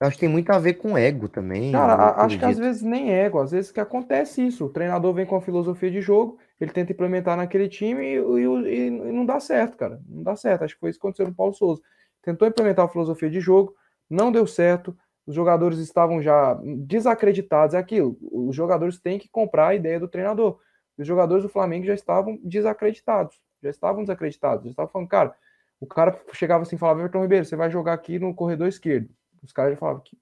Acho 0.00 0.16
que 0.16 0.20
tem 0.20 0.28
muito 0.28 0.50
a 0.50 0.58
ver 0.58 0.74
com 0.74 0.96
ego 0.96 1.28
também. 1.28 1.72
Cara, 1.72 2.14
acho 2.22 2.38
que 2.38 2.44
às 2.44 2.58
vezes 2.58 2.82
nem 2.82 3.10
ego, 3.12 3.40
às 3.40 3.50
vezes 3.50 3.72
que 3.72 3.80
acontece 3.80 4.46
isso. 4.46 4.66
O 4.66 4.68
treinador 4.68 5.12
vem 5.12 5.26
com 5.26 5.36
a 5.36 5.40
filosofia 5.40 5.90
de 5.90 6.00
jogo, 6.00 6.38
ele 6.60 6.70
tenta 6.70 6.92
implementar 6.92 7.36
naquele 7.36 7.68
time 7.68 8.04
e, 8.04 8.16
e, 8.16 8.86
e, 8.86 8.90
não 8.90 9.26
dá 9.26 9.40
certo, 9.40 9.76
cara. 9.76 10.00
Não 10.08 10.22
dá 10.22 10.36
certo. 10.36 10.64
Acho 10.64 10.74
que 10.74 10.80
foi 10.80 10.90
isso 10.90 11.00
que 11.00 11.06
aconteceu 11.06 11.26
no 11.26 11.34
Paulo 11.34 11.52
Souza. 11.52 11.82
Tentou 12.22 12.46
implementar 12.46 12.84
a 12.84 12.88
filosofia 12.88 13.28
de 13.30 13.40
jogo, 13.40 13.74
não 14.08 14.30
deu 14.30 14.46
certo. 14.46 14.96
Os 15.26 15.34
jogadores 15.34 15.78
estavam 15.78 16.22
já 16.22 16.58
desacreditados. 16.86 17.74
É 17.74 17.78
aquilo. 17.78 18.16
Os 18.32 18.54
jogadores 18.54 18.98
têm 18.98 19.18
que 19.18 19.28
comprar 19.28 19.68
a 19.68 19.74
ideia 19.74 19.98
do 19.98 20.08
treinador. 20.08 20.58
Os 20.96 21.06
jogadores 21.06 21.42
do 21.42 21.48
Flamengo 21.48 21.86
já 21.86 21.94
estavam 21.94 22.38
desacreditados. 22.42 23.36
Já 23.62 23.70
estavam 23.70 24.02
desacreditados. 24.02 24.64
Já 24.64 24.70
estavam 24.70 24.90
falando, 24.90 25.08
cara, 25.08 25.34
o 25.80 25.86
cara 25.86 26.18
chegava 26.32 26.62
assim 26.62 26.76
e 26.76 26.78
falava, 26.78 27.00
Everton 27.00 27.22
Ribeiro, 27.22 27.44
você 27.44 27.56
vai 27.56 27.70
jogar 27.70 27.92
aqui 27.92 28.18
no 28.18 28.34
corredor 28.34 28.68
esquerdo. 28.68 29.08
Os 29.42 29.52
caras 29.52 29.72
já 29.72 29.78
falavam 29.78 30.02
que, 30.02 30.16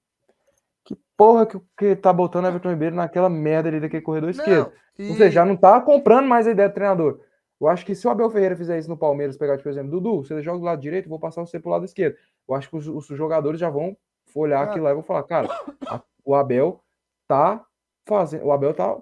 que 0.85 0.97
porra 1.15 1.45
que, 1.45 1.59
que 1.77 1.95
tá 1.95 2.11
botando 2.11 2.47
Everton 2.47 2.69
Ribeiro 2.69 2.95
naquela 2.95 3.29
merda 3.29 3.69
ali 3.69 3.79
daquele 3.79 4.01
corredor 4.01 4.29
esquerdo. 4.29 4.71
E... 4.97 5.09
Ou 5.09 5.15
seja, 5.15 5.31
já 5.31 5.45
não 5.45 5.55
tá 5.55 5.79
comprando 5.81 6.27
mais 6.27 6.47
a 6.47 6.51
ideia 6.51 6.69
do 6.69 6.73
treinador. 6.73 7.19
Eu 7.59 7.67
acho 7.67 7.85
que 7.85 7.95
se 7.95 8.07
o 8.07 8.09
Abel 8.09 8.29
Ferreira 8.29 8.55
fizer 8.55 8.77
isso 8.77 8.89
no 8.89 8.97
Palmeiras, 8.97 9.37
pegar, 9.37 9.57
por 9.57 9.69
exemplo, 9.69 9.89
Dudu, 9.89 10.23
você 10.23 10.41
joga 10.41 10.59
do 10.59 10.65
lado 10.65 10.81
direito, 10.81 11.09
vou 11.09 11.19
passar 11.19 11.41
você 11.41 11.59
pro 11.59 11.71
lado 11.71 11.85
esquerdo. 11.85 12.15
Eu 12.47 12.55
acho 12.55 12.69
que 12.69 12.75
os, 12.77 12.87
os 12.87 13.07
jogadores 13.07 13.59
já 13.59 13.69
vão 13.69 13.97
olhar 14.35 14.59
ah. 14.59 14.63
aquilo 14.63 14.83
lá 14.83 14.91
e 14.91 14.93
vão 14.93 15.03
falar, 15.03 15.23
cara, 15.23 15.47
a, 15.87 16.01
o 16.23 16.35
Abel 16.35 16.83
tá 17.27 17.65
fazendo, 18.07 18.45
o 18.45 18.51
Abel 18.51 18.73
tá 18.73 18.95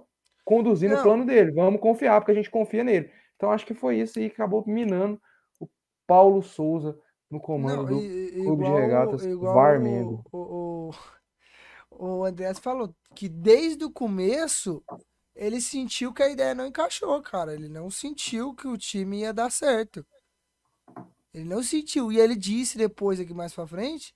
conduzindo 0.43 0.93
não. 0.93 0.99
o 0.99 1.03
plano 1.03 1.25
dele, 1.25 1.51
vamos 1.51 1.81
confiar, 1.81 2.21
porque 2.21 2.31
a 2.31 2.35
gente 2.35 2.49
confia 2.49 2.83
nele. 2.83 3.11
Então 3.35 3.51
acho 3.51 3.65
que 3.65 3.73
foi 3.73 3.97
isso 3.97 4.19
aí 4.19 4.29
que 4.29 4.35
acabou 4.35 4.63
minando 4.65 5.19
o 5.59 5.67
Paulo 6.07 6.41
Souza 6.41 6.97
no 7.35 7.39
comando 7.41 7.77
Não, 7.77 7.85
do 7.85 8.01
e, 8.01 8.31
Clube 8.31 8.63
igual, 8.63 8.75
de 8.75 8.81
Regatas. 8.81 9.25
O, 10.31 10.91
o, 11.91 12.17
o, 12.19 12.23
Andrés 12.25 12.59
falou 12.59 12.93
que 13.13 13.29
desde 13.29 13.83
o 13.83 13.91
começo 13.91 14.83
ele 15.35 15.61
sentiu 15.61 16.13
que 16.13 16.23
a 16.23 16.29
ideia 16.29 16.55
não 16.55 16.65
encaixou, 16.65 17.21
cara. 17.21 17.53
Ele 17.53 17.69
não 17.69 17.91
sentiu 17.91 18.53
que 18.53 18.67
o 18.67 18.77
time 18.77 19.19
ia 19.19 19.33
dar 19.33 19.51
certo. 19.51 20.05
Ele 21.33 21.43
não 21.43 21.61
sentiu. 21.61 22.11
E 22.11 22.19
ele 22.19 22.35
disse 22.35 22.77
depois, 22.77 23.19
aqui 23.19 23.33
mais 23.33 23.53
pra 23.53 23.67
frente, 23.67 24.15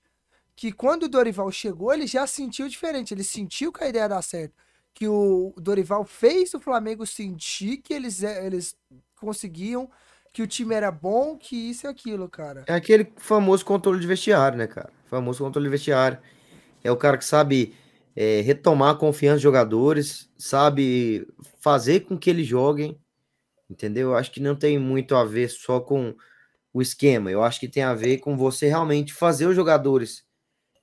que 0.56 0.72
quando 0.72 1.04
o 1.04 1.08
Dorival 1.08 1.50
chegou, 1.52 1.92
ele 1.92 2.06
já 2.06 2.26
sentiu 2.26 2.68
diferente. 2.68 3.12
Ele 3.12 3.24
sentiu 3.24 3.70
que 3.72 3.84
a 3.84 3.88
ideia 3.88 4.04
ia 4.04 4.08
dar 4.08 4.22
certo. 4.22 4.54
que 4.94 5.06
o 5.06 5.54
Dorival 5.56 6.04
fez 6.04 6.52
o 6.54 6.60
Flamengo 6.60 7.06
sentir 7.06 7.78
que 7.78 7.94
eles, 7.94 8.22
eles 8.22 8.76
conseguiam, 9.16 9.90
que 10.32 10.42
o 10.42 10.46
time 10.46 10.74
era 10.74 10.90
bom, 10.90 11.36
que 11.36 11.56
isso 11.56 11.86
e 11.86 11.88
aquilo, 11.88 12.28
cara. 12.28 12.64
É 12.66 12.74
aquele 12.74 13.12
famoso 13.16 13.64
controle 13.64 14.00
de 14.00 14.06
vestiário, 14.06 14.56
né, 14.56 14.66
cara? 14.66 14.90
Famoso 15.06 15.42
controle 15.42 15.66
de 15.66 15.70
vestiário. 15.70 16.18
É 16.82 16.90
o 16.90 16.96
cara 16.96 17.18
que 17.18 17.24
sabe 17.24 17.74
é, 18.14 18.40
retomar 18.40 18.90
a 18.90 18.98
confiança 18.98 19.36
dos 19.36 19.42
jogadores, 19.42 20.30
sabe 20.38 21.26
fazer 21.60 22.00
com 22.00 22.16
que 22.16 22.30
eles 22.30 22.46
joguem, 22.46 22.98
entendeu? 23.68 24.10
Eu 24.10 24.16
acho 24.16 24.30
que 24.30 24.40
não 24.40 24.56
tem 24.56 24.78
muito 24.78 25.14
a 25.14 25.24
ver 25.24 25.48
só 25.48 25.80
com 25.80 26.14
o 26.72 26.80
esquema. 26.80 27.30
Eu 27.30 27.42
acho 27.42 27.60
que 27.60 27.68
tem 27.68 27.82
a 27.82 27.94
ver 27.94 28.18
com 28.18 28.36
você 28.36 28.68
realmente 28.68 29.12
fazer 29.12 29.46
os 29.46 29.56
jogadores 29.56 30.24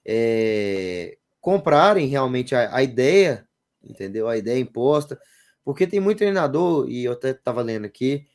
é, 0.06 1.18
comprarem 1.40 2.08
realmente 2.08 2.54
a, 2.54 2.76
a 2.76 2.84
ideia 2.84 3.48
entendeu? 3.90 4.28
A 4.28 4.38
ideia 4.38 4.60
imposta, 4.60 5.20
porque 5.64 5.88
tem 5.88 6.00
muito 6.00 6.20
treinador, 6.20 6.90
e 6.90 7.06
eu 7.06 7.14
até 7.14 7.32
estava 7.32 7.62
lendo 7.62 7.86
aqui, 7.86 8.26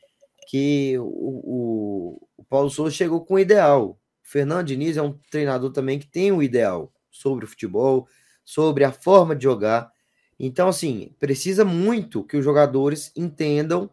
que 0.47 0.97
o, 0.97 1.03
o, 1.03 2.27
o, 2.37 2.43
Paulo 2.43 2.69
Souza 2.69 2.95
chegou 2.95 3.23
com 3.23 3.35
o 3.35 3.39
ideal. 3.39 3.91
O 3.91 3.97
Fernando 4.21 4.67
Diniz 4.67 4.97
é 4.97 5.01
um 5.01 5.17
treinador 5.29 5.71
também 5.71 5.99
que 5.99 6.07
tem 6.07 6.31
o 6.31 6.37
um 6.37 6.43
ideal 6.43 6.91
sobre 7.11 7.45
o 7.45 7.47
futebol, 7.47 8.07
sobre 8.43 8.83
a 8.83 8.91
forma 8.91 9.35
de 9.35 9.43
jogar. 9.43 9.91
Então, 10.39 10.67
assim, 10.67 11.15
precisa 11.19 11.63
muito 11.63 12.23
que 12.23 12.37
os 12.37 12.43
jogadores 12.43 13.11
entendam 13.15 13.89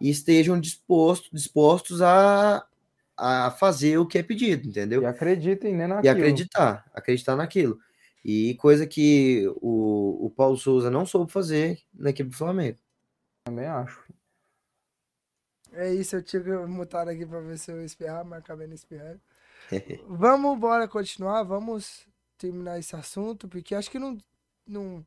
e 0.00 0.10
estejam 0.10 0.60
dispostos, 0.60 1.30
dispostos 1.32 2.02
a, 2.02 2.64
a 3.16 3.50
fazer 3.52 3.98
o 3.98 4.06
que 4.06 4.18
é 4.18 4.22
pedido, 4.22 4.68
entendeu? 4.68 5.02
E 5.02 5.06
acreditem, 5.06 5.74
né, 5.74 5.86
naquilo. 5.86 6.06
E 6.06 6.08
acreditar, 6.08 6.84
acreditar 6.94 7.36
naquilo. 7.36 7.78
E 8.24 8.54
coisa 8.56 8.86
que 8.86 9.46
o, 9.60 10.26
o 10.26 10.30
Paulo 10.30 10.56
Souza 10.56 10.90
não 10.90 11.06
soube 11.06 11.30
fazer 11.30 11.78
na 11.94 12.10
equipe 12.10 12.30
do 12.30 12.36
Flamengo. 12.36 12.78
Também 13.44 13.66
acho. 13.66 14.02
É 15.76 15.92
isso, 15.92 16.16
eu 16.16 16.22
tinha 16.22 16.42
que 16.42 16.50
mutar 16.50 17.06
aqui 17.06 17.26
para 17.26 17.40
ver 17.40 17.58
se 17.58 17.70
eu 17.70 17.84
espirrar, 17.84 18.24
mas 18.24 18.38
acabei 18.38 18.66
não 18.66 18.74
espirrando. 18.74 19.20
vamos 20.08 20.56
embora 20.56 20.88
continuar, 20.88 21.42
vamos 21.42 22.06
terminar 22.38 22.78
esse 22.78 22.96
assunto, 22.96 23.46
porque 23.46 23.74
acho 23.74 23.90
que 23.90 23.98
não, 23.98 24.16
não 24.66 25.04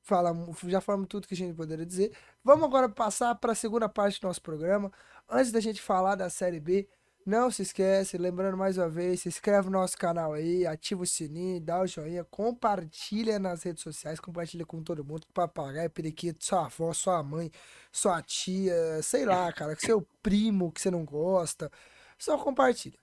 fala, 0.00 0.32
já 0.68 0.80
falamos 0.80 1.08
tudo 1.08 1.26
que 1.26 1.34
a 1.34 1.36
gente 1.36 1.56
poderia 1.56 1.84
dizer. 1.84 2.12
Vamos 2.44 2.64
agora 2.64 2.88
passar 2.88 3.34
para 3.34 3.52
a 3.52 3.54
segunda 3.56 3.88
parte 3.88 4.20
do 4.20 4.28
nosso 4.28 4.40
programa. 4.40 4.92
Antes 5.28 5.50
da 5.50 5.58
gente 5.58 5.82
falar 5.82 6.14
da 6.14 6.30
Série 6.30 6.60
B, 6.60 6.88
não 7.24 7.50
se 7.50 7.62
esquece, 7.62 8.18
lembrando 8.18 8.56
mais 8.56 8.78
uma 8.78 8.88
vez, 8.88 9.20
se 9.20 9.28
inscreve 9.28 9.66
no 9.66 9.78
nosso 9.78 9.96
canal 9.96 10.32
aí, 10.32 10.66
ativa 10.66 11.02
o 11.02 11.06
sininho, 11.06 11.60
dá 11.60 11.80
o 11.80 11.86
joinha, 11.86 12.24
compartilha 12.24 13.38
nas 13.38 13.62
redes 13.62 13.82
sociais, 13.82 14.18
compartilha 14.18 14.66
com 14.66 14.82
todo 14.82 15.04
mundo, 15.04 15.26
com 15.26 15.32
papagaio, 15.32 15.88
periquito, 15.90 16.44
sua 16.44 16.66
avó, 16.66 16.92
sua 16.92 17.22
mãe, 17.22 17.50
sua 17.92 18.20
tia, 18.22 18.74
sei 19.02 19.24
lá, 19.24 19.52
cara, 19.52 19.76
seu 19.78 20.06
primo 20.22 20.72
que 20.72 20.80
você 20.80 20.90
não 20.90 21.04
gosta, 21.04 21.70
só 22.18 22.36
compartilha. 22.36 22.98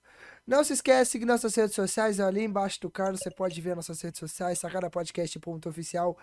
Não 0.45 0.63
se 0.63 0.74
esquece 0.74 1.20
de 1.20 1.26
nossas 1.26 1.55
redes 1.55 1.76
sociais, 1.76 2.20
ali 2.20 2.43
embaixo 2.43 2.82
do 2.82 2.89
card 2.89 3.17
você 3.17 3.32
pode 3.32 3.59
ver 3.61 3.76
nossas 3.76 4.01
redes 4.01 4.20
sociais, 4.20 4.59
sacarapodcast.oficial 4.59 6.17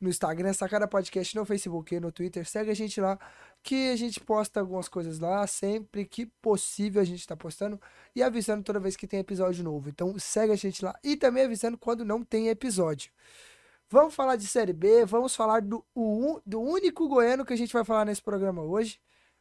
no 0.00 0.08
Instagram, 0.08 0.52
Sacada 0.52 0.86
Podcast 0.86 1.34
no 1.36 1.44
Facebook 1.44 1.94
e 1.94 2.00
no 2.00 2.12
Twitter. 2.12 2.48
Segue 2.48 2.70
a 2.70 2.74
gente 2.74 3.00
lá, 3.00 3.18
que 3.62 3.90
a 3.90 3.96
gente 3.96 4.20
posta 4.20 4.60
algumas 4.60 4.88
coisas 4.88 5.18
lá, 5.18 5.46
sempre 5.46 6.04
que 6.04 6.26
possível 6.26 7.02
a 7.02 7.04
gente 7.04 7.20
está 7.20 7.36
postando 7.36 7.80
e 8.14 8.22
avisando 8.22 8.62
toda 8.62 8.78
vez 8.78 8.96
que 8.96 9.06
tem 9.06 9.20
episódio 9.20 9.64
novo. 9.64 9.88
Então 9.88 10.18
segue 10.18 10.52
a 10.52 10.56
gente 10.56 10.84
lá 10.84 10.98
e 11.02 11.16
também 11.16 11.44
avisando 11.44 11.76
quando 11.76 12.04
não 12.04 12.22
tem 12.22 12.48
episódio. 12.48 13.10
Vamos 13.90 14.14
falar 14.14 14.36
de 14.36 14.46
Série 14.46 14.72
B, 14.72 15.04
vamos 15.06 15.34
falar 15.34 15.62
do, 15.62 15.84
o, 15.94 16.40
do 16.44 16.60
único 16.60 17.08
goiano 17.08 17.44
que 17.44 17.54
a 17.54 17.56
gente 17.56 17.72
vai 17.72 17.84
falar 17.84 18.04
nesse 18.04 18.22
programa 18.22 18.62
hoje. 18.62 19.00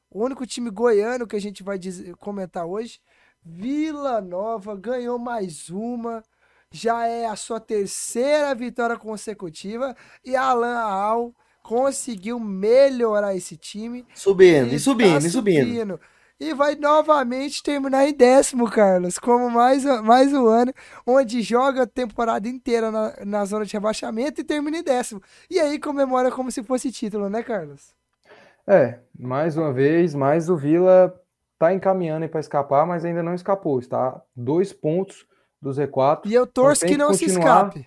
O 0.10 0.24
único 0.24 0.47
time 0.47 0.70
goiano 0.70 1.28
que 1.28 1.36
a 1.36 1.41
gente 1.41 1.64
vai 1.64 1.78
dizer, 1.78 2.16
comentar 2.16 2.66
hoje. 2.66 3.01
Vila 3.43 4.22
Nova 4.22 4.76
ganhou 4.76 5.20
mais 5.20 5.70
uma 5.70 6.24
já 6.72 7.07
é 7.07 7.26
a 7.26 7.36
sua 7.36 7.59
terceira 7.59 8.53
vitória 8.53 8.97
consecutiva 8.97 9.95
e 10.24 10.36
Alan 10.36 10.80
Al 10.80 11.34
conseguiu 11.63 12.39
melhorar 12.39 13.36
esse 13.36 13.57
time. 13.57 14.05
Subindo, 14.13 14.74
e, 14.74 14.80
subindo, 14.80 15.22
tá 15.22 15.28
e 15.28 15.30
subindo. 15.30 15.68
subindo. 15.68 15.99
E 16.39 16.53
vai 16.53 16.76
novamente 16.76 17.63
terminar 17.63 18.07
em 18.07 18.13
décimo, 18.13 18.70
Carlos, 18.70 19.18
como 19.18 19.49
mais, 19.49 19.84
mais 20.03 20.32
um 20.32 20.45
ano, 20.45 20.72
onde 21.05 21.41
joga 21.41 21.84
a 21.84 21.88
temporada 21.88 22.47
inteira 22.47 22.91
na, 22.91 23.13
na 23.26 23.45
zona 23.45 23.65
de 23.65 23.74
rebaixamento 23.74 24.39
e 24.39 24.43
termina 24.43 24.78
em 24.78 24.84
décimo. 24.84 25.22
E 25.49 25.59
aí 25.59 25.80
comemora 25.80 26.30
como 26.30 26.51
se 26.51 26.61
fosse 26.61 26.91
título, 26.91 27.28
né, 27.28 27.41
Carlos? 27.41 27.95
É, 28.68 28.99
mais 29.18 29.57
uma 29.57 29.74
vez, 29.74 30.13
mais 30.13 30.47
o 30.47 30.55
Vila 30.55 31.11
tá 31.57 31.74
encaminhando 31.74 32.30
para 32.30 32.39
escapar, 32.39 32.86
mas 32.86 33.03
ainda 33.03 33.24
não 33.24 33.34
escapou. 33.34 33.80
Está 33.80 34.22
dois 34.36 34.72
pontos 34.72 35.26
do 35.62 35.70
Z4. 35.70 36.22
E 36.26 36.34
eu 36.34 36.45
torço 36.45 36.86
então, 36.86 36.93
que 36.93 36.97
não 36.97 37.14
se 37.14 37.26
escape. 37.26 37.86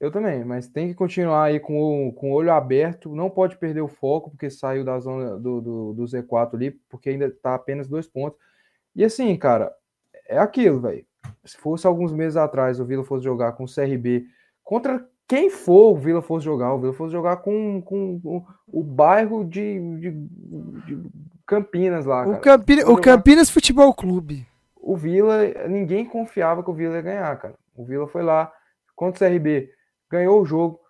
Eu 0.00 0.10
também, 0.10 0.42
mas 0.44 0.66
tem 0.66 0.88
que 0.88 0.94
continuar 0.94 1.44
aí 1.44 1.60
com 1.60 2.08
o, 2.08 2.12
com 2.12 2.30
o 2.30 2.34
olho 2.34 2.50
aberto, 2.50 3.14
não 3.14 3.28
pode 3.28 3.58
perder 3.58 3.82
o 3.82 3.88
foco, 3.88 4.30
porque 4.30 4.48
saiu 4.48 4.82
da 4.82 4.98
zona 4.98 5.38
do, 5.38 5.60
do, 5.60 5.92
do 5.92 6.04
Z4 6.04 6.54
ali, 6.54 6.70
porque 6.88 7.10
ainda 7.10 7.30
tá 7.30 7.54
apenas 7.54 7.86
dois 7.86 8.06
pontos. 8.06 8.38
E 8.96 9.04
assim, 9.04 9.36
cara, 9.36 9.70
é 10.26 10.38
aquilo, 10.38 10.80
velho. 10.80 11.04
Se 11.44 11.58
fosse 11.58 11.86
alguns 11.86 12.14
meses 12.14 12.38
atrás 12.38 12.80
o 12.80 12.84
Vila 12.86 13.04
fosse 13.04 13.24
jogar 13.24 13.52
com 13.52 13.64
o 13.64 13.72
CRB, 13.72 14.24
contra 14.64 15.06
quem 15.28 15.50
for 15.50 15.92
o 15.92 15.96
Vila 15.96 16.22
fosse 16.22 16.46
jogar, 16.46 16.72
o 16.72 16.80
Vila 16.80 16.94
fosse 16.94 17.12
jogar 17.12 17.36
com, 17.36 17.82
com, 17.82 18.18
com 18.20 18.46
o 18.68 18.82
bairro 18.82 19.44
de, 19.44 19.78
de, 19.98 20.10
de 20.86 21.10
Campinas 21.46 22.06
lá. 22.06 22.26
O, 22.26 22.40
Campina, 22.40 22.88
o 22.88 22.98
Campinas 22.98 23.50
Futebol 23.50 23.92
Clube 23.92 24.46
o 24.82 24.96
Vila, 24.96 25.38
ninguém 25.68 26.04
confiava 26.04 26.62
que 26.62 26.70
o 26.70 26.74
Vila 26.74 26.96
ia 26.96 27.02
ganhar, 27.02 27.38
cara. 27.38 27.54
O 27.74 27.84
Vila 27.84 28.08
foi 28.08 28.22
lá 28.22 28.52
contra 28.96 29.26
o 29.26 29.30
CRB, 29.30 29.70
ganhou 30.10 30.40
o 30.40 30.44
jogo, 30.44 30.80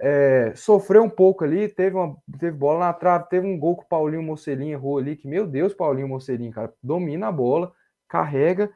é, 0.00 0.52
sofreu 0.54 1.02
um 1.02 1.10
pouco 1.10 1.44
ali, 1.44 1.68
teve, 1.68 1.94
uma, 1.94 2.16
teve 2.38 2.56
bola 2.56 2.86
na 2.86 2.92
trave, 2.92 3.28
teve 3.28 3.46
um 3.46 3.58
gol 3.58 3.76
que 3.76 3.84
o 3.84 3.88
Paulinho 3.88 4.22
Mocelinho 4.22 4.72
errou 4.72 4.98
ali, 4.98 5.14
que, 5.14 5.28
meu 5.28 5.46
Deus, 5.46 5.74
Paulinho 5.74 6.08
Mocelinho, 6.08 6.52
cara, 6.52 6.72
domina 6.82 7.28
a 7.28 7.32
bola, 7.32 7.72
carrega, 8.08 8.70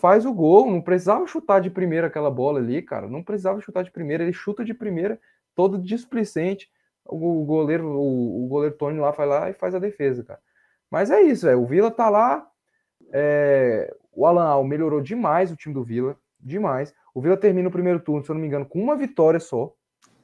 faz 0.00 0.24
o 0.24 0.32
gol, 0.32 0.70
não 0.70 0.80
precisava 0.80 1.26
chutar 1.26 1.60
de 1.60 1.68
primeira 1.68 2.06
aquela 2.06 2.30
bola 2.30 2.60
ali, 2.60 2.80
cara, 2.80 3.08
não 3.08 3.22
precisava 3.22 3.60
chutar 3.60 3.82
de 3.82 3.90
primeira, 3.90 4.22
ele 4.22 4.32
chuta 4.32 4.64
de 4.64 4.72
primeira, 4.72 5.18
todo 5.54 5.78
displicente, 5.78 6.70
o, 7.04 7.44
goleiro, 7.44 7.88
o, 7.88 8.44
o 8.44 8.48
goleiro 8.48 8.76
Tony 8.76 9.00
lá 9.00 9.10
vai 9.10 9.26
lá 9.26 9.50
e 9.50 9.54
faz 9.54 9.74
a 9.74 9.78
defesa, 9.80 10.22
cara. 10.22 10.40
Mas 10.90 11.10
é 11.10 11.20
isso, 11.20 11.48
é, 11.48 11.56
o 11.56 11.66
Vila 11.66 11.90
tá 11.90 12.08
lá, 12.08 12.46
é, 13.12 13.94
o 14.18 14.26
Alan 14.26 14.48
Al 14.48 14.64
melhorou 14.64 15.00
demais 15.00 15.52
o 15.52 15.56
time 15.56 15.72
do 15.72 15.84
Vila, 15.84 16.16
demais. 16.40 16.92
O 17.14 17.20
Vila 17.20 17.36
termina 17.36 17.68
o 17.68 17.72
primeiro 17.72 18.00
turno, 18.00 18.24
se 18.24 18.28
eu 18.28 18.34
não 18.34 18.40
me 18.40 18.48
engano, 18.48 18.66
com 18.66 18.82
uma 18.82 18.96
vitória 18.96 19.38
só. 19.38 19.72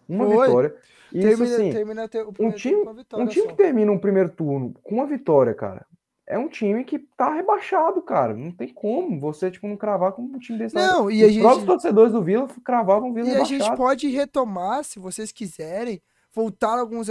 Uma 0.09 0.27
Foi. 0.27 0.47
vitória. 0.47 0.77
E 1.13 1.21
termina, 1.21 1.45
isso, 1.45 1.55
assim, 1.55 1.71
termina 1.71 2.11
um 2.41 2.51
time, 2.51 2.85
um 3.15 3.27
time 3.27 3.47
que 3.47 3.55
termina 3.55 3.93
um 3.93 3.99
primeiro 3.99 4.31
turno 4.31 4.75
com 4.83 4.97
uma 4.97 5.07
vitória, 5.07 5.55
cara, 5.55 5.87
é 6.27 6.37
um 6.37 6.49
time 6.49 6.83
que 6.83 6.99
tá 6.99 7.33
rebaixado, 7.35 8.03
cara. 8.03 8.35
Não 8.35 8.51
tem 8.51 8.69
como 8.75 9.21
você, 9.21 9.49
tipo, 9.49 9.69
não 9.69 9.77
cravar 9.77 10.11
com 10.11 10.23
um 10.23 10.39
time 10.41 10.59
desse. 10.59 10.75
Não, 10.75 11.09
e 11.09 11.23
Os 11.23 11.29
a 11.29 11.33
gente... 11.33 11.43
próprios 11.43 11.67
torcedores 11.67 12.13
do 12.13 12.21
Vila 12.21 12.49
cravavam 12.65 13.11
o 13.11 13.15
Vila 13.15 13.29
E 13.29 13.31
rebaixado. 13.31 13.63
a 13.63 13.67
gente 13.69 13.77
pode 13.77 14.09
retomar, 14.09 14.83
se 14.83 14.99
vocês 14.99 15.31
quiserem, 15.31 16.03
voltar 16.33 16.81
alguns 16.81 17.07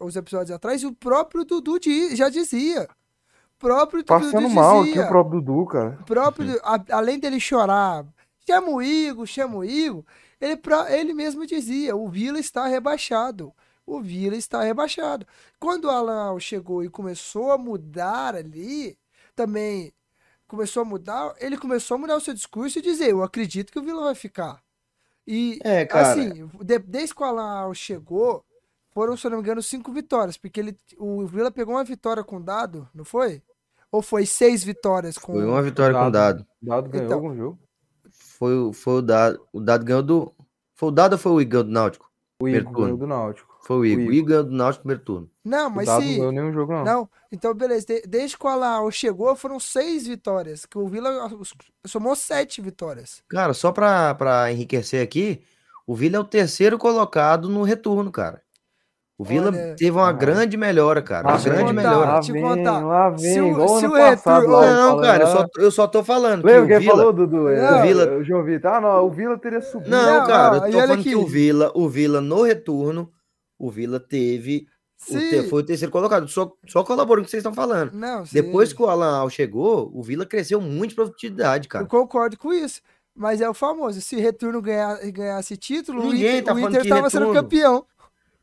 os 0.00 0.16
episódios 0.16 0.52
atrás, 0.52 0.82
o 0.84 0.94
próprio 0.94 1.44
Dudu 1.44 1.78
já 2.14 2.30
dizia 2.30 2.88
próprio 3.58 4.04
Passando 4.04 4.48
mal 4.48 4.82
aqui 4.82 4.98
o 4.98 5.08
próprio 5.08 5.40
Dudu, 5.40 5.66
cara. 5.66 5.98
Próprio, 6.06 6.60
a, 6.62 6.82
além 6.90 7.18
dele 7.18 7.40
chorar, 7.40 8.06
chama 8.46 8.70
o 8.70 8.82
Igor, 8.82 9.26
chama 9.26 9.56
o 9.56 9.64
Igor, 9.64 10.04
ele, 10.40 10.60
ele 10.90 11.12
mesmo 11.12 11.46
dizia, 11.46 11.96
o 11.96 12.08
Vila 12.08 12.38
está 12.38 12.66
rebaixado. 12.66 13.52
O 13.84 14.00
Vila 14.00 14.36
está 14.36 14.62
rebaixado. 14.62 15.26
Quando 15.58 15.86
o 15.86 15.90
Alan 15.90 16.38
chegou 16.38 16.84
e 16.84 16.90
começou 16.90 17.50
a 17.50 17.58
mudar 17.58 18.34
ali, 18.34 18.98
também 19.34 19.92
começou 20.46 20.82
a 20.82 20.84
mudar, 20.84 21.34
ele 21.38 21.56
começou 21.56 21.94
a 21.94 21.98
mudar 21.98 22.16
o 22.16 22.20
seu 22.20 22.34
discurso 22.34 22.78
e 22.78 22.82
dizer, 22.82 23.10
eu 23.10 23.22
acredito 23.22 23.72
que 23.72 23.78
o 23.78 23.82
Vila 23.82 24.04
vai 24.04 24.14
ficar. 24.14 24.62
E, 25.26 25.58
é, 25.62 25.86
assim, 25.90 26.48
de, 26.62 26.78
desde 26.78 27.14
que 27.14 27.22
o 27.22 27.26
Alan 27.26 27.72
chegou, 27.74 28.44
foram, 28.92 29.16
se 29.16 29.26
eu 29.26 29.30
não 29.30 29.38
me 29.38 29.42
engano, 29.42 29.62
cinco 29.62 29.92
vitórias, 29.92 30.36
porque 30.36 30.60
ele, 30.60 30.76
o 30.98 31.26
Vila 31.26 31.50
pegou 31.50 31.74
uma 31.74 31.84
vitória 31.84 32.24
com 32.24 32.40
dado, 32.40 32.88
não 32.94 33.04
foi? 33.04 33.42
Ou 33.90 34.02
foi 34.02 34.26
seis 34.26 34.62
vitórias 34.62 35.16
com. 35.16 35.32
Foi 35.32 35.44
uma 35.44 35.62
vitória 35.62 35.92
dado, 35.92 36.04
com 36.04 36.10
dado. 36.10 36.46
Dado 36.60 36.88
ganhou 36.90 37.06
então, 37.06 37.18
algum 37.18 37.36
jogo? 37.36 37.58
Foi, 38.10 38.72
foi 38.72 38.94
o 38.94 39.02
dado. 39.02 39.40
O 39.52 39.60
dado 39.60 39.84
ganhou 39.84 40.02
do. 40.02 40.34
Foi 40.74 40.88
o 40.88 40.92
dado 40.92 41.12
ou 41.14 41.18
foi 41.18 41.32
o 41.32 41.40
Igor 41.40 41.64
do 41.64 41.70
Náutico? 41.70 42.10
O 42.40 42.48
Igor 42.48 42.72
ganhou 42.72 42.96
do 42.96 43.06
Náutico. 43.06 43.58
Foi 43.62 43.76
o 43.76 43.84
Igor. 43.84 44.06
O 44.06 44.12
Igor 44.12 44.28
ganhou 44.28 44.44
do 44.44 44.52
Náutico 44.52 44.82
primeiro 44.82 45.02
turno. 45.02 45.30
Não, 45.44 45.70
mas 45.70 45.88
o 45.88 45.92
dado 45.92 46.02
se. 46.02 46.08
Não 46.08 46.16
ganhou 46.16 46.32
nenhum 46.32 46.52
jogo, 46.52 46.72
não. 46.72 46.84
Não, 46.84 47.10
então 47.32 47.54
beleza. 47.54 47.86
Desde 48.06 48.36
que 48.36 48.46
o 48.46 48.48
Alau 48.48 48.90
chegou, 48.90 49.34
foram 49.34 49.58
seis 49.58 50.06
vitórias. 50.06 50.66
Que 50.66 50.78
o 50.78 50.86
Vila 50.86 51.30
somou 51.86 52.14
sete 52.14 52.60
vitórias. 52.60 53.22
Cara, 53.28 53.54
só 53.54 53.72
pra, 53.72 54.14
pra 54.14 54.52
enriquecer 54.52 55.02
aqui, 55.02 55.42
o 55.86 55.94
Vila 55.94 56.16
é 56.16 56.20
o 56.20 56.24
terceiro 56.24 56.76
colocado 56.76 57.48
no 57.48 57.62
retorno, 57.62 58.12
cara. 58.12 58.42
O 59.18 59.24
Vila 59.24 59.48
Olha, 59.48 59.74
teve 59.74 59.90
uma 59.90 60.08
ah, 60.08 60.12
grande 60.12 60.56
melhora, 60.56 61.02
cara. 61.02 61.26
Uma 61.26 61.38
grande 61.38 61.72
melhora. 61.72 62.12
Lá 62.12 62.20
vem, 62.20 62.40
contar. 62.40 62.86
lá 62.86 63.10
vem, 63.10 63.18
se 63.18 63.40
o, 63.40 63.68
se 63.80 63.86
o 63.86 63.90
passado, 63.90 64.46
Não, 64.46 65.00
cara, 65.00 65.24
eu 65.24 65.26
só, 65.26 65.46
eu 65.58 65.70
só 65.72 65.86
tô 65.88 66.04
falando. 66.04 66.44
Lembra 66.44 66.68
quem 66.68 66.78
Vila... 66.78 66.96
falou, 66.96 67.12
Dudu? 67.12 67.36
Não, 67.36 67.78
o 67.78 67.82
Vila... 67.82 68.16
O 68.18 68.22
João 68.22 68.44
Vitor. 68.44 68.70
Ah, 68.70 68.80
não, 68.80 69.04
o 69.04 69.10
Vila 69.10 69.36
teria 69.36 69.60
subido. 69.60 69.90
Não, 69.90 70.24
cara, 70.24 70.56
eu 70.58 70.60
tô 70.60 70.72
falando 70.72 70.92
aqui. 70.92 71.02
que 71.02 71.16
o 71.16 71.26
Vila, 71.26 71.72
o 71.74 71.88
Vila 71.88 72.20
no 72.20 72.42
retorno, 72.42 73.10
o 73.58 73.68
Vila 73.68 73.98
teve 73.98 74.68
o 75.10 75.48
foi 75.48 75.62
o 75.62 75.66
terceiro 75.66 75.92
colocado. 75.92 76.28
Só, 76.28 76.52
só 76.66 76.82
colaboro 76.84 77.20
com 77.20 77.22
o 77.22 77.24
que 77.24 77.30
vocês 77.30 77.40
estão 77.40 77.54
falando. 77.54 77.92
Não, 77.92 78.24
Depois 78.32 78.72
que 78.72 78.82
o 78.82 78.86
Alan 78.86 79.18
Al 79.18 79.30
chegou, 79.30 79.90
o 79.94 80.02
Vila 80.02 80.26
cresceu 80.26 80.60
muito 80.60 80.90
de 80.90 80.96
produtividade, 80.96 81.68
cara. 81.68 81.84
Eu 81.84 81.88
concordo 81.88 82.36
com 82.36 82.52
isso. 82.52 82.80
Mas 83.14 83.40
é 83.40 83.48
o 83.48 83.54
famoso, 83.54 84.00
se 84.00 84.14
retorno 84.16 84.62
ganhar, 84.62 84.96
ganhasse 85.10 85.56
título, 85.56 86.04
Ninguém 86.04 86.36
o 86.36 86.38
Inter, 86.38 86.44
tá 86.44 86.54
o 86.54 86.58
Inter 86.60 86.88
tava 86.88 87.02
retorno. 87.02 87.10
sendo 87.10 87.32
campeão. 87.32 87.84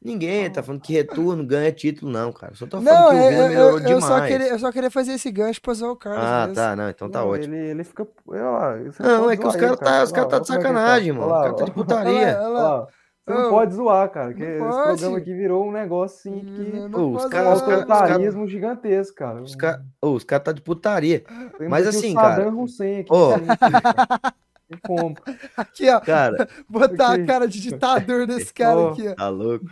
Ninguém 0.06 0.47
tá 0.51 0.62
falando 0.62 0.82
que 0.82 0.93
retorno 0.93 1.43
ganha 1.43 1.72
título, 1.72 2.12
não, 2.12 2.32
cara. 2.32 2.53
Só 2.53 2.68
tô 2.68 2.80
falando 2.80 2.93
não, 2.95 3.10
que 3.10 3.16
o 3.16 3.30
Vila 3.30 3.47
melhorou 3.49 3.80
eu, 3.80 3.86
demais. 3.86 4.03
Só 4.06 4.22
queria, 4.22 4.47
eu 4.49 4.60
só 4.60 4.72
queria 4.72 4.91
fazer 4.91 5.14
esse 5.14 5.32
gancho 5.32 5.60
pra 5.60 5.72
usar 5.72 5.89
o 5.89 5.95
Carlos. 5.95 6.24
Ah, 6.24 6.41
mesmo. 6.41 6.53
tá, 6.53 6.76
não, 6.76 6.89
então 6.91 7.10
tá 7.10 7.22
não, 7.22 7.30
ótimo. 7.30 7.56
Ele, 7.56 7.70
ele 7.70 7.84
fica. 7.84 8.08
não, 8.99 9.32
é 9.32 9.36
que 9.36 9.47
os 9.47 9.56
caras 9.56 9.80
tá, 9.80 10.03
os 10.03 10.12
cara 10.12 10.28
tá 10.28 10.38
de 10.38 10.47
sacanagem, 10.47 11.12
mano. 11.12 11.26
Os 11.26 11.41
caras 11.41 11.58
tá 11.58 11.66
de 11.66 11.72
putaria. 11.72 12.39
Olha 12.39 12.47
lá, 12.49 12.88
Você 13.26 13.34
não 13.34 13.49
pode 13.49 13.74
zoar, 13.74 14.12
cara. 14.12 14.32
Que 14.36 14.43
esse 14.43 14.60
pode. 14.60 14.76
programa 14.76 15.18
aqui 15.18 15.34
virou 15.34 15.68
um 15.68 15.72
negócio 15.72 16.32
assim 16.32 16.39
que. 16.39 16.88
Não, 16.88 17.14
os 17.14 17.26
caras. 17.26 17.62
Autoritarismo 17.64 18.41
cara, 18.41 18.51
gigantesco, 18.51 19.16
cara. 19.16 19.41
Os 19.41 19.56
caras 19.56 19.82
oh, 19.99 20.20
cara 20.20 20.39
tá 20.39 20.51
de 20.51 20.62
putaria. 20.62 21.24
Mas 21.68 21.88
assim, 21.88 22.14
cara. 22.14 22.36
Saddam 22.36 22.62
Hussein 22.62 22.99
aqui. 22.99 23.10
Oh. 23.10 23.32
como. 24.82 25.16
Aqui, 25.55 25.89
ó. 25.89 25.99
Cara, 25.99 26.47
botar 26.70 27.13
aqui. 27.13 27.22
a 27.22 27.26
cara 27.26 27.47
de 27.47 27.59
ditador 27.59 28.26
desse 28.28 28.53
cara 28.53 28.80
oh, 28.80 28.89
aqui, 28.89 29.07
ó. 29.07 29.16
Tá 29.16 29.30
louco. 29.30 29.66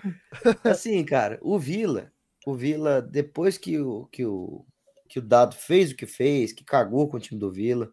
Assim, 0.63 1.03
cara, 1.03 1.39
o 1.41 1.57
Vila, 1.57 2.11
o 2.45 2.53
Vila, 2.53 3.01
depois 3.01 3.57
que 3.57 3.79
o, 3.79 4.05
que 4.11 4.25
o, 4.25 4.65
que 5.07 5.19
o 5.19 5.21
Dado 5.21 5.55
fez 5.55 5.91
o 5.91 5.95
que 5.95 6.05
fez, 6.05 6.53
que 6.53 6.63
cagou 6.63 7.07
com 7.07 7.17
o 7.17 7.19
time 7.19 7.39
do 7.39 7.51
Vila, 7.51 7.91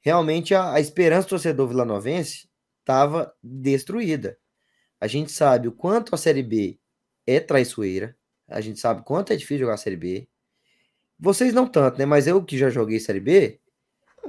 realmente 0.00 0.54
a, 0.54 0.72
a 0.72 0.80
esperança 0.80 1.26
do 1.26 1.30
torcedor 1.30 1.68
vilanovense 1.68 2.48
estava 2.80 3.32
destruída. 3.42 4.38
A 5.00 5.06
gente 5.06 5.32
sabe 5.32 5.68
o 5.68 5.72
quanto 5.72 6.14
a 6.14 6.18
Série 6.18 6.42
B 6.42 6.78
é 7.26 7.40
traiçoeira, 7.40 8.16
a 8.48 8.60
gente 8.60 8.78
sabe 8.78 9.00
o 9.00 9.04
quanto 9.04 9.32
é 9.32 9.36
difícil 9.36 9.60
jogar 9.60 9.74
a 9.74 9.78
Série 9.78 9.96
B. 9.96 10.28
Vocês 11.18 11.54
não 11.54 11.66
tanto, 11.66 11.98
né? 11.98 12.04
Mas 12.04 12.26
eu 12.26 12.44
que 12.44 12.58
já 12.58 12.68
joguei 12.68 12.98
Série 13.00 13.20
B, 13.20 13.60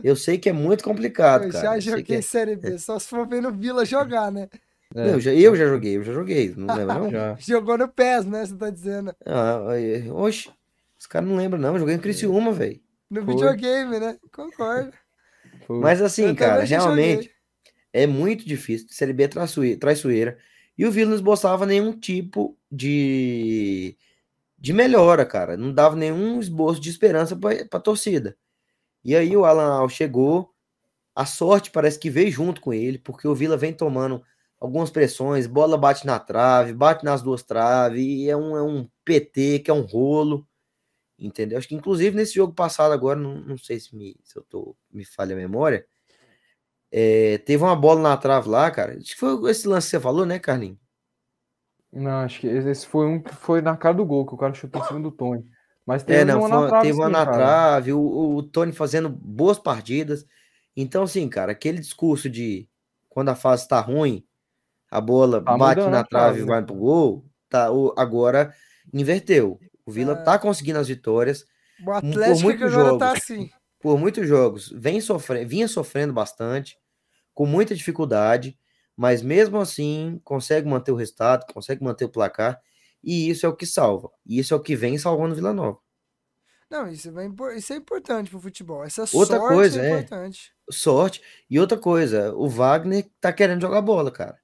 eu 0.03 0.15
sei 0.15 0.37
que 0.37 0.49
é 0.49 0.53
muito 0.53 0.83
complicado, 0.83 1.45
eu 1.45 1.51
cara. 1.51 1.79
Já 1.79 1.91
joguei 1.91 2.17
é... 2.17 2.21
Série 2.21 2.55
B, 2.55 2.77
só 2.77 2.97
se 2.97 3.07
for 3.07 3.27
ver 3.27 3.41
no 3.41 3.51
Vila 3.51 3.85
jogar, 3.85 4.31
né? 4.31 4.47
É. 4.95 5.11
Eu, 5.11 5.19
já, 5.19 5.33
eu 5.33 5.55
já 5.55 5.65
joguei, 5.65 5.97
eu 5.97 6.03
já 6.03 6.13
joguei, 6.13 6.53
não 6.55 6.75
lembro 6.75 6.99
não? 6.99 7.09
Já. 7.09 7.35
Jogou 7.41 7.77
no 7.77 7.87
PES, 7.87 8.25
né, 8.25 8.45
você 8.45 8.55
tá 8.55 8.69
dizendo. 8.69 9.15
Ah, 9.25 9.59
oxe, 10.11 10.51
os 10.99 11.07
caras 11.07 11.27
não 11.27 11.35
lembram 11.35 11.59
não, 11.59 11.73
eu 11.73 11.79
joguei 11.79 11.95
no 11.95 12.01
Criciúma, 12.01 12.51
velho. 12.51 12.79
No 13.09 13.23
Foi. 13.23 13.33
videogame, 13.33 13.99
né? 13.99 14.17
Concordo. 14.31 14.93
Foi. 15.65 15.79
Mas 15.79 16.01
assim, 16.01 16.27
eu 16.27 16.35
cara, 16.35 16.63
realmente 16.63 17.31
é 17.91 18.05
muito 18.05 18.45
difícil, 18.45 18.87
Série 18.89 19.13
B 19.13 19.23
é 19.23 19.75
traiçoeira, 19.77 20.37
e 20.77 20.85
o 20.85 20.91
Vila 20.91 21.09
não 21.09 21.15
esboçava 21.15 21.65
nenhum 21.65 21.91
tipo 21.91 22.55
de, 22.71 23.97
de 24.57 24.73
melhora, 24.73 25.25
cara, 25.25 25.57
não 25.57 25.73
dava 25.73 25.95
nenhum 25.95 26.39
esboço 26.39 26.79
de 26.79 26.89
esperança 26.89 27.35
pra, 27.35 27.65
pra 27.65 27.79
torcida. 27.79 28.37
E 29.03 29.15
aí 29.15 29.35
o 29.35 29.45
Alan 29.45 29.73
Al 29.79 29.89
chegou, 29.89 30.53
a 31.15 31.25
sorte 31.25 31.71
parece 31.71 31.99
que 31.99 32.09
veio 32.09 32.31
junto 32.31 32.61
com 32.61 32.73
ele, 32.73 32.97
porque 32.97 33.27
o 33.27 33.35
Vila 33.35 33.57
vem 33.57 33.73
tomando 33.73 34.23
algumas 34.59 34.89
pressões, 34.89 35.45
bola 35.45 35.77
bate 35.77 36.05
na 36.05 36.19
trave, 36.19 36.73
bate 36.73 37.03
nas 37.03 37.21
duas 37.21 37.43
traves, 37.43 38.01
e 38.01 38.29
é 38.29 38.37
um, 38.37 38.55
é 38.57 38.63
um 38.63 38.89
PT 39.03 39.59
que 39.59 39.69
é 39.69 39.73
um 39.73 39.81
rolo, 39.81 40.47
entendeu? 41.19 41.57
Acho 41.57 41.67
que 41.67 41.75
inclusive 41.75 42.15
nesse 42.15 42.35
jogo 42.35 42.53
passado 42.53 42.93
agora, 42.93 43.19
não, 43.19 43.35
não 43.41 43.57
sei 43.57 43.79
se, 43.79 43.95
me, 43.95 44.15
se 44.23 44.37
eu 44.37 44.43
tô, 44.43 44.75
me 44.91 45.03
falha 45.03 45.33
a 45.35 45.37
memória, 45.37 45.85
é, 46.91 47.39
teve 47.39 47.63
uma 47.63 47.75
bola 47.75 48.01
na 48.01 48.15
trave 48.15 48.47
lá, 48.47 48.69
cara. 48.69 48.97
Acho 48.97 49.13
que 49.13 49.19
foi 49.19 49.51
esse 49.51 49.67
lance 49.67 49.87
que 49.87 49.91
você 49.91 49.99
falou, 49.99 50.25
né, 50.25 50.39
Carlinhos? 50.39 50.77
Não, 51.91 52.11
acho 52.21 52.39
que 52.39 52.47
esse 52.47 52.87
foi 52.87 53.05
um 53.05 53.21
que 53.21 53.33
foi 53.35 53.61
na 53.61 53.75
cara 53.75 53.95
do 53.95 54.05
gol, 54.05 54.25
que 54.25 54.33
o 54.33 54.37
cara 54.37 54.53
chutou 54.53 54.81
em 54.81 54.85
cima 54.85 54.99
do 54.99 55.11
Tony. 55.11 55.43
Mas 55.85 56.03
teve 56.03 56.21
é, 56.21 56.25
não, 56.25 56.39
uma 56.39 56.49
na 56.49 56.67
trave, 56.67 56.87
teve 56.87 56.97
uma 56.97 57.07
sim, 57.07 57.11
na 57.11 57.25
trave, 57.25 57.93
o, 57.93 58.35
o 58.35 58.43
Tony 58.43 58.71
fazendo 58.71 59.09
boas 59.09 59.59
partidas. 59.59 60.25
Então, 60.75 61.03
assim, 61.03 61.27
cara, 61.27 61.51
aquele 61.51 61.79
discurso 61.79 62.29
de 62.29 62.67
quando 63.09 63.29
a 63.29 63.35
fase 63.35 63.67
tá 63.67 63.79
ruim, 63.79 64.25
a 64.89 65.01
bola 65.01 65.43
tá 65.43 65.57
bate 65.57 65.81
na 65.81 66.03
trave 66.03 66.41
e 66.41 66.45
vai 66.45 66.63
pro 66.63 66.75
gol, 66.75 67.25
tá, 67.49 67.71
o, 67.71 67.93
agora 67.97 68.53
inverteu. 68.93 69.59
O 69.85 69.91
Vila 69.91 70.13
é. 70.13 70.23
tá 70.23 70.39
conseguindo 70.39 70.79
as 70.79 70.87
vitórias. 70.87 71.45
O 71.85 71.91
Atlético 71.91 72.37
por 72.37 72.43
muitos 72.43 72.61
tá 72.61 72.69
jogos, 72.69 72.99
tá 72.99 73.11
assim. 73.11 73.49
Por 73.83 73.99
muitos 73.99 74.25
jogos, 74.25 74.71
vem 74.73 75.01
sofrendo, 75.01 75.49
vinha 75.49 75.67
sofrendo 75.67 76.13
bastante, 76.13 76.79
com 77.33 77.45
muita 77.45 77.75
dificuldade, 77.75 78.57
mas 78.95 79.21
mesmo 79.21 79.59
assim 79.59 80.21
consegue 80.23 80.69
manter 80.69 80.93
o 80.93 80.95
resultado, 80.95 81.45
consegue 81.53 81.83
manter 81.83 82.05
o 82.05 82.09
placar. 82.09 82.61
E 83.03 83.29
isso 83.29 83.45
é 83.45 83.49
o 83.49 83.55
que 83.55 83.65
salva. 83.65 84.09
E 84.25 84.39
isso 84.39 84.53
é 84.53 84.57
o 84.57 84.61
que 84.61 84.75
vem 84.75 84.97
salvando 84.97 85.33
o 85.33 85.35
Vila 85.35 85.53
Nova. 85.53 85.77
Não, 86.69 86.87
isso 86.87 87.13
é, 87.19 87.57
isso 87.57 87.73
é 87.73 87.75
importante 87.75 88.31
pro 88.31 88.39
futebol. 88.39 88.83
Essa 88.83 89.01
outra 89.13 89.37
sorte 89.37 89.53
coisa, 89.53 89.81
é, 89.81 89.85
é 89.85 89.89
importante. 89.91 90.53
Sorte. 90.71 91.21
E 91.47 91.59
outra 91.59 91.77
coisa, 91.77 92.33
o 92.33 92.49
Wagner 92.49 93.07
tá 93.21 93.31
querendo 93.31 93.61
jogar 93.61 93.81
bola, 93.81 94.09
cara. 94.09 94.39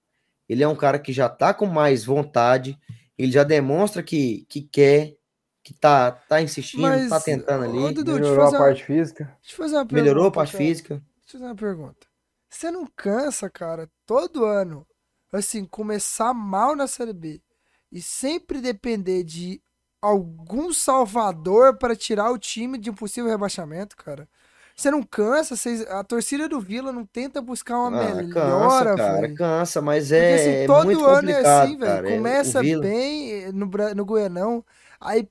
Ele 0.47 0.61
é 0.61 0.67
um 0.67 0.75
cara 0.75 0.99
que 0.99 1.13
já 1.13 1.29
tá 1.29 1.53
com 1.53 1.65
mais 1.65 2.03
vontade, 2.03 2.77
ele 3.17 3.31
já 3.31 3.43
demonstra 3.43 4.03
que, 4.03 4.45
que 4.49 4.61
quer, 4.61 5.15
que 5.63 5.73
tá, 5.73 6.11
tá 6.11 6.41
insistindo, 6.41 6.81
Mas, 6.81 7.09
tá 7.09 7.19
tentando 7.19 7.63
ali. 7.63 7.79
Ô, 7.79 7.91
Dudu, 7.91 8.13
Melhorou 8.13 8.47
a 8.47 8.57
parte 8.59 8.83
física. 8.83 9.25
Deixa 9.41 9.53
eu 9.55 9.57
fazer 9.57 9.75
uma 9.75 9.85
pergunta. 9.85 10.03
Melhorou 10.03 10.27
a 10.27 10.31
parte 10.31 10.51
cara. 10.51 10.63
física. 10.63 10.95
Deixa 10.95 11.37
eu 11.37 11.39
fazer 11.39 11.45
uma 11.45 11.55
pergunta. 11.55 12.07
Você 12.47 12.69
não 12.69 12.85
cansa, 12.95 13.49
cara, 13.49 13.89
todo 14.05 14.45
ano, 14.45 14.85
assim, 15.31 15.65
começar 15.65 16.33
mal 16.33 16.75
na 16.75 16.85
Série 16.85 17.13
B 17.13 17.41
e 17.91 18.01
sempre 18.01 18.61
depender 18.61 19.23
de 19.23 19.61
algum 20.01 20.71
salvador 20.71 21.77
para 21.77 21.95
tirar 21.95 22.31
o 22.31 22.37
time 22.37 22.77
de 22.77 22.89
um 22.89 22.93
possível 22.93 23.29
rebaixamento, 23.29 23.95
cara. 23.97 24.27
Você 24.75 24.89
não 24.89 25.03
cansa? 25.03 25.57
Vocês, 25.57 25.81
a 25.89 26.01
torcida 26.05 26.47
do 26.47 26.57
Vila 26.61 26.93
não 26.93 27.05
tenta 27.05 27.41
buscar 27.41 27.77
uma 27.77 27.87
ah, 27.87 28.15
melhora, 28.15 28.91
cansa, 28.91 28.95
cara, 28.95 29.21
véio. 29.21 29.35
cansa, 29.35 29.81
mas 29.81 30.09
é, 30.09 30.29
Porque, 30.29 30.49
assim, 30.49 30.67
todo 30.67 30.85
muito 30.85 31.05
ano 31.05 31.29
é 31.29 31.45
assim, 31.45 31.77
velho. 31.77 32.09
Começa 32.09 32.61
bem 32.61 33.51
no, 33.51 33.69
no 33.93 34.05
Goianão, 34.05 34.63
aí 35.01 35.27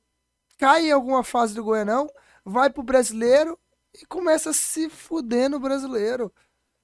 cai 0.59 0.89
em 0.89 0.93
alguma 0.93 1.25
fase 1.25 1.55
do 1.55 1.65
Goianão, 1.65 2.11
vai 2.45 2.69
pro 2.69 2.83
brasileiro 2.83 3.59
e 3.99 4.05
começa 4.05 4.51
a 4.51 4.53
se 4.53 4.91
fuder 4.91 5.49
no 5.49 5.59
brasileiro, 5.59 6.31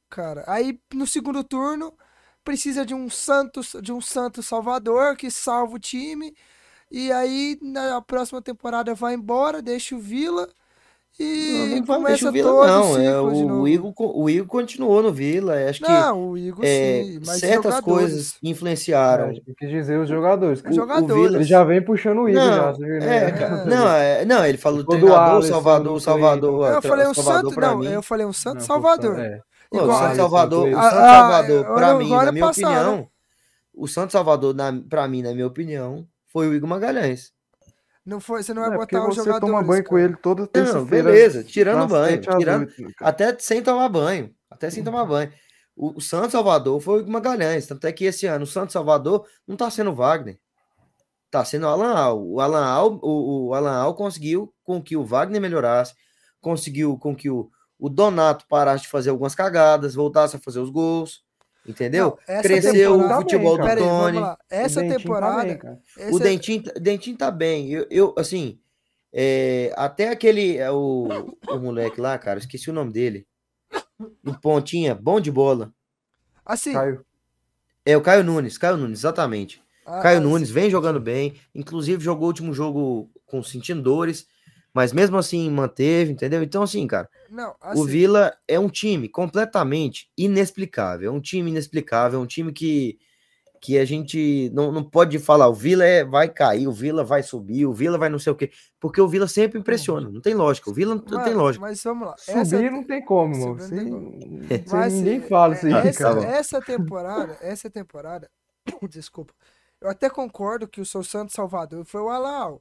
cara. 0.09 0.43
Aí 0.47 0.81
no 0.95 1.07
segundo 1.07 1.45
turno 1.45 1.93
precisa 2.45 2.85
de 2.85 2.95
um 2.95 3.09
Santos, 3.09 3.75
de 3.83 3.93
um 3.93 4.01
Santos 4.01 4.47
Salvador 4.47 5.17
que 5.17 5.31
salva 5.31 5.77
o 5.77 5.79
time. 5.79 6.37
E 6.91 7.11
aí 7.11 7.59
na 7.63 8.01
próxima 8.03 8.43
temporada 8.43 8.95
vai 8.95 9.15
embora, 9.15 9.63
deixa 9.63 9.97
o 9.97 9.99
Vila 9.99 10.49
e 11.19 11.69
não, 11.71 11.77
não 11.77 11.87
começa 11.87 12.29
o 12.29 12.33
Vila, 12.33 12.51
todo 12.51 12.67
não. 12.67 13.01
É, 13.01 13.21
o, 13.21 13.61
o, 13.61 13.69
Igor, 13.69 13.93
o 13.97 14.29
Igor 14.29 14.49
continuou 14.49 15.01
no 15.01 15.13
Vila. 15.13 15.55
Acho 15.69 15.81
não, 15.83 16.17
que 16.17 16.31
o 16.31 16.37
Igor, 16.37 16.65
é, 16.65 17.05
sim, 17.05 17.25
certas 17.25 17.81
coisas 17.81 18.37
influenciaram. 18.43 19.31
É, 19.31 19.35
quis 19.57 19.71
dizer 19.71 19.97
os 20.01 20.09
jogadores. 20.09 20.61
Os 20.69 20.75
jogadores. 20.75 21.23
Vila, 21.23 21.37
ele 21.37 21.45
já 21.45 21.63
vem 21.63 21.81
puxando 21.81 22.19
o 22.19 22.29
Igor. 22.29 22.43
Não, 22.43 22.75
já, 22.75 23.07
é, 23.07 23.31
cara, 23.33 23.65
não, 23.65 23.89
é, 23.89 24.25
não, 24.25 24.45
ele 24.45 24.59
falou 24.59 24.85
treinador, 24.85 25.43
Salvador, 25.45 26.01
Salvador. 26.01 26.73
Eu 26.73 26.83
falei 26.83 27.07
um 27.07 27.15
Santos, 27.15 27.57
não, 27.57 27.85
eu 27.85 28.03
falei 28.03 28.27
um 28.27 28.33
Santos 28.33 28.67
Salvador. 28.67 29.17
É. 29.79 29.83
Igual, 29.83 29.97
o 29.97 30.01
Santos 30.01 30.17
Salvador, 30.17 30.69
o 30.69 30.73
Santos 30.73 30.91
Salvador, 30.91 31.65
para 31.75 31.95
mim, 31.95 32.11
na 32.11 32.33
minha 32.33 32.47
opinião, 32.47 33.09
o 33.73 33.89
Santos 33.89 34.13
Salvador, 34.13 34.55
para 34.89 35.09
mim, 35.09 35.23
na 35.23 35.33
minha 35.33 35.47
opinião, 35.47 36.07
foi 36.27 36.49
o 36.49 36.55
Igor 36.55 36.69
Magalhães. 36.69 37.33
Não 38.05 38.21
foi, 38.21 38.43
você 38.43 38.53
não 38.53 38.63
vai 38.63 38.75
é 38.75 38.77
botar 38.77 39.09
o 39.09 39.13
jogador. 39.13 39.33
Você 39.33 39.41
toma 39.41 39.63
banho 39.63 39.83
cara. 39.83 39.85
com 39.85 39.99
ele 39.99 40.17
toda 40.17 40.47
terça-feira. 40.47 41.11
Beleza, 41.11 41.43
tirando 41.43 41.89
banho, 41.89 42.21
tirando, 42.21 42.69
até 43.01 43.37
sem 43.39 43.63
tomar 43.63 43.89
banho, 43.89 44.31
até 44.51 44.69
sem 44.69 44.85
tomar 44.85 45.07
banho. 45.07 45.33
O, 45.75 45.97
o 45.97 46.01
Santos 46.01 46.33
Salvador 46.33 46.79
foi 46.81 46.99
o 46.99 47.01
Igor 47.01 47.13
Magalhães, 47.13 47.67
tanto 47.67 47.87
é 47.87 47.93
que 47.93 48.05
esse 48.05 48.27
ano 48.27 48.45
o 48.45 48.47
Santos 48.47 48.75
Salvador 48.75 49.27
não 49.49 49.57
tá 49.57 49.71
sendo 49.71 49.91
o 49.91 49.95
Wagner. 49.95 50.39
Tá 51.31 51.45
sendo 51.45 51.65
o 51.65 51.69
Alan 51.69 51.95
Al. 51.95 52.25
O 52.25 52.41
Alan 52.41 52.65
Al, 52.65 53.01
o, 53.03 53.49
o 53.49 53.55
Alan 53.55 53.77
Al 53.77 53.95
conseguiu 53.95 54.55
com 54.63 54.81
que 54.83 54.97
o 54.97 55.05
Wagner 55.05 55.41
melhorasse, 55.41 55.95
conseguiu 56.41 56.97
com 56.99 57.17
que 57.17 57.31
o, 57.31 57.51
o 57.79 57.89
Donato 57.89 58.47
parasse 58.49 58.85
de 58.85 58.89
fazer 58.89 59.11
algumas 59.11 59.35
cagadas, 59.35 59.95
voltasse 59.95 60.37
a 60.37 60.41
fazer 60.41 60.61
os 60.61 60.71
gols. 60.71 61.23
Entendeu? 61.67 62.19
Não, 62.29 62.43
Cresceu 62.43 62.99
o 62.99 63.09
futebol 63.09 63.57
também, 63.57 63.77
do 63.77 63.83
Tony. 63.85 64.19
Aí, 64.19 64.37
essa 64.51 64.85
o 64.85 64.89
temporada. 64.89 65.57
Tá 65.57 65.69
bem, 65.97 66.15
O 66.15 66.19
Dentinho, 66.19 66.63
Dentinho 66.79 67.17
tá 67.17 67.31
bem. 67.31 67.71
Eu, 67.71 67.87
eu 67.91 68.15
assim, 68.19 68.59
é, 69.11 69.73
até 69.77 70.11
aquele. 70.11 70.59
É, 70.59 70.71
o, 70.71 71.09
o 71.49 71.59
moleque 71.59 72.01
lá, 72.01 72.19
cara, 72.19 72.39
esqueci 72.39 72.69
o 72.69 72.73
nome 72.75 72.93
dele. 72.93 73.27
Um 74.23 74.35
pontinha, 74.35 74.95
bom 74.95 75.19
de 75.19 75.31
bola. 75.31 75.73
Assim. 76.45 76.73
Caio. 76.75 77.05
É 77.87 77.97
o 77.97 78.03
Caio 78.03 78.25
Nunes, 78.25 78.59
Caio 78.59 78.77
Nunes, 78.77 78.99
exatamente. 78.99 79.63
Ah, 79.87 80.01
Caio 80.01 80.21
Nunes 80.21 80.51
vem 80.51 80.71
jogando 80.71 81.01
bem, 81.01 81.35
inclusive 81.55 82.03
jogou 82.03 82.25
o 82.25 82.29
último 82.29 82.53
jogo 82.53 83.11
com 83.27 83.43
sentindo 83.43 83.83
dores, 83.83 84.27
mas 84.75 84.93
mesmo 84.93 85.17
assim 85.17 85.49
manteve, 85.49 86.11
entendeu? 86.11 86.43
Então, 86.43 86.65
assim, 86.65 86.85
cara, 86.85 87.09
não, 87.31 87.55
assim... 87.61 87.81
o 87.81 87.85
Vila 87.85 88.35
é 88.49 88.59
um 88.59 88.69
time 88.69 89.09
completamente 89.09 90.11
inexplicável. 90.19 91.11
É 91.11 91.15
um 91.15 91.21
time 91.21 91.49
inexplicável, 91.49 92.19
é 92.19 92.23
um 92.23 92.27
time 92.27 92.53
que, 92.53 92.99
que 93.63 93.79
a 93.79 93.85
gente 93.85 94.51
não, 94.53 94.73
não 94.73 94.83
pode 94.83 95.17
falar, 95.21 95.49
o 95.49 95.55
Vila 95.55 95.85
é, 95.85 96.05
vai 96.05 96.29
cair, 96.29 96.67
o 96.67 96.73
Vila 96.73 97.05
vai 97.05 97.23
subir, 97.23 97.65
o 97.67 97.73
Vila 97.73 97.97
vai 97.97 98.09
não 98.09 98.19
sei 98.19 98.33
o 98.33 98.37
quê, 98.37 98.51
porque 98.81 99.01
o 99.01 99.07
Vila 99.07 99.29
sempre 99.29 99.61
impressiona, 99.61 100.11
não 100.11 100.21
tem 100.21 100.35
lógica, 100.35 100.69
o 100.69 100.75
Vila 100.75 100.97
não 100.97 101.05
mas, 101.09 101.25
tem 101.25 101.35
lógica. 101.35 101.65
Mas 101.65 101.83
vamos 101.85 102.09
lá. 102.09 102.17
Subir 102.19 102.39
essa... 102.39 102.71
não 102.71 102.83
tem 102.83 103.05
como, 103.05 103.39
mano. 103.39 103.57
mas, 104.73 104.93
ninguém 104.93 105.21
fala 105.21 105.55
isso 105.55 105.67
aí. 105.67 105.73
Essa, 105.73 106.09
essa 106.27 106.61
temporada, 106.67 107.39
essa 107.41 107.71
temporada, 107.71 108.29
desculpa, 108.91 109.33
eu 109.81 109.89
até 109.89 110.11
concordo 110.11 110.67
que 110.67 110.81
o 110.81 110.87
seu 110.87 111.05
Santo 111.05 111.33
Salvador 111.33 111.85
foi 111.85 112.01
o 112.01 112.09
Alau. 112.09 112.61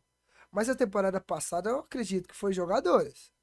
Mas 0.54 0.70
a 0.70 0.76
temporada 0.76 1.20
passada 1.20 1.72
eu 1.72 1.80
acredito 1.80 2.30
que 2.30 2.36
foi 2.36 2.54
jogadores. 2.54 3.34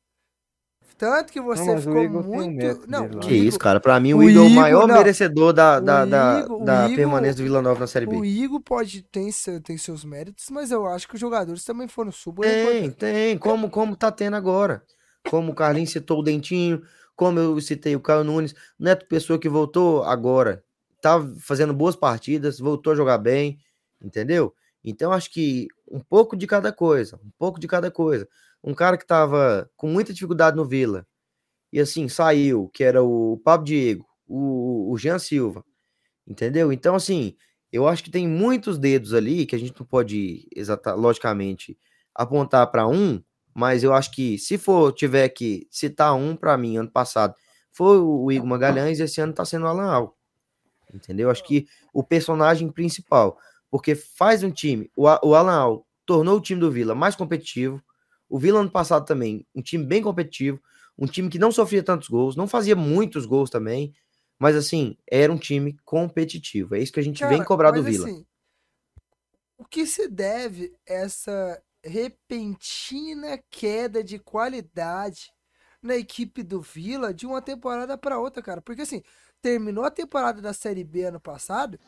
Tanto 0.96 1.32
que 1.32 1.40
você 1.40 1.74
não, 1.74 1.78
ficou 1.80 2.22
muito. 2.22 2.86
não, 2.86 3.08
que 3.20 3.34
isso, 3.34 3.58
cara. 3.58 3.80
Pra 3.80 3.98
mim, 3.98 4.12
o, 4.12 4.18
o 4.18 4.22
Igor 4.30 4.44
é 4.44 4.46
o 4.46 4.50
maior 4.50 4.86
não. 4.86 4.94
merecedor 4.94 5.52
da, 5.52 5.80
da, 5.80 6.04
da, 6.04 6.40
Igor, 6.44 6.64
da 6.64 6.84
Igor, 6.84 6.96
permanência 6.96 7.36
do 7.36 7.42
Vila 7.42 7.62
Nova 7.62 7.80
na 7.80 7.86
Série 7.86 8.06
B. 8.06 8.16
O 8.16 8.24
Igor 8.24 8.60
pode 8.60 9.02
ter, 9.02 9.30
tem 9.62 9.78
seus 9.78 10.04
méritos, 10.04 10.50
mas 10.50 10.70
eu 10.70 10.86
acho 10.86 11.08
que 11.08 11.14
os 11.14 11.20
jogadores 11.20 11.64
também 11.64 11.88
foram 11.88 12.12
sub. 12.12 12.42
Tem, 12.42 12.90
tem. 12.90 13.38
Como, 13.38 13.70
como 13.70 13.96
tá 13.96 14.12
tendo 14.12 14.36
agora. 14.36 14.82
Como 15.28 15.52
o 15.52 15.54
Carlinhos 15.54 15.90
citou 15.90 16.20
o 16.20 16.22
Dentinho, 16.22 16.82
como 17.16 17.38
eu 17.38 17.58
citei 17.60 17.96
o 17.96 18.00
Caio 18.00 18.22
Nunes. 18.22 18.54
Neto 18.78 19.06
Pessoa 19.06 19.38
que 19.38 19.48
voltou 19.48 20.04
agora. 20.04 20.62
Tá 21.00 21.18
fazendo 21.40 21.72
boas 21.72 21.96
partidas, 21.96 22.58
voltou 22.58 22.92
a 22.92 22.96
jogar 22.96 23.18
bem, 23.18 23.58
entendeu? 24.02 24.54
Então, 24.84 25.12
acho 25.12 25.30
que 25.30 25.68
um 25.90 26.00
pouco 26.00 26.36
de 26.36 26.46
cada 26.46 26.72
coisa, 26.72 27.16
um 27.24 27.30
pouco 27.38 27.58
de 27.58 27.66
cada 27.66 27.90
coisa. 27.90 28.28
Um 28.62 28.74
cara 28.74 28.96
que 28.96 29.04
estava 29.04 29.70
com 29.76 29.88
muita 29.88 30.12
dificuldade 30.12 30.56
no 30.56 30.64
Vila, 30.64 31.06
e 31.72 31.80
assim, 31.80 32.08
saiu, 32.08 32.68
que 32.68 32.84
era 32.84 33.02
o 33.02 33.40
Pablo 33.44 33.66
Diego, 33.66 34.06
o, 34.26 34.92
o 34.92 34.98
Jean 34.98 35.18
Silva, 35.18 35.64
entendeu? 36.26 36.72
Então, 36.72 36.94
assim, 36.94 37.36
eu 37.72 37.86
acho 37.86 38.02
que 38.04 38.10
tem 38.10 38.26
muitos 38.26 38.78
dedos 38.78 39.14
ali 39.14 39.46
que 39.46 39.54
a 39.54 39.58
gente 39.58 39.74
não 39.78 39.86
pode, 39.86 40.48
exata, 40.54 40.94
logicamente, 40.94 41.78
apontar 42.14 42.70
para 42.70 42.86
um, 42.86 43.22
mas 43.54 43.82
eu 43.82 43.92
acho 43.92 44.10
que 44.12 44.38
se 44.38 44.58
for, 44.58 44.92
tiver 44.92 45.28
que 45.28 45.66
citar 45.70 46.14
um 46.14 46.36
para 46.36 46.56
mim, 46.56 46.76
ano 46.76 46.90
passado, 46.90 47.34
foi 47.70 47.98
o 47.98 48.30
Igor 48.30 48.46
Magalhães, 48.46 48.98
e 48.98 49.04
esse 49.04 49.20
ano 49.20 49.32
tá 49.32 49.44
sendo 49.44 49.64
o 49.64 49.68
Alan 49.68 49.90
Al. 49.90 50.16
Entendeu? 50.92 51.30
Acho 51.30 51.44
que 51.44 51.66
o 51.94 52.02
personagem 52.02 52.68
principal 52.70 53.38
porque 53.70 53.94
faz 53.94 54.42
um 54.42 54.50
time. 54.50 54.90
O, 54.96 55.04
o 55.04 55.34
Alan 55.34 55.56
Al 55.56 55.86
tornou 56.04 56.36
o 56.36 56.40
time 56.40 56.60
do 56.60 56.70
Vila 56.70 56.94
mais 56.94 57.14
competitivo. 57.14 57.82
O 58.28 58.38
Vila 58.38 58.60
ano 58.60 58.70
passado 58.70 59.04
também, 59.04 59.46
um 59.54 59.62
time 59.62 59.84
bem 59.84 60.02
competitivo, 60.02 60.60
um 60.98 61.06
time 61.06 61.28
que 61.28 61.38
não 61.38 61.50
sofria 61.50 61.82
tantos 61.82 62.08
gols, 62.08 62.36
não 62.36 62.46
fazia 62.46 62.76
muitos 62.76 63.26
gols 63.26 63.50
também, 63.50 63.94
mas 64.38 64.54
assim, 64.56 64.96
era 65.10 65.32
um 65.32 65.38
time 65.38 65.76
competitivo. 65.84 66.74
É 66.74 66.80
isso 66.80 66.92
que 66.92 67.00
a 67.00 67.02
gente 67.02 67.20
Cara, 67.20 67.34
vem 67.34 67.44
cobrar 67.44 67.70
do 67.70 67.82
Vila. 67.82 68.06
Assim, 68.06 68.26
o 69.56 69.64
que 69.64 69.86
se 69.86 70.08
deve 70.08 70.74
essa 70.86 71.62
repentina 71.84 73.38
queda 73.50 74.02
de 74.02 74.18
qualidade 74.18 75.32
na 75.82 75.96
equipe 75.96 76.42
do 76.42 76.60
Vila 76.60 77.12
de 77.12 77.26
uma 77.26 77.40
temporada 77.40 77.96
para 77.96 78.18
outra, 78.18 78.42
cara? 78.42 78.60
Porque 78.60 78.82
assim, 78.82 79.02
terminou 79.40 79.84
a 79.84 79.90
temporada 79.90 80.40
da 80.40 80.52
Série 80.52 80.84
B 80.84 81.04
ano 81.04 81.20
passado 81.20 81.78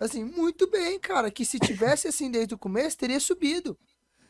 Assim, 0.00 0.24
muito 0.24 0.68
bem, 0.70 0.98
cara. 0.98 1.30
Que 1.30 1.44
se 1.44 1.58
tivesse 1.58 2.08
assim 2.08 2.30
desde 2.30 2.54
o 2.54 2.58
começo, 2.58 2.96
teria 2.96 3.20
subido. 3.20 3.78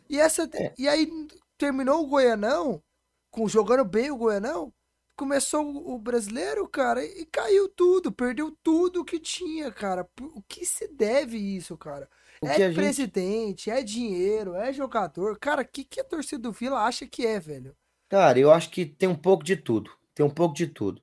E, 0.09 0.19
essa, 0.19 0.51
é. 0.53 0.75
e 0.77 0.89
aí 0.89 1.09
terminou 1.57 2.03
o 2.03 2.07
Goianão, 2.09 2.83
com, 3.31 3.47
jogando 3.47 3.85
bem 3.85 4.11
o 4.11 4.17
Goianão. 4.17 4.73
Começou 5.17 5.65
o 5.95 5.99
brasileiro, 5.99 6.67
cara, 6.67 7.05
e 7.05 7.27
caiu 7.27 7.69
tudo, 7.69 8.11
perdeu 8.11 8.57
tudo 8.63 9.05
que 9.05 9.21
tinha, 9.21 9.71
cara. 9.71 10.09
O 10.35 10.43
que 10.43 10.65
se 10.65 10.89
deve 10.89 11.37
isso, 11.37 11.77
cara? 11.77 12.09
O 12.43 12.47
é 12.47 12.73
presidente, 12.73 13.67
gente... 13.67 13.71
é 13.71 13.83
dinheiro, 13.83 14.55
é 14.55 14.73
jogador. 14.73 15.39
Cara, 15.39 15.61
o 15.61 15.65
que, 15.65 15.85
que 15.85 16.01
a 16.01 16.05
torcida 16.05 16.43
do 16.43 16.53
Vila 16.53 16.81
acha 16.81 17.07
que 17.07 17.27
é, 17.27 17.39
velho? 17.39 17.77
Cara, 18.09 18.39
eu 18.39 18.51
acho 18.51 18.71
que 18.71 18.87
tem 18.87 19.09
um 19.09 19.15
pouco 19.15 19.45
de 19.45 19.57
tudo. 19.57 19.91
Tem 20.15 20.25
um 20.25 20.31
pouco 20.31 20.55
de 20.55 20.67
tudo. 20.67 21.03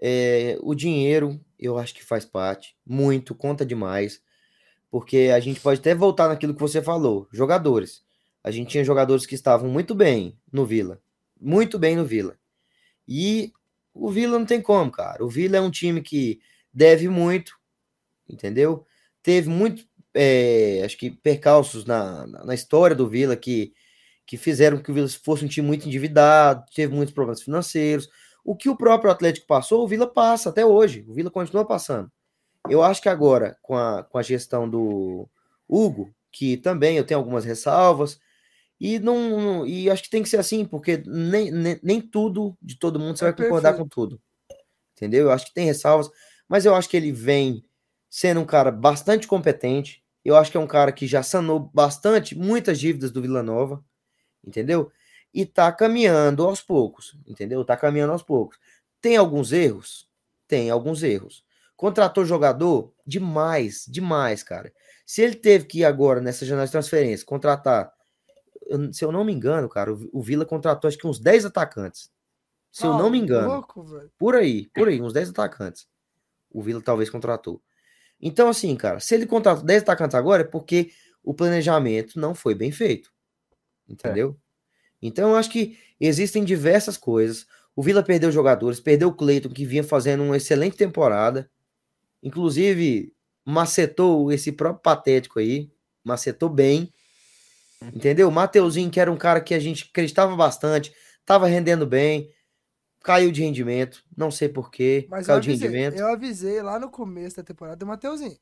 É, 0.00 0.58
o 0.62 0.74
dinheiro, 0.74 1.38
eu 1.58 1.78
acho 1.78 1.94
que 1.94 2.04
faz 2.04 2.24
parte, 2.24 2.76
muito, 2.86 3.34
conta 3.34 3.64
demais, 3.64 4.20
porque 4.90 5.30
a 5.34 5.40
gente 5.40 5.60
pode 5.60 5.80
até 5.80 5.94
voltar 5.94 6.28
naquilo 6.28 6.54
que 6.54 6.60
você 6.60 6.82
falou, 6.82 7.28
jogadores. 7.32 8.04
A 8.42 8.50
gente 8.50 8.70
tinha 8.70 8.84
jogadores 8.84 9.26
que 9.26 9.34
estavam 9.34 9.68
muito 9.68 9.94
bem 9.94 10.38
no 10.52 10.64
Vila, 10.64 11.00
muito 11.40 11.78
bem 11.78 11.96
no 11.96 12.04
Vila. 12.04 12.38
E 13.08 13.52
o 13.92 14.10
Vila 14.10 14.38
não 14.38 14.46
tem 14.46 14.60
como, 14.60 14.90
cara. 14.90 15.24
O 15.24 15.28
Vila 15.28 15.56
é 15.56 15.60
um 15.60 15.70
time 15.70 16.00
que 16.00 16.40
deve 16.72 17.08
muito, 17.08 17.58
entendeu? 18.28 18.86
Teve 19.22 19.48
muito, 19.48 19.84
é, 20.14 20.82
acho 20.84 20.96
que 20.96 21.10
percalços 21.10 21.84
na, 21.84 22.26
na 22.26 22.54
história 22.54 22.94
do 22.94 23.08
Vila 23.08 23.36
que, 23.36 23.72
que 24.24 24.36
fizeram 24.36 24.78
que 24.78 24.90
o 24.90 24.94
Vila 24.94 25.08
fosse 25.08 25.44
um 25.44 25.48
time 25.48 25.66
muito 25.66 25.86
endividado, 25.86 26.64
teve 26.74 26.94
muitos 26.94 27.14
problemas 27.14 27.42
financeiros 27.42 28.08
o 28.46 28.54
que 28.54 28.70
o 28.70 28.76
próprio 28.76 29.10
Atlético 29.10 29.44
passou, 29.44 29.82
o 29.82 29.88
Vila 29.88 30.06
passa 30.06 30.50
até 30.50 30.64
hoje. 30.64 31.04
O 31.08 31.12
Vila 31.12 31.30
continua 31.32 31.64
passando. 31.64 32.10
Eu 32.68 32.80
acho 32.80 33.02
que 33.02 33.08
agora, 33.08 33.58
com 33.60 33.76
a, 33.76 34.04
com 34.04 34.18
a 34.18 34.22
gestão 34.22 34.70
do 34.70 35.28
Hugo, 35.68 36.14
que 36.30 36.56
também 36.56 36.96
eu 36.96 37.04
tenho 37.04 37.18
algumas 37.18 37.44
ressalvas, 37.44 38.20
e 38.80 39.00
não 39.00 39.66
e 39.66 39.90
acho 39.90 40.04
que 40.04 40.10
tem 40.10 40.22
que 40.22 40.28
ser 40.28 40.36
assim, 40.36 40.64
porque 40.64 41.02
nem, 41.06 41.50
nem, 41.50 41.80
nem 41.82 42.00
tudo 42.00 42.56
de 42.62 42.78
todo 42.78 43.00
mundo 43.00 43.16
você 43.18 43.24
é 43.24 43.32
vai 43.32 43.36
concordar 43.36 43.70
perfeito. 43.70 43.82
com 43.82 43.88
tudo. 43.88 44.20
Entendeu? 44.94 45.24
Eu 45.24 45.32
acho 45.32 45.46
que 45.46 45.54
tem 45.54 45.66
ressalvas, 45.66 46.08
mas 46.48 46.64
eu 46.64 46.74
acho 46.74 46.88
que 46.88 46.96
ele 46.96 47.10
vem 47.10 47.64
sendo 48.08 48.40
um 48.40 48.46
cara 48.46 48.70
bastante 48.70 49.26
competente. 49.26 50.04
Eu 50.24 50.36
acho 50.36 50.52
que 50.52 50.56
é 50.56 50.60
um 50.60 50.68
cara 50.68 50.92
que 50.92 51.06
já 51.06 51.22
sanou 51.22 51.58
bastante 51.74 52.36
muitas 52.38 52.78
dívidas 52.78 53.10
do 53.10 53.20
Vila 53.20 53.42
Nova, 53.42 53.84
entendeu? 54.44 54.92
E 55.36 55.44
tá 55.44 55.70
caminhando 55.70 56.42
aos 56.46 56.62
poucos, 56.62 57.14
entendeu? 57.26 57.62
Tá 57.62 57.76
caminhando 57.76 58.14
aos 58.14 58.22
poucos. 58.22 58.58
Tem 59.02 59.18
alguns 59.18 59.52
erros? 59.52 60.08
Tem 60.48 60.70
alguns 60.70 61.02
erros. 61.02 61.44
Contratou 61.76 62.24
jogador? 62.24 62.90
Demais, 63.06 63.84
demais, 63.86 64.42
cara. 64.42 64.72
Se 65.04 65.20
ele 65.20 65.34
teve 65.34 65.66
que 65.66 65.80
ir 65.80 65.84
agora 65.84 66.22
nessa 66.22 66.46
janela 66.46 66.64
de 66.64 66.72
transferência, 66.72 67.26
contratar, 67.26 67.92
se 68.90 69.04
eu 69.04 69.12
não 69.12 69.24
me 69.24 69.32
engano, 69.34 69.68
cara, 69.68 69.92
o 69.92 70.22
Vila 70.22 70.46
contratou 70.46 70.88
acho 70.88 70.96
que 70.96 71.06
uns 71.06 71.20
10 71.20 71.44
atacantes. 71.44 72.10
Se 72.72 72.84
ah, 72.84 72.86
eu 72.86 72.94
não 72.94 73.10
me 73.10 73.18
engano. 73.18 73.46
Louco, 73.46 73.84
por 74.18 74.36
aí, 74.36 74.70
por 74.74 74.88
aí, 74.88 75.02
uns 75.02 75.12
10 75.12 75.28
atacantes. 75.28 75.86
O 76.50 76.62
Vila 76.62 76.80
talvez 76.80 77.10
contratou. 77.10 77.60
Então, 78.18 78.48
assim, 78.48 78.74
cara, 78.74 79.00
se 79.00 79.14
ele 79.14 79.26
contratou 79.26 79.66
10 79.66 79.82
atacantes 79.82 80.14
agora 80.14 80.44
é 80.44 80.46
porque 80.46 80.92
o 81.22 81.34
planejamento 81.34 82.18
não 82.18 82.34
foi 82.34 82.54
bem 82.54 82.72
feito. 82.72 83.12
Entendeu? 83.86 84.34
É. 84.42 84.45
Então, 85.00 85.30
eu 85.30 85.36
acho 85.36 85.50
que 85.50 85.78
existem 86.00 86.44
diversas 86.44 86.96
coisas. 86.96 87.46
O 87.74 87.82
Vila 87.82 88.02
perdeu 88.02 88.32
jogadores, 88.32 88.80
perdeu 88.80 89.08
o 89.08 89.14
Cleiton, 89.14 89.50
que 89.50 89.66
vinha 89.66 89.84
fazendo 89.84 90.22
uma 90.22 90.36
excelente 90.36 90.76
temporada. 90.76 91.50
Inclusive, 92.22 93.12
macetou 93.44 94.32
esse 94.32 94.52
próprio 94.52 94.82
patético 94.82 95.38
aí. 95.38 95.70
Macetou 96.02 96.48
bem. 96.48 96.92
Entendeu? 97.94 98.30
Mateuzinho, 98.30 98.90
que 98.90 98.98
era 98.98 99.12
um 99.12 99.16
cara 99.16 99.40
que 99.40 99.54
a 99.54 99.60
gente 99.60 99.88
acreditava 99.90 100.34
bastante, 100.34 100.92
estava 101.20 101.46
rendendo 101.46 101.86
bem, 101.86 102.30
caiu 103.02 103.30
de 103.30 103.42
rendimento. 103.42 104.02
Não 104.16 104.30
sei 104.30 104.48
porquê. 104.48 105.06
Mas 105.10 105.26
caiu 105.26 105.38
avisei, 105.38 105.56
de 105.56 105.74
rendimento. 105.74 106.00
Eu 106.00 106.08
avisei 106.08 106.62
lá 106.62 106.78
no 106.78 106.90
começo 106.90 107.36
da 107.36 107.42
temporada 107.42 107.76
do 107.76 107.86
Mateuzinho. 107.86 108.38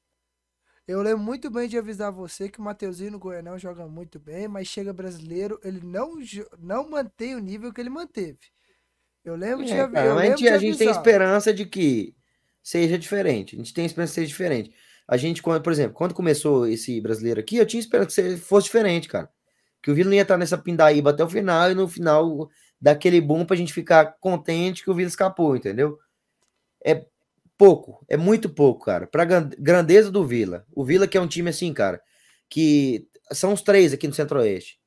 Eu 0.87 1.01
lembro 1.01 1.23
muito 1.23 1.51
bem 1.51 1.67
de 1.67 1.79
avisar 1.79 2.13
você 2.13 2.49
que 2.49 2.59
o 2.59 2.63
Mateuzinho 2.63 3.13
no 3.13 3.19
Goianão 3.19 3.59
joga 3.59 3.87
muito 3.87 4.19
bem, 4.19 4.47
mas 4.47 4.69
chega 4.69 4.93
brasileiro, 4.93 5.59
ele 5.65 5.81
não, 5.83 6.19
não 6.59 6.91
mantém 6.91 7.35
o 7.35 7.39
nível 7.39 7.73
que 7.73 7.81
ele 7.81 7.89
manteve. 7.89 8.39
Eu 9.25 9.35
lembro 9.35 9.63
é, 9.63 9.67
de, 9.67 9.73
eu 9.73 9.87
lembro 9.87 10.19
a, 10.19 10.27
gente, 10.27 10.49
a 10.49 10.59
gente 10.59 10.77
tem 10.77 10.91
esperança 10.91 11.55
de 11.55 11.65
que 11.65 12.15
seja 12.63 12.99
diferente. 12.99 13.57
A 13.57 13.59
gente 13.59 13.73
tem 13.73 13.87
esperança 13.87 14.13
de 14.13 14.15
ser 14.21 14.27
diferente. 14.27 14.75
A 15.09 15.17
gente, 15.17 15.43
quando, 15.43 15.63
por 15.63 15.73
exemplo, 15.73 15.95
quando 15.95 16.15
começou 16.15 16.67
esse 16.67 17.01
brasileiro 17.01 17.41
aqui, 17.41 17.57
eu 17.57 17.67
tinha 17.67 17.81
esperança 17.81 18.23
que 18.23 18.37
fosse 18.37 18.67
diferente, 18.67 19.09
cara. 19.09 19.31
Que 19.83 19.91
o 19.91 19.95
Vila 19.95 20.11
não 20.11 20.17
ia 20.17 20.23
estar 20.23 20.37
nessa 20.37 20.59
pindaíba 20.59 21.11
até 21.11 21.25
o 21.25 21.29
final 21.29 21.71
e 21.71 21.75
no 21.75 21.89
final 21.89 22.51
daquele 22.79 23.21
boom 23.21 23.47
pra 23.47 23.57
gente 23.57 23.73
ficar 23.73 24.17
contente 24.21 24.85
que 24.85 24.91
o 24.91 24.95
Vila 24.95 25.09
escapou, 25.09 25.57
entendeu? 25.57 25.99
É, 26.85 27.07
pouco, 27.59 28.05
é 28.09 28.17
muito 28.17 28.49
pouco, 28.49 28.85
cara. 28.85 29.07
Pra 29.07 29.25
grandeza 29.25 30.11
do 30.11 30.25
Vila. 30.25 30.65
O 30.73 30.85
Vila 30.85 31.07
que 31.07 31.17
é 31.17 31.21
um 31.21 31.29
time 31.29 31.51
assim, 31.51 31.73
cara, 31.73 32.01
que 32.49 33.09
são 33.33 33.53
os 33.53 33.63
três 33.63 33.93
aqui 33.93 34.07
no 34.07 34.15
Centro-Oeste. 34.15 34.79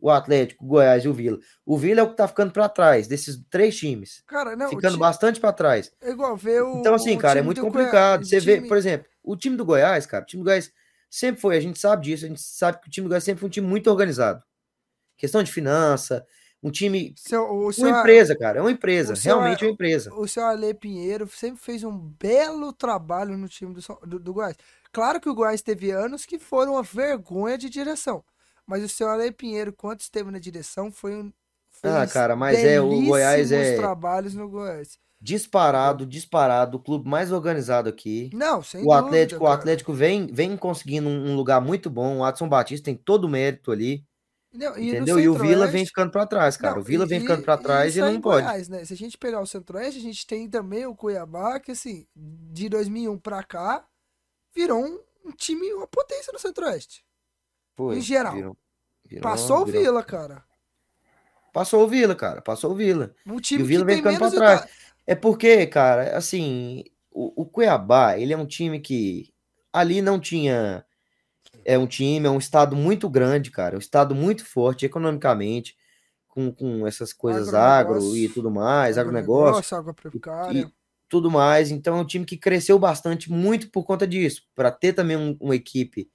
O 0.00 0.10
Atlético, 0.10 0.64
o 0.64 0.68
Goiás 0.68 1.04
e 1.04 1.08
o 1.08 1.14
Vila. 1.14 1.38
O 1.64 1.78
Vila 1.78 2.00
é 2.00 2.02
o 2.02 2.10
que 2.10 2.16
tá 2.16 2.28
ficando 2.28 2.52
para 2.52 2.68
trás 2.68 3.06
desses 3.08 3.38
três 3.48 3.76
times. 3.76 4.22
Cara, 4.26 4.54
não, 4.54 4.68
ficando 4.68 4.94
time... 4.94 5.00
bastante 5.00 5.40
para 5.40 5.52
trás. 5.52 5.90
É 6.02 6.10
igual 6.10 6.36
ver 6.36 6.62
o 6.62 6.80
Então 6.80 6.94
assim, 6.94 7.16
cara, 7.16 7.38
é 7.38 7.42
muito 7.42 7.60
complicado. 7.60 8.24
Você 8.26 8.40
time... 8.40 8.60
vê, 8.60 8.68
por 8.68 8.76
exemplo, 8.76 9.06
o 9.22 9.36
time 9.36 9.56
do 9.56 9.64
Goiás, 9.64 10.04
cara, 10.04 10.22
o 10.22 10.26
time 10.26 10.42
do 10.42 10.46
Goiás 10.46 10.70
sempre 11.08 11.40
foi, 11.40 11.56
a 11.56 11.60
gente 11.60 11.78
sabe 11.78 12.04
disso, 12.04 12.26
a 12.26 12.28
gente 12.28 12.42
sabe 12.42 12.80
que 12.80 12.88
o 12.88 12.90
time 12.90 13.06
do 13.06 13.08
Goiás 13.08 13.24
sempre 13.24 13.40
foi 13.40 13.46
um 13.46 13.50
time 13.50 13.66
muito 13.66 13.88
organizado. 13.90 14.42
Questão 15.16 15.42
de 15.42 15.50
finança, 15.50 16.26
um 16.64 16.70
time. 16.70 17.14
Seu, 17.14 17.44
uma 17.44 17.72
seu, 17.72 17.88
empresa, 17.88 18.34
cara. 18.34 18.58
É 18.58 18.62
uma 18.62 18.70
empresa. 18.70 19.12
Realmente 19.14 19.62
é 19.62 19.66
uma 19.66 19.72
empresa. 19.74 20.14
O 20.14 20.26
seu 20.26 20.46
Ale 20.46 20.72
Pinheiro 20.72 21.28
sempre 21.28 21.62
fez 21.62 21.84
um 21.84 21.96
belo 22.18 22.72
trabalho 22.72 23.36
no 23.36 23.46
time 23.46 23.74
do, 23.74 23.80
do, 24.06 24.18
do 24.18 24.32
Goiás. 24.32 24.56
Claro 24.90 25.20
que 25.20 25.28
o 25.28 25.34
Goiás 25.34 25.60
teve 25.60 25.90
anos 25.90 26.24
que 26.24 26.38
foram 26.38 26.72
uma 26.72 26.82
vergonha 26.82 27.58
de 27.58 27.68
direção. 27.68 28.24
Mas 28.66 28.82
o 28.82 28.88
seu 28.88 29.10
Ale 29.10 29.30
Pinheiro, 29.30 29.74
quando 29.74 30.00
esteve 30.00 30.30
na 30.30 30.38
direção, 30.38 30.90
foi 30.90 31.14
um. 31.14 31.30
Ah, 31.82 32.06
cara, 32.06 32.34
mas 32.34 32.58
é 32.58 32.80
o 32.80 32.88
Goiás 32.88 33.52
é. 33.52 33.76
trabalhos 33.76 34.34
no 34.34 34.48
Goiás. 34.48 34.98
Disparado, 35.20 36.06
disparado, 36.06 36.78
o 36.78 36.80
clube 36.80 37.08
mais 37.08 37.30
organizado 37.30 37.90
aqui. 37.90 38.30
Não, 38.32 38.62
sem 38.62 38.82
o 38.84 38.92
Atlético, 38.92 39.40
dúvida, 39.40 39.44
o 39.44 39.52
Atlético 39.52 39.92
vem, 39.92 40.26
vem 40.26 40.56
conseguindo 40.56 41.08
um 41.08 41.36
lugar 41.36 41.60
muito 41.60 41.90
bom. 41.90 42.18
O 42.18 42.24
Adson 42.24 42.48
Batista 42.48 42.86
tem 42.86 42.94
todo 42.94 43.24
o 43.24 43.28
mérito 43.28 43.70
ali. 43.70 44.04
Não, 44.54 44.78
e 44.78 44.90
entendeu? 44.90 45.18
E 45.18 45.28
o 45.28 45.34
Vila 45.34 45.66
vem 45.66 45.84
ficando 45.84 46.12
para 46.12 46.24
trás, 46.26 46.56
cara. 46.56 46.74
Não, 46.74 46.80
o 46.80 46.84
Vila 46.84 47.04
vem 47.04 47.20
ficando 47.20 47.42
para 47.42 47.58
trás 47.58 47.96
e, 47.96 47.98
e 47.98 48.02
não 48.02 48.20
pode. 48.20 48.46
Goiás, 48.46 48.68
né? 48.68 48.84
Se 48.84 48.94
a 48.94 48.96
gente 48.96 49.18
pegar 49.18 49.40
o 49.40 49.46
Centro-Oeste, 49.46 49.98
a 49.98 50.02
gente 50.02 50.24
tem 50.24 50.48
também 50.48 50.86
o 50.86 50.94
Cuiabá, 50.94 51.58
que 51.58 51.72
assim, 51.72 52.06
de 52.14 52.68
2001 52.68 53.18
para 53.18 53.42
cá, 53.42 53.84
virou 54.54 54.80
um, 54.80 55.00
um, 55.24 55.32
time, 55.32 55.72
uma 55.74 55.88
potência 55.88 56.32
no 56.32 56.38
Centro-Oeste. 56.38 57.04
Em 57.80 58.00
geral. 58.00 58.34
Virou, 58.34 58.56
virou, 59.04 59.22
Passou 59.22 59.64
virou. 59.66 59.80
o 59.80 59.84
Vila, 59.84 60.02
cara. 60.04 60.44
Passou 61.52 61.84
o 61.84 61.88
Vila, 61.88 62.14
cara. 62.14 62.40
Passou 62.40 62.70
o 62.70 62.74
Vila. 62.76 63.12
Um 63.26 63.40
time 63.40 63.62
e 63.62 63.64
o 63.64 63.66
Vila 63.66 63.84
vem 63.84 63.96
ficando 63.96 64.18
para 64.18 64.30
trás. 64.30 64.66
É 65.04 65.16
porque, 65.16 65.66
cara, 65.66 66.16
assim, 66.16 66.84
o, 67.10 67.42
o 67.42 67.44
Cuiabá, 67.44 68.16
ele 68.16 68.32
é 68.32 68.36
um 68.36 68.46
time 68.46 68.78
que 68.78 69.34
ali 69.72 70.00
não 70.00 70.20
tinha 70.20 70.86
é 71.64 71.78
um 71.78 71.86
time, 71.86 72.26
é 72.26 72.30
um 72.30 72.38
estado 72.38 72.76
muito 72.76 73.08
grande, 73.08 73.50
cara, 73.50 73.76
um 73.76 73.80
estado 73.80 74.14
muito 74.14 74.44
forte 74.44 74.84
economicamente, 74.84 75.76
com, 76.28 76.52
com 76.52 76.86
essas 76.86 77.12
coisas 77.12 77.54
agro 77.54 78.16
e 78.16 78.28
tudo 78.28 78.50
mais, 78.50 78.98
agronegócio, 78.98 79.76
agronegócio 79.76 80.52
e, 80.52 80.66
tudo 81.08 81.30
mais. 81.30 81.70
Então 81.70 81.96
é 81.96 82.00
um 82.00 82.04
time 82.04 82.24
que 82.24 82.36
cresceu 82.36 82.78
bastante, 82.78 83.30
muito 83.30 83.70
por 83.70 83.84
conta 83.84 84.06
disso, 84.06 84.42
para 84.54 84.70
ter 84.70 84.92
também 84.92 85.16
um, 85.16 85.36
uma 85.40 85.54
equipe 85.54 86.10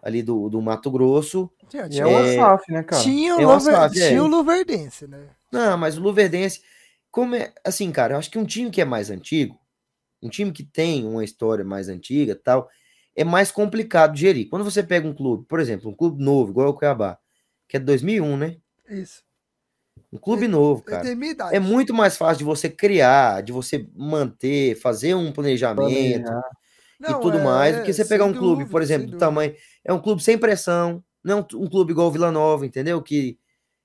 ali 0.00 0.22
do, 0.22 0.48
do 0.48 0.62
Mato 0.62 0.90
Grosso. 0.90 1.50
Tinha, 1.68 1.88
tinha 1.88 2.04
é, 2.04 2.06
o 2.06 2.34
SAF, 2.36 2.72
né, 2.72 2.82
cara? 2.84 3.02
Tinha, 3.02 3.32
é 3.32 3.46
o, 3.46 3.54
Luver, 3.54 3.90
tinha 3.90 4.18
é. 4.18 4.22
o 4.22 4.26
Luverdense, 4.26 5.08
né? 5.08 5.30
Não, 5.50 5.76
mas 5.76 5.98
o 5.98 6.00
Luverdense, 6.00 6.62
como 7.10 7.34
é, 7.34 7.52
assim, 7.64 7.90
cara, 7.90 8.14
eu 8.14 8.18
acho 8.18 8.30
que 8.30 8.38
um 8.38 8.46
time 8.46 8.70
que 8.70 8.80
é 8.80 8.84
mais 8.84 9.10
antigo, 9.10 9.58
um 10.22 10.28
time 10.28 10.52
que 10.52 10.62
tem 10.62 11.04
uma 11.04 11.24
história 11.24 11.64
mais 11.64 11.88
antiga 11.88 12.36
tal, 12.36 12.68
é 13.16 13.24
mais 13.24 13.50
complicado 13.50 14.12
de 14.14 14.20
gerir. 14.20 14.48
Quando 14.48 14.64
você 14.64 14.82
pega 14.82 15.08
um 15.08 15.14
clube, 15.14 15.46
por 15.48 15.58
exemplo, 15.58 15.90
um 15.90 15.94
clube 15.94 16.22
novo, 16.22 16.50
igual 16.50 16.68
o 16.68 16.74
Cuiabá, 16.74 17.18
que 17.66 17.78
é 17.78 17.80
de 17.80 17.86
2001, 17.86 18.36
né? 18.36 18.56
Isso. 18.88 19.24
Um 20.12 20.18
clube 20.18 20.44
é, 20.44 20.48
novo, 20.48 20.82
cara. 20.82 21.08
É 21.50 21.58
muito 21.58 21.94
mais 21.94 22.16
fácil 22.16 22.38
de 22.38 22.44
você 22.44 22.68
criar, 22.68 23.42
de 23.42 23.52
você 23.52 23.88
manter, 23.94 24.76
fazer 24.76 25.14
um 25.14 25.32
planejamento 25.32 26.30
Não, 27.00 27.18
e 27.18 27.20
tudo 27.20 27.38
é, 27.38 27.42
mais, 27.42 27.76
do 27.76 27.82
que 27.82 27.92
você 27.92 28.04
pegar 28.04 28.24
um 28.26 28.32
dúvida, 28.32 28.46
clube, 28.46 28.70
por 28.70 28.82
exemplo, 28.82 29.10
do 29.10 29.16
tamanho. 29.16 29.54
É 29.82 29.92
um 29.92 30.00
clube 30.00 30.22
sem 30.22 30.36
pressão, 30.36 31.02
não 31.24 31.38
é 31.38 31.56
um 31.56 31.66
clube 31.66 31.92
igual 31.92 32.08
o 32.08 32.10
Vila 32.10 32.30
Nova, 32.30 32.66
entendeu? 32.66 33.02
Que, 33.02 33.38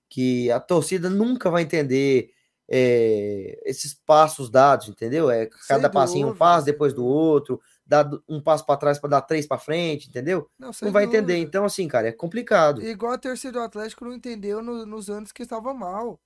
que 0.10 0.52
a 0.52 0.60
torcida 0.60 1.10
nunca 1.10 1.50
vai 1.50 1.64
entender 1.64 2.30
é, 2.70 3.60
esses 3.66 3.94
passos 3.94 4.50
dados, 4.50 4.90
entendeu? 4.90 5.30
É 5.30 5.48
cada 5.68 5.90
passinho 5.90 6.28
um 6.28 6.36
passo 6.36 6.66
depois 6.66 6.94
do 6.94 7.06
outro 7.06 7.60
dar 7.92 8.10
um 8.28 8.42
passo 8.42 8.66
para 8.66 8.78
trás 8.78 8.98
para 8.98 9.10
dar 9.10 9.22
três 9.22 9.46
para 9.46 9.60
frente, 9.60 10.08
entendeu? 10.08 10.50
Não, 10.58 10.72
não 10.82 10.92
vai 10.94 11.04
entender. 11.04 11.36
Então, 11.38 11.66
assim, 11.66 11.90
cara, 11.90 12.08
é 12.08 12.12
complicado. 12.14 12.82
Igual 12.82 13.12
a 13.12 13.18
torcida 13.18 13.52
do 13.52 13.60
Atlético 13.60 14.06
não 14.06 14.14
entendeu 14.14 14.62
no, 14.62 14.86
nos 14.86 15.10
anos 15.10 15.34
que 15.34 15.44
estava 15.44 15.74
mal. 15.74 16.18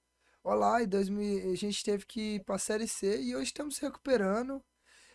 Olha 0.43 0.59
lá, 0.59 0.83
em 0.83 0.87
2000, 0.87 1.51
a 1.51 1.55
gente 1.55 1.83
teve 1.83 2.05
que 2.05 2.35
ir 2.35 2.43
para 2.43 2.55
a 2.55 2.59
Série 2.59 2.87
C 2.87 3.19
e 3.19 3.35
hoje 3.35 3.45
estamos 3.45 3.77
se 3.77 3.81
recuperando. 3.81 4.61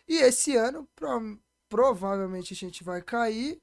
E 0.05 0.17
esse 0.17 0.57
ano, 0.57 0.85
pro, 0.93 1.39
provavelmente, 1.69 2.53
a 2.53 2.57
gente 2.57 2.83
vai 2.83 3.01
cair. 3.01 3.61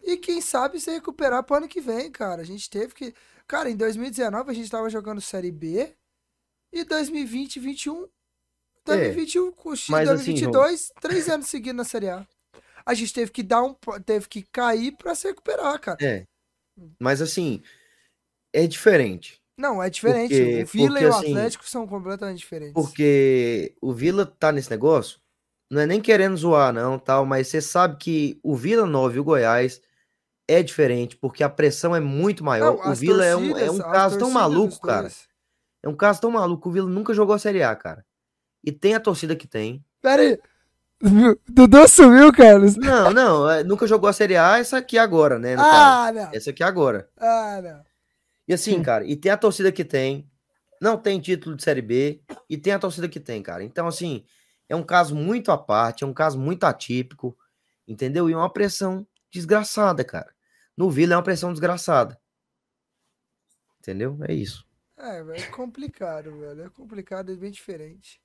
E 0.00 0.16
quem 0.16 0.40
sabe 0.40 0.78
se 0.78 0.92
recuperar 0.92 1.42
para 1.42 1.56
ano 1.56 1.68
que 1.68 1.80
vem, 1.80 2.08
cara. 2.08 2.42
A 2.42 2.44
gente 2.44 2.70
teve 2.70 2.94
que. 2.94 3.12
Cara, 3.48 3.68
em 3.68 3.76
2019 3.76 4.48
a 4.48 4.54
gente 4.54 4.64
estava 4.64 4.88
jogando 4.88 5.20
Série 5.20 5.50
B. 5.50 5.92
E 6.72 6.84
2020 6.84 7.56
e 7.56 7.60
2021 7.60 8.08
2021 8.84 9.48
é, 9.48 9.52
com 9.52 9.76
X, 9.76 9.88
mas 9.88 10.08
2022, 10.08 10.72
assim, 10.72 10.92
três 11.00 11.28
anos 11.28 11.46
seguindo 11.46 11.76
na 11.76 11.84
Série 11.84 12.08
A. 12.08 12.26
A 12.84 12.94
gente 12.94 13.14
teve 13.14 13.30
que 13.30 13.42
dar 13.42 13.62
um. 13.62 13.74
Teve 14.04 14.28
que 14.28 14.42
cair 14.42 14.92
para 14.92 15.14
se 15.14 15.28
recuperar, 15.28 15.78
cara. 15.80 15.98
É. 16.00 16.26
Mas 16.98 17.22
assim, 17.22 17.62
é 18.52 18.66
diferente. 18.66 19.40
Não, 19.56 19.82
é 19.82 19.88
diferente. 19.88 20.34
Porque, 20.34 20.62
o 20.62 20.66
Vila 20.66 20.88
porque, 20.88 21.04
e 21.04 21.06
o 21.06 21.14
assim, 21.14 21.30
Atlético 21.30 21.68
são 21.68 21.86
completamente 21.86 22.38
diferentes. 22.38 22.74
Porque 22.74 23.74
o 23.80 23.92
Vila 23.92 24.26
tá 24.26 24.50
nesse 24.50 24.70
negócio, 24.70 25.20
não 25.70 25.80
é 25.80 25.86
nem 25.86 26.00
querendo 26.00 26.36
zoar, 26.36 26.72
não, 26.72 26.98
tal, 26.98 27.24
mas 27.24 27.48
você 27.48 27.60
sabe 27.60 27.96
que 27.98 28.40
o 28.42 28.56
Vila 28.56 28.86
Nova 28.86 29.14
e 29.14 29.20
o 29.20 29.24
Goiás 29.24 29.80
é 30.48 30.62
diferente, 30.62 31.16
porque 31.16 31.44
a 31.44 31.48
pressão 31.48 31.94
é 31.94 32.00
muito 32.00 32.42
maior. 32.42 32.78
Não, 32.78 32.90
o 32.90 32.94
Vila 32.94 33.24
é 33.24 33.36
um, 33.36 33.56
é 33.56 33.70
um 33.70 33.78
caso 33.78 34.18
tão 34.18 34.30
maluco, 34.30 34.80
cara. 34.80 35.08
É 35.84 35.88
um 35.88 35.94
caso 35.94 36.20
tão 36.20 36.30
maluco. 36.30 36.68
O 36.68 36.72
Vila 36.72 36.88
nunca 36.88 37.14
jogou 37.14 37.34
a 37.34 37.38
Série 37.38 37.62
A, 37.62 37.76
cara 37.76 38.04
e 38.62 38.70
tem 38.70 38.94
a 38.94 39.00
torcida 39.00 39.36
que 39.36 39.46
tem. 39.46 39.84
Pera 40.00 40.22
aí. 40.22 40.38
Dudu 41.48 41.88
sumiu, 41.88 42.32
Carlos. 42.32 42.76
Não, 42.76 43.10
não, 43.10 43.50
é, 43.50 43.64
nunca 43.64 43.86
jogou 43.86 44.08
a 44.08 44.12
Série 44.12 44.36
A, 44.36 44.58
essa 44.58 44.78
aqui 44.78 44.96
agora, 44.96 45.38
né? 45.38 45.54
ah, 45.54 45.58
caso. 45.58 46.14
não. 46.14 46.30
Essa 46.32 46.50
aqui 46.50 46.62
agora. 46.62 47.08
Ah, 47.18 47.60
não. 47.60 47.84
E 48.46 48.54
assim, 48.54 48.80
cara, 48.82 49.04
e 49.04 49.16
tem 49.16 49.32
a 49.32 49.36
torcida 49.36 49.72
que 49.72 49.84
tem, 49.84 50.30
não 50.80 50.96
tem 50.96 51.20
título 51.20 51.56
de 51.56 51.64
Série 51.64 51.82
B, 51.82 52.22
e 52.48 52.56
tem 52.56 52.72
a 52.72 52.78
torcida 52.78 53.08
que 53.08 53.18
tem, 53.18 53.42
cara. 53.42 53.64
Então, 53.64 53.86
assim, 53.88 54.24
é 54.68 54.76
um 54.76 54.82
caso 54.84 55.16
muito 55.16 55.50
à 55.50 55.58
parte, 55.58 56.04
é 56.04 56.06
um 56.06 56.14
caso 56.14 56.38
muito 56.38 56.64
atípico, 56.64 57.36
entendeu? 57.86 58.30
E 58.30 58.34
uma 58.34 58.52
pressão 58.52 59.06
desgraçada, 59.30 60.04
cara. 60.04 60.32
No 60.76 60.88
Vila 60.88 61.14
é 61.14 61.16
uma 61.16 61.22
pressão 61.22 61.50
desgraçada. 61.52 62.18
Entendeu? 63.80 64.16
É 64.28 64.32
isso. 64.32 64.64
É, 64.96 65.18
é 65.18 65.46
complicado, 65.48 66.38
velho. 66.38 66.62
É 66.62 66.68
complicado, 66.68 67.32
é 67.32 67.36
bem 67.36 67.50
diferente. 67.50 68.21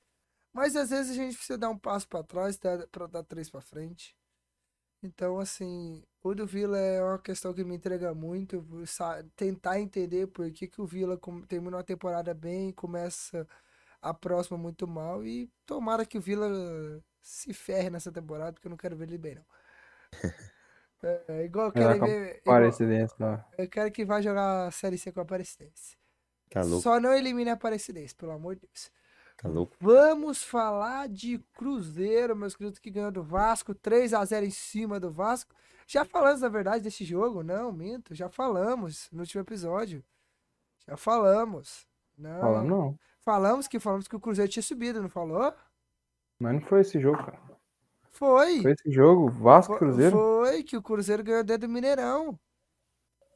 Mas 0.54 0.76
às 0.76 0.90
vezes 0.90 1.12
a 1.12 1.16
gente 1.16 1.36
precisa 1.36 1.58
dar 1.58 1.70
um 1.70 1.78
passo 1.78 2.08
para 2.08 2.24
trás 2.24 2.60
para 2.92 3.08
dar 3.08 3.24
três 3.24 3.50
para 3.50 3.62
frente. 3.62 4.16
Então, 5.04 5.40
assim, 5.40 6.04
o 6.24 6.34
do 6.34 6.46
Vila 6.48 6.78
é 6.78 7.02
uma 7.04 7.20
questão 7.20 7.54
que 7.54 7.64
me 7.64 7.76
entrega 7.76 8.14
muito. 8.14 8.66
Tentar 9.36 9.80
entender 9.80 10.28
por 10.28 10.50
que, 10.52 10.68
que 10.68 10.82
o 10.82 10.86
Vila 10.88 11.20
termina 11.48 11.78
uma 11.78 11.84
temporada 11.84 12.34
bem, 12.34 12.72
começa 12.72 13.48
a 14.02 14.14
próxima 14.14 14.58
muito 14.58 14.88
mal. 14.88 15.24
E 15.26 15.52
tomara 15.66 16.06
que 16.06 16.18
o 16.18 16.22
Vila 16.22 16.50
se 17.22 17.54
ferre 17.54 17.90
nessa 17.90 18.12
temporada, 18.12 18.54
porque 18.54 18.68
eu 18.68 18.72
não 18.72 18.78
quero 18.78 18.96
ver 18.98 19.08
ele 19.08 19.18
bem, 19.18 19.36
não. 19.36 19.46
É, 21.04 21.24
é 21.28 21.46
igual 21.46 21.68
eu 21.68 21.72
quero 21.72 22.00
ver. 22.00 22.42
Igual, 22.42 22.56
eu 23.56 23.70
quero 23.70 23.92
que 23.92 24.04
vá 24.04 24.20
jogar 24.20 24.66
a 24.66 24.72
Série 24.72 24.98
C 24.98 25.12
com 25.12 25.20
a 25.20 25.24
Aparecidense. 25.24 25.96
Tá 26.50 26.64
Só 26.64 27.00
não 27.00 27.14
elimine 27.14 27.52
a 27.52 27.54
Aparecidense, 27.54 28.16
pelo 28.16 28.32
amor 28.32 28.56
de 28.56 28.62
Deus. 28.62 28.92
Tá 29.38 29.48
louco. 29.48 29.76
Vamos 29.80 30.42
falar 30.42 31.08
de 31.08 31.38
Cruzeiro, 31.54 32.36
meus 32.36 32.56
queridos, 32.56 32.80
que 32.80 32.90
ganhou 32.90 33.12
do 33.12 33.22
Vasco, 33.22 33.76
3 33.76 34.14
a 34.16 34.26
0 34.26 34.48
em 34.48 34.52
cima 34.52 35.00
do 35.00 35.12
Vasco. 35.12 35.54
Já 35.86 36.04
falamos, 36.04 36.42
na 36.42 36.50
verdade, 36.50 36.84
desse 36.84 37.06
jogo? 37.06 37.44
Não, 37.44 37.72
minto, 37.72 38.16
já 38.16 38.30
falamos 38.30 39.08
no 39.12 39.22
último 39.22 39.42
episódio. 39.42 40.04
Já 40.88 40.98
falamos. 40.98 41.88
Não. 42.18 42.42
Falamos 42.42 42.70
não. 42.70 43.00
Falamos 43.22 43.68
que 43.68 43.80
falamos 43.80 44.08
que 44.08 44.16
o 44.16 44.20
Cruzeiro 44.20 44.52
tinha 44.52 44.64
subido, 44.64 45.02
não 45.02 45.10
falou? 45.10 45.54
Mas 46.40 46.54
não 46.54 46.62
foi 46.62 46.82
esse 46.82 47.00
jogo, 47.00 47.18
cara. 47.18 47.40
Foi. 48.10 48.62
Foi 48.64 48.72
esse 48.72 48.90
jogo, 48.90 49.30
Vasco 49.30 49.78
Cruzeiro? 49.78 50.18
Foi, 50.18 50.64
que 50.64 50.76
o 50.76 50.82
Cruzeiro 50.82 51.24
ganhou 51.24 51.44
dentro 51.44 51.68
do 51.68 51.74
Mineirão. 51.74 52.40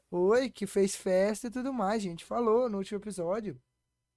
Foi, 0.10 0.49
que 0.49 0.65
fez 0.65 0.95
festa 0.95 1.48
e 1.48 1.52
tudo 1.52 1.72
mais, 1.72 2.02
gente 2.02 2.26
falou 2.26 2.68
no 2.68 2.80
último 2.80 2.99
episódio. 2.99 3.61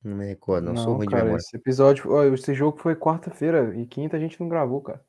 Não 0.04 0.18
me 0.18 0.26
recordo, 0.26 0.66
não, 0.66 0.76
sou 0.76 0.94
ruim 0.94 1.06
cara, 1.06 1.22
de 1.22 1.24
memória. 1.24 1.42
Esse 1.42 1.56
episódio, 1.56 2.12
ó, 2.12 2.24
esse 2.24 2.52
jogo 2.52 2.78
foi 2.78 2.94
quarta-feira 2.94 3.74
e 3.74 3.86
quinta 3.86 4.18
a 4.18 4.20
gente 4.20 4.38
não 4.38 4.48
gravou, 4.48 4.82
cara. 4.82 5.02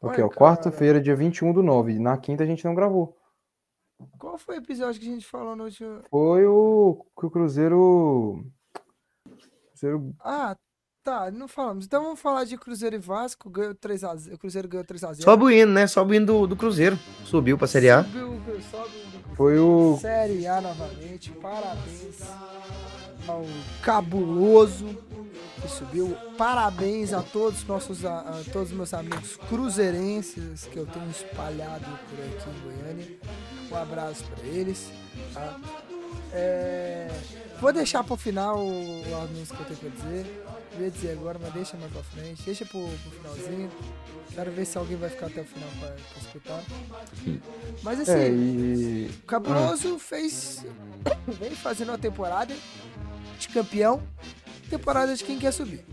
Ok, 0.00 0.24
ó, 0.24 0.28
quarta-feira, 0.28 1.00
dia 1.00 1.14
21 1.14 1.52
do 1.52 1.62
9. 1.62 1.98
Na 1.98 2.16
quinta 2.16 2.42
a 2.42 2.46
gente 2.46 2.64
não 2.64 2.74
gravou. 2.74 3.14
Qual 4.18 4.38
foi 4.38 4.56
o 4.56 4.58
episódio 4.58 5.00
que 5.00 5.06
a 5.06 5.12
gente 5.12 5.26
falou 5.26 5.54
no 5.54 5.64
último? 5.64 6.02
Foi 6.10 6.46
o 6.46 7.04
que 7.16 7.26
o 7.26 7.30
Cruzeiro. 7.30 8.44
Cruzeiro. 9.68 10.14
Ah, 10.18 10.56
tá, 11.04 11.30
não 11.30 11.46
falamos. 11.46 11.84
Então 11.84 12.02
vamos 12.02 12.20
falar 12.20 12.44
de 12.44 12.56
Cruzeiro 12.56 12.96
e 12.96 12.98
Vasco. 12.98 13.50
Ganhou 13.50 13.74
3x0. 13.74 14.34
O 14.34 14.38
Cruzeiro 14.38 14.66
ganhou 14.66 14.84
3x0. 14.84 15.22
Sobe 15.22 15.44
o 15.44 15.50
hino, 15.50 15.72
né? 15.72 15.86
Sobe 15.86 16.12
o 16.12 16.14
hino 16.16 16.26
do, 16.26 16.46
do 16.46 16.56
Cruzeiro. 16.56 16.96
Subiu 17.24 17.58
pra 17.58 17.68
Série 17.68 17.90
A. 17.90 18.02
Subiu, 18.02 18.60
sobe 18.62 18.90
Foi 19.36 19.58
o. 19.58 19.98
Série 20.00 20.46
A 20.46 20.60
novamente. 20.60 21.30
Parabéns 21.32 22.18
ao 23.28 23.44
cabuloso 23.82 24.96
que 25.60 25.68
subiu. 25.68 26.16
Parabéns 26.36 27.12
a 27.12 27.22
todos 27.22 27.64
nossos 27.64 28.04
a, 28.04 28.20
a 28.20 28.42
todos 28.52 28.72
meus 28.72 28.92
amigos 28.92 29.36
cruzeirenses 29.48 30.64
que 30.66 30.76
eu 30.76 30.86
tenho 30.86 31.10
espalhado 31.10 31.84
por 31.84 32.18
aqui 32.18 32.50
em 32.50 32.62
Goiânia. 32.62 33.18
Um 33.70 33.76
abraço 33.76 34.24
para 34.24 34.46
eles. 34.46 34.90
Tá? 35.32 35.58
É, 36.32 37.08
vou 37.60 37.72
deixar 37.72 38.02
para 38.02 38.14
o 38.14 38.16
final 38.16 38.58
o 38.58 39.22
anúncio 39.22 39.54
que 39.54 39.62
eu 39.62 39.66
tenho 39.66 39.78
para 39.78 39.88
dizer. 39.90 40.44
Eu 40.74 40.84
ia 40.84 40.90
dizer 40.90 41.12
agora, 41.12 41.38
mas 41.40 41.52
deixa 41.52 41.76
mais 41.76 41.92
para 41.92 42.02
frente. 42.02 42.42
Deixa 42.42 42.64
para 42.64 42.78
o 42.78 42.88
finalzinho. 42.88 43.70
Quero 44.34 44.50
ver 44.50 44.64
se 44.64 44.78
alguém 44.78 44.96
vai 44.96 45.10
ficar 45.10 45.26
até 45.26 45.42
o 45.42 45.44
final 45.44 45.68
para 45.78 45.94
escutar. 46.20 46.62
Mas 47.82 48.00
assim, 48.00 48.12
é, 48.12 48.28
e... 48.30 49.10
o 49.22 49.26
Cabroso 49.26 49.96
ah. 49.96 49.98
fez. 49.98 50.64
vem 51.38 51.50
fazendo 51.50 51.90
uma 51.90 51.98
temporada 51.98 52.54
campeão, 53.48 54.02
temporada 54.68 55.14
de 55.14 55.22
quem 55.22 55.38
quer 55.38 55.52
subir. 55.52 55.84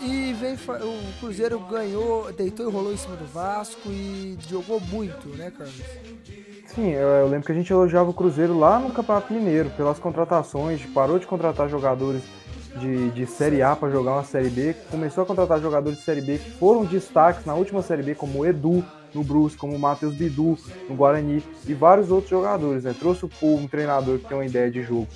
E 0.00 0.32
vem 0.34 0.54
o 0.54 1.18
Cruzeiro 1.18 1.58
ganhou, 1.58 2.32
deitou 2.32 2.68
e 2.68 2.72
rolou 2.72 2.92
em 2.92 2.96
cima 2.96 3.16
do 3.16 3.26
Vasco 3.26 3.88
e 3.88 4.38
jogou 4.48 4.80
muito, 4.80 5.28
né, 5.30 5.50
Carlos? 5.50 5.74
Sim, 6.66 6.90
eu, 6.90 7.08
eu 7.08 7.28
lembro 7.28 7.44
que 7.44 7.52
a 7.52 7.54
gente 7.54 7.72
elogiava 7.72 8.08
o 8.08 8.14
Cruzeiro 8.14 8.56
lá 8.56 8.78
no 8.78 8.90
Campeonato 8.90 9.32
Mineiro 9.32 9.70
pelas 9.70 9.98
contratações, 9.98 10.84
parou 10.94 11.18
de 11.18 11.26
contratar 11.26 11.68
jogadores 11.68 12.22
de, 12.76 13.10
de 13.10 13.26
Série 13.26 13.60
A 13.60 13.74
para 13.74 13.90
jogar 13.90 14.12
uma 14.12 14.24
Série 14.24 14.50
B, 14.50 14.76
começou 14.88 15.24
a 15.24 15.26
contratar 15.26 15.60
jogadores 15.60 15.98
de 15.98 16.04
Série 16.04 16.20
B 16.20 16.38
que 16.38 16.50
foram 16.52 16.84
destaques 16.84 17.44
na 17.44 17.54
última 17.54 17.82
Série 17.82 18.02
B, 18.02 18.14
como 18.14 18.40
o 18.40 18.46
Edu 18.46 18.84
no 19.18 19.24
Brusque, 19.24 19.58
como 19.58 19.74
o 19.74 19.78
Matheus 19.78 20.14
Bidu 20.14 20.56
no 20.88 20.94
Guarani 20.94 21.42
e 21.66 21.74
vários 21.74 22.10
outros 22.10 22.30
jogadores. 22.30 22.84
Né? 22.84 22.94
Trouxe 22.98 23.26
o 23.26 23.30
um 23.42 23.66
treinador 23.66 24.18
que 24.18 24.26
tem 24.26 24.36
uma 24.36 24.46
ideia 24.46 24.70
de 24.70 24.82
jogo 24.82 25.06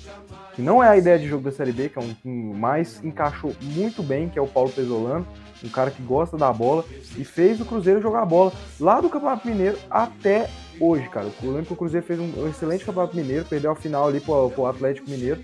que 0.53 0.61
não 0.61 0.83
é 0.83 0.87
a 0.87 0.97
ideia 0.97 1.17
de 1.17 1.27
jogo 1.27 1.43
da 1.43 1.51
Série 1.51 1.71
B, 1.71 1.89
que 1.89 1.97
é 1.97 2.01
um, 2.01 2.15
um 2.23 2.53
mais 2.53 3.03
encaixou 3.03 3.55
muito 3.61 4.03
bem, 4.03 4.29
que 4.29 4.37
é 4.37 4.41
o 4.41 4.47
Paulo 4.47 4.69
Pesolano, 4.69 5.25
um 5.63 5.69
cara 5.69 5.89
que 5.89 6.01
gosta 6.01 6.37
da 6.37 6.51
bola 6.53 6.85
e 7.17 7.23
fez 7.23 7.59
o 7.59 7.65
Cruzeiro 7.65 8.01
jogar 8.01 8.25
bola 8.25 8.53
lá 8.79 9.01
do 9.01 9.09
Campeonato 9.09 9.47
Mineiro 9.47 9.77
até 9.89 10.47
hoje, 10.79 11.09
cara. 11.09 11.27
Eu 11.41 11.49
lembro 11.49 11.65
que 11.65 11.73
o 11.73 11.75
Cruzeiro 11.75 12.05
fez 12.05 12.19
um, 12.19 12.31
um 12.37 12.47
excelente 12.47 12.85
Campeonato 12.85 13.15
Mineiro, 13.15 13.45
perdeu 13.45 13.71
a 13.71 13.75
final 13.75 14.07
ali 14.07 14.19
pro, 14.19 14.49
pro 14.51 14.65
Atlético 14.67 15.09
Mineiro 15.09 15.41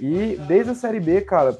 e 0.00 0.36
desde 0.48 0.72
a 0.72 0.74
Série 0.74 1.00
B, 1.00 1.20
cara, 1.20 1.56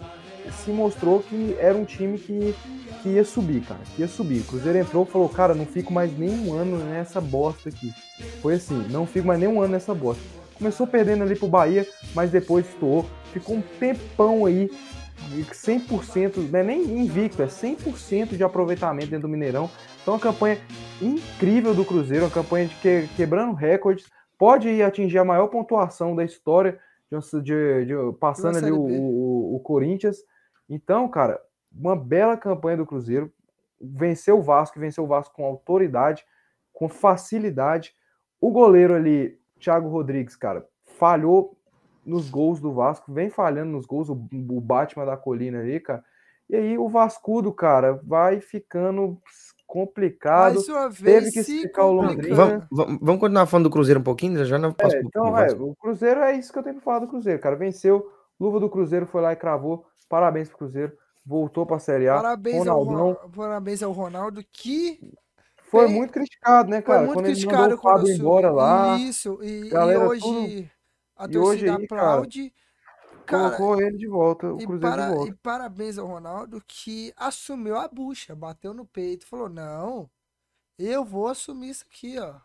se 0.64 0.70
mostrou 0.70 1.20
que 1.20 1.56
era 1.60 1.76
um 1.76 1.84
time 1.84 2.18
que, 2.18 2.54
que 3.02 3.08
ia 3.08 3.24
subir, 3.24 3.62
cara, 3.62 3.80
que 3.94 4.02
ia 4.02 4.08
subir. 4.08 4.40
O 4.40 4.44
Cruzeiro 4.44 4.78
entrou 4.78 5.04
e 5.04 5.10
falou, 5.10 5.28
cara, 5.28 5.54
não 5.54 5.66
fico 5.66 5.92
mais 5.92 6.16
nem 6.16 6.30
um 6.30 6.54
ano 6.54 6.78
nessa 6.78 7.20
bosta 7.20 7.68
aqui. 7.68 7.92
Foi 8.40 8.54
assim, 8.54 8.86
não 8.90 9.06
fico 9.06 9.26
mais 9.26 9.40
nem 9.40 9.48
um 9.48 9.60
ano 9.60 9.72
nessa 9.72 9.94
bosta. 9.94 10.22
Começou 10.56 10.86
perdendo 10.86 11.22
ali 11.22 11.34
pro 11.34 11.48
Bahia, 11.48 11.86
mas 12.14 12.30
depois 12.30 12.68
estourou. 12.68 13.06
Ficou 13.32 13.56
um 13.56 13.62
tempão 13.62 14.44
aí, 14.44 14.70
100%, 15.30 16.50
não 16.50 16.58
é 16.58 16.62
nem 16.62 16.82
invicto, 17.00 17.42
é 17.42 17.46
100% 17.46 18.36
de 18.36 18.44
aproveitamento 18.44 19.08
dentro 19.08 19.26
do 19.26 19.30
Mineirão. 19.30 19.70
Então, 20.02 20.14
uma 20.14 20.20
campanha 20.20 20.58
incrível 21.00 21.74
do 21.74 21.84
Cruzeiro, 21.84 22.24
uma 22.24 22.30
campanha 22.30 22.66
de 22.66 22.74
que, 22.76 23.08
quebrando 23.16 23.54
recordes. 23.54 24.06
Pode 24.38 24.82
atingir 24.82 25.18
a 25.18 25.24
maior 25.24 25.48
pontuação 25.48 26.16
da 26.16 26.24
história, 26.24 26.78
de, 27.10 27.42
de, 27.42 27.86
de 27.86 27.94
passando 28.18 28.58
ali 28.58 28.70
o, 28.70 28.80
o, 28.80 29.56
o 29.56 29.60
Corinthians. 29.60 30.18
Então, 30.68 31.08
cara, 31.08 31.40
uma 31.72 31.96
bela 31.96 32.36
campanha 32.36 32.78
do 32.78 32.86
Cruzeiro. 32.86 33.32
Venceu 33.80 34.38
o 34.38 34.42
Vasco, 34.42 34.78
venceu 34.78 35.04
o 35.04 35.06
Vasco 35.06 35.34
com 35.34 35.44
autoridade, 35.44 36.24
com 36.72 36.88
facilidade. 36.88 37.94
O 38.40 38.50
goleiro 38.50 38.94
ali, 38.94 39.38
Thiago 39.58 39.88
Rodrigues, 39.88 40.36
cara, 40.36 40.66
falhou 40.98 41.56
nos 42.04 42.28
gols 42.30 42.60
do 42.60 42.72
Vasco, 42.72 43.12
vem 43.12 43.30
falhando 43.30 43.72
nos 43.72 43.86
gols, 43.86 44.08
o, 44.08 44.12
o 44.12 44.60
Batman 44.60 45.04
da 45.04 45.16
colina 45.16 45.60
ali, 45.60 45.80
cara. 45.80 46.04
E 46.48 46.56
aí 46.56 46.76
o 46.76 46.88
Vascudo, 46.88 47.52
cara, 47.52 48.00
vai 48.04 48.40
ficando 48.40 49.20
complicado. 49.66 50.54
Mais 50.54 50.68
uma 50.68 50.88
vez, 50.88 51.24
Teve 51.24 51.30
que 51.30 51.38
explicar 51.38 51.84
o 51.84 51.92
Londrina. 51.92 52.34
Vamos, 52.34 52.98
vamos, 53.00 53.20
continuar 53.20 53.46
falando 53.46 53.68
do 53.68 53.72
Cruzeiro 53.72 54.00
um 54.00 54.02
pouquinho? 54.02 54.44
Já 54.44 54.58
não 54.58 54.72
posso. 54.72 54.96
É, 54.96 55.00
então, 55.00 55.38
é, 55.38 55.52
o 55.52 55.76
Cruzeiro 55.76 56.20
é 56.20 56.34
isso 56.36 56.52
que 56.52 56.58
eu 56.58 56.62
tenho 56.64 56.76
que 56.76 56.82
falar 56.82 56.98
do 56.98 57.06
Cruzeiro, 57.06 57.40
cara. 57.40 57.54
Venceu, 57.54 58.10
luva 58.38 58.58
do 58.58 58.68
Cruzeiro 58.68 59.06
foi 59.06 59.22
lá 59.22 59.32
e 59.32 59.36
cravou. 59.36 59.86
Parabéns 60.08 60.48
pro 60.48 60.58
Cruzeiro. 60.58 60.92
Voltou 61.24 61.66
para 61.66 61.76
a 61.76 61.80
Série 61.80 62.08
A. 62.08 62.16
Parabéns 62.16 62.58
Ronaldão. 62.58 63.18
ao, 63.22 63.30
parabéns 63.30 63.82
ao 63.82 63.92
Ronaldo 63.92 64.44
que 64.50 65.00
foi 65.70 65.86
tem... 65.86 65.94
muito 65.94 66.12
criticado, 66.12 66.68
né, 66.68 66.82
cara? 66.82 66.98
Foi 66.98 67.06
muito 67.06 67.18
quando 67.18 67.26
criticado 67.26 67.56
ele 67.56 67.76
mandou 67.76 67.78
o 67.78 67.82
Fábio 67.82 68.12
embora 68.12 68.50
lá. 68.50 68.98
Isso, 68.98 69.38
e, 69.42 69.68
e 69.68 69.74
hoje 69.74 70.20
tudo... 70.20 70.70
a 71.16 71.28
torcida 71.28 71.40
hoje 71.40 71.68
aí, 71.68 71.84
aplaude. 71.84 72.54
Cara, 73.24 73.56
colocou 73.56 73.80
ele 73.80 73.96
de 73.96 74.08
volta, 74.08 74.52
o 74.52 74.56
Cruzeiro 74.56 74.80
para, 74.80 75.08
de 75.08 75.14
volta. 75.14 75.30
E 75.30 75.34
parabéns 75.36 75.98
ao 75.98 76.06
Ronaldo 76.08 76.60
que 76.66 77.12
assumiu 77.16 77.76
a 77.76 77.86
bucha, 77.86 78.34
bateu 78.34 78.74
no 78.74 78.84
peito, 78.84 79.24
falou: 79.24 79.48
"Não, 79.48 80.10
eu 80.76 81.04
vou 81.04 81.28
assumir 81.28 81.70
isso 81.70 81.84
aqui, 81.88 82.18
ó. 82.18 82.40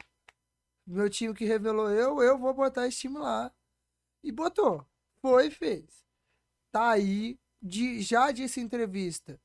Meu 0.85 1.09
time 1.09 1.33
que 1.33 1.45
revelou 1.45 1.89
eu, 1.89 2.21
eu 2.21 2.37
vou 2.37 2.53
botar 2.53 2.87
esse 2.87 2.99
time 2.99 3.17
lá." 3.17 3.51
E 4.23 4.31
botou. 4.31 4.85
Foi 5.19 5.47
e 5.47 5.51
fez. 5.51 6.05
Tá 6.71 6.89
aí, 6.91 7.39
de, 7.65 7.99
já 8.01 8.31
disse 8.31 8.59
em 8.59 8.63
entrevista 8.63 9.39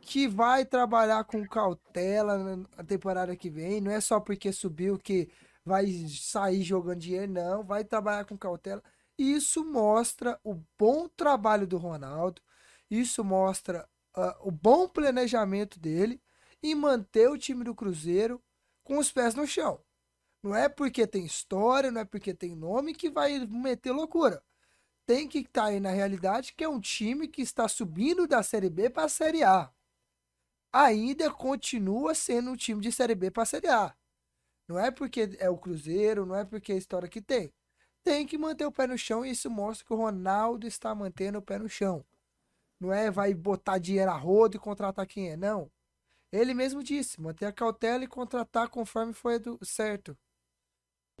que 0.00 0.26
vai 0.26 0.64
trabalhar 0.64 1.22
com 1.24 1.46
cautela 1.46 2.38
na 2.38 2.84
temporada 2.84 3.36
que 3.36 3.50
vem. 3.50 3.80
Não 3.80 3.90
é 3.90 4.00
só 4.00 4.18
porque 4.18 4.50
subiu 4.50 4.98
que 4.98 5.28
vai 5.64 5.86
sair 6.08 6.62
jogando 6.62 7.00
dinheiro, 7.00 7.30
não. 7.30 7.62
Vai 7.62 7.84
trabalhar 7.84 8.24
com 8.24 8.36
cautela. 8.36 8.82
Isso 9.18 9.62
mostra 9.62 10.40
o 10.42 10.58
bom 10.78 11.06
trabalho 11.06 11.66
do 11.66 11.76
Ronaldo. 11.76 12.40
Isso 12.90 13.22
mostra 13.22 13.86
uh, 14.16 14.48
o 14.48 14.50
bom 14.50 14.88
planejamento 14.88 15.78
dele 15.78 16.20
em 16.62 16.74
manter 16.74 17.28
o 17.28 17.38
time 17.38 17.62
do 17.62 17.74
Cruzeiro 17.74 18.42
com 18.82 18.98
os 18.98 19.12
pés 19.12 19.34
no 19.34 19.46
chão. 19.46 19.80
Não 20.42 20.54
é 20.56 20.68
porque 20.68 21.06
tem 21.06 21.26
história, 21.26 21.90
não 21.90 22.00
é 22.00 22.04
porque 22.06 22.32
tem 22.32 22.56
nome 22.56 22.94
que 22.94 23.10
vai 23.10 23.38
meter 23.46 23.92
loucura. 23.92 24.42
Tem 25.10 25.26
que 25.26 25.38
estar 25.38 25.62
tá 25.62 25.66
aí 25.66 25.80
na 25.80 25.90
realidade 25.90 26.52
que 26.52 26.62
é 26.62 26.68
um 26.68 26.78
time 26.78 27.26
que 27.26 27.42
está 27.42 27.66
subindo 27.66 28.28
da 28.28 28.44
Série 28.44 28.70
B 28.70 28.88
para 28.88 29.06
a 29.06 29.08
Série 29.08 29.42
A 29.42 29.68
ainda 30.72 31.28
continua 31.32 32.14
sendo 32.14 32.52
um 32.52 32.56
time 32.56 32.80
de 32.80 32.92
Série 32.92 33.16
B 33.16 33.28
para 33.28 33.44
Série 33.44 33.66
A. 33.66 33.92
Não 34.68 34.78
é 34.78 34.92
porque 34.92 35.36
é 35.40 35.50
o 35.50 35.58
Cruzeiro, 35.58 36.24
não 36.24 36.36
é 36.36 36.44
porque 36.44 36.70
é 36.70 36.76
a 36.76 36.78
história 36.78 37.08
que 37.08 37.20
tem. 37.20 37.52
Tem 38.04 38.24
que 38.24 38.38
manter 38.38 38.64
o 38.64 38.70
pé 38.70 38.86
no 38.86 38.96
chão 38.96 39.26
e 39.26 39.32
isso 39.32 39.50
mostra 39.50 39.84
que 39.84 39.92
o 39.92 39.96
Ronaldo 39.96 40.64
está 40.64 40.94
mantendo 40.94 41.38
o 41.38 41.42
pé 41.42 41.58
no 41.58 41.68
chão. 41.68 42.04
Não 42.78 42.92
é 42.92 43.10
vai 43.10 43.34
botar 43.34 43.78
dinheiro 43.78 44.12
a 44.12 44.16
rodo 44.16 44.58
e 44.58 44.60
contratar 44.60 45.08
quem 45.08 45.30
é, 45.30 45.36
não. 45.36 45.68
Ele 46.30 46.54
mesmo 46.54 46.84
disse, 46.84 47.20
manter 47.20 47.46
a 47.46 47.52
cautela 47.52 48.04
e 48.04 48.06
contratar 48.06 48.68
conforme 48.68 49.12
foi 49.12 49.40
do 49.40 49.58
certo. 49.60 50.16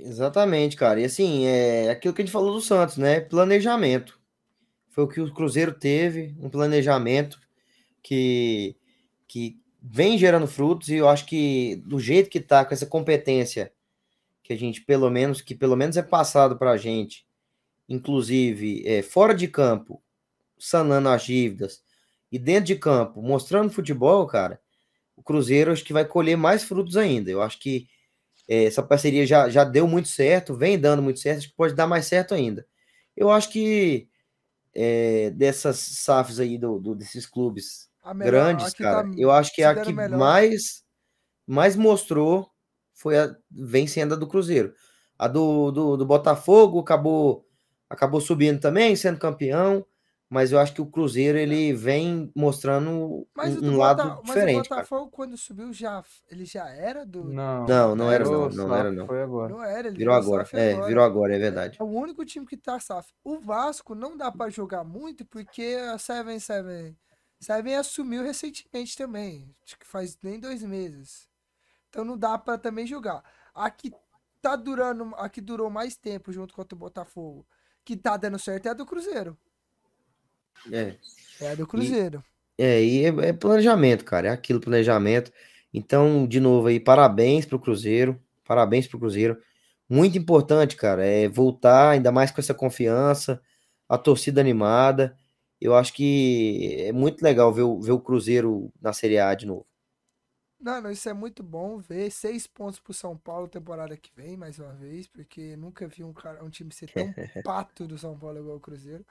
Exatamente, 0.02 0.76
cara. 0.76 1.00
E 1.00 1.04
assim, 1.04 1.46
é 1.46 1.90
aquilo 1.90 2.14
que 2.14 2.22
a 2.22 2.24
gente 2.24 2.32
falou 2.32 2.54
do 2.54 2.60
Santos, 2.60 2.96
né? 2.96 3.20
Planejamento. 3.20 4.18
Foi 4.88 5.04
o 5.04 5.08
que 5.08 5.20
o 5.20 5.32
Cruzeiro 5.32 5.72
teve, 5.72 6.34
um 6.40 6.48
planejamento 6.50 7.38
que 8.02 8.76
que 9.28 9.60
vem 9.80 10.18
gerando 10.18 10.48
frutos 10.48 10.88
e 10.88 10.96
eu 10.96 11.08
acho 11.08 11.24
que 11.24 11.76
do 11.86 12.00
jeito 12.00 12.28
que 12.28 12.40
tá, 12.40 12.64
com 12.64 12.74
essa 12.74 12.84
competência 12.84 13.72
que 14.42 14.52
a 14.52 14.56
gente, 14.56 14.80
pelo 14.80 15.08
menos, 15.08 15.40
que 15.40 15.54
pelo 15.54 15.76
menos 15.76 15.96
é 15.96 16.02
passado 16.02 16.58
para 16.58 16.72
a 16.72 16.76
gente, 16.76 17.24
inclusive 17.88 18.82
é, 18.84 19.02
fora 19.02 19.32
de 19.32 19.46
campo, 19.46 20.02
sanando 20.58 21.08
as 21.08 21.22
dívidas, 21.22 21.84
e 22.32 22.38
dentro 22.38 22.64
de 22.64 22.76
campo, 22.76 23.22
mostrando 23.22 23.70
futebol, 23.70 24.26
cara, 24.26 24.60
o 25.16 25.22
Cruzeiro 25.22 25.70
acho 25.70 25.84
que 25.84 25.92
vai 25.92 26.04
colher 26.04 26.36
mais 26.36 26.64
frutos 26.64 26.96
ainda. 26.96 27.30
Eu 27.30 27.40
acho 27.40 27.60
que 27.60 27.88
essa 28.64 28.82
parceria 28.82 29.24
já, 29.26 29.48
já 29.48 29.62
deu 29.62 29.86
muito 29.86 30.08
certo, 30.08 30.54
vem 30.54 30.78
dando 30.78 31.00
muito 31.00 31.20
certo, 31.20 31.38
acho 31.38 31.48
que 31.50 31.56
pode 31.56 31.74
dar 31.74 31.86
mais 31.86 32.06
certo 32.06 32.34
ainda. 32.34 32.66
Eu 33.16 33.30
acho 33.30 33.48
que 33.50 34.08
é, 34.74 35.30
dessas 35.30 35.78
SAFs 35.78 36.40
aí, 36.40 36.58
do, 36.58 36.78
do, 36.78 36.94
desses 36.94 37.26
clubes 37.26 37.88
melhor, 38.14 38.30
grandes, 38.30 38.72
cara. 38.74 39.04
Tá 39.04 39.10
eu 39.16 39.30
acho 39.30 39.54
que 39.54 39.62
a 39.62 39.74
que 39.74 39.92
mais, 39.92 40.82
mais 41.46 41.76
mostrou 41.76 42.50
foi 42.92 43.18
a 43.18 43.34
vem 43.50 43.86
sendo 43.86 44.14
a 44.14 44.16
do 44.16 44.26
Cruzeiro. 44.26 44.74
A 45.18 45.28
do, 45.28 45.70
do, 45.70 45.96
do, 45.96 46.06
Botafogo 46.06 46.80
acabou 46.80 47.46
acabou 47.88 48.20
subindo 48.20 48.60
também, 48.60 48.96
sendo 48.96 49.18
campeão, 49.18 49.84
mas 50.30 50.52
eu 50.52 50.60
acho 50.60 50.72
que 50.72 50.80
o 50.80 50.86
Cruzeiro 50.86 51.36
ele 51.36 51.72
vem 51.72 52.30
mostrando 52.36 53.26
mas 53.34 53.60
um, 53.60 53.76
lado 53.76 54.02
Bota, 54.02 54.22
diferente. 54.22 54.56
Mas 54.58 54.66
o 54.66 54.68
Botafogo 54.70 55.02
cara. 55.02 55.10
quando 55.12 55.36
subiu 55.36 55.72
já 55.72 56.04
ele 56.30 56.44
já 56.44 56.68
era 56.70 57.04
do 57.04 57.24
Não, 57.24 57.66
não, 57.66 57.96
não 57.96 58.12
era 58.12 58.24
não, 58.24 58.48
não 58.48 58.74
era 58.74 58.92
não. 58.92 59.06
Foi 59.08 59.22
agora. 59.22 59.52
Não 59.52 59.62
era, 59.62 59.88
ele 59.88 59.98
virou 59.98 60.14
agora. 60.14 60.48
É, 60.52 60.72
agora. 60.72 60.86
virou 60.86 61.04
agora, 61.04 61.34
é 61.34 61.38
verdade. 61.38 61.78
É 61.80 61.82
o 61.82 61.88
único 61.88 62.24
time 62.24 62.46
que 62.46 62.56
tá 62.56 62.78
SAF. 62.78 63.12
O 63.24 63.40
Vasco 63.40 63.92
não 63.92 64.16
dá 64.16 64.30
para 64.30 64.48
jogar 64.50 64.84
muito 64.84 65.26
porque 65.26 65.76
a 65.92 65.98
Seven 65.98 66.38
Seven 66.38 66.96
Seven 67.40 67.74
assumiu 67.74 68.22
recentemente 68.22 68.96
também, 68.96 69.52
acho 69.64 69.78
que 69.78 69.86
faz 69.86 70.16
nem 70.22 70.38
dois 70.38 70.62
meses. 70.62 71.28
Então 71.88 72.04
não 72.04 72.16
dá 72.16 72.38
para 72.38 72.56
também 72.56 72.86
julgar. 72.86 73.24
A 73.52 73.68
que 73.68 73.92
tá 74.40 74.54
durando, 74.54 75.12
a 75.16 75.28
que 75.28 75.40
durou 75.40 75.70
mais 75.70 75.96
tempo 75.96 76.32
junto 76.32 76.54
com 76.54 76.62
o 76.62 76.76
Botafogo, 76.76 77.44
que 77.84 77.96
tá 77.96 78.16
dando 78.16 78.38
certo 78.38 78.66
é 78.66 78.70
a 78.70 78.74
do 78.74 78.86
Cruzeiro. 78.86 79.36
É. 80.72 80.94
É 81.40 81.52
a 81.52 81.54
do 81.54 81.66
Cruzeiro. 81.66 82.22
E, 82.58 82.62
é, 82.62 82.84
e 82.84 83.04
é, 83.04 83.08
é, 83.28 83.32
planejamento, 83.32 84.04
cara. 84.04 84.28
É 84.28 84.30
aquilo, 84.30 84.60
planejamento. 84.60 85.32
Então, 85.72 86.26
de 86.26 86.40
novo 86.40 86.66
aí, 86.66 86.80
parabéns 86.80 87.46
pro 87.46 87.58
Cruzeiro. 87.58 88.20
Parabéns 88.44 88.86
pro 88.86 88.98
Cruzeiro. 88.98 89.40
Muito 89.88 90.16
importante, 90.16 90.76
cara, 90.76 91.04
é 91.04 91.28
voltar, 91.28 91.90
ainda 91.90 92.12
mais 92.12 92.30
com 92.30 92.40
essa 92.40 92.54
confiança, 92.54 93.42
a 93.88 93.98
torcida 93.98 94.40
animada. 94.40 95.16
Eu 95.60 95.74
acho 95.74 95.92
que 95.92 96.76
é 96.78 96.92
muito 96.92 97.22
legal 97.22 97.52
ver, 97.52 97.64
ver 97.80 97.92
o 97.92 98.00
Cruzeiro 98.00 98.72
na 98.80 98.92
Série 98.92 99.18
A 99.18 99.34
de 99.34 99.46
novo. 99.46 99.66
Não, 100.60 100.80
não, 100.80 100.90
isso 100.90 101.08
é 101.08 101.12
muito 101.12 101.42
bom 101.42 101.78
ver. 101.78 102.10
Seis 102.10 102.46
pontos 102.46 102.78
pro 102.78 102.92
São 102.92 103.16
Paulo 103.16 103.48
temporada 103.48 103.96
que 103.96 104.10
vem, 104.14 104.36
mais 104.36 104.58
uma 104.58 104.72
vez, 104.74 105.08
porque 105.08 105.56
nunca 105.56 105.88
vi 105.88 106.04
um, 106.04 106.12
cara, 106.12 106.44
um 106.44 106.50
time 106.50 106.72
ser 106.72 106.90
tão 106.90 107.12
pato 107.42 107.86
do 107.86 107.98
São 107.98 108.16
Paulo 108.16 108.38
igual 108.38 108.58
o 108.58 108.60
Cruzeiro. 108.60 109.04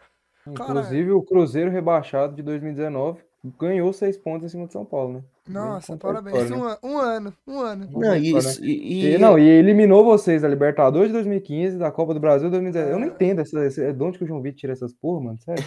Inclusive, 0.48 1.06
cara, 1.06 1.18
o 1.18 1.24
Cruzeiro 1.24 1.72
rebaixado 1.72 2.36
de 2.36 2.42
2019 2.42 3.22
ganhou 3.58 3.94
seis 3.94 4.18
pontos 4.18 4.46
em 4.46 4.50
cima 4.50 4.68
do 4.68 4.74
São 4.74 4.84
Paulo, 4.84 5.14
né? 5.14 5.24
Nossa, 5.48 5.98
parabéns. 5.98 6.52
Um, 6.52 6.88
um, 6.88 6.98
ano, 6.98 7.34
um 7.48 7.60
ano. 7.60 7.90
Não, 7.92 8.16
isso, 8.16 8.64
e, 8.64 9.16
e... 9.16 9.18
não, 9.18 9.40
e 9.40 9.48
eliminou 9.48 10.04
vocês 10.04 10.42
da 10.42 10.48
Libertadores 10.48 11.08
de 11.08 11.14
2015, 11.14 11.78
da 11.78 11.90
Copa 11.90 12.14
do 12.14 12.20
Brasil 12.20 12.50
de 12.50 12.52
2019. 12.52 12.92
É... 12.92 12.94
Eu 12.94 13.00
não 13.00 13.08
entendo 13.08 13.40
essa, 13.42 13.60
essa, 13.64 13.94
de 13.94 14.04
onde 14.04 14.18
que 14.18 14.26
o 14.26 14.28
João 14.28 14.42
Vitor 14.42 14.60
tira 14.60 14.74
essas 14.74 14.94
porra, 14.94 15.22
mano, 15.22 15.40
sério. 15.40 15.64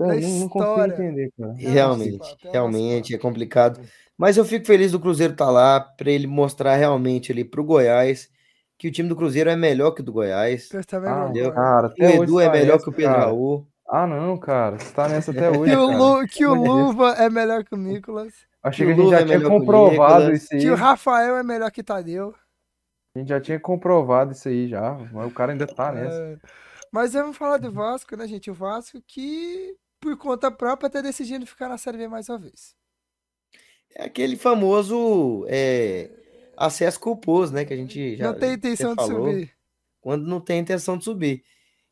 eu 0.00 0.06
não, 0.06 0.38
não 0.38 0.48
consigo 0.48 0.84
entender, 0.86 1.30
cara. 1.36 1.52
Realmente, 1.58 2.36
realmente 2.50 3.14
é 3.14 3.18
complicado. 3.18 3.80
Mas 4.16 4.36
eu 4.36 4.44
fico 4.44 4.66
feliz 4.66 4.92
do 4.92 5.00
Cruzeiro 5.00 5.32
estar 5.32 5.46
tá 5.46 5.50
lá, 5.50 5.80
para 5.80 6.10
ele 6.10 6.26
mostrar 6.26 6.76
realmente 6.76 7.32
ali 7.32 7.44
pro 7.44 7.64
Goiás 7.64 8.28
que 8.78 8.88
o 8.88 8.90
time 8.90 9.10
do 9.10 9.16
Cruzeiro 9.16 9.50
é 9.50 9.56
melhor 9.56 9.90
que 9.90 10.00
o 10.00 10.04
do 10.04 10.12
Goiás. 10.12 10.70
Ah, 10.74 11.24
entendeu? 11.24 11.52
Cara, 11.52 11.92
o 11.98 12.22
Edu 12.22 12.40
é 12.40 12.50
melhor 12.50 12.78
que 12.78 12.88
o 12.88 12.92
Pedro 12.92 13.12
cara. 13.12 13.26
Raul. 13.26 13.66
Ah, 13.92 14.06
não, 14.06 14.38
cara. 14.38 14.78
Você 14.78 14.94
tá 14.94 15.08
nessa 15.08 15.32
até 15.32 15.50
hoje. 15.50 15.72
que, 15.72 15.76
o, 15.76 15.90
Lu, 15.90 16.28
que 16.28 16.46
o 16.46 16.54
Luva 16.54 17.14
é 17.14 17.28
melhor 17.28 17.64
que 17.64 17.74
o 17.74 17.76
Nicolas. 17.76 18.32
Achei 18.62 18.86
que, 18.86 18.94
que 18.94 19.00
a 19.00 19.02
gente 19.02 19.10
já 19.10 19.20
é 19.20 19.24
tinha 19.24 19.48
comprovado 19.48 20.32
isso 20.32 20.54
aí. 20.54 20.60
Que 20.60 20.70
o 20.70 20.76
Rafael 20.76 21.36
é 21.36 21.42
melhor 21.42 21.70
que 21.72 21.82
Tadeu. 21.82 22.32
A 23.16 23.18
gente 23.18 23.28
já 23.28 23.40
tinha 23.40 23.58
comprovado 23.58 24.30
isso 24.30 24.48
aí 24.48 24.68
já. 24.68 24.96
Mas 25.12 25.26
o 25.26 25.34
cara 25.34 25.50
ainda 25.50 25.66
tá 25.66 25.88
é. 25.88 25.92
nessa. 25.92 26.22
É... 26.22 26.38
Mas 26.92 27.14
vamos 27.14 27.36
falar 27.36 27.56
do 27.56 27.72
Vasco, 27.72 28.16
né, 28.16 28.28
gente? 28.28 28.48
O 28.48 28.54
Vasco 28.54 29.02
que, 29.04 29.76
por 29.98 30.16
conta 30.16 30.52
própria, 30.52 30.88
tá 30.88 31.00
decidindo 31.00 31.44
ficar 31.44 31.68
na 31.68 31.76
Série 31.76 31.98
B 31.98 32.06
mais 32.06 32.28
uma 32.28 32.38
vez. 32.38 32.76
É 33.96 34.04
aquele 34.04 34.36
famoso 34.36 35.44
é, 35.48 36.10
acesso 36.56 37.00
culposo, 37.00 37.52
né? 37.52 37.64
Que 37.64 37.74
a 37.74 37.76
gente 37.76 38.16
já. 38.16 38.26
Não 38.26 38.38
tem 38.38 38.52
intenção 38.52 38.94
de 38.94 39.04
subir. 39.04 39.52
Quando 40.00 40.28
não 40.28 40.40
tem 40.40 40.60
intenção 40.60 40.96
de 40.96 41.02
subir. 41.02 41.42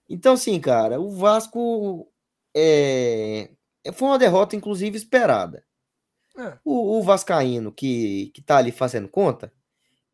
Então, 0.08 0.34
assim, 0.34 0.58
cara, 0.60 1.00
o 1.00 1.10
Vasco 1.10 2.10
é, 2.56 3.50
foi 3.92 4.08
uma 4.08 4.18
derrota, 4.18 4.56
inclusive, 4.56 4.96
esperada. 4.96 5.64
É. 6.36 6.56
O, 6.64 6.98
o, 6.98 7.02
Vascaíno, 7.02 7.72
que, 7.72 8.30
que 8.34 8.40
tá 8.40 8.58
ali 8.58 8.70
fazendo 8.70 9.08
conta, 9.08 9.52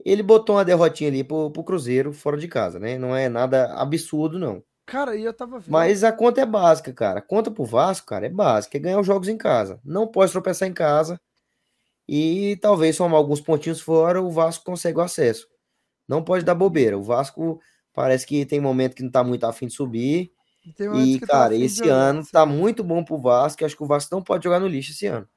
ele 0.04 0.22
botou 0.22 0.56
uma 0.56 0.64
derrotinha 0.64 1.10
ali 1.10 1.22
pro, 1.22 1.50
pro 1.50 1.64
Cruzeiro 1.64 2.12
fora 2.12 2.38
de 2.38 2.48
casa, 2.48 2.78
né? 2.78 2.98
Não 2.98 3.14
é 3.14 3.28
nada 3.28 3.74
absurdo, 3.74 4.38
não. 4.38 4.62
Cara, 4.86 5.16
e 5.16 5.24
eu 5.24 5.32
tava 5.32 5.58
vendo. 5.58 5.70
Mas 5.70 6.04
a 6.04 6.12
conta 6.12 6.40
é 6.40 6.46
básica, 6.46 6.92
cara. 6.92 7.18
A 7.20 7.22
conta 7.22 7.50
pro 7.50 7.64
Vasco, 7.64 8.06
cara, 8.06 8.26
é 8.26 8.30
básica. 8.30 8.76
É 8.76 8.80
ganhar 8.80 9.00
os 9.00 9.06
jogos 9.06 9.28
em 9.28 9.36
casa. 9.36 9.80
Não 9.84 10.06
pode 10.06 10.32
tropeçar 10.32 10.68
em 10.68 10.74
casa. 10.74 11.20
E 12.06 12.58
talvez 12.60 12.96
somar 12.96 13.16
alguns 13.16 13.40
pontinhos 13.40 13.80
fora, 13.80 14.20
o 14.20 14.30
Vasco 14.30 14.64
consegue 14.64 14.98
o 14.98 15.02
acesso. 15.02 15.46
Não 16.06 16.22
pode 16.22 16.44
dar 16.44 16.54
bobeira. 16.54 16.98
O 16.98 17.02
Vasco 17.02 17.60
Parece 17.94 18.26
que 18.26 18.44
tem 18.44 18.60
momento 18.60 18.96
que 18.96 19.02
não 19.02 19.10
tá 19.10 19.22
muito 19.22 19.44
afim 19.44 19.66
de 19.66 19.72
subir. 19.72 20.32
E, 20.94 21.20
tá 21.20 21.26
cara, 21.26 21.50
tá 21.50 21.56
esse 21.56 21.88
ano 21.88 22.20
assim. 22.20 22.32
tá 22.32 22.44
muito 22.44 22.82
bom 22.82 23.04
pro 23.04 23.18
Vasco. 23.18 23.64
Acho 23.64 23.76
que 23.76 23.82
o 23.82 23.86
Vasco 23.86 24.14
não 24.14 24.22
pode 24.22 24.44
jogar 24.44 24.58
no 24.58 24.66
lixo 24.66 24.92
esse 24.92 25.06
ano. 25.06 25.28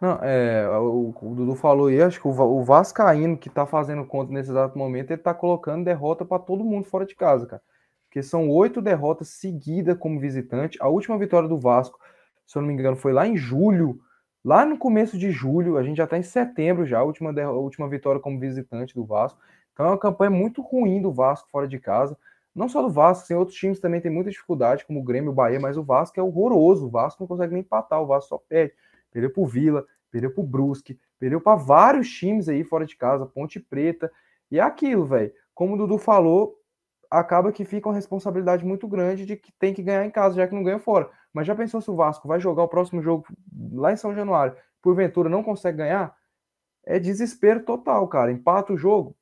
Não, 0.00 0.18
é, 0.22 0.66
o, 0.78 1.14
o 1.20 1.34
Dudu 1.34 1.54
falou 1.54 1.88
aí, 1.88 2.00
acho 2.00 2.18
que 2.18 2.26
o, 2.26 2.30
o 2.30 2.64
Vascaíno 2.64 3.36
que 3.36 3.50
tá 3.50 3.66
fazendo 3.66 4.04
conta 4.06 4.32
nesse 4.32 4.50
exato 4.50 4.78
momento, 4.78 5.10
ele 5.10 5.20
tá 5.20 5.34
colocando 5.34 5.84
derrota 5.84 6.24
para 6.24 6.38
todo 6.38 6.64
mundo 6.64 6.84
fora 6.84 7.04
de 7.04 7.14
casa, 7.14 7.46
cara. 7.46 7.62
Porque 8.06 8.22
são 8.22 8.48
oito 8.48 8.80
derrotas 8.80 9.28
seguidas 9.28 9.96
como 9.98 10.18
visitante. 10.18 10.78
A 10.80 10.88
última 10.88 11.18
vitória 11.18 11.48
do 11.48 11.58
Vasco, 11.58 11.98
se 12.46 12.56
eu 12.56 12.62
não 12.62 12.68
me 12.68 12.74
engano, 12.74 12.96
foi 12.96 13.12
lá 13.12 13.26
em 13.26 13.36
julho, 13.36 14.00
lá 14.42 14.64
no 14.64 14.78
começo 14.78 15.18
de 15.18 15.30
julho, 15.30 15.76
a 15.76 15.82
gente 15.82 15.98
já 15.98 16.06
tá 16.06 16.16
em 16.16 16.22
setembro 16.22 16.86
já, 16.86 16.98
a 16.98 17.04
última, 17.04 17.30
a 17.42 17.50
última 17.52 17.88
vitória 17.88 18.20
como 18.20 18.40
visitante 18.40 18.94
do 18.94 19.04
Vasco. 19.04 19.38
Então 19.72 19.86
é 19.86 19.88
uma 19.90 19.98
campanha 19.98 20.30
muito 20.30 20.62
ruim 20.62 21.00
do 21.00 21.12
Vasco 21.12 21.48
fora 21.50 21.66
de 21.66 21.78
casa. 21.78 22.16
Não 22.54 22.68
só 22.68 22.82
do 22.82 22.90
Vasco, 22.90 23.24
assim, 23.24 23.34
outros 23.34 23.56
times 23.56 23.78
também 23.78 24.00
têm 24.00 24.10
muita 24.10 24.30
dificuldade, 24.30 24.84
como 24.84 25.00
o 25.00 25.04
Grêmio, 25.04 25.30
o 25.30 25.34
Bahia, 25.34 25.60
mas 25.60 25.76
o 25.76 25.84
Vasco 25.84 26.18
é 26.18 26.22
horroroso. 26.22 26.86
O 26.86 26.90
Vasco 26.90 27.22
não 27.22 27.28
consegue 27.28 27.52
nem 27.52 27.62
empatar, 27.62 28.02
o 28.02 28.06
Vasco 28.06 28.28
só 28.28 28.38
perde. 28.38 28.74
Perdeu 29.10 29.30
pro 29.30 29.46
Vila, 29.46 29.86
perdeu 30.10 30.32
pro 30.32 30.42
Brusque, 30.42 30.98
perdeu 31.18 31.40
para 31.40 31.56
vários 31.56 32.08
times 32.10 32.48
aí 32.48 32.64
fora 32.64 32.84
de 32.84 32.96
casa, 32.96 33.26
Ponte 33.26 33.60
Preta. 33.60 34.10
E 34.50 34.58
é 34.58 34.62
aquilo, 34.62 35.06
velho. 35.06 35.32
Como 35.54 35.74
o 35.74 35.76
Dudu 35.76 35.98
falou, 35.98 36.56
acaba 37.10 37.52
que 37.52 37.64
fica 37.64 37.88
uma 37.88 37.94
responsabilidade 37.94 38.64
muito 38.64 38.86
grande 38.88 39.26
de 39.26 39.36
que 39.36 39.52
tem 39.52 39.74
que 39.74 39.82
ganhar 39.82 40.04
em 40.04 40.10
casa, 40.10 40.36
já 40.36 40.46
que 40.46 40.54
não 40.54 40.62
ganha 40.62 40.78
fora. 40.78 41.10
Mas 41.32 41.46
já 41.46 41.54
pensou 41.54 41.80
se 41.80 41.90
o 41.90 41.96
Vasco 41.96 42.26
vai 42.26 42.40
jogar 42.40 42.62
o 42.62 42.68
próximo 42.68 43.02
jogo 43.02 43.26
lá 43.72 43.92
em 43.92 43.96
São 43.96 44.14
Januário, 44.14 44.56
porventura 44.82 45.28
não 45.28 45.42
consegue 45.42 45.78
ganhar? 45.78 46.14
É 46.84 46.98
desespero 46.98 47.64
total, 47.64 48.06
cara. 48.08 48.32
Empata 48.32 48.72
o 48.72 48.76
jogo, 48.76 49.16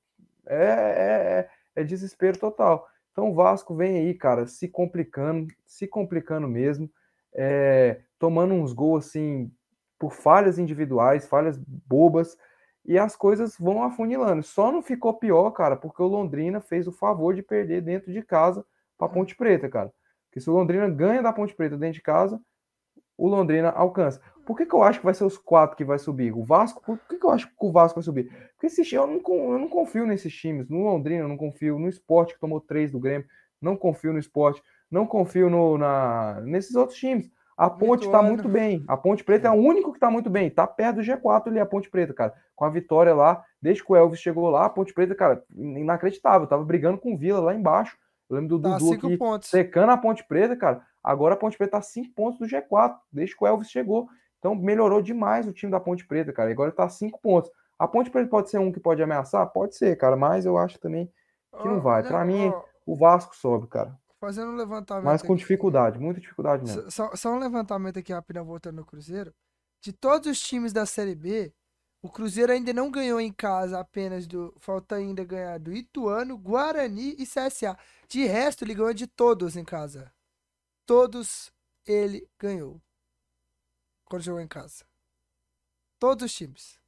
é, 0.48 0.56
é, 0.56 1.48
é, 1.76 1.82
é 1.82 1.84
desespero 1.84 2.38
total. 2.38 2.88
Então 3.12 3.30
o 3.30 3.34
Vasco 3.34 3.74
vem 3.74 3.98
aí, 3.98 4.14
cara, 4.14 4.46
se 4.46 4.68
complicando, 4.68 5.52
se 5.66 5.86
complicando 5.86 6.48
mesmo, 6.48 6.90
é, 7.34 8.00
tomando 8.18 8.54
uns 8.54 8.72
gols 8.72 9.06
assim 9.06 9.52
por 9.98 10.12
falhas 10.12 10.58
individuais, 10.58 11.26
falhas 11.26 11.58
bobas, 11.58 12.38
e 12.84 12.98
as 12.98 13.16
coisas 13.16 13.56
vão 13.58 13.82
afunilando. 13.82 14.42
Só 14.42 14.72
não 14.72 14.80
ficou 14.80 15.12
pior, 15.14 15.50
cara, 15.50 15.76
porque 15.76 16.00
o 16.00 16.06
Londrina 16.06 16.60
fez 16.60 16.86
o 16.86 16.92
favor 16.92 17.34
de 17.34 17.42
perder 17.42 17.82
dentro 17.82 18.12
de 18.12 18.22
casa 18.22 18.64
para 18.96 19.08
Ponte 19.08 19.36
Preta, 19.36 19.68
cara. 19.68 19.92
Porque 20.26 20.40
se 20.40 20.48
o 20.48 20.54
Londrina 20.54 20.88
ganha 20.88 21.22
da 21.22 21.32
Ponte 21.32 21.54
Preta 21.54 21.76
dentro 21.76 21.94
de 21.94 22.02
casa, 22.02 22.40
o 23.19 23.28
Londrina 23.28 23.70
alcança. 23.70 24.20
Por 24.47 24.57
que, 24.57 24.65
que 24.65 24.74
eu 24.74 24.82
acho 24.82 25.01
que 25.01 25.05
vai 25.05 25.12
ser 25.12 25.24
os 25.24 25.36
quatro 25.36 25.77
que 25.77 25.85
vai 25.85 25.99
subir? 25.99 26.32
O 26.32 26.43
Vasco? 26.43 26.81
Por 26.82 26.99
que, 27.07 27.19
que 27.19 27.27
eu 27.27 27.31
acho 27.31 27.49
que 27.49 27.55
o 27.59 27.70
Vasco 27.73 27.97
vai 27.97 28.05
subir? 28.05 28.31
Porque 28.55 28.66
esse, 28.66 28.95
eu, 28.95 29.07
não, 29.07 29.20
eu 29.53 29.59
não 29.59 29.69
confio 29.69 30.07
nesses 30.07 30.32
times. 30.32 30.70
No 30.70 30.85
Londrina, 30.85 31.24
eu 31.24 31.28
não 31.28 31.36
confio. 31.36 31.78
No 31.78 31.89
esporte, 31.89 32.32
que 32.32 32.40
tomou 32.40 32.61
três 32.61 32.93
do 32.93 33.01
Grêmio, 33.01 33.27
não 33.61 33.77
confio 33.77 34.12
no 34.12 34.19
esporte. 34.19 34.62
Não 34.90 35.05
confio 35.05 35.51
no, 35.51 35.77
na, 35.77 36.40
nesses 36.43 36.74
outros 36.74 36.99
times. 36.99 37.31
A 37.59 37.69
Ponte 37.69 38.07
está 38.07 38.23
muito 38.23 38.49
bem. 38.49 38.85
A 38.86 38.97
Ponte 38.97 39.24
Preta 39.24 39.49
é 39.49 39.51
o 39.51 39.55
único 39.55 39.90
que 39.90 39.97
está 39.97 40.09
muito 40.09 40.31
bem. 40.31 40.47
Está 40.47 40.65
perto 40.65 40.97
do 40.97 41.03
G4 41.03 41.49
ali, 41.49 41.59
a 41.59 41.66
Ponte 41.66 41.90
Preta, 41.90 42.15
cara. 42.15 42.32
Com 42.55 42.65
a 42.65 42.70
vitória 42.70 43.12
lá, 43.12 43.45
desde 43.61 43.85
que 43.85 43.93
o 43.93 43.97
Elvis 43.97 44.20
chegou 44.20 44.49
lá, 44.49 44.65
a 44.65 44.70
Ponte 44.70 44.95
Preta, 44.95 45.12
cara, 45.15 45.43
inacreditável. 45.55 46.47
Tava 46.47 46.65
brigando 46.65 46.99
com 46.99 47.15
o 47.15 47.19
Vila 47.19 47.40
lá 47.40 47.55
embaixo. 47.55 47.99
Eu 48.31 48.36
lembro 48.36 48.59
do 48.59 48.62
tá 48.62 48.78
Dudu 48.78 48.93
aqui 48.93 49.16
pontos. 49.16 49.51
secando 49.51 49.90
a 49.90 49.97
Ponte 49.97 50.24
Preta, 50.27 50.55
cara. 50.55 50.82
Agora 51.09 51.32
a 51.32 51.36
Ponte 51.39 51.56
Preta 51.56 51.78
tá 51.78 51.82
5 51.82 52.12
pontos 52.14 52.39
do 52.39 52.44
G4, 52.44 52.94
desde 53.10 53.35
que 53.35 53.43
o 53.43 53.47
Elvis 53.47 53.70
chegou. 53.70 54.10
Então 54.39 54.55
melhorou 54.55 55.01
demais 55.01 55.47
o 55.47 55.55
time 55.55 55.72
da 55.72 55.80
Ponte 55.80 56.06
Preta, 56.06 56.35
cara. 56.35 56.51
Agora 56.51 56.70
tá 56.70 56.86
cinco 56.86 57.18
pontos. 57.18 57.51
A 57.78 57.89
Ponte 57.89 58.10
Preta 58.10 58.28
pode 58.28 58.51
ser 58.51 58.59
um 58.59 58.70
que 58.70 58.78
pode 58.78 59.02
ameaçar? 59.02 59.47
Pode 59.48 59.74
ser, 59.74 59.97
cara, 59.97 60.18
mas 60.18 60.44
eu 60.44 60.59
acho 60.59 60.78
também 60.78 61.10
que 61.62 61.66
não 61.66 61.80
vai. 61.80 62.02
Para 62.02 62.26
mim, 62.26 62.52
o 62.85 62.94
Vasco 62.94 63.35
sobe, 63.35 63.68
cara. 63.68 63.98
Fazendo 64.20 64.51
um 64.52 64.56
levantamento. 64.56 65.06
Mas 65.06 65.22
com 65.22 65.35
dificuldade, 65.35 65.98
muita 65.98 66.20
dificuldade 66.20 66.62
mesmo. 66.62 66.90
Só, 66.90 67.16
só 67.16 67.32
um 67.32 67.39
levantamento 67.39 67.98
aqui 67.98 68.12
rapidão, 68.12 68.44
voltando 68.44 68.76
no 68.76 68.85
Cruzeiro. 68.85 69.32
De 69.80 69.94
todos 69.94 70.28
os 70.28 70.39
times 70.39 70.74
da 70.74 70.85
Série 70.85 71.14
B, 71.14 71.55
o 72.02 72.10
Cruzeiro 72.10 72.52
ainda 72.52 72.70
não 72.74 72.90
ganhou 72.90 73.18
em 73.18 73.32
casa 73.32 73.80
apenas 73.80 74.26
do. 74.26 74.55
Falta 74.59 74.97
ainda 74.97 75.24
ganhar 75.24 75.59
do 75.59 75.72
Ituano, 75.72 76.36
Guarani 76.36 77.16
e 77.18 77.24
CSA. 77.24 77.78
De 78.09 78.26
resto, 78.26 78.62
ele 78.62 78.74
ganhou 78.74 78.93
de 78.93 79.06
todos 79.06 79.56
em 79.56 79.64
casa. 79.64 80.12
Todos 80.89 81.52
ele 81.86 82.27
ganhou 82.39 82.81
quando 84.06 84.23
jogou 84.23 84.40
em 84.40 84.48
casa. 84.48 84.86
Todos 85.98 86.24
os 86.24 86.35
times. 86.35 86.81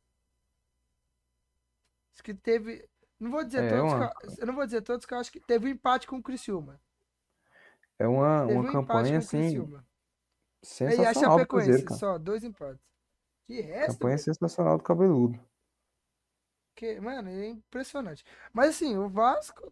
Acho 2.14 2.22
que 2.22 2.32
teve. 2.32 2.88
Não 3.18 3.30
vou 3.30 3.44
dizer 3.44 3.64
é 3.64 3.68
todos. 3.68 3.92
Uma... 3.92 4.12
Eu, 4.38 4.46
não 4.46 4.54
vou 4.54 4.64
dizer 4.64 4.80
todos, 4.80 5.04
que 5.04 5.12
eu 5.12 5.18
acho 5.18 5.30
que 5.30 5.38
teve 5.38 5.66
um 5.66 5.70
empate 5.70 6.06
com 6.06 6.16
o 6.16 6.22
Criciúma. 6.22 6.80
É 7.98 8.08
uma, 8.08 8.46
uma 8.46 8.62
um 8.62 8.72
campanha 8.72 9.18
assim. 9.18 9.68
Sensacional. 10.62 11.04
E 11.04 11.06
a 11.06 11.12
Chapecoense, 11.12 11.98
só, 11.98 12.16
dois 12.16 12.42
empates. 12.42 12.82
De 13.46 13.60
resto. 13.60 13.98
Campanha 13.98 14.16
sensacional 14.16 14.78
do 14.78 14.82
cabeludo. 14.82 15.38
Que, 16.74 16.98
mano, 17.00 17.28
é 17.28 17.48
impressionante. 17.48 18.24
Mas 18.50 18.70
assim, 18.70 18.96
o 18.96 19.10
Vasco 19.10 19.70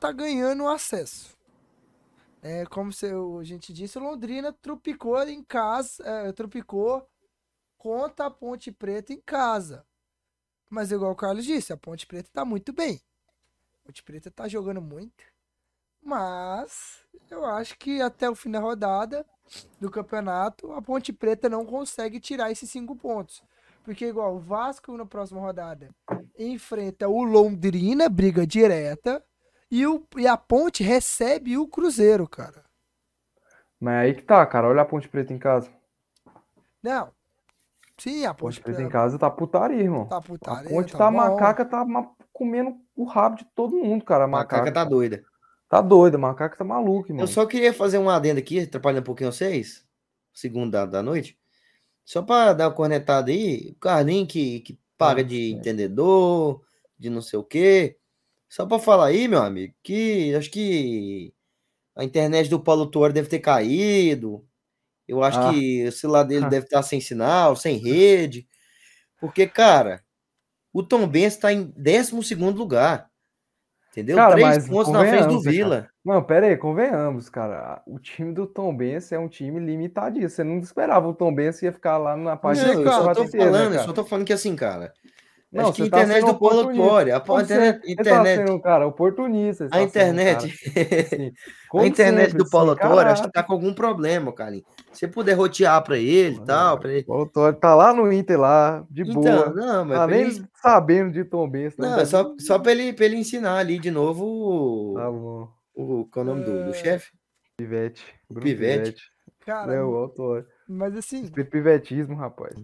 tá 0.00 0.10
ganhando 0.12 0.64
o 0.64 0.68
acesso. 0.68 1.38
É, 2.42 2.64
como 2.66 2.92
se, 2.92 3.06
a 3.06 3.44
gente 3.44 3.72
disse, 3.72 3.98
Londrina 3.98 4.52
tropicou 4.52 5.22
em 5.28 5.42
casa, 5.44 6.02
é, 6.04 6.32
contra 7.76 8.26
a 8.26 8.30
Ponte 8.30 8.72
Preta 8.72 9.12
em 9.12 9.20
casa. 9.20 9.84
Mas 10.68 10.90
igual 10.92 11.12
o 11.12 11.16
Carlos 11.16 11.44
disse, 11.44 11.72
a 11.72 11.76
Ponte 11.76 12.06
Preta 12.06 12.30
tá 12.32 12.44
muito 12.44 12.72
bem. 12.72 13.00
A 13.82 13.86
Ponte 13.86 14.02
Preta 14.02 14.30
tá 14.30 14.48
jogando 14.48 14.80
muito. 14.80 15.24
Mas 16.02 17.04
eu 17.30 17.44
acho 17.44 17.76
que 17.78 18.00
até 18.00 18.28
o 18.30 18.34
fim 18.34 18.50
da 18.50 18.60
rodada 18.60 19.26
do 19.78 19.90
campeonato, 19.90 20.72
a 20.72 20.80
Ponte 20.80 21.12
Preta 21.12 21.48
não 21.48 21.66
consegue 21.66 22.20
tirar 22.20 22.50
esses 22.50 22.70
cinco 22.70 22.96
pontos. 22.96 23.42
Porque, 23.82 24.06
igual, 24.06 24.36
o 24.36 24.40
Vasco 24.40 24.96
na 24.96 25.04
próxima 25.04 25.40
rodada 25.40 25.90
enfrenta 26.38 27.08
o 27.08 27.22
Londrina, 27.22 28.08
briga 28.08 28.46
direta, 28.46 29.24
e, 29.70 29.86
o, 29.86 30.04
e 30.16 30.26
a 30.26 30.36
Ponte 30.36 30.82
recebe 30.82 31.56
o 31.56 31.68
Cruzeiro, 31.68 32.28
cara. 32.28 32.64
Mas 33.78 33.94
aí 34.04 34.14
que 34.14 34.22
tá, 34.22 34.44
cara. 34.44 34.68
Olha 34.68 34.82
a 34.82 34.84
Ponte 34.84 35.08
Preta 35.08 35.32
em 35.32 35.38
casa. 35.38 35.70
Não. 36.82 37.10
Sim, 37.96 38.24
a 38.24 38.34
Ponte, 38.34 38.56
Ponte 38.56 38.62
Preta 38.62 38.82
em 38.82 38.88
casa 38.88 39.18
tá 39.18 39.30
putaria, 39.30 39.80
irmão. 39.80 40.06
Tá 40.06 40.20
putaria. 40.20 40.68
A 40.68 40.70
Ponte 40.70 40.92
tá, 40.92 40.98
tá 40.98 41.10
macaca, 41.10 41.64
tá 41.64 41.86
comendo 42.32 42.76
o 42.96 43.04
rabo 43.04 43.36
de 43.36 43.44
todo 43.54 43.76
mundo, 43.76 44.04
cara. 44.04 44.24
A 44.24 44.28
macaca, 44.28 44.56
macaca 44.56 44.72
tá 44.72 44.84
doida. 44.84 45.24
Tá 45.68 45.80
doida, 45.80 46.16
a 46.16 46.20
macaca 46.20 46.56
tá 46.56 46.64
maluco, 46.64 47.10
irmão. 47.10 47.22
Eu 47.22 47.28
só 47.28 47.46
queria 47.46 47.72
fazer 47.72 47.98
um 47.98 48.10
adendo 48.10 48.40
aqui, 48.40 48.60
atrapalhando 48.60 49.02
um 49.02 49.04
pouquinho 49.04 49.32
vocês. 49.32 49.86
Segunda 50.32 50.84
da 50.84 51.02
noite. 51.02 51.38
Só 52.04 52.22
para 52.22 52.54
dar 52.54 52.68
uma 52.68 52.74
cornetada 52.74 53.30
aí, 53.30 53.70
o 53.70 53.78
Carlinho 53.78 54.26
que, 54.26 54.60
que 54.60 54.80
paga 54.98 55.22
de 55.22 55.52
entendedor, 55.52 56.60
de 56.98 57.08
não 57.08 57.22
sei 57.22 57.38
o 57.38 57.44
quê. 57.44 57.99
Só 58.50 58.66
para 58.66 58.80
falar 58.80 59.06
aí, 59.06 59.28
meu 59.28 59.40
amigo, 59.40 59.72
que 59.80 60.34
acho 60.34 60.50
que 60.50 61.32
a 61.96 62.02
internet 62.02 62.50
do 62.50 62.58
Paulo 62.58 62.90
Tuori 62.90 63.12
deve 63.12 63.28
ter 63.28 63.38
caído. 63.38 64.44
Eu 65.06 65.22
acho 65.22 65.38
ah. 65.38 65.52
que 65.52 65.86
o 65.86 65.92
celular 65.92 66.24
dele 66.24 66.46
deve 66.50 66.66
estar 66.66 66.82
sem 66.82 67.00
sinal, 67.00 67.54
sem 67.54 67.78
rede. 67.78 68.48
Porque, 69.20 69.46
cara, 69.46 70.02
o 70.72 70.82
Tom 70.82 71.06
Benz 71.06 71.34
está 71.34 71.52
em 71.52 71.72
12 71.76 72.34
lugar. 72.34 73.08
Entendeu? 73.92 74.16
Cara, 74.16 74.34
Três 74.34 74.68
pontos 74.68 74.92
na 74.92 75.00
frente 75.00 75.28
do 75.28 75.40
Vila. 75.40 75.82
Cara. 75.82 75.90
Não, 76.04 76.22
pera 76.22 76.46
aí, 76.46 76.56
convenhamos, 76.56 77.28
cara. 77.28 77.82
O 77.86 77.98
time 77.98 78.32
do 78.32 78.46
Tom 78.46 78.76
Benz 78.76 79.12
é 79.12 79.18
um 79.18 79.28
time 79.28 79.60
limitadíssimo. 79.60 80.28
Você 80.28 80.44
não 80.44 80.58
esperava 80.58 81.06
o 81.08 81.14
Tom 81.14 81.32
Benz 81.32 81.60
ia 81.62 81.72
ficar 81.72 81.98
lá 81.98 82.16
na 82.16 82.36
página. 82.36 82.72
Não, 82.72 82.82
eu 82.82 82.92
só 82.92 83.14
tô 83.14 83.28
falando, 83.28 83.70
né, 83.70 83.78
só 83.84 83.92
tô 83.92 84.04
falando 84.04 84.26
que 84.26 84.32
assim, 84.32 84.56
cara. 84.56 84.92
Não, 85.52 85.70
Acho 85.70 85.72
que 85.72 85.82
a 85.82 85.90
tá 85.90 86.02
internet 86.02 86.20
tá 86.24 86.32
do 86.32 86.38
Paulo 86.38 86.74
Torre, 86.76 87.10
a 87.10 87.16
internet, 87.16 87.80
você 87.80 87.92
internet, 87.92 88.38
tá 88.38 88.46
sendo, 88.46 88.60
cara, 88.60 88.86
oportunista. 88.86 89.68
A 89.72 89.82
internet, 89.82 90.48
sendo, 90.48 91.32
a 91.74 91.86
internet 91.86 92.36
do 92.36 92.48
Paulo 92.48 92.76
Torre, 92.76 93.08
acho 93.08 93.24
que 93.24 93.32
tá 93.32 93.42
com 93.42 93.54
algum 93.54 93.74
problema, 93.74 94.32
cara. 94.32 94.54
Se 94.92 95.08
puder 95.08 95.34
rotear 95.34 95.82
para 95.82 95.98
ele 95.98 96.36
e 96.36 96.44
tal, 96.44 96.78
para 96.78 96.92
ele. 96.92 97.04
O 97.08 97.26
Torre 97.26 97.54
tá 97.54 97.74
lá 97.74 97.92
no 97.92 98.12
Inter 98.12 98.38
lá, 98.38 98.86
de 98.88 99.02
então, 99.02 99.20
boa. 99.20 99.50
Não, 99.52 99.84
mas 99.84 99.98
tá 99.98 100.06
nem 100.06 100.20
ele... 100.20 100.44
sabendo 100.62 101.10
de 101.10 101.24
Tom 101.24 101.48
Benz. 101.50 101.74
Tá 101.74 101.82
não, 101.82 101.98
é 101.98 102.04
só, 102.04 102.32
só 102.38 102.56
para 102.56 102.70
ele, 102.70 102.92
pra 102.92 103.06
ele 103.06 103.16
ensinar 103.16 103.56
ali 103.56 103.80
de 103.80 103.90
novo 103.90 104.24
o, 104.24 104.94
tá 104.94 105.10
bom. 105.10 105.48
o 105.74 106.06
qual 106.12 106.26
é 106.26 106.28
o 106.28 106.32
nome 106.32 106.44
do, 106.44 106.64
do 106.66 106.70
é. 106.70 106.74
chefe? 106.74 107.10
Pivete. 107.56 108.04
Pivete. 108.28 108.42
Pivete. 108.42 109.02
Cara, 109.44 109.74
é 109.74 109.82
o 109.82 109.96
autor. 109.96 110.46
Mas 110.68 110.96
assim. 110.96 111.26
Pivetismo, 111.26 112.14
rapaz. 112.14 112.54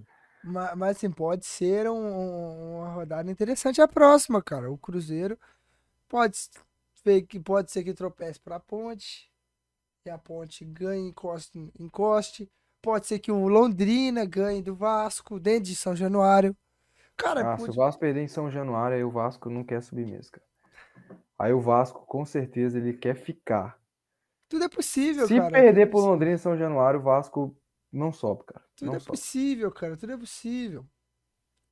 Mas, 0.47 0.77
mas 0.77 0.97
assim, 0.97 1.11
pode 1.11 1.45
ser 1.45 1.91
um, 1.91 2.79
uma 2.79 2.89
rodada 2.91 3.31
interessante 3.31 3.83
a 3.83 3.89
próxima, 3.89 4.41
cara. 4.41 4.71
O 4.71 4.79
Cruzeiro 4.79 5.37
pode 6.09 6.37
ser 6.95 7.23
que, 7.23 7.41
pode 7.41 7.71
ser 7.73 7.83
que 7.83 7.93
tropece 7.93 8.39
para 8.39 8.57
a 8.57 8.61
ponte. 8.61 9.31
E 10.05 10.11
a 10.11 10.17
ponte 10.17 10.65
ganhe, 10.65 11.09
encoste, 11.09 11.73
encoste. 11.79 12.49
Pode 12.81 13.09
ser 13.09 13.19
que 13.19 13.33
o 13.33 13.49
Londrina 13.49 14.25
ganhe 14.25 14.63
do 14.63 14.75
Vasco 14.75 15.41
dentro 15.41 15.65
de 15.65 15.75
São 15.75 15.97
Januário. 15.97 16.57
Cara, 17.17 17.41
ah, 17.41 17.57
pode... 17.57 17.65
se 17.65 17.71
o 17.71 17.83
Vasco 17.83 18.01
perder 18.01 18.23
em 18.23 18.29
São 18.29 18.49
Januário, 18.49 18.97
aí 18.97 19.03
o 19.03 19.11
Vasco 19.11 19.51
não 19.51 19.65
quer 19.65 19.83
subir 19.83 20.07
mesmo, 20.07 20.31
cara. 20.31 20.47
Aí 21.39 21.53
o 21.53 21.61
Vasco, 21.61 22.07
com 22.07 22.25
certeza, 22.25 22.79
ele 22.79 22.93
quer 22.93 23.17
ficar. 23.17 23.79
Tudo 24.49 24.65
é 24.65 24.69
possível, 24.69 25.27
se 25.27 25.37
cara. 25.37 25.47
Se 25.47 25.51
perder 25.51 25.91
pro 25.91 25.99
Londrina 25.99 26.35
em 26.35 26.39
São 26.39 26.57
Januário, 26.57 27.01
o 27.01 27.03
Vasco 27.03 27.57
não 27.93 28.13
sobe, 28.13 28.45
cara. 28.45 28.66
Tudo 28.77 28.89
não 28.89 28.97
é 28.97 29.01
sobe. 29.01 29.11
possível, 29.11 29.73
cara. 29.73 29.97
Tudo 29.97 30.13
é 30.13 30.17
possível. 30.17 30.87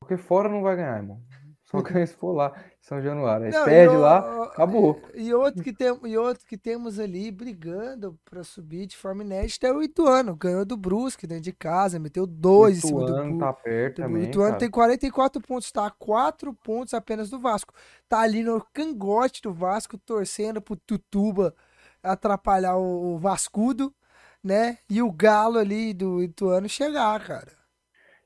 Porque 0.01 0.17
fora 0.17 0.49
não 0.49 0.63
vai 0.63 0.77
ganhar, 0.77 0.97
irmão. 0.97 1.23
Só 1.65 1.83
que 1.83 2.07
se 2.07 2.15
for 2.15 2.33
lá, 2.33 2.53
São 2.81 3.01
Januário. 3.01 3.47
Aí 3.47 3.53
não, 3.53 3.65
perde 3.65 3.97
lá, 3.97 4.45
acabou. 4.45 5.01
E 5.15 5.33
outro, 5.33 5.63
que 5.63 5.73
tem, 5.73 5.99
e 6.05 6.17
outro 6.17 6.47
que 6.47 6.59
temos 6.59 7.01
ali 7.01 7.31
brigando 7.31 8.19
para 8.25 8.45
subir 8.45 8.87
de 8.87 8.97
forma 8.97 9.23
inédita 9.25 9.67
é 9.67 9.73
o 9.73 9.83
Ituano. 9.83 10.37
Ganhou 10.37 10.65
do 10.65 10.77
Brusque 10.77 11.27
dentro 11.27 11.45
de 11.45 11.53
casa, 11.53 11.99
meteu 11.99 12.27
dois 12.27 12.79
em 12.79 12.89
cima 12.89 13.01
do 13.01 13.13
Ituano 13.13 13.39
tá 13.39 13.53
perto 13.53 14.03
também. 14.03 14.23
O 14.23 14.27
Ituano 14.27 14.51
cara. 14.51 14.61
tem 14.61 14.71
44 14.71 15.41
pontos, 15.41 15.73
tá 15.73 15.87
a 15.87 15.91
4 15.91 16.53
pontos 16.55 16.93
apenas 16.93 17.31
do 17.31 17.41
Vasco. 17.41 17.73
Tá 18.09 18.21
ali 18.21 18.43
no 18.43 18.65
cangote 18.73 19.41
do 19.41 19.53
Vasco, 19.53 19.97
torcendo 19.99 20.61
pro 20.61 20.77
Tutuba 20.77 21.55
atrapalhar 22.03 22.77
o 22.77 23.19
Vascudo 23.19 23.93
né? 24.45 24.79
E 24.91 25.01
o 25.01 25.11
Galo 25.11 25.59
ali 25.59 25.95
do 25.95 26.23
Ituano 26.23 26.69
chegar, 26.69 27.25
cara. 27.27 27.53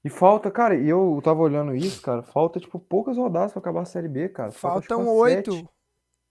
E 0.04 0.10
falta, 0.10 0.50
cara, 0.50 0.74
e 0.74 0.88
eu 0.88 1.20
tava 1.22 1.40
olhando 1.40 1.74
isso, 1.74 2.02
cara, 2.02 2.22
falta, 2.22 2.58
tipo, 2.58 2.78
poucas 2.78 3.16
rodadas 3.16 3.52
pra 3.52 3.60
acabar 3.60 3.82
a 3.82 3.84
Série 3.84 4.08
B, 4.08 4.28
cara. 4.28 4.50
Faltam 4.50 5.06
oito. 5.06 5.68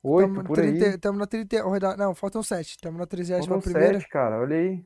Oito, 0.04 0.44
por 0.44 0.56
30, 0.56 0.86
aí. 0.86 0.98
Tamo 0.98 1.18
na 1.18 1.26
30, 1.26 1.98
não, 1.98 2.14
faltam 2.14 2.42
sete. 2.44 2.78
Tamo 2.78 2.98
na 2.98 3.06
31 3.06 3.60
primeira. 3.60 4.00
sete, 4.00 4.10
cara, 4.10 4.40
olha 4.40 4.56
aí. 4.56 4.86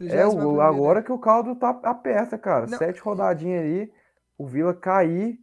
É, 0.00 0.26
o, 0.26 0.60
agora 0.60 1.02
que 1.02 1.10
o 1.10 1.18
caldo 1.18 1.56
tá 1.56 1.70
aperta, 1.82 2.36
cara. 2.36 2.66
Não. 2.66 2.78
Sete 2.78 3.00
rodadinhas 3.00 3.64
aí, 3.64 3.92
o 4.36 4.46
Vila 4.46 4.74
cair, 4.74 5.38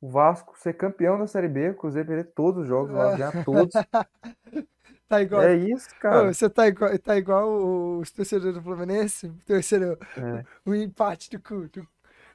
o 0.00 0.08
Vasco 0.08 0.58
ser 0.58 0.74
campeão 0.74 1.18
da 1.18 1.26
Série 1.26 1.48
B, 1.48 1.70
o 1.70 1.74
Cruzeiro 1.74 2.08
perder 2.08 2.32
todos 2.34 2.62
os 2.62 2.68
jogos, 2.68 2.90
lá, 2.94 3.16
ganhar 3.16 3.44
todos. 3.44 3.72
Tá 5.10 5.20
igual. 5.20 5.42
É 5.42 5.56
isso, 5.56 5.88
cara. 5.98 6.28
Ô, 6.28 6.32
você 6.32 6.48
tá 6.48 6.68
igual, 6.68 6.96
tá 7.00 7.16
igual 7.16 7.98
os 7.98 8.12
torcedores 8.12 8.54
do 8.54 8.62
Fluminense, 8.62 9.28
terceiro, 9.44 9.98
é. 10.16 10.44
o 10.64 10.72
empate 10.72 11.28
do, 11.30 11.38
do, 11.68 11.88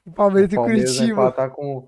do 0.05 0.11
Palmeiras 0.11 0.51
e 0.51 0.57
Curitiba. 0.57 1.15
Vai 1.15 1.25
empatar 1.27 1.51
com, 1.51 1.87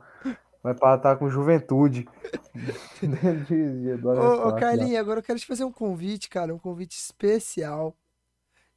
vai 0.64 0.72
empatar 0.72 1.18
com 1.18 1.30
Juventude. 1.30 2.07
ô, 4.01 4.47
ô 4.47 4.55
Carlinhos, 4.55 4.97
agora 4.97 5.19
eu 5.19 5.23
quero 5.23 5.38
te 5.38 5.45
fazer 5.45 5.65
um 5.65 5.73
convite, 5.73 6.30
cara, 6.30 6.55
um 6.55 6.59
convite 6.59 6.95
especial. 6.95 7.93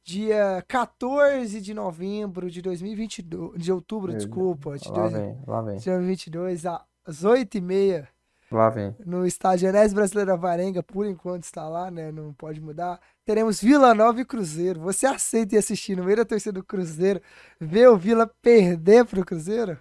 Dia 0.03 0.61
14 0.67 1.61
de 1.61 1.73
novembro 1.73 2.51
de 2.51 2.61
2022, 2.61 3.57
de 3.57 3.71
outubro, 3.71 4.11
desculpa, 4.11 4.77
de 4.77 4.89
lá 4.89 4.95
dois, 4.95 5.13
vem, 5.13 5.37
lá 5.47 5.61
vem. 5.61 5.77
de 5.77 5.85
2022, 5.85 6.65
às 6.65 7.23
8h30 7.23 8.05
Lá 8.51 8.69
vem. 8.69 8.93
No 9.05 9.25
estádio 9.25 9.69
Enés 9.69 9.93
Brasileira 9.93 10.35
Varenga, 10.35 10.83
por 10.83 11.05
enquanto 11.05 11.43
está 11.43 11.69
lá, 11.69 11.89
né? 11.89 12.11
Não 12.11 12.33
pode 12.33 12.59
mudar. 12.59 12.99
Teremos 13.23 13.61
Vila 13.61 13.93
Nova 13.95 14.19
e 14.19 14.25
Cruzeiro. 14.25 14.81
Você 14.81 15.05
aceita 15.05 15.55
ir 15.55 15.57
assistir 15.57 15.95
no 15.95 16.03
meio 16.03 16.17
da 16.17 16.25
torcida 16.25 16.51
do 16.51 16.63
Cruzeiro, 16.63 17.21
ver 17.59 17.87
o 17.87 17.97
Vila 17.97 18.29
perder 18.41 19.05
pro 19.05 19.23
Cruzeiro? 19.23 19.77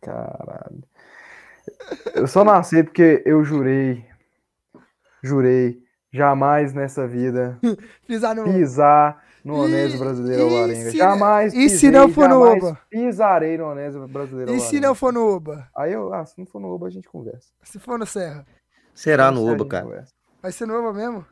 Caralho. 0.00 0.84
Eu 2.14 2.28
só 2.28 2.44
não 2.44 2.52
aceito 2.52 2.86
porque 2.86 3.22
eu 3.26 3.42
jurei, 3.44 4.04
jurei, 5.22 5.82
jamais 6.12 6.72
nessa 6.72 7.08
vida 7.08 7.58
pisar, 8.06 8.34
no... 8.36 8.44
pisar 8.44 9.24
no 9.44 9.54
Onésio 9.64 9.98
Brasileiro 9.98 10.42
ao 10.44 10.50
Larenga. 10.50 10.90
Jamais 10.90 11.54
E 11.54 11.68
se 11.68 11.90
não 11.90 12.08
for 12.08 12.28
no 12.28 12.42
Oba? 12.42 12.78
pisarei 12.90 13.56
no 13.56 13.66
Onésio 13.70 14.06
Brasileiro 14.08 14.52
E 14.54 14.60
se 14.60 14.78
não 14.80 14.94
for 14.94 15.12
no 15.12 15.26
Oba? 15.26 15.68
Aí 15.76 15.92
eu, 15.92 16.12
ah, 16.12 16.24
se 16.24 16.38
não 16.38 16.46
for 16.46 16.60
no 16.60 16.68
Oba, 16.68 16.86
a 16.86 16.90
gente 16.90 17.08
conversa. 17.08 17.48
Se 17.62 17.78
for 17.78 17.98
no 17.98 18.06
Serra? 18.06 18.46
Será 18.94 19.30
no 19.30 19.50
Oba, 19.50 19.64
cara. 19.66 19.84
Conversa. 19.84 20.12
Vai 20.42 20.52
ser 20.52 20.66
no 20.66 20.78
Oba 20.78 20.92
mesmo? 20.92 21.24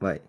Vai. 0.00 0.20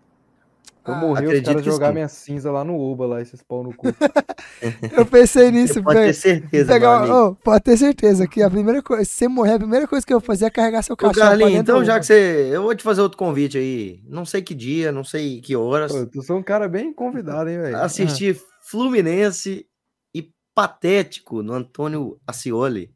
Eu 0.84 0.94
ah, 0.94 0.96
morri, 0.96 1.26
os 1.28 1.40
caras 1.42 1.64
jogar 1.64 1.92
minha 1.92 2.08
cinza 2.08 2.50
lá 2.50 2.64
no 2.64 2.76
Uba, 2.76 3.06
lá, 3.06 3.22
esses 3.22 3.40
pau 3.40 3.62
no 3.62 3.72
cu. 3.72 3.86
eu 4.98 5.06
pensei 5.06 5.52
nisso, 5.52 5.80
Pode 5.80 6.00
ter 6.00 6.12
certeza, 6.12 6.72
pegar, 6.72 7.08
oh, 7.08 7.36
Pode 7.36 7.62
ter 7.62 7.76
certeza 7.76 8.26
que 8.26 8.42
a 8.42 8.50
primeira 8.50 8.82
coisa, 8.82 9.04
se 9.04 9.14
você 9.14 9.28
morrer, 9.28 9.52
a 9.52 9.58
primeira 9.58 9.86
coisa 9.86 10.04
que 10.04 10.12
eu 10.12 10.18
vou 10.18 10.26
fazer 10.26 10.46
é 10.46 10.50
carregar 10.50 10.82
seu 10.82 10.96
cachorro. 10.96 11.24
Carlinhos, 11.24 11.60
então 11.60 11.84
já 11.84 12.00
que 12.00 12.06
você. 12.06 12.50
Eu 12.52 12.64
vou 12.64 12.74
te 12.74 12.82
fazer 12.82 13.00
outro 13.00 13.16
convite 13.16 13.56
aí. 13.58 14.02
Não 14.08 14.24
sei 14.24 14.42
que 14.42 14.56
dia, 14.56 14.90
não 14.90 15.04
sei 15.04 15.40
que 15.40 15.54
horas. 15.54 15.92
Pô, 15.92 16.04
tu 16.04 16.20
sou 16.20 16.38
um 16.38 16.42
cara 16.42 16.68
bem 16.68 16.92
convidado, 16.92 17.48
hein, 17.48 17.60
velho? 17.60 17.76
Assistir 17.76 18.36
ah. 18.36 18.44
Fluminense 18.62 19.64
e 20.12 20.32
Patético 20.52 21.44
no 21.44 21.52
Antônio 21.52 22.18
Ascioli. 22.26 22.92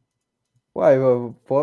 Uai, 0.75 0.97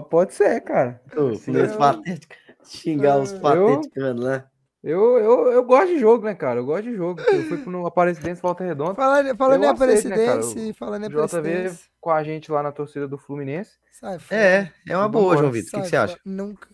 pode 0.09 0.34
ser, 0.34 0.61
cara. 0.61 1.01
Fluminense 1.09 1.73
eu... 1.73 1.77
Patético. 1.77 2.34
Xingar 2.63 3.19
os 3.19 3.34
patéticos 3.34 4.01
eu... 4.01 4.15
lá. 4.15 4.49
Eu, 4.84 5.18
eu, 5.18 5.51
eu 5.53 5.64
gosto 5.64 5.88
de 5.88 5.99
jogo, 5.99 6.26
né, 6.26 6.35
cara? 6.35 6.60
Eu 6.60 6.65
gosto 6.65 6.84
de 6.84 6.93
jogo. 6.93 7.22
Eu 7.22 7.43
fui 7.43 7.57
pro 7.57 7.88
Aparecidense 7.88 8.41
Volta 8.41 8.65
Redonda. 8.65 8.95
Falando, 8.95 9.38
falando 9.38 9.64
em 9.64 9.68
Aparecidense, 9.68 10.55
né, 10.55 10.73
falando 10.73 11.03
em 11.03 11.07
Aparecidense. 11.07 11.76
JV 11.76 11.89
com 12.01 12.11
a 12.11 12.22
gente 12.22 12.51
lá 12.51 12.61
na 12.61 12.72
torcida 12.72 13.07
do 13.07 13.18
Fluminense. 13.18 13.72
Sai 13.93 14.18
É, 14.30 14.69
é 14.85 14.97
uma 14.97 15.07
boa, 15.07 15.38
João 15.38 15.51
Vitor. 15.51 15.69
O 15.69 15.72
que, 15.72 15.81
que, 15.84 15.89
você 15.89 15.95
acha? 15.95 16.19
Nunca, 16.26 16.68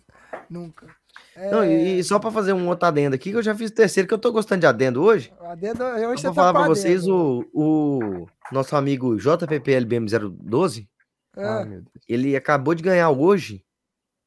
nunca. 0.50 0.88
É... 1.36 1.50
Não, 1.52 1.64
e, 1.64 2.00
e, 2.00 2.04
só 2.04 2.18
para 2.18 2.32
fazer 2.32 2.52
um 2.52 2.66
outro 2.68 2.88
adendo 2.88 3.14
aqui, 3.14 3.30
que 3.30 3.36
eu 3.36 3.42
já 3.42 3.54
fiz 3.54 3.70
o 3.70 3.74
terceiro, 3.74 4.08
que 4.08 4.14
eu 4.14 4.18
tô 4.18 4.32
gostando 4.32 4.60
de 4.60 4.66
adendo 4.66 5.02
hoje. 5.02 5.32
Adendo, 5.40 5.84
eu 5.84 6.16
vou 6.16 6.34
falar 6.34 6.52
para 6.52 6.66
vocês 6.66 7.06
o, 7.06 7.48
o 7.54 8.26
nosso 8.50 8.74
amigo 8.74 9.16
JPPLBM012. 9.16 10.88
É. 11.36 11.44
Ah, 11.44 11.64
ele 12.08 12.34
acabou 12.34 12.74
de 12.74 12.82
ganhar 12.82 13.08
hoje. 13.10 13.64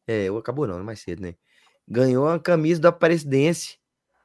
É, 0.08 0.28
acabou 0.30 0.66
não, 0.66 0.82
mais 0.84 1.02
cedo, 1.02 1.22
né? 1.22 1.36
Ganhou 1.88 2.28
a 2.28 2.40
camisa 2.40 2.82
do 2.82 2.88
Aparecidense 2.88 3.78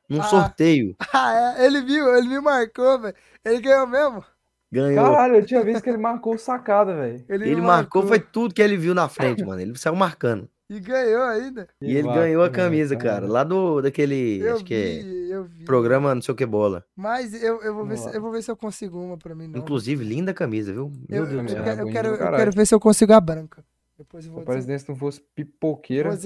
num 0.09 0.21
ah, 0.21 0.25
sorteio. 0.25 0.97
Ah, 1.13 1.57
é? 1.59 1.67
Ele 1.67 1.83
viu, 1.83 2.17
ele 2.17 2.29
me 2.29 2.41
marcou, 2.41 2.99
velho. 3.01 3.15
Ele 3.45 3.61
ganhou 3.61 3.87
mesmo? 3.87 4.25
Ganhou. 4.71 5.05
Caralho, 5.05 5.37
eu 5.37 5.47
tinha 5.47 5.65
visto 5.65 5.83
que 5.83 5.89
ele 5.89 5.99
marcou 5.99 6.37
sacada, 6.39 6.95
velho. 6.95 7.25
Ele, 7.29 7.51
ele 7.51 7.61
marcou, 7.61 8.03
marcou, 8.03 8.07
foi 8.07 8.21
tudo 8.21 8.55
que 8.55 8.63
ele 8.63 8.77
viu 8.77 8.95
na 8.95 9.09
frente, 9.09 9.45
mano. 9.45 9.61
Ele 9.61 9.77
saiu 9.77 9.97
marcando. 9.97 10.49
E 10.71 10.81
ganhou 10.81 11.23
ainda. 11.23 11.67
E 11.81 11.97
ele 11.97 12.09
ganhou 12.09 12.43
a 12.45 12.51
camisa, 12.51 12.95
cara. 12.95 13.27
Lá 13.27 13.43
do 13.43 13.81
daquele. 13.81 14.39
Eu 14.43 14.53
acho 14.53 14.59
vi, 14.59 14.65
que 14.65 14.75
é. 14.75 15.65
Programa 15.65 16.15
não 16.15 16.21
sei 16.21 16.35
o 16.35 16.37
que 16.37 16.45
bola. 16.45 16.85
Mas 16.95 17.33
eu, 17.43 17.63
eu, 17.63 17.75
vou 17.75 17.87
ver 17.87 17.97
se, 17.97 18.15
eu 18.15 18.21
vou 18.21 18.31
ver 18.31 18.43
se 18.43 18.51
eu 18.51 18.57
consigo 18.57 19.01
uma 19.01 19.17
pra 19.17 19.35
mim. 19.35 19.49
Não. 19.49 19.61
Inclusive, 19.61 20.05
linda 20.05 20.35
camisa, 20.35 20.71
viu? 20.71 20.93
Meu 21.09 21.25
eu, 21.25 21.27
Deus 21.27 21.43
do 21.43 21.51
céu. 21.51 21.59
Eu, 21.59 21.65
quero, 21.65 21.81
eu, 21.81 21.89
quero, 21.89 22.09
eu 22.09 22.37
quero 22.37 22.53
ver 22.53 22.67
se 22.67 22.75
eu 22.75 22.81
consigo 22.81 23.15
a 23.15 23.21
branca. 23.21 23.65
Depois 23.99 24.25
eu 24.25 24.31
vou. 24.31 24.43
Se 24.43 24.49
a 24.49 24.53
presidência 24.53 24.87
não 24.89 24.97
fosse 24.97 25.21
pipoqueira. 25.35 26.17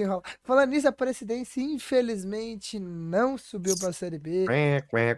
Falando 0.42 0.70
nisso, 0.70 0.86
a 0.88 0.92
presidência, 0.92 1.62
infelizmente, 1.62 2.78
não 2.78 3.38
subiu 3.38 3.74
pra 3.80 3.94
Série 3.94 4.18
B. 4.18 4.44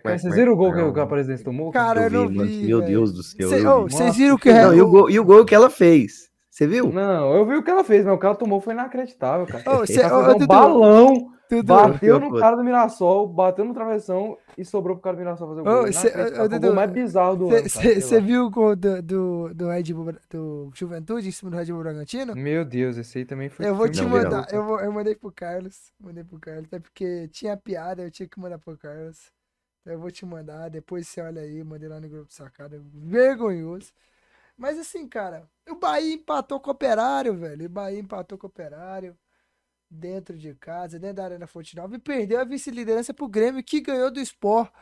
Vocês 0.05 0.33
viram 0.33 0.53
o 0.53 0.57
gol 0.57 0.93
que 0.93 1.01
a 1.01 1.07
presidência 1.07 1.45
tomou? 1.45 1.73
Cara, 1.73 2.05
eu, 2.05 2.11
não 2.11 2.29
vi. 2.29 2.67
Meu 2.67 2.81
Deus 2.81 3.13
do 3.13 3.25
céu. 3.25 3.89
Vocês 3.89 4.17
viram 4.17 4.39
que. 4.39 4.53
Não, 4.53 4.73
e, 4.73 4.81
o 4.81 4.89
gol, 4.89 5.11
e 5.11 5.19
o 5.19 5.25
gol 5.25 5.45
que 5.45 5.55
ela 5.55 5.69
fez? 5.69 6.31
Você 6.49 6.69
viu? 6.69 6.93
Não, 6.93 7.35
eu 7.35 7.45
vi 7.45 7.57
o 7.57 7.65
que 7.65 7.71
ela 7.73 7.83
fez, 7.83 8.05
mas 8.05 8.15
o 8.15 8.19
que 8.19 8.25
ela 8.25 8.37
tomou 8.37 8.61
foi 8.61 8.75
inacreditável, 8.75 9.45
cara. 9.45 9.65
Oh, 9.67 9.85
cê, 9.85 10.01
oh, 10.07 10.37
um 10.41 10.47
balão, 10.47 11.34
Dudu, 11.51 11.75
bateu 11.75 12.19
no 12.19 12.39
cara 12.39 12.57
do 12.57 12.65
Mirassol, 12.65 13.29
bateu 13.29 13.65
no 13.65 13.75
travessão 13.75 14.39
e 14.57 14.65
sobrou 14.65 14.97
pro 14.97 15.03
cara 15.03 15.17
do 15.17 15.21
Mirassol 15.21 15.49
fazer 15.49 15.61
o 15.61 15.65
gol. 15.65 15.85
Oh, 15.85 15.93
cê, 15.93 16.13
oh, 16.43 16.49
Dudu, 16.49 16.71
o 16.71 16.75
mais 16.75 16.91
bizarro 16.91 17.37
do 17.37 17.49
Você 17.49 18.21
viu 18.21 18.47
o 18.47 18.51
gol 18.51 18.75
do, 18.75 19.03
do, 19.03 19.55
do 19.55 19.69
Red 19.69 19.93
Bull, 19.93 20.15
do 20.31 20.71
Juventude 20.75 21.29
em 21.29 21.33
cima 21.33 21.51
do 21.51 21.57
Red 21.57 21.67
Bull 21.67 21.83
Bragantino? 21.83 22.35
Meu 22.35 22.65
Deus, 22.65 22.97
esse 22.97 23.19
aí 23.19 23.25
também 23.25 23.49
foi... 23.49 23.67
Eu 23.67 23.75
vou 23.75 23.89
te 23.89 24.03
não, 24.03 24.09
mandar, 24.09 24.47
eu, 24.53 24.65
vou, 24.65 24.81
eu 24.81 24.93
mandei 24.93 25.15
pro 25.15 25.31
Carlos, 25.31 25.93
mandei 26.01 26.25
pro 26.25 26.39
Carlos, 26.39 26.65
até 26.67 26.79
porque 26.79 27.29
tinha 27.29 27.57
piada, 27.57 28.03
eu 28.03 28.11
tinha 28.11 28.29
que 28.29 28.41
mandar 28.41 28.59
pro 28.59 28.77
Carlos. 28.77 29.33
Eu 29.85 29.99
vou 29.99 30.11
te 30.11 30.25
mandar, 30.25 30.71
depois 30.71 31.07
você 31.07 31.21
olha 31.21 31.43
aí, 31.43 31.63
mandei 31.63 31.89
lá 31.89 32.01
no 32.01 32.09
grupo 32.09 32.29
de 32.29 32.35
sacada, 32.35 32.81
vergonhoso. 32.95 33.93
Mas 34.57 34.79
assim, 34.79 35.07
cara, 35.07 35.47
o 35.69 35.75
Bahia 35.75 36.15
empatou 36.15 36.59
com 36.59 36.71
o 36.71 36.73
Operário, 36.73 37.35
velho. 37.35 37.67
O 37.67 37.69
Bahia 37.69 38.01
empatou 38.01 38.39
com 38.39 38.47
o 38.47 38.49
Operário 38.49 39.15
dentro 39.95 40.37
de 40.37 40.55
casa, 40.55 40.99
dentro 40.99 41.17
da 41.17 41.25
Arena 41.25 41.47
Fonte 41.47 41.77
Nova 41.77 41.95
e 41.95 41.99
perdeu 41.99 42.41
a 42.41 42.45
vice-liderança 42.45 43.15
pro 43.15 43.29
Grêmio, 43.29 43.63
que 43.63 43.81
ganhou 43.81 44.11
do 44.11 44.21
Sport 44.21 44.73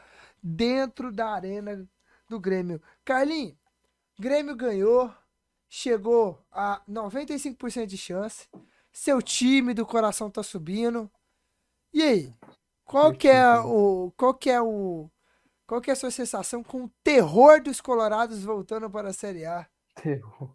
dentro 0.42 1.12
da 1.12 1.30
Arena 1.30 1.86
do 2.28 2.40
Grêmio. 2.40 2.80
Carlinhos, 3.04 3.56
Grêmio 4.18 4.56
ganhou, 4.56 5.12
chegou 5.68 6.44
a 6.50 6.82
95% 6.88 7.86
de 7.86 7.96
chance. 7.96 8.48
Seu 8.92 9.22
time 9.22 9.72
do 9.72 9.86
coração 9.86 10.30
tá 10.30 10.42
subindo. 10.42 11.10
E 11.92 12.02
aí? 12.02 12.34
Qual 12.84 13.12
que 13.12 13.28
é 13.28 13.58
o 13.58 14.12
qual 14.16 14.34
que 14.34 14.50
é 14.50 14.60
o 14.60 15.08
qual 15.66 15.80
que 15.80 15.88
é 15.88 15.94
a 15.94 15.96
sua 15.96 16.10
sensação 16.10 16.62
com 16.62 16.84
o 16.84 16.90
terror 17.02 17.62
dos 17.62 17.80
Colorados 17.80 18.44
voltando 18.44 18.90
para 18.90 19.08
a 19.08 19.12
Série 19.12 19.46
A? 19.46 19.66
Terror. 19.94 20.54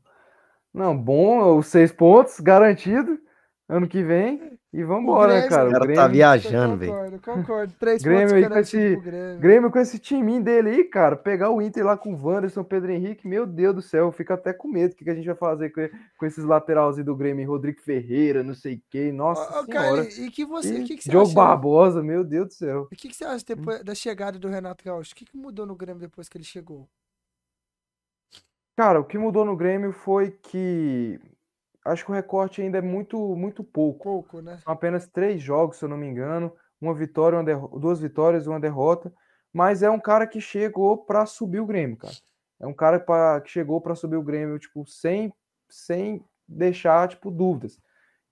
Não, 0.73 0.95
bom, 0.95 1.57
os 1.57 1.67
seis 1.67 1.91
pontos 1.91 2.39
garantido 2.39 3.19
ano 3.69 3.87
que 3.87 4.01
vem. 4.03 4.57
E 4.73 4.83
vambora, 4.83 5.41
né, 5.41 5.47
cara. 5.47 5.69
O 5.69 5.71
cara 5.71 5.79
tá 5.79 5.85
Grêmio, 5.85 6.01
tá 6.01 6.07
viajando, 6.07 6.77
velho. 6.77 6.91
Concordo, 6.91 7.19
concordo. 7.21 7.73
Três 7.79 8.03
Grêmio 8.03 8.27
pontos 8.27 8.43
aí 8.43 8.49
com 8.49 8.59
esse, 8.59 8.95
Grêmio. 8.97 9.39
Grêmio 9.39 9.71
com 9.71 9.79
esse 9.79 9.97
timinho 9.97 10.43
dele 10.43 10.69
aí, 10.69 10.83
cara. 10.83 11.15
Pegar 11.15 11.49
o 11.49 11.61
Inter 11.61 11.85
lá 11.85 11.97
com 11.97 12.13
o 12.13 12.21
Wanderson, 12.21 12.63
Pedro 12.63 12.91
Henrique, 12.91 13.27
meu 13.27 13.47
Deus 13.47 13.75
do 13.75 13.81
céu, 13.81 14.11
fica 14.11 14.33
até 14.33 14.53
com 14.53 14.67
medo. 14.67 14.91
O 14.91 14.95
que, 14.95 15.05
que 15.05 15.09
a 15.09 15.15
gente 15.15 15.25
vai 15.25 15.35
fazer 15.35 15.69
com, 15.69 15.89
com 16.17 16.25
esses 16.25 16.43
laterais 16.43 16.97
do 16.97 17.15
Grêmio? 17.15 17.47
Rodrigo 17.47 17.81
Ferreira, 17.81 18.43
não 18.43 18.53
sei 18.53 18.81
quem. 18.89 19.11
Nossa 19.11 19.41
ô, 19.41 19.65
senhora. 19.65 20.03
Cara, 20.03 20.03
e 20.03 20.29
que 20.29 20.45
você, 20.45 20.79
e, 20.79 20.83
que 20.83 20.97
que 20.97 21.03
você 21.03 21.09
Diogo 21.09 21.33
Barbosa, 21.33 22.03
meu 22.03 22.23
Deus 22.23 22.47
do 22.47 22.53
céu. 22.53 22.87
O 22.91 22.95
que, 22.95 23.07
que 23.07 23.15
você 23.15 23.23
acha 23.23 23.45
depois 23.47 23.83
da 23.83 23.95
chegada 23.95 24.37
do 24.37 24.49
Renato 24.49 24.83
Gaúcho? 24.83 25.13
O 25.13 25.15
que, 25.15 25.25
que 25.25 25.37
mudou 25.37 25.65
no 25.65 25.75
Grêmio 25.75 26.01
depois 26.01 26.27
que 26.27 26.37
ele 26.37 26.43
chegou? 26.43 26.87
Cara, 28.75 28.99
o 28.99 29.05
que 29.05 29.17
mudou 29.17 29.43
no 29.43 29.55
Grêmio 29.55 29.91
foi 29.91 30.29
que 30.29 31.19
acho 31.87 32.05
que 32.05 32.11
o 32.11 32.13
recorte 32.13 32.61
ainda 32.61 32.77
é 32.77 32.81
muito, 32.81 33.35
muito 33.35 33.63
pouco. 33.63 34.03
Pouco, 34.03 34.41
né? 34.41 34.59
São 34.63 34.73
apenas 34.73 35.07
três 35.07 35.41
jogos, 35.41 35.77
se 35.77 35.85
eu 35.85 35.89
não 35.89 35.97
me 35.97 36.07
engano. 36.07 36.53
Uma 36.79 36.93
vitória, 36.93 37.39
uma 37.39 37.67
duas 37.79 37.99
vitórias 37.99 38.45
e 38.45 38.49
uma 38.49 38.59
derrota. 38.59 39.11
Mas 39.51 39.81
é 39.81 39.89
um 39.89 39.99
cara 39.99 40.27
que 40.27 40.39
chegou 40.39 40.97
para 40.97 41.25
subir 41.25 41.59
o 41.59 41.65
Grêmio, 41.65 41.97
cara. 41.97 42.13
É 42.59 42.67
um 42.67 42.73
cara 42.73 42.99
pra, 42.99 43.41
que 43.41 43.49
chegou 43.49 43.79
para 43.81 43.95
subir 43.95 44.17
o 44.17 44.23
Grêmio, 44.23 44.59
tipo, 44.59 44.85
sem, 44.85 45.33
sem 45.69 46.23
deixar, 46.47 47.07
tipo, 47.07 47.31
dúvidas. 47.31 47.79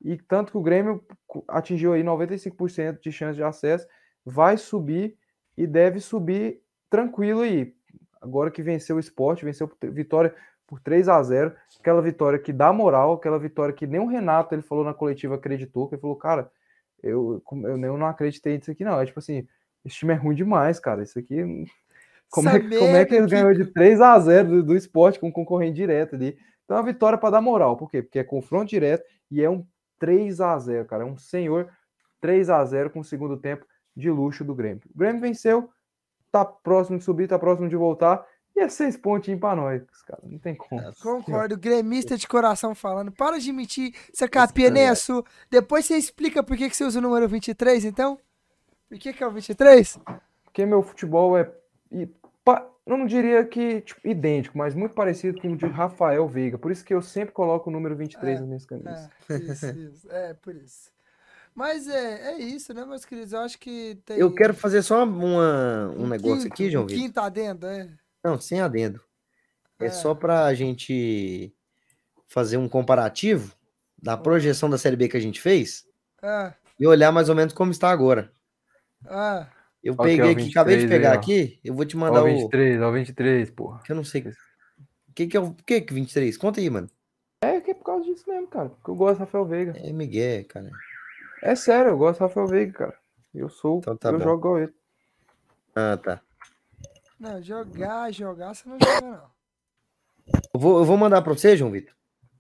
E 0.04 0.18
tanto 0.18 0.52
que 0.52 0.58
o 0.58 0.62
Grêmio 0.62 1.04
atingiu 1.48 1.94
aí 1.94 2.04
95% 2.04 3.00
de 3.00 3.12
chance 3.12 3.36
de 3.36 3.44
acesso, 3.44 3.88
vai 4.26 4.58
subir 4.58 5.18
e 5.58 5.66
deve 5.66 6.00
subir 6.00 6.62
tranquilo 6.90 7.42
aí. 7.42 7.74
Agora 8.22 8.52
que 8.52 8.64
venceu 8.64 8.98
o 8.98 9.00
esporte, 9.00 9.46
venceu 9.46 9.72
vitória 9.84 10.36
por 10.68 10.80
3 10.80 11.08
a 11.08 11.22
0 11.22 11.54
aquela 11.80 12.02
vitória 12.02 12.40
que 12.40 12.52
dá 12.52 12.74
moral, 12.74 13.14
aquela 13.14 13.38
vitória 13.38 13.74
que 13.74 13.86
nem 13.86 14.00
o 14.00 14.08
Renato 14.08 14.56
ele 14.56 14.62
falou 14.62 14.84
na 14.84 14.94
coletiva 14.94 15.36
acreditou, 15.36 15.88
que 15.88 15.96
ele 15.96 16.02
falou, 16.02 16.16
cara, 16.16 16.52
eu, 17.02 17.42
eu, 17.64 17.78
eu 17.78 17.98
não 17.98 18.08
acreditei 18.08 18.58
nisso 18.58 18.72
aqui, 18.72 18.84
não. 18.84 19.00
É 19.00 19.06
tipo 19.06 19.20
assim, 19.20 19.48
esse 19.86 19.98
time 19.98 20.14
é 20.14 20.18
ruim 20.18 20.36
demais, 20.36 20.80
cara. 20.80 21.04
Isso 21.04 21.20
aqui. 21.20 21.66
Como, 22.30 22.50
é, 22.50 22.60
como 22.60 22.96
é 22.96 23.06
que 23.06 23.16
ele 23.16 23.28
ganhou 23.28 23.54
de 23.54 23.66
3 23.66 24.02
a 24.02 24.20
0 24.20 24.48
do, 24.48 24.64
do 24.64 24.76
esporte 24.76 25.20
com 25.20 25.28
um 25.28 25.32
concorrente 25.32 25.76
direto 25.76 26.16
ali? 26.16 26.38
Então 26.64 26.78
é 26.78 26.80
uma 26.80 26.86
vitória 26.86 27.18
para 27.18 27.30
dar 27.30 27.42
moral. 27.42 27.78
Por 27.78 27.90
quê? 27.90 28.02
Porque 28.02 28.20
é 28.20 28.24
confronto 28.24 28.66
direto 28.66 29.04
e 29.30 29.44
é 29.44 29.50
um 29.50 29.66
3 30.00 30.42
a 30.42 30.58
0 30.58 30.86
cara. 30.86 31.04
É 31.04 31.06
um 31.06 31.18
senhor 31.18 31.70
3 32.20 32.50
a 32.50 32.66
0 32.66 32.90
com 32.90 33.00
o 33.00 33.04
segundo 33.04 33.38
tempo 33.38 33.66
de 33.96 34.10
luxo 34.10 34.44
do 34.44 34.56
Grêmio. 34.56 34.82
O 34.94 34.98
Grêmio 34.98 35.22
venceu, 35.22 35.70
tá 36.32 36.44
próximo 36.44 36.98
de 36.98 37.04
subir, 37.04 37.28
tá 37.28 37.38
próximo 37.38 37.70
de 37.70 37.76
voltar. 37.76 38.26
E 38.56 38.62
é 38.62 38.70
seis 38.70 38.96
pontinhos 38.96 39.40
pra 39.40 39.56
nós, 39.56 39.82
cara. 40.08 40.22
Não 40.24 40.40
tem 40.40 40.56
como. 40.56 40.80
É, 40.80 40.92
concordo. 41.02 41.58
Gremista 41.58 42.18
de 42.18 42.28
coração 42.28 42.74
falando. 42.74 43.12
Para 43.12 43.38
de 43.38 43.52
mentir. 43.52 43.94
Essa 44.14 44.30
capinha 44.30 44.70
nem 44.70 44.84
é 44.84 44.96
sua. 44.96 45.24
Depois 45.50 45.86
você 45.86 45.98
explica 45.98 46.42
por 46.42 46.56
que, 46.56 46.70
que 46.70 46.76
você 46.76 46.86
usa 46.86 47.00
o 47.00 47.02
número 47.02 47.28
23, 47.28 47.84
então? 47.84 48.18
Por 48.88 48.98
que, 48.98 49.12
que 49.12 49.24
é 49.24 49.28
o 49.28 49.32
23? 49.32 50.00
Porque 50.46 50.66
meu 50.66 50.82
futebol 50.82 51.38
é. 51.38 51.52
Eu 52.86 52.98
não 52.98 53.08
diria 53.08 53.44
que 53.44 53.82
tipo, 53.82 54.08
idêntico, 54.08 54.58
mas 54.58 54.76
muito 54.76 54.94
parecido 54.94 55.42
com 55.42 55.52
o 55.52 55.58
de 55.58 55.66
Rafael 55.66 56.28
Veiga. 56.28 56.58
Por 56.58 56.72
isso 56.72 56.86
que 56.86 56.94
eu 56.94 57.02
sempre 57.02 57.34
coloco 57.34 57.70
o 57.70 57.74
número 57.74 57.96
23 57.96 58.38
é, 58.38 58.40
nas 58.40 58.48
minhas 58.48 58.66
camisas. 58.66 59.10
É, 59.28 59.36
isso, 59.36 59.66
isso. 59.80 60.12
É, 60.12 60.34
por 60.36 60.56
isso. 60.56 60.92
Mas 61.56 61.88
é, 61.88 62.34
é 62.34 62.38
isso, 62.38 62.74
né, 62.74 62.86
meus 62.86 63.04
queridos? 63.04 63.34
Eu 63.34 63.40
acho 63.40 63.58
que 63.58 63.98
tem. 64.06 64.20
Eu 64.20 64.32
quero 64.32 64.54
fazer 64.54 64.84
só 64.84 65.04
uma, 65.04 65.90
um, 65.98 66.04
um 66.04 66.08
negócio 66.08 66.44
quinto, 66.44 66.54
aqui, 66.54 66.70
João 66.70 66.84
um 66.84 66.88
Vitor. 66.88 67.04
Quinto 67.04 67.20
adendo, 67.20 67.66
é. 67.66 67.90
Não, 68.26 68.42
sem 68.42 68.60
adendo. 68.60 69.00
É, 69.80 69.86
é 69.86 69.90
só 69.90 70.16
para 70.16 70.46
a 70.46 70.54
gente 70.56 71.54
fazer 72.28 72.58
um 72.58 72.68
comparativo 72.68 73.54
da 74.02 74.18
projeção 74.18 74.68
da 74.68 74.80
Série 74.80 74.96
B 74.96 75.08
que 75.08 75.18
a 75.18 75.22
gente 75.22 75.40
fez 75.40 75.86
é. 76.24 76.54
e 76.80 76.88
olhar 76.88 77.12
mais 77.12 77.30
ou 77.30 77.36
menos 77.36 77.54
como 77.54 77.72
está 77.72 77.92
agora. 77.92 78.32
É. 79.06 79.46
Eu 79.84 79.94
okay, 79.94 80.18
peguei 80.18 80.32
aqui, 80.32 80.50
acabei 80.50 80.78
de 80.78 80.88
pegar 80.88 81.12
aí, 81.12 81.18
aqui, 81.18 81.60
eu 81.64 81.76
vou 81.76 81.86
te 81.86 81.96
mandar 81.96 82.24
o 82.24 82.26
23, 82.26 82.82
o 82.82 82.92
23, 82.92 83.52
porra. 83.52 83.82
Que 83.84 83.92
eu 83.92 83.96
não 83.96 84.04
sei. 84.04 84.24
O 85.08 85.14
que 85.14 85.28
que 85.28 85.38
é 85.38 85.40
o 85.40 85.54
que 85.54 85.82
que 85.82 85.94
23? 85.94 86.36
Conta 86.38 86.60
aí, 86.60 86.68
mano. 86.68 86.90
É 87.42 87.62
que 87.62 87.70
é 87.70 87.74
por 87.76 87.84
causa 87.84 88.04
disso 88.04 88.28
mesmo, 88.28 88.48
cara. 88.48 88.70
Porque 88.70 88.90
eu 88.90 88.96
gosto 88.96 89.18
do 89.18 89.20
Rafael 89.20 89.46
Veiga. 89.46 89.76
É 89.78 89.94
Miguel, 89.94 90.46
cara. 90.46 90.72
É 91.44 91.54
sério, 91.54 91.92
eu 91.92 91.98
gosto 92.00 92.18
do 92.18 92.24
Rafael 92.24 92.48
Veiga, 92.48 92.74
cara. 92.74 92.98
Eu 93.36 93.50
sou, 93.50 93.78
então 93.78 93.96
tá 93.96 94.10
eu 94.10 94.18
bom. 94.18 94.24
jogo 94.24 94.40
igual 94.40 94.60
ele. 94.60 94.74
Ah, 95.76 95.98
tá. 95.98 96.20
Não, 97.20 97.42
jogar, 97.42 98.12
jogar, 98.12 98.54
você 98.54 98.68
não 98.68 98.78
joga, 98.80 99.02
não. 99.02 99.36
Eu 100.54 100.60
vou, 100.60 100.80
eu 100.80 100.86
vou 100.86 100.98
mandar 100.98 101.22
pra 101.22 101.34
você, 101.34 101.56
João 101.56 101.72
Vitor. 101.72 101.94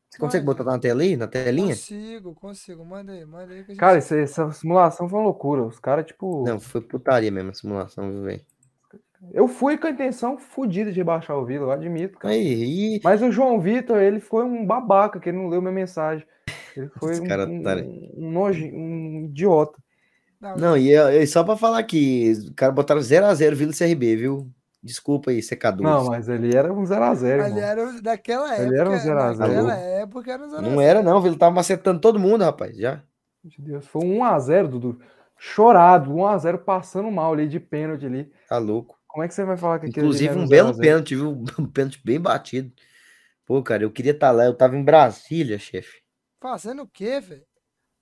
Você 0.10 0.19
consegue 0.19 0.45
botar 0.45 0.64
na 0.64 0.80
tela 0.80 1.02
aí, 1.02 1.18
na 1.18 1.27
telinha? 1.27 1.76
Consigo, 1.76 2.34
consigo. 2.35 2.85
Manda 2.85 3.11
aí, 3.11 3.26
manda 3.26 3.53
aí. 3.53 3.64
Gente... 3.64 3.76
Cara, 3.76 3.97
essa, 3.97 4.18
essa, 4.18 4.49
simulação 4.52 5.10
foi 5.10 5.19
uma 5.19 5.26
loucura. 5.26 5.64
Os 5.64 5.77
caras, 5.77 6.06
tipo. 6.06 6.43
Não, 6.45 6.60
foi 6.60 6.80
putaria 6.80 7.30
mesmo 7.30 7.49
a 7.49 7.53
simulação, 7.53 8.10
viu, 8.10 8.23
velho? 8.23 8.41
Eu 9.34 9.47
fui 9.47 9.77
com 9.77 9.88
a 9.88 9.89
intenção 9.89 10.38
fodida 10.38 10.91
de 10.91 11.03
baixar 11.03 11.35
o 11.35 11.45
Vila, 11.45 11.65
eu 11.65 11.72
admito, 11.72 12.18
cara. 12.18 12.34
Aí, 12.34 12.99
Mas 13.03 13.22
o 13.22 13.31
João 13.31 13.60
Vitor, 13.60 13.97
ele 13.97 14.19
foi 14.19 14.43
um 14.43 14.65
babaca, 14.65 15.19
que 15.19 15.30
ele 15.30 15.38
não 15.38 15.47
leu 15.47 15.61
minha 15.61 15.73
mensagem. 15.73 16.26
Ele 16.77 16.89
foi 16.99 17.19
um, 17.19 17.27
cara, 17.27 17.45
um, 17.45 17.64
tá... 17.64 17.76
um, 17.76 18.38
um, 18.38 18.49
um 18.49 19.26
idiota. 19.26 19.77
Não, 20.39 20.56
não 20.57 20.77
e, 20.77 20.93
e, 20.93 21.26
só 21.27 21.43
pra 21.43 21.57
falar 21.57 21.80
aqui, 21.80 22.30
os 22.31 22.49
caras 22.52 22.76
botaram 22.76 23.02
0x0 23.02 23.56
Vila 23.56 23.73
CRB, 23.73 24.15
viu? 24.15 24.52
Desculpa 24.86 25.32
aí, 25.32 25.41
secador. 25.41 25.82
Não, 25.82 26.06
mas 26.06 26.30
ele 26.30 26.56
era 26.56 26.72
um 26.72 26.84
0x0. 26.84 27.48
Ele 27.48 27.60
era 27.60 28.02
daquela 28.03 28.53
época. 28.53 28.68
Ele 28.68 28.80
era 28.80 28.90
um 28.91 28.94
0x0. 28.94 29.36
Naquela 29.36 29.76
época 29.76 30.32
era 30.32 30.44
um 30.45 30.48
0x0. 30.48 30.62
Não 30.62 30.80
era, 30.80 31.02
não. 31.02 31.26
Ele 31.26 31.36
tava 31.36 31.56
macetando 31.56 31.99
todo 31.99 32.20
mundo, 32.20 32.44
rapaz. 32.44 32.78
Já. 32.78 33.02
Meu 33.44 33.53
Deus, 33.57 33.88
foi 33.88 34.06
um 34.06 34.20
1x0, 34.20 34.68
Dudu. 34.68 34.99
Chorado, 35.40 36.14
1x0 36.14 36.60
passando 36.60 37.10
mal 37.10 37.34
ali 37.34 37.48
de 37.48 37.60
pênalti 37.60 38.06
ali. 38.06 38.32
Tá 38.48 38.60
louco. 38.60 38.95
Como 39.07 39.24
é 39.24 39.28
que 39.28 39.34
você 39.34 39.44
vai 39.44 39.57
falar 39.57 39.80
que 39.80 39.88
Inclusive, 39.88 40.38
um 40.38 40.48
belo 40.48 40.78
pênalti, 40.78 41.16
viu? 41.16 41.44
Um 41.57 41.66
pênalti 41.66 41.99
bem 42.06 42.22
batido. 42.22 42.72
Pô, 43.44 43.64
cara, 43.64 43.82
eu 43.82 43.91
queria 43.91 44.12
estar 44.12 44.28
tá 44.28 44.34
lá. 44.34 44.45
Eu 44.45 44.53
tava 44.53 44.78
em 44.78 44.84
Brasília, 44.84 45.57
chefe. 45.57 46.03
Fazendo 46.40 46.84
o 46.84 46.88
quê, 46.88 47.20
velho? 47.20 47.44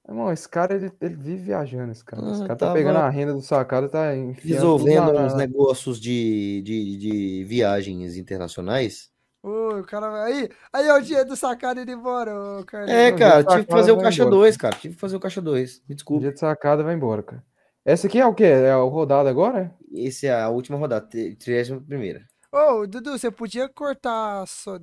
Irmão, 0.07 0.31
esse 0.33 0.49
cara, 0.49 0.75
ele, 0.75 0.91
ele 0.99 1.15
vive 1.15 1.43
viajando, 1.43 1.91
esse 1.91 2.03
cara. 2.03 2.21
Esse 2.31 2.43
ah, 2.43 2.47
cara 2.47 2.55
tá 2.57 2.73
pegando 2.73 2.99
a 2.99 3.09
renda 3.09 3.33
do 3.33 3.41
sacado 3.41 3.87
e 3.87 3.89
tá 3.89 4.11
resolvendo 4.41 5.11
uns 5.11 5.33
negócios 5.33 5.99
de, 5.99 6.61
de, 6.61 6.97
de 6.97 7.43
viagens 7.45 8.17
internacionais. 8.17 9.09
Ô, 9.41 9.79
o 9.79 9.83
cara 9.83 10.23
aí, 10.23 10.49
aí 10.73 10.87
é 10.87 10.93
o 10.93 11.01
dia 11.01 11.23
do 11.23 11.35
sacado 11.37 11.79
indo 11.79 11.91
embora, 11.91 12.33
ô, 12.33 12.65
cara. 12.65 12.91
É, 12.91 13.11
cara, 13.13 13.43
tive 13.43 13.65
que 13.65 13.71
fazer 13.71 13.91
o 13.91 13.97
caixa 13.97 14.25
2, 14.25 14.57
cara. 14.57 14.75
Tive 14.75 14.93
que 14.93 14.99
fazer 14.99 15.15
o 15.15 15.19
caixa 15.21 15.41
2. 15.41 15.83
Me 15.87 15.95
desculpa. 15.95 16.19
O 16.19 16.21
dia 16.21 16.33
de 16.33 16.39
sacada 16.39 16.83
vai 16.83 16.95
embora, 16.95 17.23
cara. 17.23 17.43
Essa 17.85 18.07
aqui 18.07 18.19
é 18.19 18.25
o 18.25 18.33
quê? 18.33 18.45
É 18.45 18.71
a 18.71 18.77
rodada 18.77 19.29
agora? 19.29 19.73
Essa 19.95 20.27
é 20.27 20.41
a 20.41 20.49
última 20.49 20.77
rodada, 20.77 21.05
31 21.05 21.81
primeira. 21.83 22.25
Ô, 22.51 22.85
Dudu, 22.85 23.17
você 23.17 23.31
podia 23.31 23.69
cortar 23.69 24.45
só. 24.47 24.79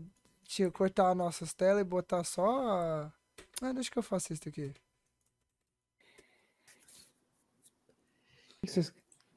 Cortar 0.72 1.14
nossas 1.14 1.55
telas 1.55 1.82
e 1.82 1.84
botar 1.84 2.24
só. 2.24 3.10
Ah, 3.62 3.72
deixa 3.72 3.90
que 3.90 3.98
eu 3.98 4.02
faça 4.02 4.32
isso 4.32 4.48
aqui. 4.48 4.74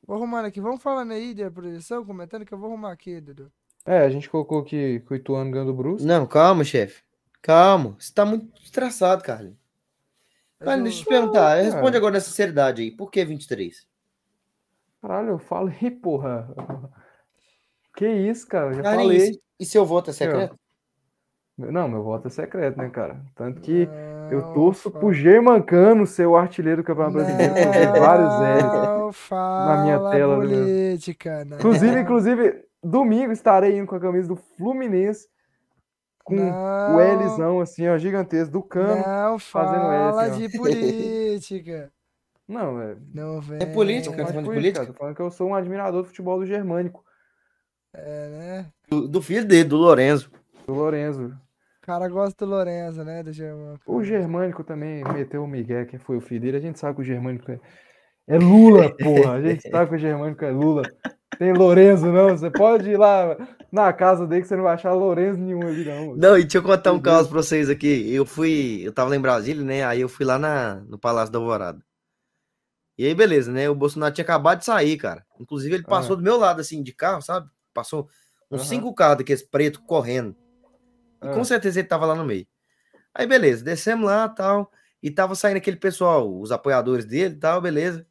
Vou 0.05 0.17
arrumar 0.17 0.43
aqui. 0.43 0.59
Vamos 0.59 0.81
falando 0.81 1.11
aí 1.11 1.33
da 1.33 1.49
projeção, 1.49 2.05
comentando 2.05 2.45
que 2.45 2.53
eu 2.53 2.57
vou 2.57 2.69
arrumar 2.69 2.91
aqui, 2.91 3.21
Dudu. 3.21 3.51
É, 3.85 3.99
a 3.99 4.09
gente 4.09 4.29
colocou 4.29 4.59
aqui 4.59 4.99
que 4.99 5.13
o 5.13 5.15
Ituano 5.15 5.51
ganhando 5.51 5.71
o 5.71 5.73
Brusque. 5.75 6.05
Não, 6.05 6.25
calma, 6.25 6.63
chefe. 6.63 7.03
Calma. 7.41 7.95
Você 7.99 8.13
tá 8.13 8.25
muito 8.25 8.61
estressado, 8.61 9.23
Carlinhos. 9.23 9.57
Carlinhos, 10.59 10.83
deixa 10.83 10.99
eu 10.99 11.03
te 11.03 11.09
perguntar. 11.09 11.57
Não, 11.57 11.63
responde 11.63 11.97
agora 11.97 12.13
nessa 12.13 12.29
sinceridade 12.29 12.81
aí. 12.81 12.91
Por 12.91 13.09
que 13.09 13.23
23? 13.23 13.87
Caralho, 15.01 15.29
eu 15.29 15.39
falei, 15.39 15.91
porra. 15.91 16.49
Que 17.95 18.07
isso, 18.07 18.47
cara? 18.47 18.73
Já 18.73 18.81
Carlinhos, 18.81 19.23
falei. 19.23 19.41
E 19.59 19.65
seu 19.65 19.85
voto 19.85 20.09
é 20.09 20.13
secreto? 20.13 20.57
Não, 21.57 21.87
meu 21.87 22.03
voto 22.03 22.27
é 22.27 22.31
secreto, 22.31 22.77
né, 22.77 22.89
cara? 22.89 23.23
Tanto 23.35 23.61
que 23.61 23.85
não, 23.85 24.12
eu 24.31 24.53
torço 24.53 24.89
fala. 24.89 24.99
pro 24.99 25.13
Germancano 25.13 26.05
ser 26.05 26.25
o 26.25 26.35
artilheiro 26.35 26.81
do 26.81 26.85
Campeonato 26.85 27.13
Brasileiro, 27.13 27.53
fazer 27.53 27.99
vários 27.99 28.33
L's 28.33 29.29
na 29.29 29.81
minha 29.83 29.99
tela. 30.11 30.35
Política, 30.37 31.45
meu... 31.45 31.57
Inclusive, 31.57 31.99
inclusive, 31.99 32.65
domingo 32.83 33.31
estarei 33.31 33.77
indo 33.77 33.87
com 33.87 33.95
a 33.95 33.99
camisa 33.99 34.27
do 34.27 34.35
Fluminense 34.35 35.27
com 36.23 36.35
não, 36.35 36.95
o 36.95 37.25
Lzão, 37.25 37.59
assim, 37.59 37.87
ó, 37.87 37.97
gigantesco, 37.97 38.53
do 38.53 38.63
cano, 38.63 39.05
não 39.05 39.37
fazendo 39.37 39.91
L. 39.91 40.19
Assim, 40.19 40.47
de 40.47 40.57
política. 40.57 41.91
Não, 42.47 42.81
é. 42.81 42.95
Não, 43.13 43.41
velho. 43.41 43.63
É 43.63 43.65
política, 43.65 44.15
não, 44.15 44.25
tá 44.25 44.31
falando 44.31 44.45
de 44.45 44.53
política? 44.53 44.85
Tô 44.85 44.93
falando 44.93 45.15
que 45.15 45.21
eu 45.21 45.31
sou 45.31 45.49
um 45.49 45.55
admirador 45.55 46.01
do 46.01 46.07
futebol 46.07 46.39
do 46.39 46.45
Germânico. 46.45 47.03
É, 47.93 48.29
né? 48.29 48.65
Do, 48.89 49.07
do 49.07 49.21
filho 49.21 49.45
dele, 49.45 49.65
do 49.65 49.77
Lorenzo. 49.77 50.31
Do 50.65 50.73
Lorenzo. 50.73 51.37
O 51.83 51.85
cara 51.85 52.07
gosta 52.07 52.45
do 52.45 52.49
Lorenzo, 52.49 53.03
né? 53.03 53.21
Do 53.21 53.33
Germânico. 53.33 53.93
O 53.93 54.01
Germânico 54.01 54.63
também 54.63 55.03
meteu 55.03 55.43
o 55.43 55.47
Miguel, 55.47 55.85
que 55.85 55.97
foi 55.97 56.15
o 56.15 56.21
filho 56.21 56.39
dele. 56.39 56.55
A 56.55 56.61
gente 56.61 56.79
sabe 56.79 56.95
que 56.95 57.01
o 57.01 57.03
Germânico 57.03 57.51
é, 57.51 57.59
é 58.25 58.37
Lula, 58.37 58.95
porra. 58.95 59.33
A 59.33 59.41
gente 59.41 59.69
sabe 59.69 59.89
que 59.89 59.95
o 59.97 59.99
Germânico 59.99 60.45
é 60.45 60.51
Lula. 60.51 60.83
Tem 61.37 61.51
Lorenzo, 61.51 62.09
não. 62.09 62.29
Você 62.29 62.49
pode 62.49 62.89
ir 62.89 62.95
lá 62.95 63.35
na 63.69 63.91
casa 63.91 64.25
dele 64.25 64.43
que 64.43 64.47
você 64.47 64.55
não 64.55 64.63
vai 64.63 64.75
achar 64.75 64.93
Lorenzo 64.93 65.37
nenhum 65.37 65.67
ali, 65.67 65.83
não. 65.83 66.15
Não, 66.15 66.37
e 66.37 66.43
deixa 66.43 66.59
eu 66.59 66.63
contar 66.63 66.93
um 66.93 67.01
caso 67.01 67.27
pra 67.27 67.43
vocês 67.43 67.69
aqui. 67.69 68.13
Eu 68.13 68.25
fui, 68.25 68.79
eu 68.81 68.93
tava 68.93 69.09
lá 69.09 69.17
em 69.17 69.21
Brasília, 69.21 69.61
né? 69.61 69.83
Aí 69.83 69.99
eu 69.99 70.07
fui 70.07 70.25
lá 70.25 70.39
na, 70.39 70.75
no 70.87 70.97
Palácio 70.97 71.33
da 71.33 71.39
Alvorada. 71.39 71.83
E 72.97 73.05
aí, 73.05 73.13
beleza, 73.13 73.51
né? 73.51 73.69
O 73.69 73.75
Bolsonaro 73.75 74.13
tinha 74.13 74.23
acabado 74.23 74.59
de 74.59 74.65
sair, 74.65 74.95
cara. 74.95 75.25
Inclusive, 75.37 75.75
ele 75.75 75.83
passou 75.83 76.15
do 76.15 76.23
meu 76.23 76.37
lado, 76.37 76.61
assim, 76.61 76.81
de 76.81 76.93
carro, 76.93 77.21
sabe? 77.21 77.49
Passou 77.73 78.07
uns 78.49 78.61
uhum. 78.61 78.67
cinco 78.67 78.93
carros 78.93 79.17
daqueles 79.17 79.43
preto 79.43 79.81
correndo. 79.81 80.33
E 81.23 81.33
com 81.33 81.43
certeza 81.43 81.79
ele 81.79 81.87
tava 81.87 82.05
lá 82.05 82.15
no 82.15 82.25
meio. 82.25 82.45
Aí, 83.13 83.27
beleza, 83.27 83.63
descemos 83.63 84.05
lá 84.05 84.27
tal. 84.27 84.71
E 85.01 85.11
tava 85.11 85.35
saindo 85.35 85.57
aquele 85.57 85.77
pessoal, 85.77 86.39
os 86.39 86.51
apoiadores 86.51 87.05
dele 87.05 87.35
e 87.35 87.37
tal, 87.37 87.61
beleza. 87.61 88.05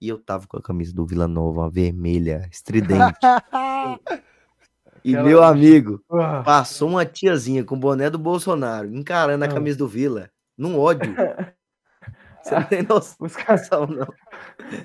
E 0.00 0.08
eu 0.08 0.18
tava 0.18 0.46
com 0.46 0.56
a 0.56 0.62
camisa 0.62 0.94
do 0.94 1.04
Vila 1.04 1.28
Nova, 1.28 1.60
uma 1.60 1.70
vermelha, 1.70 2.48
estridente. 2.50 3.18
e 5.04 5.10
Aquela... 5.10 5.28
meu 5.28 5.42
amigo, 5.42 6.02
uh. 6.10 6.42
passou 6.42 6.88
uma 6.88 7.04
tiazinha 7.04 7.62
com 7.62 7.74
o 7.74 7.78
boné 7.78 8.08
do 8.08 8.18
Bolsonaro, 8.18 8.88
encarando 8.94 9.44
a 9.44 9.46
ah. 9.46 9.52
camisa 9.52 9.76
do 9.76 9.86
Vila, 9.86 10.30
num 10.56 10.78
ódio. 10.78 11.14
Você 12.42 12.54
não 12.54 12.62
tem 12.64 12.82
noção, 12.82 13.26
Os 13.26 13.36
caras... 13.36 13.68
não. 13.70 14.08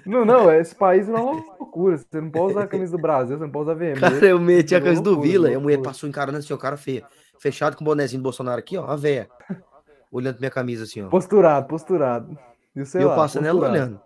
Não, 0.06 0.26
não, 0.26 0.52
esse 0.52 0.76
país 0.76 1.08
é 1.08 1.12
uma 1.12 1.22
loucura. 1.58 1.98
Você 1.98 2.20
não 2.20 2.30
pode 2.30 2.52
usar 2.52 2.64
a 2.64 2.68
camisa 2.68 2.92
do 2.92 3.02
Brasil, 3.02 3.38
você 3.38 3.44
não 3.44 3.52
pode 3.52 3.70
usar 3.70 3.74
vermelho. 3.76 4.02
Cara, 4.02 4.26
eu 4.26 4.40
meti 4.40 4.76
a 4.76 4.82
camisa 4.82 5.02
do 5.02 5.22
Vila 5.22 5.50
e 5.50 5.56
a 5.56 5.60
mulher 5.60 5.82
passou 5.82 6.10
encarando 6.10 6.38
assim, 6.38 6.54
o 6.54 6.58
cara 6.58 6.76
feio. 6.76 7.06
Fechado 7.40 7.76
com 7.76 7.84
o 7.84 7.86
bonézinho 7.86 8.22
do 8.22 8.24
Bolsonaro 8.24 8.60
aqui, 8.60 8.78
ó, 8.78 8.86
a 8.86 8.96
véia. 8.96 9.30
Olhando 10.12 10.40
minha 10.40 10.52
camisa 10.52 10.84
assim, 10.84 11.02
ó. 11.02 11.10
Posturado, 11.10 11.68
posturado. 11.68 12.38
E 12.76 12.80
eu 13.00 13.10
lá, 13.10 13.16
passando 13.16 13.46
ela 13.46 13.70
olhando. 13.70 14.02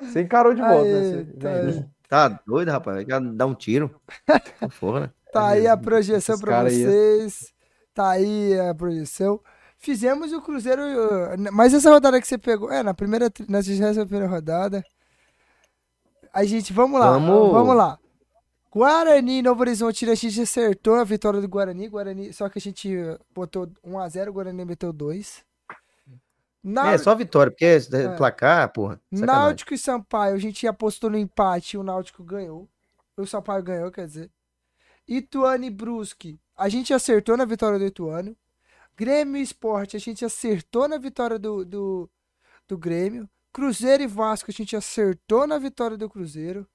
Você 0.00 0.22
encarou 0.22 0.54
de 0.54 0.60
volta, 0.60 0.84
né? 0.84 1.26
Você... 1.64 1.88
Tá 2.08 2.28
doido, 2.46 2.70
rapaz? 2.70 3.06
Vai 3.06 3.20
dar 3.20 3.46
um 3.46 3.54
tiro. 3.54 3.94
Porra, 4.78 5.00
né? 5.00 5.10
Tá 5.32 5.48
aí 5.48 5.66
a 5.66 5.76
projeção 5.76 6.38
para 6.38 6.64
vocês. 6.64 7.38
Aí. 7.40 7.52
Tá 7.94 8.10
aí 8.10 8.60
a 8.60 8.74
projeção. 8.74 9.40
Fizemos 9.78 10.32
o 10.32 10.42
Cruzeiro. 10.42 10.82
Mas 11.52 11.72
essa 11.72 11.90
rodada 11.90 12.20
que 12.20 12.26
você 12.26 12.36
pegou. 12.36 12.70
É, 12.70 12.82
na 12.82 12.92
primeira. 12.92 13.32
Na 13.48 13.62
primeira 14.04 14.26
rodada. 14.26 14.84
A 16.34 16.44
gente. 16.44 16.72
Vamos 16.72 17.00
lá. 17.00 17.12
Vamos, 17.12 17.52
vamos 17.52 17.74
lá. 17.74 17.98
Guarani 18.72 19.42
Novo 19.42 19.60
Horizonte, 19.60 20.08
a 20.08 20.14
gente 20.14 20.40
acertou 20.40 20.94
a 20.94 21.04
vitória 21.04 21.42
do 21.42 21.48
Guarani. 21.48 21.88
Guarani 21.88 22.32
só 22.32 22.48
que 22.48 22.58
a 22.58 22.60
gente 22.60 22.88
botou 23.34 23.66
1x0, 23.86 24.28
o 24.28 24.32
Guarani 24.32 24.64
meteu 24.64 24.94
2. 24.94 25.44
Na... 26.64 26.92
É, 26.92 26.96
só 26.96 27.14
vitória, 27.14 27.50
porque 27.52 27.66
é, 27.66 28.16
placar, 28.16 28.72
porra. 28.72 28.98
Sacanagem. 29.12 29.26
Náutico 29.26 29.74
e 29.74 29.78
Sampaio, 29.78 30.34
a 30.34 30.38
gente 30.38 30.66
apostou 30.66 31.10
no 31.10 31.18
empate 31.18 31.76
e 31.76 31.78
o 31.78 31.82
Náutico 31.82 32.24
ganhou. 32.24 32.66
O 33.14 33.26
Sampaio 33.26 33.62
ganhou, 33.62 33.90
quer 33.90 34.06
dizer. 34.06 34.30
Ituano 35.06 35.64
e 35.64 35.70
Brusque, 35.70 36.40
a 36.56 36.68
gente 36.70 36.94
acertou 36.94 37.36
na 37.36 37.44
vitória 37.44 37.78
do 37.78 37.84
Ituano. 37.84 38.34
Grêmio 38.96 39.36
e 39.36 39.42
Esporte, 39.42 39.96
a 39.98 40.00
gente 40.00 40.24
acertou 40.24 40.88
na 40.88 40.96
vitória 40.96 41.38
do, 41.38 41.62
do, 41.62 42.10
do 42.66 42.78
Grêmio. 42.78 43.28
Cruzeiro 43.52 44.02
e 44.02 44.06
Vasco, 44.06 44.50
a 44.50 44.54
gente 44.54 44.74
acertou 44.74 45.46
na 45.46 45.58
vitória 45.58 45.98
do 45.98 46.08
Cruzeiro. 46.08 46.66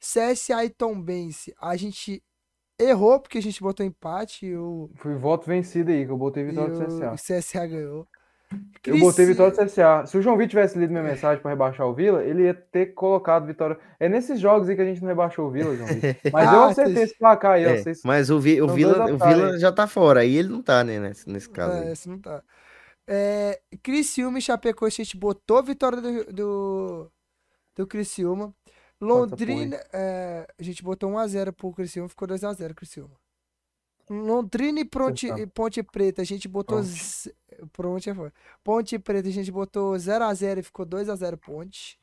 CSA 0.00 0.64
e 0.64 0.70
Tombense, 0.70 1.54
a 1.60 1.76
gente 1.76 2.22
errou 2.78 3.20
porque 3.20 3.38
a 3.38 3.42
gente 3.42 3.60
botou 3.60 3.84
empate. 3.84 4.54
O... 4.54 4.90
Foi 4.96 5.14
voto 5.16 5.46
vencido 5.46 5.90
aí, 5.90 6.04
que 6.04 6.12
eu 6.12 6.18
botei 6.18 6.44
vitória 6.44 6.74
do 6.74 6.86
CSA. 6.86 7.12
O 7.12 7.14
CSA 7.14 7.66
ganhou. 7.66 8.06
Eu 8.86 8.98
botei 9.00 9.26
vitória 9.26 9.52
do 9.52 9.64
CSA. 9.64 10.06
Se 10.06 10.16
o 10.16 10.22
João 10.22 10.36
Vitor 10.36 10.50
tivesse 10.50 10.78
lido 10.78 10.90
minha 10.90 11.02
mensagem 11.02 11.42
para 11.42 11.50
rebaixar 11.50 11.86
o 11.86 11.92
Vila, 11.92 12.22
ele 12.22 12.44
ia 12.44 12.54
ter 12.54 12.94
colocado 12.94 13.44
vitória. 13.44 13.76
É 13.98 14.08
nesses 14.08 14.38
jogos 14.38 14.68
aí 14.68 14.76
que 14.76 14.82
a 14.82 14.84
gente 14.84 15.00
não 15.00 15.08
rebaixou 15.08 15.48
o 15.48 15.50
Vila, 15.50 15.74
João 15.74 15.88
Vitor. 15.88 16.16
Mas 16.32 16.48
ah, 16.48 16.54
eu 16.54 16.62
acertei 16.62 17.02
esse 17.02 17.18
placar 17.18 17.52
aí. 17.52 17.64
É, 17.64 17.82
mas 18.04 18.30
o, 18.30 18.38
Vi, 18.38 18.62
o 18.62 18.68
Vila, 18.68 19.12
o 19.12 19.18
Vila 19.18 19.58
já 19.58 19.72
tá 19.72 19.88
fora. 19.88 20.20
Aí 20.20 20.36
ele 20.36 20.48
não 20.48 20.62
tá, 20.62 20.84
né, 20.84 21.00
nesse, 21.00 21.28
nesse 21.28 21.50
caso. 21.50 21.76
É, 21.76 21.92
esse 21.92 22.08
não 22.08 22.20
tá. 22.20 22.42
É, 23.08 23.60
Criciúma 23.82 24.38
e 24.38 24.42
Chapecoense, 24.42 25.02
a 25.02 25.04
gente 25.04 25.16
botou 25.16 25.62
vitória 25.62 26.00
do, 26.00 26.32
do, 26.32 27.12
do 27.74 27.86
Criciúma. 27.86 28.54
Londrina, 29.00 29.76
é, 29.92 30.46
a 30.58 30.62
gente 30.62 30.82
botou 30.82 31.10
1x0 31.10 31.52
pro 31.52 31.72
Criciúma, 31.72 32.08
ficou 32.08 32.26
2x0 32.26 32.74
Criciúma. 32.74 33.16
Londrina 34.08 34.80
e 34.80 34.84
Ponte, 34.84 35.28
Ponte 35.52 35.82
Preta, 35.82 36.22
a 36.22 36.24
gente 36.24 36.46
botou. 36.46 36.78
Ponte. 36.78 37.34
Ponte, 37.72 38.10
é 38.10 38.14
Ponte 38.62 38.98
Preta, 38.98 39.28
a 39.28 39.32
gente 39.32 39.50
botou 39.50 39.94
0x0 39.94 40.58
e 40.58 40.62
ficou 40.62 40.86
2x0 40.86 41.36
Ponte. 41.36 41.98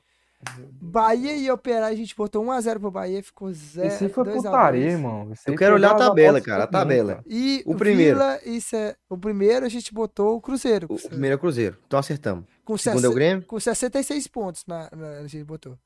Bahia 0.81 1.37
e 1.37 1.49
Operário, 1.49 1.93
a 1.93 1.97
gente 1.97 2.13
botou 2.15 2.43
1x0 2.43 2.79
pro 2.79 2.91
Bahia, 2.91 3.23
ficou 3.23 3.51
0 3.53 3.87
Esse 3.87 4.09
foi 4.09 4.25
putaria, 4.25 4.91
irmão. 4.91 5.31
Eu 5.47 5.55
quero 5.55 5.75
olhar 5.75 5.91
a 5.91 5.95
tabela, 5.95 6.41
cara, 6.41 6.65
a 6.65 6.67
tabela. 6.67 7.23
E 7.25 7.63
o 7.65 7.75
primeiro. 7.75 8.19
Vila, 8.19 8.39
isso 8.45 8.75
é, 8.75 8.95
o 9.09 9.17
primeiro 9.17 9.65
a 9.65 9.69
gente 9.69 9.93
botou 9.93 10.35
o 10.35 10.41
Cruzeiro. 10.41 10.87
O, 10.89 10.99
primeiro 10.99 11.33
é 11.33 11.37
o 11.37 11.39
Cruzeiro, 11.39 11.77
então 11.87 11.97
acertamos. 11.97 12.45
Com, 12.65 12.77
segundo 12.77 13.05
é 13.05 13.09
o 13.09 13.13
Grêmio? 13.13 13.45
Com 13.45 13.57
66 13.57 14.27
pontos 14.27 14.65
na, 14.67 14.89
na, 14.93 15.09
a 15.19 15.27
gente 15.27 15.45
botou. 15.45 15.77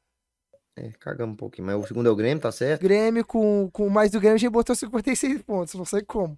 É, 0.77 0.91
cagamos 0.99 1.33
um 1.33 1.37
pouquinho. 1.37 1.65
Mas 1.65 1.75
o 1.75 1.87
segundo 1.87 2.07
é 2.07 2.11
o 2.11 2.15
Grêmio, 2.15 2.39
tá 2.39 2.51
certo? 2.51 2.81
Grêmio, 2.81 3.25
com, 3.25 3.69
com 3.73 3.89
mais 3.89 4.11
do 4.11 4.19
Grêmio, 4.19 4.35
a 4.35 4.37
gente 4.37 4.51
botou 4.51 4.75
56 4.75 5.41
pontos. 5.41 5.73
Não 5.73 5.85
sei 5.85 6.03
como. 6.03 6.37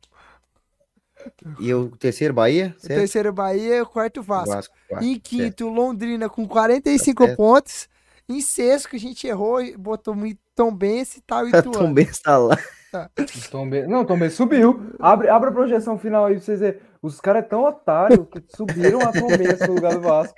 E 1.60 1.74
o 1.74 1.90
terceiro, 1.90 2.34
Bahia? 2.34 2.74
Certo? 2.78 2.98
O 2.98 3.00
terceiro, 3.02 3.34
Bahia. 3.34 3.84
O 3.84 3.86
quarto, 3.86 4.24
Vasco. 4.24 4.56
Vasco 4.56 4.74
quarto, 4.88 5.06
em 5.06 5.20
quinto, 5.20 5.66
certo. 5.66 5.70
Londrina, 5.70 6.30
com 6.30 6.48
45 6.48 7.28
tá 7.28 7.36
pontos. 7.36 7.90
Em 8.30 8.40
sexto, 8.42 8.90
que 8.90 8.96
a 8.96 9.00
gente 9.00 9.28
errou, 9.28 9.60
botou 9.78 10.16
Tom 10.56 10.74
Benz 10.74 11.18
e 11.18 11.22
tal. 11.22 11.48
E 11.48 11.52
Tom 11.64 11.94
Benz 11.94 12.20
tá 12.20 12.38
lá. 12.38 12.58
Tá. 12.92 13.10
Tom 13.52 13.70
ben... 13.70 13.88
Não, 13.88 14.04
Tom 14.04 14.18
Benz 14.18 14.34
subiu. 14.34 14.94
Abre, 15.00 15.30
abre 15.30 15.50
a 15.50 15.52
projeção 15.52 15.98
final 15.98 16.26
aí 16.26 16.36
pra 16.36 16.44
vocês 16.44 16.60
verem. 16.60 16.80
Os 17.02 17.22
caras 17.22 17.44
é 17.44 17.48
tão 17.48 17.64
otários 17.64 18.28
que 18.30 18.44
subiram 18.56 19.00
a 19.02 19.12
Benz 19.12 19.60
no 19.68 19.76
lugar 19.76 19.94
do 19.94 20.02
Vasco. 20.02 20.36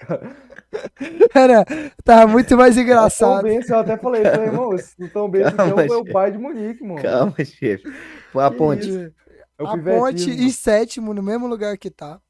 Era, 1.33 1.65
tava 2.03 2.27
muito 2.27 2.55
mais 2.55 2.77
engraçado. 2.77 3.41
Tom 3.41 3.47
Benz, 3.47 3.69
eu 3.69 3.79
até 3.79 3.97
falei, 3.97 4.23
falei 4.23 4.47
irmão, 4.47 4.69
o 4.69 5.09
Tom 5.09 5.29
Benz 5.29 5.53
Calma, 5.53 5.83
é 5.83 5.95
o 5.95 6.05
pai 6.05 6.31
de 6.31 6.38
Munique, 6.38 6.83
mano. 6.83 7.01
Calma, 7.01 7.33
chefe. 7.38 7.83
Foi 8.31 8.43
a 8.43 8.51
ponte. 8.51 8.89
É 8.91 9.11
a 9.65 9.77
ponte 9.77 10.29
em 10.29 10.49
sétimo, 10.51 11.13
no 11.13 11.23
mesmo 11.23 11.47
lugar 11.47 11.77
que 11.77 11.89
tá. 11.89 12.21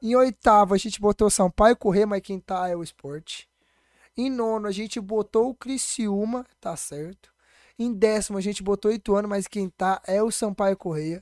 Em 0.00 0.14
oitavo, 0.14 0.74
a 0.74 0.78
gente 0.78 1.00
botou 1.00 1.28
Sampaio 1.28 1.76
Correr, 1.76 2.06
mas 2.06 2.22
quem 2.22 2.38
tá 2.38 2.68
é 2.68 2.76
o 2.76 2.82
esporte. 2.82 3.48
Em 4.16 4.30
nono, 4.30 4.68
a 4.68 4.72
gente 4.72 5.00
botou 5.00 5.48
o 5.48 5.54
Criciúma, 5.54 6.46
tá 6.60 6.76
certo. 6.76 7.30
Em 7.76 7.92
décimo, 7.92 8.38
a 8.38 8.40
gente 8.40 8.62
botou 8.62 8.90
o 8.90 8.94
Ituano, 8.94 9.28
mas 9.28 9.46
quem 9.46 9.68
tá 9.68 10.00
é 10.06 10.22
o 10.22 10.30
Sampaio 10.30 10.76
Correia. 10.76 11.20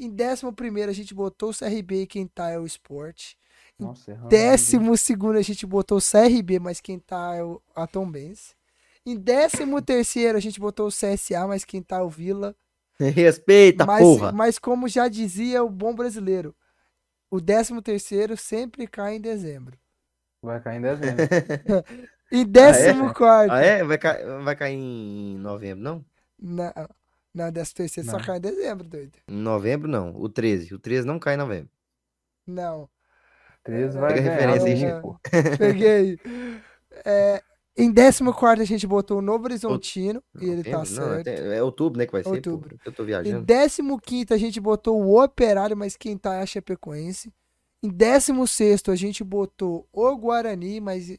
Em 0.00 0.08
décimo 0.08 0.50
primeiro, 0.50 0.90
a 0.90 0.94
gente 0.94 1.12
botou 1.12 1.50
o 1.50 1.54
CRB 1.54 2.02
e 2.02 2.06
quem 2.06 2.26
tá 2.26 2.48
é 2.48 2.58
o 2.58 2.64
esporte. 2.64 3.36
Nossa, 3.78 4.12
em 4.12 4.28
décimo 4.28 4.96
segundo, 4.96 5.36
a 5.36 5.42
gente 5.42 5.66
botou 5.66 5.98
o 5.98 6.00
CRB, 6.00 6.58
mas 6.58 6.80
quem 6.80 6.98
tá 6.98 7.34
é 7.36 7.44
o 7.44 7.60
Atombense. 7.76 8.54
Em 9.04 9.14
décimo 9.14 9.82
terceiro, 9.82 10.38
a 10.38 10.40
gente 10.40 10.58
botou 10.58 10.86
o 10.86 10.90
CSA, 10.90 11.46
mas 11.46 11.66
quem 11.66 11.82
tá 11.82 11.98
é 11.98 12.02
o 12.02 12.08
Vila. 12.08 12.56
Respeita, 12.98 13.84
mas, 13.84 14.02
porra! 14.02 14.32
Mas 14.32 14.58
como 14.58 14.88
já 14.88 15.06
dizia 15.06 15.62
o 15.62 15.68
bom 15.68 15.94
brasileiro, 15.94 16.54
o 17.30 17.38
décimo 17.38 17.82
terceiro 17.82 18.38
sempre 18.38 18.86
cai 18.86 19.16
em 19.16 19.20
dezembro. 19.20 19.78
Vai 20.42 20.60
cair 20.62 20.78
em 20.78 20.82
dezembro. 20.82 21.26
em 22.32 22.46
décimo 22.46 23.04
ah, 23.04 23.10
é? 23.10 23.14
quarto. 23.14 23.52
Ah, 23.52 23.60
é? 23.60 23.84
Vai, 23.84 23.98
ca... 23.98 24.38
vai 24.42 24.56
cair 24.56 24.76
em 24.76 25.36
novembro, 25.36 25.84
não? 25.84 26.04
Não, 26.38 26.72
não 27.34 27.50
décimo 27.50 27.76
terceiro 27.76 28.10
não. 28.10 28.18
só 28.18 28.24
cai 28.24 28.38
em 28.38 28.40
dezembro, 28.40 28.86
doido. 28.88 29.18
Em 29.28 29.36
novembro, 29.36 29.88
não. 29.88 30.14
O 30.16 30.28
13. 30.28 30.74
O 30.74 30.78
13 30.78 31.06
não 31.06 31.18
cai 31.18 31.34
em 31.34 31.38
novembro. 31.38 31.70
Não. 32.46 32.88
13 33.64 33.98
vai 33.98 34.14
Pega 34.14 34.22
ganhar. 34.22 34.34
referência 34.34 34.68
aí, 34.68 34.76
Chico. 34.76 35.20
Peguei. 35.58 36.18
É, 37.04 37.42
em 37.76 37.92
14 37.92 38.62
a 38.62 38.64
gente 38.64 38.86
botou 38.86 39.18
o 39.18 39.22
Novo 39.22 39.44
Horizontino 39.44 40.22
e 40.40 40.48
ele 40.48 40.64
tá 40.64 40.84
certo. 40.84 41.28
É, 41.28 41.58
é 41.58 41.62
outubro, 41.62 41.98
né, 41.98 42.06
que 42.06 42.12
vai 42.12 42.22
outubro. 42.24 42.76
ser. 42.76 42.88
Eu 42.88 42.92
tô 42.92 43.04
viajando. 43.04 43.46
Em 43.50 43.98
15 43.98 44.34
a 44.34 44.36
gente 44.36 44.60
botou 44.60 45.00
o 45.00 45.22
Operário, 45.22 45.76
mas 45.76 45.96
quem 45.96 46.16
tá 46.18 46.34
é 46.36 46.42
a 46.42 46.46
Chapecoense. 46.46 47.32
Em 47.82 47.88
16 47.88 48.82
a 48.88 48.94
gente 48.96 49.24
botou 49.24 49.88
o 49.92 50.16
Guarani, 50.16 50.80
mas 50.80 51.16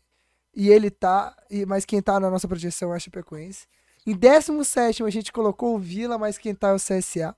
e 0.53 0.69
ele 0.69 0.91
tá, 0.91 1.35
mas 1.67 1.85
quem 1.85 2.01
tá 2.01 2.19
na 2.19 2.29
nossa 2.29 2.47
projeção 2.47 2.93
é 2.93 2.97
a 2.97 2.99
Chapecoense. 2.99 3.65
Em 4.05 4.15
17 4.15 5.03
a 5.03 5.09
gente 5.09 5.31
colocou 5.31 5.75
o 5.75 5.79
Vila, 5.79 6.17
mas 6.17 6.37
quem 6.37 6.55
tá 6.55 6.69
é 6.69 6.73
o 6.73 6.77
CSA. 6.77 7.35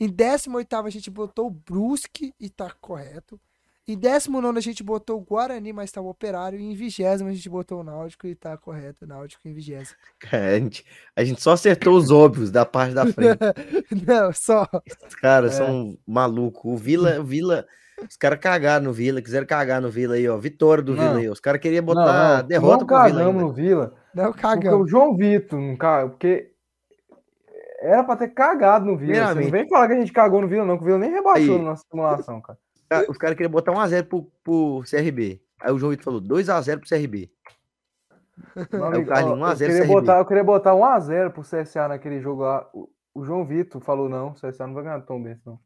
Em 0.00 0.08
18 0.08 0.76
a 0.76 0.90
gente 0.90 1.10
botou 1.10 1.48
o 1.48 1.50
Brusque 1.50 2.32
e 2.38 2.48
tá 2.48 2.70
correto. 2.80 3.40
Em 3.88 3.96
19 3.96 4.58
a 4.58 4.60
gente 4.60 4.82
botou 4.82 5.16
o 5.16 5.24
Guarani, 5.24 5.72
mas 5.72 5.90
tá 5.90 5.98
o 5.98 6.10
Operário. 6.10 6.60
E 6.60 6.62
em 6.62 6.74
20 6.74 7.04
a 7.04 7.16
gente 7.16 7.48
botou 7.48 7.80
o 7.80 7.82
Náutico 7.82 8.26
e 8.26 8.34
tá 8.34 8.54
correto, 8.56 9.06
Náutico 9.06 9.48
em 9.48 9.54
20. 9.54 9.96
Cara, 10.20 10.54
a 10.54 10.58
gente, 10.58 10.84
a 11.16 11.24
gente 11.24 11.42
só 11.42 11.52
acertou 11.52 11.96
os 11.96 12.10
óbvios 12.10 12.50
da 12.50 12.66
parte 12.66 12.94
da 12.94 13.06
frente. 13.06 13.38
Não, 14.06 14.30
só. 14.32 14.68
Os 15.08 15.14
caras 15.14 15.54
é. 15.54 15.56
são 15.56 15.98
malucos. 16.06 16.70
O 16.70 16.76
Vila, 16.76 17.18
o 17.18 17.24
Vila, 17.24 17.66
os 18.06 18.16
caras 18.16 18.38
cagaram 18.38 18.84
no 18.84 18.92
Vila, 18.92 19.22
quiseram 19.22 19.46
cagar 19.46 19.80
no 19.80 19.90
Vila 19.90 20.14
aí, 20.14 20.28
ó. 20.28 20.36
Vitória 20.36 20.82
do 20.82 20.94
não. 20.94 21.02
Vila 21.02 21.18
aí. 21.18 21.28
Os 21.28 21.40
caras 21.40 21.60
queriam 21.60 21.84
botar 21.84 22.04
não, 22.04 22.36
não. 22.38 22.48
derrota 22.48 22.78
não 22.78 22.86
pro 22.86 23.04
Vila. 23.04 23.22
Não 23.24 23.32
no 23.32 23.52
Vila. 23.52 23.94
Não 24.14 24.32
cagamos. 24.32 24.86
o 24.86 24.88
João 24.88 25.16
Vitor, 25.16 25.58
não 25.58 25.76
caga, 25.76 26.08
porque 26.10 26.52
era 27.80 28.04
pra 28.04 28.16
ter 28.16 28.28
cagado 28.28 28.84
no 28.84 28.96
Vila. 28.96 29.34
Você 29.34 29.40
não 29.40 29.50
vem 29.50 29.68
falar 29.68 29.86
que 29.86 29.94
a 29.94 30.00
gente 30.00 30.12
cagou 30.12 30.40
no 30.40 30.48
Vila, 30.48 30.64
não, 30.64 30.76
que 30.76 30.82
o 30.82 30.86
Vila 30.86 30.98
nem 30.98 31.10
rebaixou 31.10 31.54
aí. 31.54 31.62
na 31.62 31.70
nossa 31.70 31.84
simulação, 31.90 32.40
cara 32.40 32.58
os 33.08 33.18
caras 33.18 33.36
queriam 33.36 33.50
botar 33.50 33.72
1x0 33.72 34.04
pro, 34.08 34.22
pro 34.42 34.82
CRB. 34.88 35.42
Aí 35.60 35.72
o 35.72 35.78
João 35.78 35.90
Vitor 35.90 36.04
falou 36.04 36.20
2x0 36.20 36.80
pro 36.80 36.88
CRB. 36.88 37.30
Aí 38.56 39.02
o 39.02 39.06
Carlinhos 39.06 39.38
1x0 39.38 39.60
eu, 39.60 39.68
queria 39.68 39.86
botar, 39.86 40.18
eu 40.18 40.26
queria 40.26 40.44
botar 40.44 40.72
1x0 40.72 41.30
pro 41.30 41.42
CSA 41.42 41.88
naquele 41.88 42.20
jogo 42.20 42.42
lá. 42.42 42.68
O, 42.72 42.88
o 43.14 43.24
João 43.24 43.44
Vitor 43.44 43.80
falou: 43.80 44.08
não, 44.08 44.28
o 44.28 44.34
CSA 44.34 44.66
não 44.66 44.74
vai 44.74 44.84
ganhar 44.84 45.00
tão 45.02 45.22
bem, 45.22 45.38
não. 45.44 45.58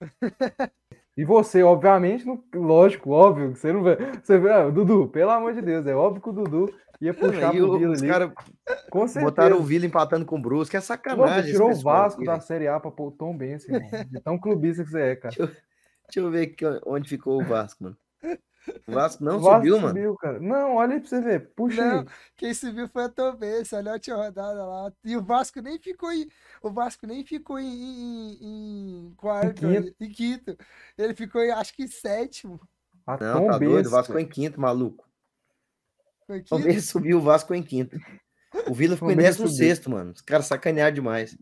E 1.16 1.24
você, 1.24 1.62
obviamente, 1.62 2.26
não, 2.26 2.42
lógico, 2.54 3.10
óbvio, 3.10 3.54
você 3.54 3.72
não 3.72 3.82
vê. 3.82 3.96
Você 4.22 4.36
vê, 4.38 4.50
ah, 4.50 4.68
Dudu, 4.68 5.08
pelo 5.08 5.30
amor 5.30 5.54
de 5.54 5.62
Deus, 5.62 5.86
é 5.86 5.94
óbvio 5.94 6.20
que 6.20 6.28
o 6.28 6.32
Dudu 6.32 6.74
ia 7.00 7.14
puxar 7.14 7.52
pro 7.52 7.78
Vila 7.78 7.94
ali. 7.94 8.08
Cara 8.08 8.34
com 8.90 9.06
certeza. 9.06 9.24
Botaram 9.24 9.58
o 9.58 9.62
Vila 9.62 9.86
empatando 9.86 10.24
com 10.24 10.36
o 10.36 10.42
Brusque, 10.42 10.76
é 10.76 10.80
sacanagem. 10.80 11.44
Você 11.44 11.52
tirou 11.52 11.70
o 11.70 11.74
Vasco 11.74 12.20
aqui, 12.20 12.26
da 12.26 12.40
Série 12.40 12.66
A 12.66 12.80
pra 12.80 12.90
pôr 12.90 13.08
o 13.08 13.12
Tom 13.12 13.36
Benz, 13.36 13.68
irmão. 13.68 13.88
De 14.10 14.20
tão 14.20 14.38
clubista 14.38 14.82
que 14.82 14.90
você 14.90 15.00
é, 15.00 15.16
cara. 15.16 15.34
Deixa 15.38 15.42
eu, 15.42 15.56
Deixa 16.06 16.20
eu 16.20 16.30
ver 16.30 16.48
aqui 16.48 16.64
onde 16.86 17.08
ficou 17.08 17.40
o 17.40 17.44
Vasco, 17.44 17.84
mano. 17.84 17.96
O 18.86 18.92
Vasco 18.92 19.24
não 19.24 19.36
o 19.36 19.40
Vasco 19.40 19.56
subiu, 19.56 19.76
mano. 19.80 19.88
Subiu, 19.88 20.14
cara. 20.16 20.40
Não, 20.40 20.76
olha 20.76 20.94
aí 20.94 21.00
pra 21.00 21.08
você 21.08 21.20
ver. 21.20 21.50
Puxa 21.54 21.84
não, 21.84 22.00
aí. 22.00 22.06
Quem 22.36 22.54
subiu 22.54 22.88
foi 22.88 23.04
a 23.04 23.08
Tombense, 23.08 23.74
olha 23.74 23.90
a 23.90 23.94
última 23.94 24.16
rodada 24.16 24.64
lá. 24.64 24.92
E 25.04 25.16
o 25.16 25.22
Vasco 25.22 25.60
nem 25.60 25.78
ficou 25.78 26.12
em. 26.12 26.28
O 26.62 26.70
Vasco 26.70 27.06
nem 27.06 27.24
ficou 27.24 27.58
em, 27.58 27.66
em, 27.66 28.38
em 28.40 29.14
quarto, 29.16 29.66
em 29.66 29.82
quinto. 29.82 29.96
em 30.00 30.10
quinto. 30.10 30.58
Ele 30.96 31.14
ficou, 31.14 31.42
em, 31.42 31.50
acho 31.50 31.74
que 31.74 31.82
em 31.84 31.88
sétimo. 31.88 32.60
A 33.06 33.16
não, 33.18 33.46
tá 33.46 33.58
doido. 33.58 33.86
O 33.86 33.90
Vasco 33.90 34.18
em 34.18 34.26
quinto, 34.26 34.60
maluco. 34.60 35.06
Foi 36.26 36.40
quinto? 36.40 36.50
Tombense 36.50 36.86
subiu, 36.86 37.18
o 37.18 37.22
Vasco 37.22 37.54
em 37.54 37.62
quinto. 37.62 37.98
O 38.68 38.74
Vila 38.74 38.94
ficou 38.94 39.10
em 39.10 39.16
décimo 39.16 39.48
sexto, 39.48 39.90
mano. 39.90 40.12
Os 40.12 40.20
caras 40.20 40.46
sacanearam 40.46 40.94
demais. 40.94 41.36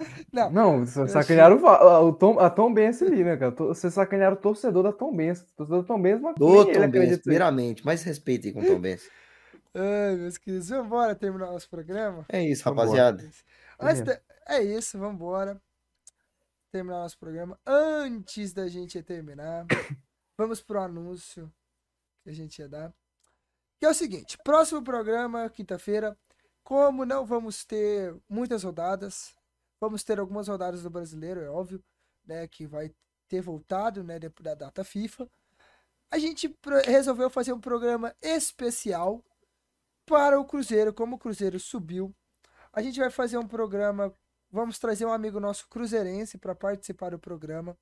Não, 0.32 0.50
não 0.50 0.86
sacanearam 0.86 1.56
o, 1.56 2.08
o 2.08 2.12
Tom, 2.12 2.38
a 2.38 2.48
Tom 2.48 2.72
Benz 2.72 3.02
ali, 3.02 3.22
né, 3.22 3.36
cara? 3.36 3.50
Você 3.50 3.90
sacanearam 3.90 4.36
o 4.36 4.40
torcedor 4.40 4.82
da 4.82 4.92
Tom 4.92 5.14
Benz. 5.14 5.40
O 5.40 5.56
torcedor 5.56 5.82
da 5.82 5.88
Tom 5.88 6.00
Benz, 6.00 6.20
mas 6.20 6.34
Do 6.36 6.64
Tom 6.64 6.88
Benz, 6.88 7.18
primeiramente. 7.18 7.84
Mais 7.84 8.02
respeito 8.02 8.46
aí 8.46 8.52
com 8.52 8.60
o 8.60 8.66
Tom 8.66 8.80
Benz. 8.80 9.08
Ai, 9.74 10.16
meus 10.16 10.36
queridos, 10.36 10.68
vamos 10.68 10.86
embora 10.86 11.14
terminar 11.14 11.46
nosso 11.46 11.68
programa? 11.68 12.24
É 12.28 12.42
isso, 12.42 12.64
rapaziada. 12.64 13.28
É 14.48 14.62
isso, 14.62 14.98
vamos 14.98 15.14
embora. 15.14 15.60
Terminar 16.72 16.98
nosso 16.98 17.18
programa. 17.18 17.58
Antes 17.66 18.52
da 18.52 18.68
gente 18.68 19.00
terminar, 19.02 19.66
vamos 20.36 20.60
pro 20.60 20.80
anúncio 20.80 21.52
que 22.24 22.30
a 22.30 22.32
gente 22.32 22.58
ia 22.58 22.68
dar. 22.68 22.92
Que 23.78 23.86
é 23.86 23.88
o 23.88 23.94
seguinte, 23.94 24.36
próximo 24.44 24.82
programa, 24.82 25.48
quinta-feira, 25.48 26.16
como 26.62 27.04
não 27.04 27.24
vamos 27.24 27.64
ter 27.64 28.14
muitas 28.28 28.62
rodadas, 28.62 29.34
Vamos 29.80 30.04
ter 30.04 30.20
algumas 30.20 30.46
rodadas 30.46 30.82
do 30.82 30.90
brasileiro, 30.90 31.40
é 31.40 31.48
óbvio, 31.48 31.82
né? 32.24 32.46
Que 32.46 32.66
vai 32.66 32.94
ter 33.28 33.40
voltado, 33.40 34.04
né? 34.04 34.18
Da 34.18 34.54
data 34.54 34.84
FIFA. 34.84 35.26
A 36.10 36.18
gente 36.18 36.54
resolveu 36.84 37.30
fazer 37.30 37.52
um 37.52 37.60
programa 37.60 38.14
especial 38.20 39.24
para 40.04 40.38
o 40.38 40.44
Cruzeiro, 40.44 40.92
como 40.92 41.16
o 41.16 41.18
Cruzeiro 41.18 41.58
subiu. 41.58 42.14
A 42.72 42.82
gente 42.82 43.00
vai 43.00 43.10
fazer 43.10 43.38
um 43.38 43.46
programa. 43.46 44.12
Vamos 44.50 44.78
trazer 44.78 45.06
um 45.06 45.12
amigo 45.12 45.40
nosso 45.40 45.68
cruzeirense 45.68 46.36
para 46.36 46.54
participar 46.54 47.10
do 47.10 47.18
programa. 47.18 47.78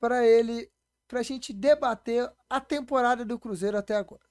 Para 0.00 0.26
ele, 0.26 0.70
para 1.06 1.20
a 1.20 1.22
gente 1.22 1.52
debater 1.52 2.30
a 2.48 2.60
temporada 2.60 3.24
do 3.24 3.38
Cruzeiro 3.38 3.76
até 3.76 3.94
agora. 3.94 4.24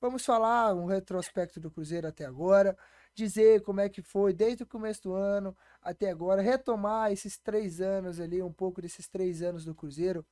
Vamos 0.00 0.26
falar 0.26 0.74
um 0.74 0.84
retrospecto 0.84 1.58
do 1.58 1.70
Cruzeiro 1.70 2.06
até 2.06 2.26
agora 2.26 2.76
dizer 3.16 3.62
como 3.62 3.80
é 3.80 3.88
que 3.88 4.02
foi 4.02 4.32
desde 4.32 4.62
o 4.62 4.66
começo 4.66 5.02
do 5.04 5.14
ano 5.14 5.56
até 5.82 6.10
agora, 6.10 6.42
retomar 6.42 7.10
esses 7.10 7.38
três 7.38 7.80
anos 7.80 8.20
ali, 8.20 8.42
um 8.42 8.52
pouco 8.52 8.82
desses 8.82 9.08
três 9.08 9.42
anos 9.42 9.64
do 9.64 9.74
Cruzeiro 9.74 10.24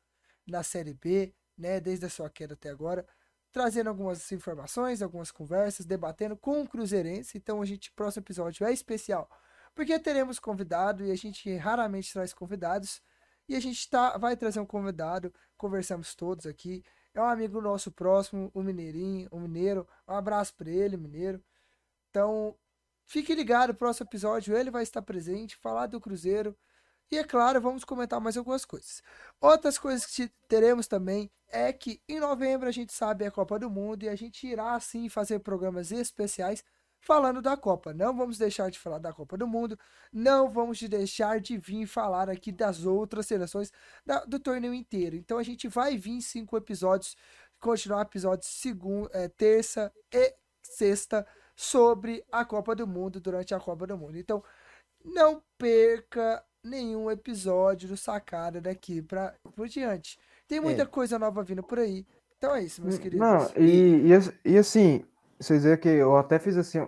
na 0.46 0.62
Série 0.62 0.94
B, 0.94 1.34
né, 1.56 1.80
desde 1.80 2.04
a 2.04 2.10
sua 2.10 2.28
queda 2.28 2.54
até 2.54 2.68
agora, 2.68 3.06
trazendo 3.50 3.88
algumas 3.88 4.30
informações, 4.32 5.00
algumas 5.00 5.30
conversas, 5.30 5.86
debatendo 5.86 6.36
com 6.36 6.60
o 6.60 6.68
Cruzeirense. 6.68 7.38
Então, 7.38 7.62
a 7.62 7.64
gente, 7.64 7.90
próximo 7.92 8.22
episódio 8.22 8.66
é 8.66 8.72
especial, 8.72 9.30
porque 9.74 9.98
teremos 9.98 10.38
convidado 10.38 11.04
e 11.04 11.10
a 11.10 11.16
gente 11.16 11.54
raramente 11.56 12.12
traz 12.12 12.34
convidados. 12.34 13.00
E 13.48 13.54
a 13.56 13.60
gente 13.60 13.88
tá, 13.88 14.16
vai 14.18 14.36
trazer 14.36 14.60
um 14.60 14.66
convidado, 14.66 15.32
conversamos 15.56 16.14
todos 16.14 16.46
aqui. 16.46 16.82
É 17.14 17.20
um 17.20 17.26
amigo 17.26 17.60
nosso 17.60 17.92
próximo, 17.92 18.50
o 18.54 18.62
Mineirinho, 18.62 19.28
o 19.30 19.38
Mineiro. 19.38 19.86
Um 20.08 20.14
abraço 20.14 20.54
para 20.54 20.70
ele, 20.70 20.96
Mineiro. 20.96 21.42
Então, 22.10 22.56
Fique 23.06 23.34
ligado, 23.34 23.74
próximo 23.74 24.06
episódio 24.08 24.56
ele 24.56 24.70
vai 24.70 24.82
estar 24.82 25.02
presente, 25.02 25.56
falar 25.56 25.86
do 25.86 26.00
Cruzeiro. 26.00 26.56
E 27.10 27.18
é 27.18 27.24
claro, 27.24 27.60
vamos 27.60 27.84
comentar 27.84 28.20
mais 28.20 28.36
algumas 28.36 28.64
coisas. 28.64 29.02
Outras 29.40 29.78
coisas 29.78 30.06
que 30.06 30.28
teremos 30.48 30.86
também 30.86 31.30
é 31.48 31.72
que 31.72 32.02
em 32.08 32.18
novembro 32.18 32.68
a 32.68 32.72
gente 32.72 32.92
sabe 32.92 33.24
a 33.24 33.30
Copa 33.30 33.58
do 33.58 33.70
Mundo 33.70 34.02
e 34.02 34.08
a 34.08 34.16
gente 34.16 34.46
irá 34.46 34.78
sim 34.80 35.08
fazer 35.08 35.38
programas 35.40 35.92
especiais 35.92 36.64
falando 36.98 37.42
da 37.42 37.56
Copa. 37.56 37.92
Não 37.92 38.16
vamos 38.16 38.38
deixar 38.38 38.70
de 38.70 38.78
falar 38.78 38.98
da 38.98 39.12
Copa 39.12 39.36
do 39.36 39.46
Mundo, 39.46 39.78
não 40.12 40.50
vamos 40.50 40.80
deixar 40.80 41.38
de 41.38 41.58
vir 41.58 41.86
falar 41.86 42.30
aqui 42.30 42.50
das 42.50 42.84
outras 42.84 43.26
seleções 43.26 43.70
da, 44.04 44.24
do 44.24 44.40
torneio 44.40 44.74
inteiro. 44.74 45.14
Então 45.14 45.38
a 45.38 45.42
gente 45.42 45.68
vai 45.68 45.98
vir 45.98 46.22
cinco 46.22 46.56
episódios, 46.56 47.14
continuar 47.60 48.02
episódios 48.02 48.48
segunda, 48.48 49.10
é, 49.12 49.28
terça 49.28 49.92
e 50.10 50.34
sexta 50.62 51.26
sobre 51.56 52.24
a 52.30 52.44
Copa 52.44 52.74
do 52.74 52.86
Mundo 52.86 53.20
durante 53.20 53.54
a 53.54 53.60
Copa 53.60 53.86
do 53.86 53.96
Mundo. 53.96 54.18
Então, 54.18 54.42
não 55.04 55.42
perca 55.58 56.42
nenhum 56.62 57.10
episódio 57.10 57.88
do 57.88 57.96
Sacada 57.96 58.60
daqui 58.60 59.02
para 59.02 59.34
por 59.54 59.68
diante. 59.68 60.18
Tem 60.48 60.60
muita 60.60 60.82
é. 60.82 60.86
coisa 60.86 61.18
nova 61.18 61.42
vindo 61.42 61.62
por 61.62 61.78
aí. 61.78 62.06
Então 62.38 62.54
é 62.54 62.62
isso, 62.62 62.82
meus 62.82 62.98
queridos. 62.98 63.20
Não, 63.20 63.50
e, 63.56 64.06
e, 64.06 64.52
e 64.52 64.58
assim, 64.58 65.04
vocês 65.38 65.64
veem 65.64 65.78
que 65.78 65.88
eu 65.88 66.16
até 66.16 66.38
fiz 66.38 66.56
assim, 66.56 66.86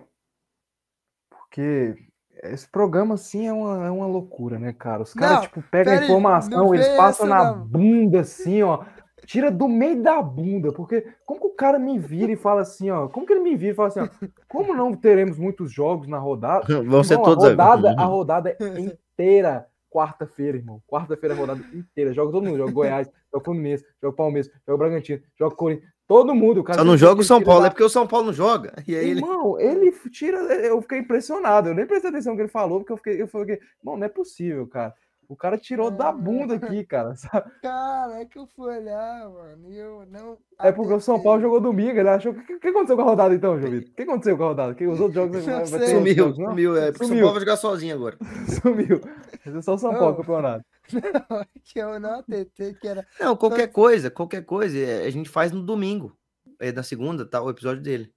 porque 1.29 1.95
esse 2.43 2.67
programa, 2.67 3.15
assim, 3.15 3.47
é 3.47 3.53
uma, 3.53 3.87
é 3.87 3.89
uma 3.89 4.05
loucura, 4.05 4.59
né, 4.59 4.73
cara? 4.73 5.01
Os 5.01 5.13
caras, 5.13 5.45
tipo, 5.45 5.61
pegam 5.63 5.95
informação, 5.95 6.73
eles 6.73 6.87
passam 6.89 7.25
na 7.25 7.51
não. 7.51 7.65
bunda, 7.65 8.21
assim, 8.21 8.61
ó. 8.61 8.85
Tira 9.27 9.51
do 9.51 9.67
meio 9.67 10.01
da 10.01 10.21
bunda, 10.21 10.71
porque 10.71 11.05
como 11.25 11.41
que 11.41 11.47
o 11.47 11.55
cara 11.55 11.77
me 11.77 11.99
vira 11.99 12.31
e 12.31 12.37
fala 12.37 12.61
assim, 12.61 12.89
ó, 12.89 13.09
como 13.09 13.25
que 13.25 13.33
ele 13.33 13.41
me 13.41 13.55
vira 13.57 13.73
e 13.73 13.75
fala 13.75 13.89
assim, 13.89 13.99
ó, 13.99 14.07
como 14.47 14.73
não 14.73 14.93
teremos 14.93 15.37
muitos 15.37 15.71
jogos 15.71 16.07
na 16.07 16.17
rodada? 16.17 16.65
Vão 16.81 17.03
ser 17.03 17.17
todos 17.17 17.43
a 17.43 17.49
rodada, 17.49 17.95
a 17.97 18.05
rodada 18.05 18.57
inteira 18.79 19.67
quarta-feira, 19.89 20.57
irmão. 20.57 20.81
Quarta-feira 20.87 21.33
a 21.35 21.37
rodada 21.37 21.61
inteira. 21.73 22.13
Joga 22.13 22.31
todo 22.31 22.45
mundo. 22.45 22.57
Joga 22.57 22.71
Goiás, 22.71 23.09
joga 23.33 23.45
Fluminense, 23.45 23.85
joga 24.01 24.15
Palmeiras, 24.15 24.51
joga 24.65 24.77
Bragantino, 24.77 25.21
joga 25.37 25.55
Corinthians. 25.55 25.91
Todo 26.07 26.33
mundo. 26.33 26.63
Só 26.73 26.85
não 26.85 26.95
joga 26.95 27.19
o 27.19 27.23
São 27.23 27.43
Paulo, 27.43 27.65
é 27.65 27.69
porque 27.69 27.83
o 27.83 27.89
São 27.89 28.07
Paulo 28.07 28.27
não 28.27 28.33
joga. 28.33 28.71
E 28.87 28.95
aí 28.95 29.09
irmão, 29.09 29.59
ele... 29.59 29.87
ele 29.87 30.09
tira. 30.09 30.37
Eu 30.37 30.81
fiquei 30.81 30.99
impressionado. 30.99 31.69
Eu 31.69 31.75
nem 31.75 31.85
prestei 31.85 32.09
atenção 32.09 32.31
no 32.31 32.37
que 32.37 32.43
ele 32.43 32.49
falou, 32.49 32.79
porque 32.79 32.93
eu 32.93 32.97
fiquei. 32.97 33.21
Eu 33.21 33.27
falei, 33.27 33.59
não, 33.83 33.97
não 33.97 34.05
é 34.05 34.09
possível, 34.09 34.65
cara. 34.67 34.93
O 35.29 35.35
cara 35.35 35.57
tirou 35.57 35.91
da 35.91 36.09
bunda 36.09 36.55
aqui, 36.55 36.85
cara. 36.85 37.13
Sabe? 37.17 37.51
Cara, 37.61 38.21
é 38.21 38.25
que 38.25 38.39
eu 38.39 38.47
fui 38.47 38.77
olhar, 38.77 39.29
mano, 39.29 39.69
e 39.69 39.77
eu 39.77 40.05
não. 40.05 40.37
É 40.59 40.71
porque 40.71 40.93
o 40.93 41.01
São 41.01 41.21
Paulo 41.21 41.41
jogou 41.41 41.59
domingo, 41.59 41.99
ele 41.99 42.07
achou. 42.07 42.31
O 42.31 42.45
que, 42.45 42.59
que, 42.59 42.67
aconteceu 42.69 42.95
com 42.95 43.01
a 43.01 43.05
rodada 43.05 43.35
então, 43.35 43.59
Jovito? 43.59 43.91
O 43.91 43.93
que 43.93 44.03
aconteceu 44.03 44.37
com 44.37 44.43
a 44.43 44.47
rodada? 44.47 44.73
Que 44.73 44.87
os 44.87 44.99
outros 44.99 45.15
jogos. 45.15 45.43
Vai 45.69 45.79
ter 45.79 45.87
sumiu, 45.87 46.15
jogos, 46.15 46.35
sumiu. 46.37 46.77
É, 46.77 46.91
porque 46.91 47.03
o 47.03 47.07
São 47.07 47.17
Paulo 47.17 47.31
vai 47.33 47.39
jogar 47.41 47.57
sozinho 47.57 47.95
agora. 47.95 48.17
Sumiu. 48.61 49.01
Esse 49.45 49.57
é 49.57 49.61
só 49.61 49.75
o 49.75 49.77
São 49.77 49.93
Paulo, 49.93 50.15
campeonato. 50.15 50.65
Não, 50.93 51.45
que 51.63 51.79
eu 51.79 51.99
não 51.99 52.19
atentei, 52.19 52.73
que 52.73 52.87
era. 52.87 53.05
Não, 53.19 53.35
qualquer 53.35 53.67
coisa, 53.67 54.09
qualquer 54.09 54.45
coisa, 54.45 54.77
é, 54.77 55.05
a 55.05 55.09
gente 55.09 55.29
faz 55.29 55.51
no 55.51 55.61
domingo. 55.61 56.17
É 56.59 56.71
na 56.71 56.83
segunda, 56.83 57.25
tá? 57.25 57.41
O 57.41 57.49
episódio 57.49 57.83
dele. 57.83 58.11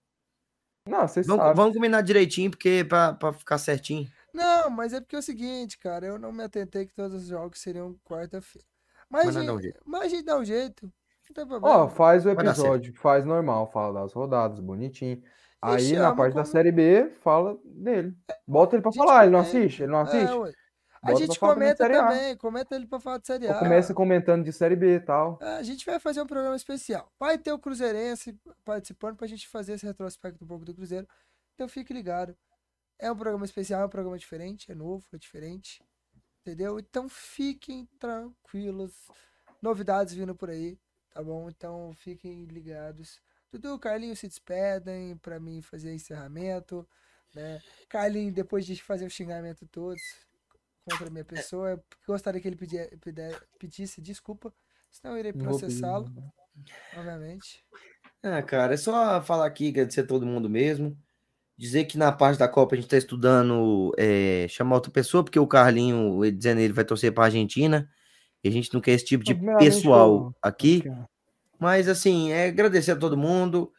Não, 0.89 1.07
vocês 1.07 1.27
vamos, 1.27 1.43
sabem. 1.43 1.57
Vamos 1.57 1.75
combinar 1.75 2.01
direitinho, 2.03 2.51
porque 2.51 2.85
pra, 2.89 3.13
pra 3.13 3.33
ficar 3.33 3.59
certinho. 3.59 4.09
Não, 4.33 4.71
mas 4.71 4.93
é 4.93 5.01
porque 5.01 5.17
é 5.17 5.19
o 5.19 5.23
seguinte, 5.23 5.79
cara, 5.79 6.07
eu 6.07 6.19
não 6.19 6.33
me 6.33 6.45
atentei 6.45 6.87
que 6.87 6.95
todos 6.95 7.23
os 7.23 7.29
jogos 7.29 7.61
seriam 7.61 7.95
quarta-feira. 8.05 8.67
Mas, 9.09 9.27
mas, 9.27 9.35
gente, 9.35 9.51
um 9.51 9.61
jeito. 9.61 9.81
mas 9.85 10.03
a 10.03 10.09
gente 10.09 10.25
dá 10.25 10.39
um 10.39 10.45
jeito. 10.45 10.93
Não 11.29 11.35
tem 11.35 11.47
problema. 11.47 11.85
Ó, 11.85 11.89
faz 11.89 12.25
o 12.25 12.31
episódio, 12.31 12.95
faz 12.95 13.25
normal, 13.25 13.71
fala 13.71 14.03
das 14.03 14.13
rodadas, 14.13 14.61
bonitinho. 14.61 15.23
Aí 15.63 15.93
na 15.93 16.15
parte 16.15 16.33
como... 16.33 16.45
da 16.45 16.51
série 16.51 16.73
B, 16.73 17.11
fala 17.21 17.59
dele. 17.65 18.17
Bota 18.47 18.77
ele 18.77 18.83
pra 18.83 18.93
falar, 18.93 19.25
ele 19.25 19.33
não 19.33 19.41
assiste? 19.41 19.83
Ele 19.83 19.93
não 19.93 20.01
é, 20.01 20.03
assiste? 20.03 20.57
É, 21.03 21.13
a 21.13 21.15
gente 21.15 21.39
comenta 21.39 21.89
também, 21.89 22.37
comenta 22.37 22.75
ele 22.75 22.87
pra 22.87 23.01
falar 23.01 23.19
de 23.19 23.27
Série 23.27 23.49
A. 23.49 23.59
Começa 23.59 23.95
comentando 23.95 24.45
de 24.45 24.53
Série 24.53 24.77
B 24.77 24.97
e 24.97 25.01
tal. 25.01 25.39
É, 25.41 25.57
a 25.57 25.63
gente 25.63 25.85
vai 25.85 25.99
fazer 25.99 26.21
um 26.21 26.27
programa 26.27 26.57
especial. 26.57 27.11
Vai 27.19 27.39
ter 27.39 27.53
o 27.53 27.59
Cruzeirense 27.59 28.39
participando 28.65 29.17
pra 29.17 29.27
gente 29.27 29.49
fazer 29.49 29.75
esse 29.75 29.87
retrospecto 29.87 30.45
um 30.45 30.47
pouco 30.47 30.65
do 30.65 30.75
Cruzeiro. 30.75 31.07
Então 31.55 31.69
fique 31.69 31.93
ligado. 31.93 32.37
É 33.03 33.11
um 33.11 33.17
programa 33.17 33.47
especial, 33.47 33.81
é 33.81 33.87
um 33.87 33.89
programa 33.91 34.19
diferente, 34.19 34.71
é 34.71 34.75
novo, 34.75 35.07
é 35.15 35.17
diferente. 35.17 35.83
Entendeu? 36.43 36.79
Então 36.79 37.09
fiquem 37.09 37.87
tranquilos. 37.99 38.93
Novidades 39.63 40.13
vindo 40.13 40.35
por 40.35 40.51
aí, 40.51 40.79
tá 41.11 41.23
bom? 41.23 41.49
Então 41.49 41.93
fiquem 41.95 42.45
ligados. 42.45 43.19
Dudu, 43.51 43.79
Carlinhos 43.79 44.19
se 44.19 44.29
despedem 44.29 45.17
para 45.17 45.41
mim 45.41 45.63
fazer 45.63 45.95
encerramento, 45.95 46.87
né? 47.35 47.61
Carlinhos, 47.89 48.35
depois 48.35 48.67
de 48.67 48.77
fazer 48.83 49.07
o 49.07 49.11
xingamento 49.11 49.67
todos 49.67 50.03
contra 50.85 51.07
a 51.07 51.11
minha 51.11 51.25
pessoa, 51.25 51.71
eu 51.71 51.85
gostaria 52.07 52.41
que 52.41 52.49
ele 52.49 52.57
pedia, 52.57 52.91
pedisse 53.59 54.01
desculpa, 54.01 54.53
senão 54.91 55.15
eu 55.15 55.21
irei 55.21 55.33
processá-lo, 55.33 56.13
obviamente. 56.97 57.65
Ah, 58.23 58.43
cara, 58.43 58.75
é 58.75 58.77
só 58.77 59.23
falar 59.23 59.47
aqui, 59.47 59.69
agradecer 59.69 60.01
a 60.01 60.07
todo 60.07 60.27
mundo 60.27 60.49
mesmo 60.51 60.97
dizer 61.61 61.85
que 61.85 61.99
na 61.99 62.11
parte 62.11 62.39
da 62.39 62.49
Copa 62.49 62.75
a 62.75 62.77
gente 62.77 62.87
está 62.87 62.97
estudando 62.97 63.93
é, 63.99 64.47
chamar 64.49 64.77
outra 64.77 64.91
pessoa, 64.91 65.23
porque 65.23 65.39
o 65.39 65.47
Carlinho, 65.47 66.25
ele 66.25 66.35
dizendo 66.35 66.59
ele 66.59 66.73
vai 66.73 66.87
torcer 66.87 67.13
para 67.13 67.25
a 67.25 67.27
Argentina, 67.27 67.87
e 68.43 68.49
a 68.49 68.51
gente 68.51 68.73
não 68.73 68.81
quer 68.81 68.93
esse 68.93 69.05
tipo 69.05 69.23
de 69.23 69.35
pessoal 69.59 70.35
aqui. 70.41 70.83
Mas 71.59 71.87
assim, 71.87 72.33
é 72.33 72.47
agradecer 72.47 72.93
a 72.93 72.97
todo 72.97 73.15
mundo, 73.15 73.71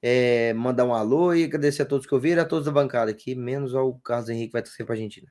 é, 0.00 0.54
mandar 0.54 0.86
um 0.86 0.94
alô 0.94 1.34
e 1.34 1.44
agradecer 1.44 1.82
a 1.82 1.86
todos 1.86 2.06
que 2.06 2.14
ouviram, 2.14 2.40
a 2.40 2.46
todos 2.46 2.64
da 2.64 2.72
bancada 2.72 3.10
aqui, 3.10 3.34
menos 3.34 3.74
ao 3.74 3.92
Carlos 3.98 4.30
Henrique 4.30 4.46
que 4.46 4.52
vai 4.54 4.62
torcer 4.62 4.86
para 4.86 4.94
a 4.94 4.96
Argentina. 4.96 5.30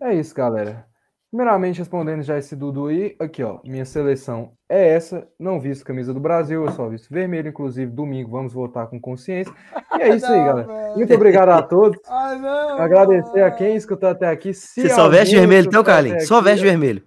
É 0.00 0.14
isso, 0.14 0.34
galera. 0.34 0.89
Primeiramente, 1.30 1.78
respondendo 1.78 2.22
já 2.22 2.36
esse 2.36 2.56
Dudu 2.56 2.88
aí, 2.88 3.14
aqui 3.20 3.40
ó, 3.44 3.60
minha 3.64 3.84
seleção 3.84 4.50
é 4.68 4.88
essa, 4.88 5.28
não 5.38 5.60
visto 5.60 5.84
camisa 5.84 6.12
do 6.12 6.18
Brasil, 6.18 6.64
eu 6.64 6.72
só 6.72 6.88
visto 6.88 7.08
vermelho, 7.08 7.50
inclusive 7.50 7.88
domingo 7.88 8.32
vamos 8.32 8.52
votar 8.52 8.88
com 8.88 9.00
consciência. 9.00 9.54
E 9.96 10.02
é 10.02 10.08
isso 10.16 10.26
não, 10.26 10.34
aí, 10.34 10.44
galera. 10.44 10.66
Velho. 10.66 10.96
Muito 10.96 11.14
obrigado 11.14 11.48
a 11.50 11.62
todos. 11.62 12.00
Ai, 12.10 12.36
não, 12.36 12.78
Agradecer 12.78 13.42
a 13.42 13.50
quem 13.52 13.76
escutou 13.76 14.08
até 14.08 14.28
aqui. 14.28 14.52
Se 14.52 14.82
Você 14.82 14.88
só 14.88 15.08
veste 15.08 15.36
vermelho 15.36 15.68
então, 15.68 15.84
Carlinhos? 15.84 16.26
Só 16.26 16.40
veste 16.40 16.64
vermelho. 16.64 17.04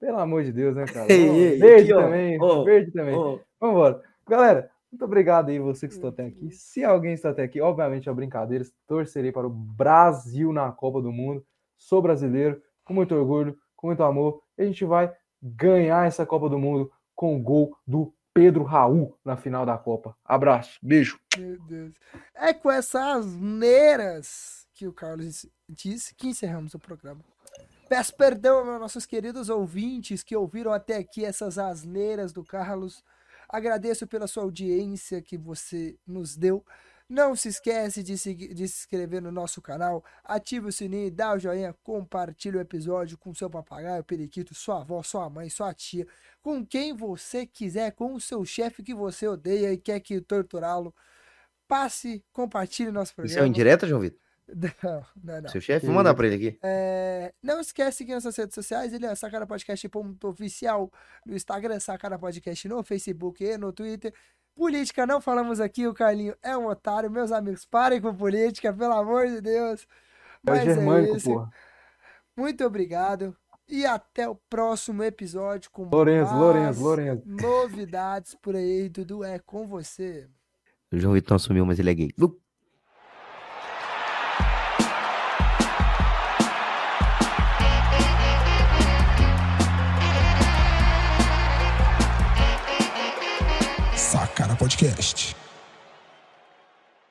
Pelo 0.00 0.18
amor 0.18 0.42
de 0.42 0.50
Deus, 0.50 0.74
né, 0.74 0.84
cara? 0.92 1.06
Ei, 1.12 1.28
ei, 1.28 1.58
verde 1.58 1.92
aqui, 1.92 2.02
também, 2.02 2.42
oh, 2.42 2.64
verde 2.64 2.90
também. 2.90 3.14
Oh. 3.14 3.38
Vamos 3.60 3.76
embora. 3.76 4.02
Galera, 4.28 4.70
muito 4.90 5.04
obrigado 5.04 5.50
aí 5.50 5.60
você 5.60 5.86
que 5.86 5.94
estou 5.94 6.10
até 6.10 6.26
aqui. 6.26 6.50
Se 6.50 6.82
alguém 6.82 7.12
está 7.12 7.30
até 7.30 7.44
aqui, 7.44 7.60
obviamente 7.60 8.08
é 8.08 8.12
brincadeira, 8.12 8.64
torcerei 8.88 9.30
para 9.30 9.46
o 9.46 9.50
Brasil 9.50 10.52
na 10.52 10.72
Copa 10.72 11.00
do 11.00 11.12
Mundo. 11.12 11.44
Sou 11.76 12.02
brasileiro 12.02 12.60
com 12.88 12.94
muito 12.94 13.14
orgulho, 13.14 13.56
com 13.76 13.88
muito 13.88 14.02
amor. 14.02 14.40
E 14.56 14.62
a 14.62 14.64
gente 14.64 14.84
vai 14.84 15.14
ganhar 15.42 16.06
essa 16.06 16.24
Copa 16.24 16.48
do 16.48 16.58
Mundo 16.58 16.90
com 17.14 17.36
o 17.36 17.38
gol 17.38 17.76
do 17.86 18.12
Pedro 18.32 18.64
Raul 18.64 19.14
na 19.22 19.36
final 19.36 19.66
da 19.66 19.76
Copa. 19.76 20.16
Abraço, 20.24 20.78
beijo. 20.82 21.20
Meu 21.36 21.60
Deus. 21.60 21.94
É 22.34 22.54
com 22.54 22.70
essas 22.70 23.26
neiras 23.36 24.66
que 24.72 24.86
o 24.86 24.92
Carlos 24.92 25.44
disse 25.68 26.14
que 26.14 26.28
encerramos 26.28 26.72
o 26.72 26.78
programa. 26.78 27.20
Peço 27.88 28.16
perdão 28.16 28.70
aos 28.70 28.80
nossos 28.80 29.04
queridos 29.04 29.48
ouvintes 29.50 30.22
que 30.22 30.36
ouviram 30.36 30.72
até 30.72 30.96
aqui 30.96 31.24
essas 31.24 31.58
asneiras 31.58 32.32
do 32.32 32.42
Carlos. 32.42 33.04
Agradeço 33.48 34.06
pela 34.06 34.26
sua 34.26 34.44
audiência 34.44 35.20
que 35.20 35.36
você 35.36 35.96
nos 36.06 36.36
deu. 36.36 36.64
Não 37.08 37.34
se 37.34 37.48
esquece 37.48 38.02
de, 38.02 38.18
seguir, 38.18 38.52
de 38.52 38.68
se 38.68 38.80
inscrever 38.80 39.22
no 39.22 39.32
nosso 39.32 39.62
canal, 39.62 40.04
ative 40.22 40.68
o 40.68 40.72
sininho, 40.72 41.10
dá 41.10 41.32
o 41.32 41.38
joinha, 41.38 41.74
compartilhe 41.82 42.58
o 42.58 42.60
episódio 42.60 43.16
com 43.16 43.34
seu 43.34 43.48
papagaio, 43.48 44.04
periquito, 44.04 44.54
sua 44.54 44.82
avó, 44.82 45.02
sua 45.02 45.30
mãe, 45.30 45.48
sua 45.48 45.72
tia, 45.72 46.06
com 46.42 46.66
quem 46.66 46.94
você 46.94 47.46
quiser, 47.46 47.92
com 47.92 48.12
o 48.12 48.20
seu 48.20 48.44
chefe 48.44 48.82
que 48.82 48.94
você 48.94 49.26
odeia 49.26 49.72
e 49.72 49.78
quer 49.78 50.00
que 50.00 50.20
torturá-lo. 50.20 50.94
Passe, 51.66 52.22
compartilhe 52.30 52.90
nosso 52.90 53.14
programa. 53.14 53.32
Isso 53.32 53.38
é 53.38 53.42
um 53.42 53.46
indireto, 53.46 53.86
João 53.86 54.00
Vitor? 54.02 54.20
Não, 54.82 55.04
não, 55.22 55.42
não. 55.42 55.48
Seu 55.50 55.60
chefe, 55.60 55.84
vou 55.84 55.94
mandar 55.94 56.14
pra 56.14 56.26
ele 56.26 56.36
aqui. 56.36 56.58
É, 56.62 57.34
não 57.42 57.60
esquece 57.60 57.90
de 57.90 57.96
seguir 57.96 58.14
nossas 58.14 58.34
redes 58.34 58.54
sociais, 58.54 58.94
ele 58.94 59.04
é 59.04 59.14
Sacana 59.14 59.46
Podcast 59.46 59.90
oficial 60.24 60.90
no 61.26 61.36
Instagram, 61.36 61.78
Sacana 61.78 62.18
Podcast 62.18 62.66
no 62.66 62.82
Facebook 62.82 63.44
e 63.44 63.58
no 63.58 63.74
Twitter. 63.74 64.10
Política 64.58 65.06
não 65.06 65.20
falamos 65.20 65.60
aqui, 65.60 65.86
o 65.86 65.94
Carlinho 65.94 66.34
é 66.42 66.56
um 66.56 66.66
otário. 66.66 67.08
Meus 67.08 67.30
amigos, 67.30 67.64
parem 67.64 68.00
com 68.00 68.12
política, 68.12 68.72
pelo 68.72 68.92
amor 68.92 69.28
de 69.28 69.40
Deus. 69.40 69.86
Mas 70.42 70.58
é, 70.58 70.64
germânico, 70.64 71.14
é 71.14 71.16
isso. 71.16 71.30
Porra. 71.30 71.50
Muito 72.36 72.64
obrigado. 72.64 73.36
E 73.68 73.86
até 73.86 74.28
o 74.28 74.34
próximo 74.34 75.04
episódio 75.04 75.70
com 75.70 75.84
Lourenço, 75.84 76.34
Lourenço, 76.34 76.82
Lourenço. 76.82 77.22
novidades 77.24 78.34
por 78.34 78.56
aí. 78.56 78.88
Dudu, 78.88 79.22
é 79.22 79.38
com 79.38 79.64
você. 79.64 80.28
O 80.90 80.98
João 80.98 81.14
Vitor 81.14 81.36
assumiu, 81.36 81.64
mas 81.64 81.78
ele 81.78 81.90
é 81.90 81.94
gay. 81.94 82.10
Podcast. 94.58 95.47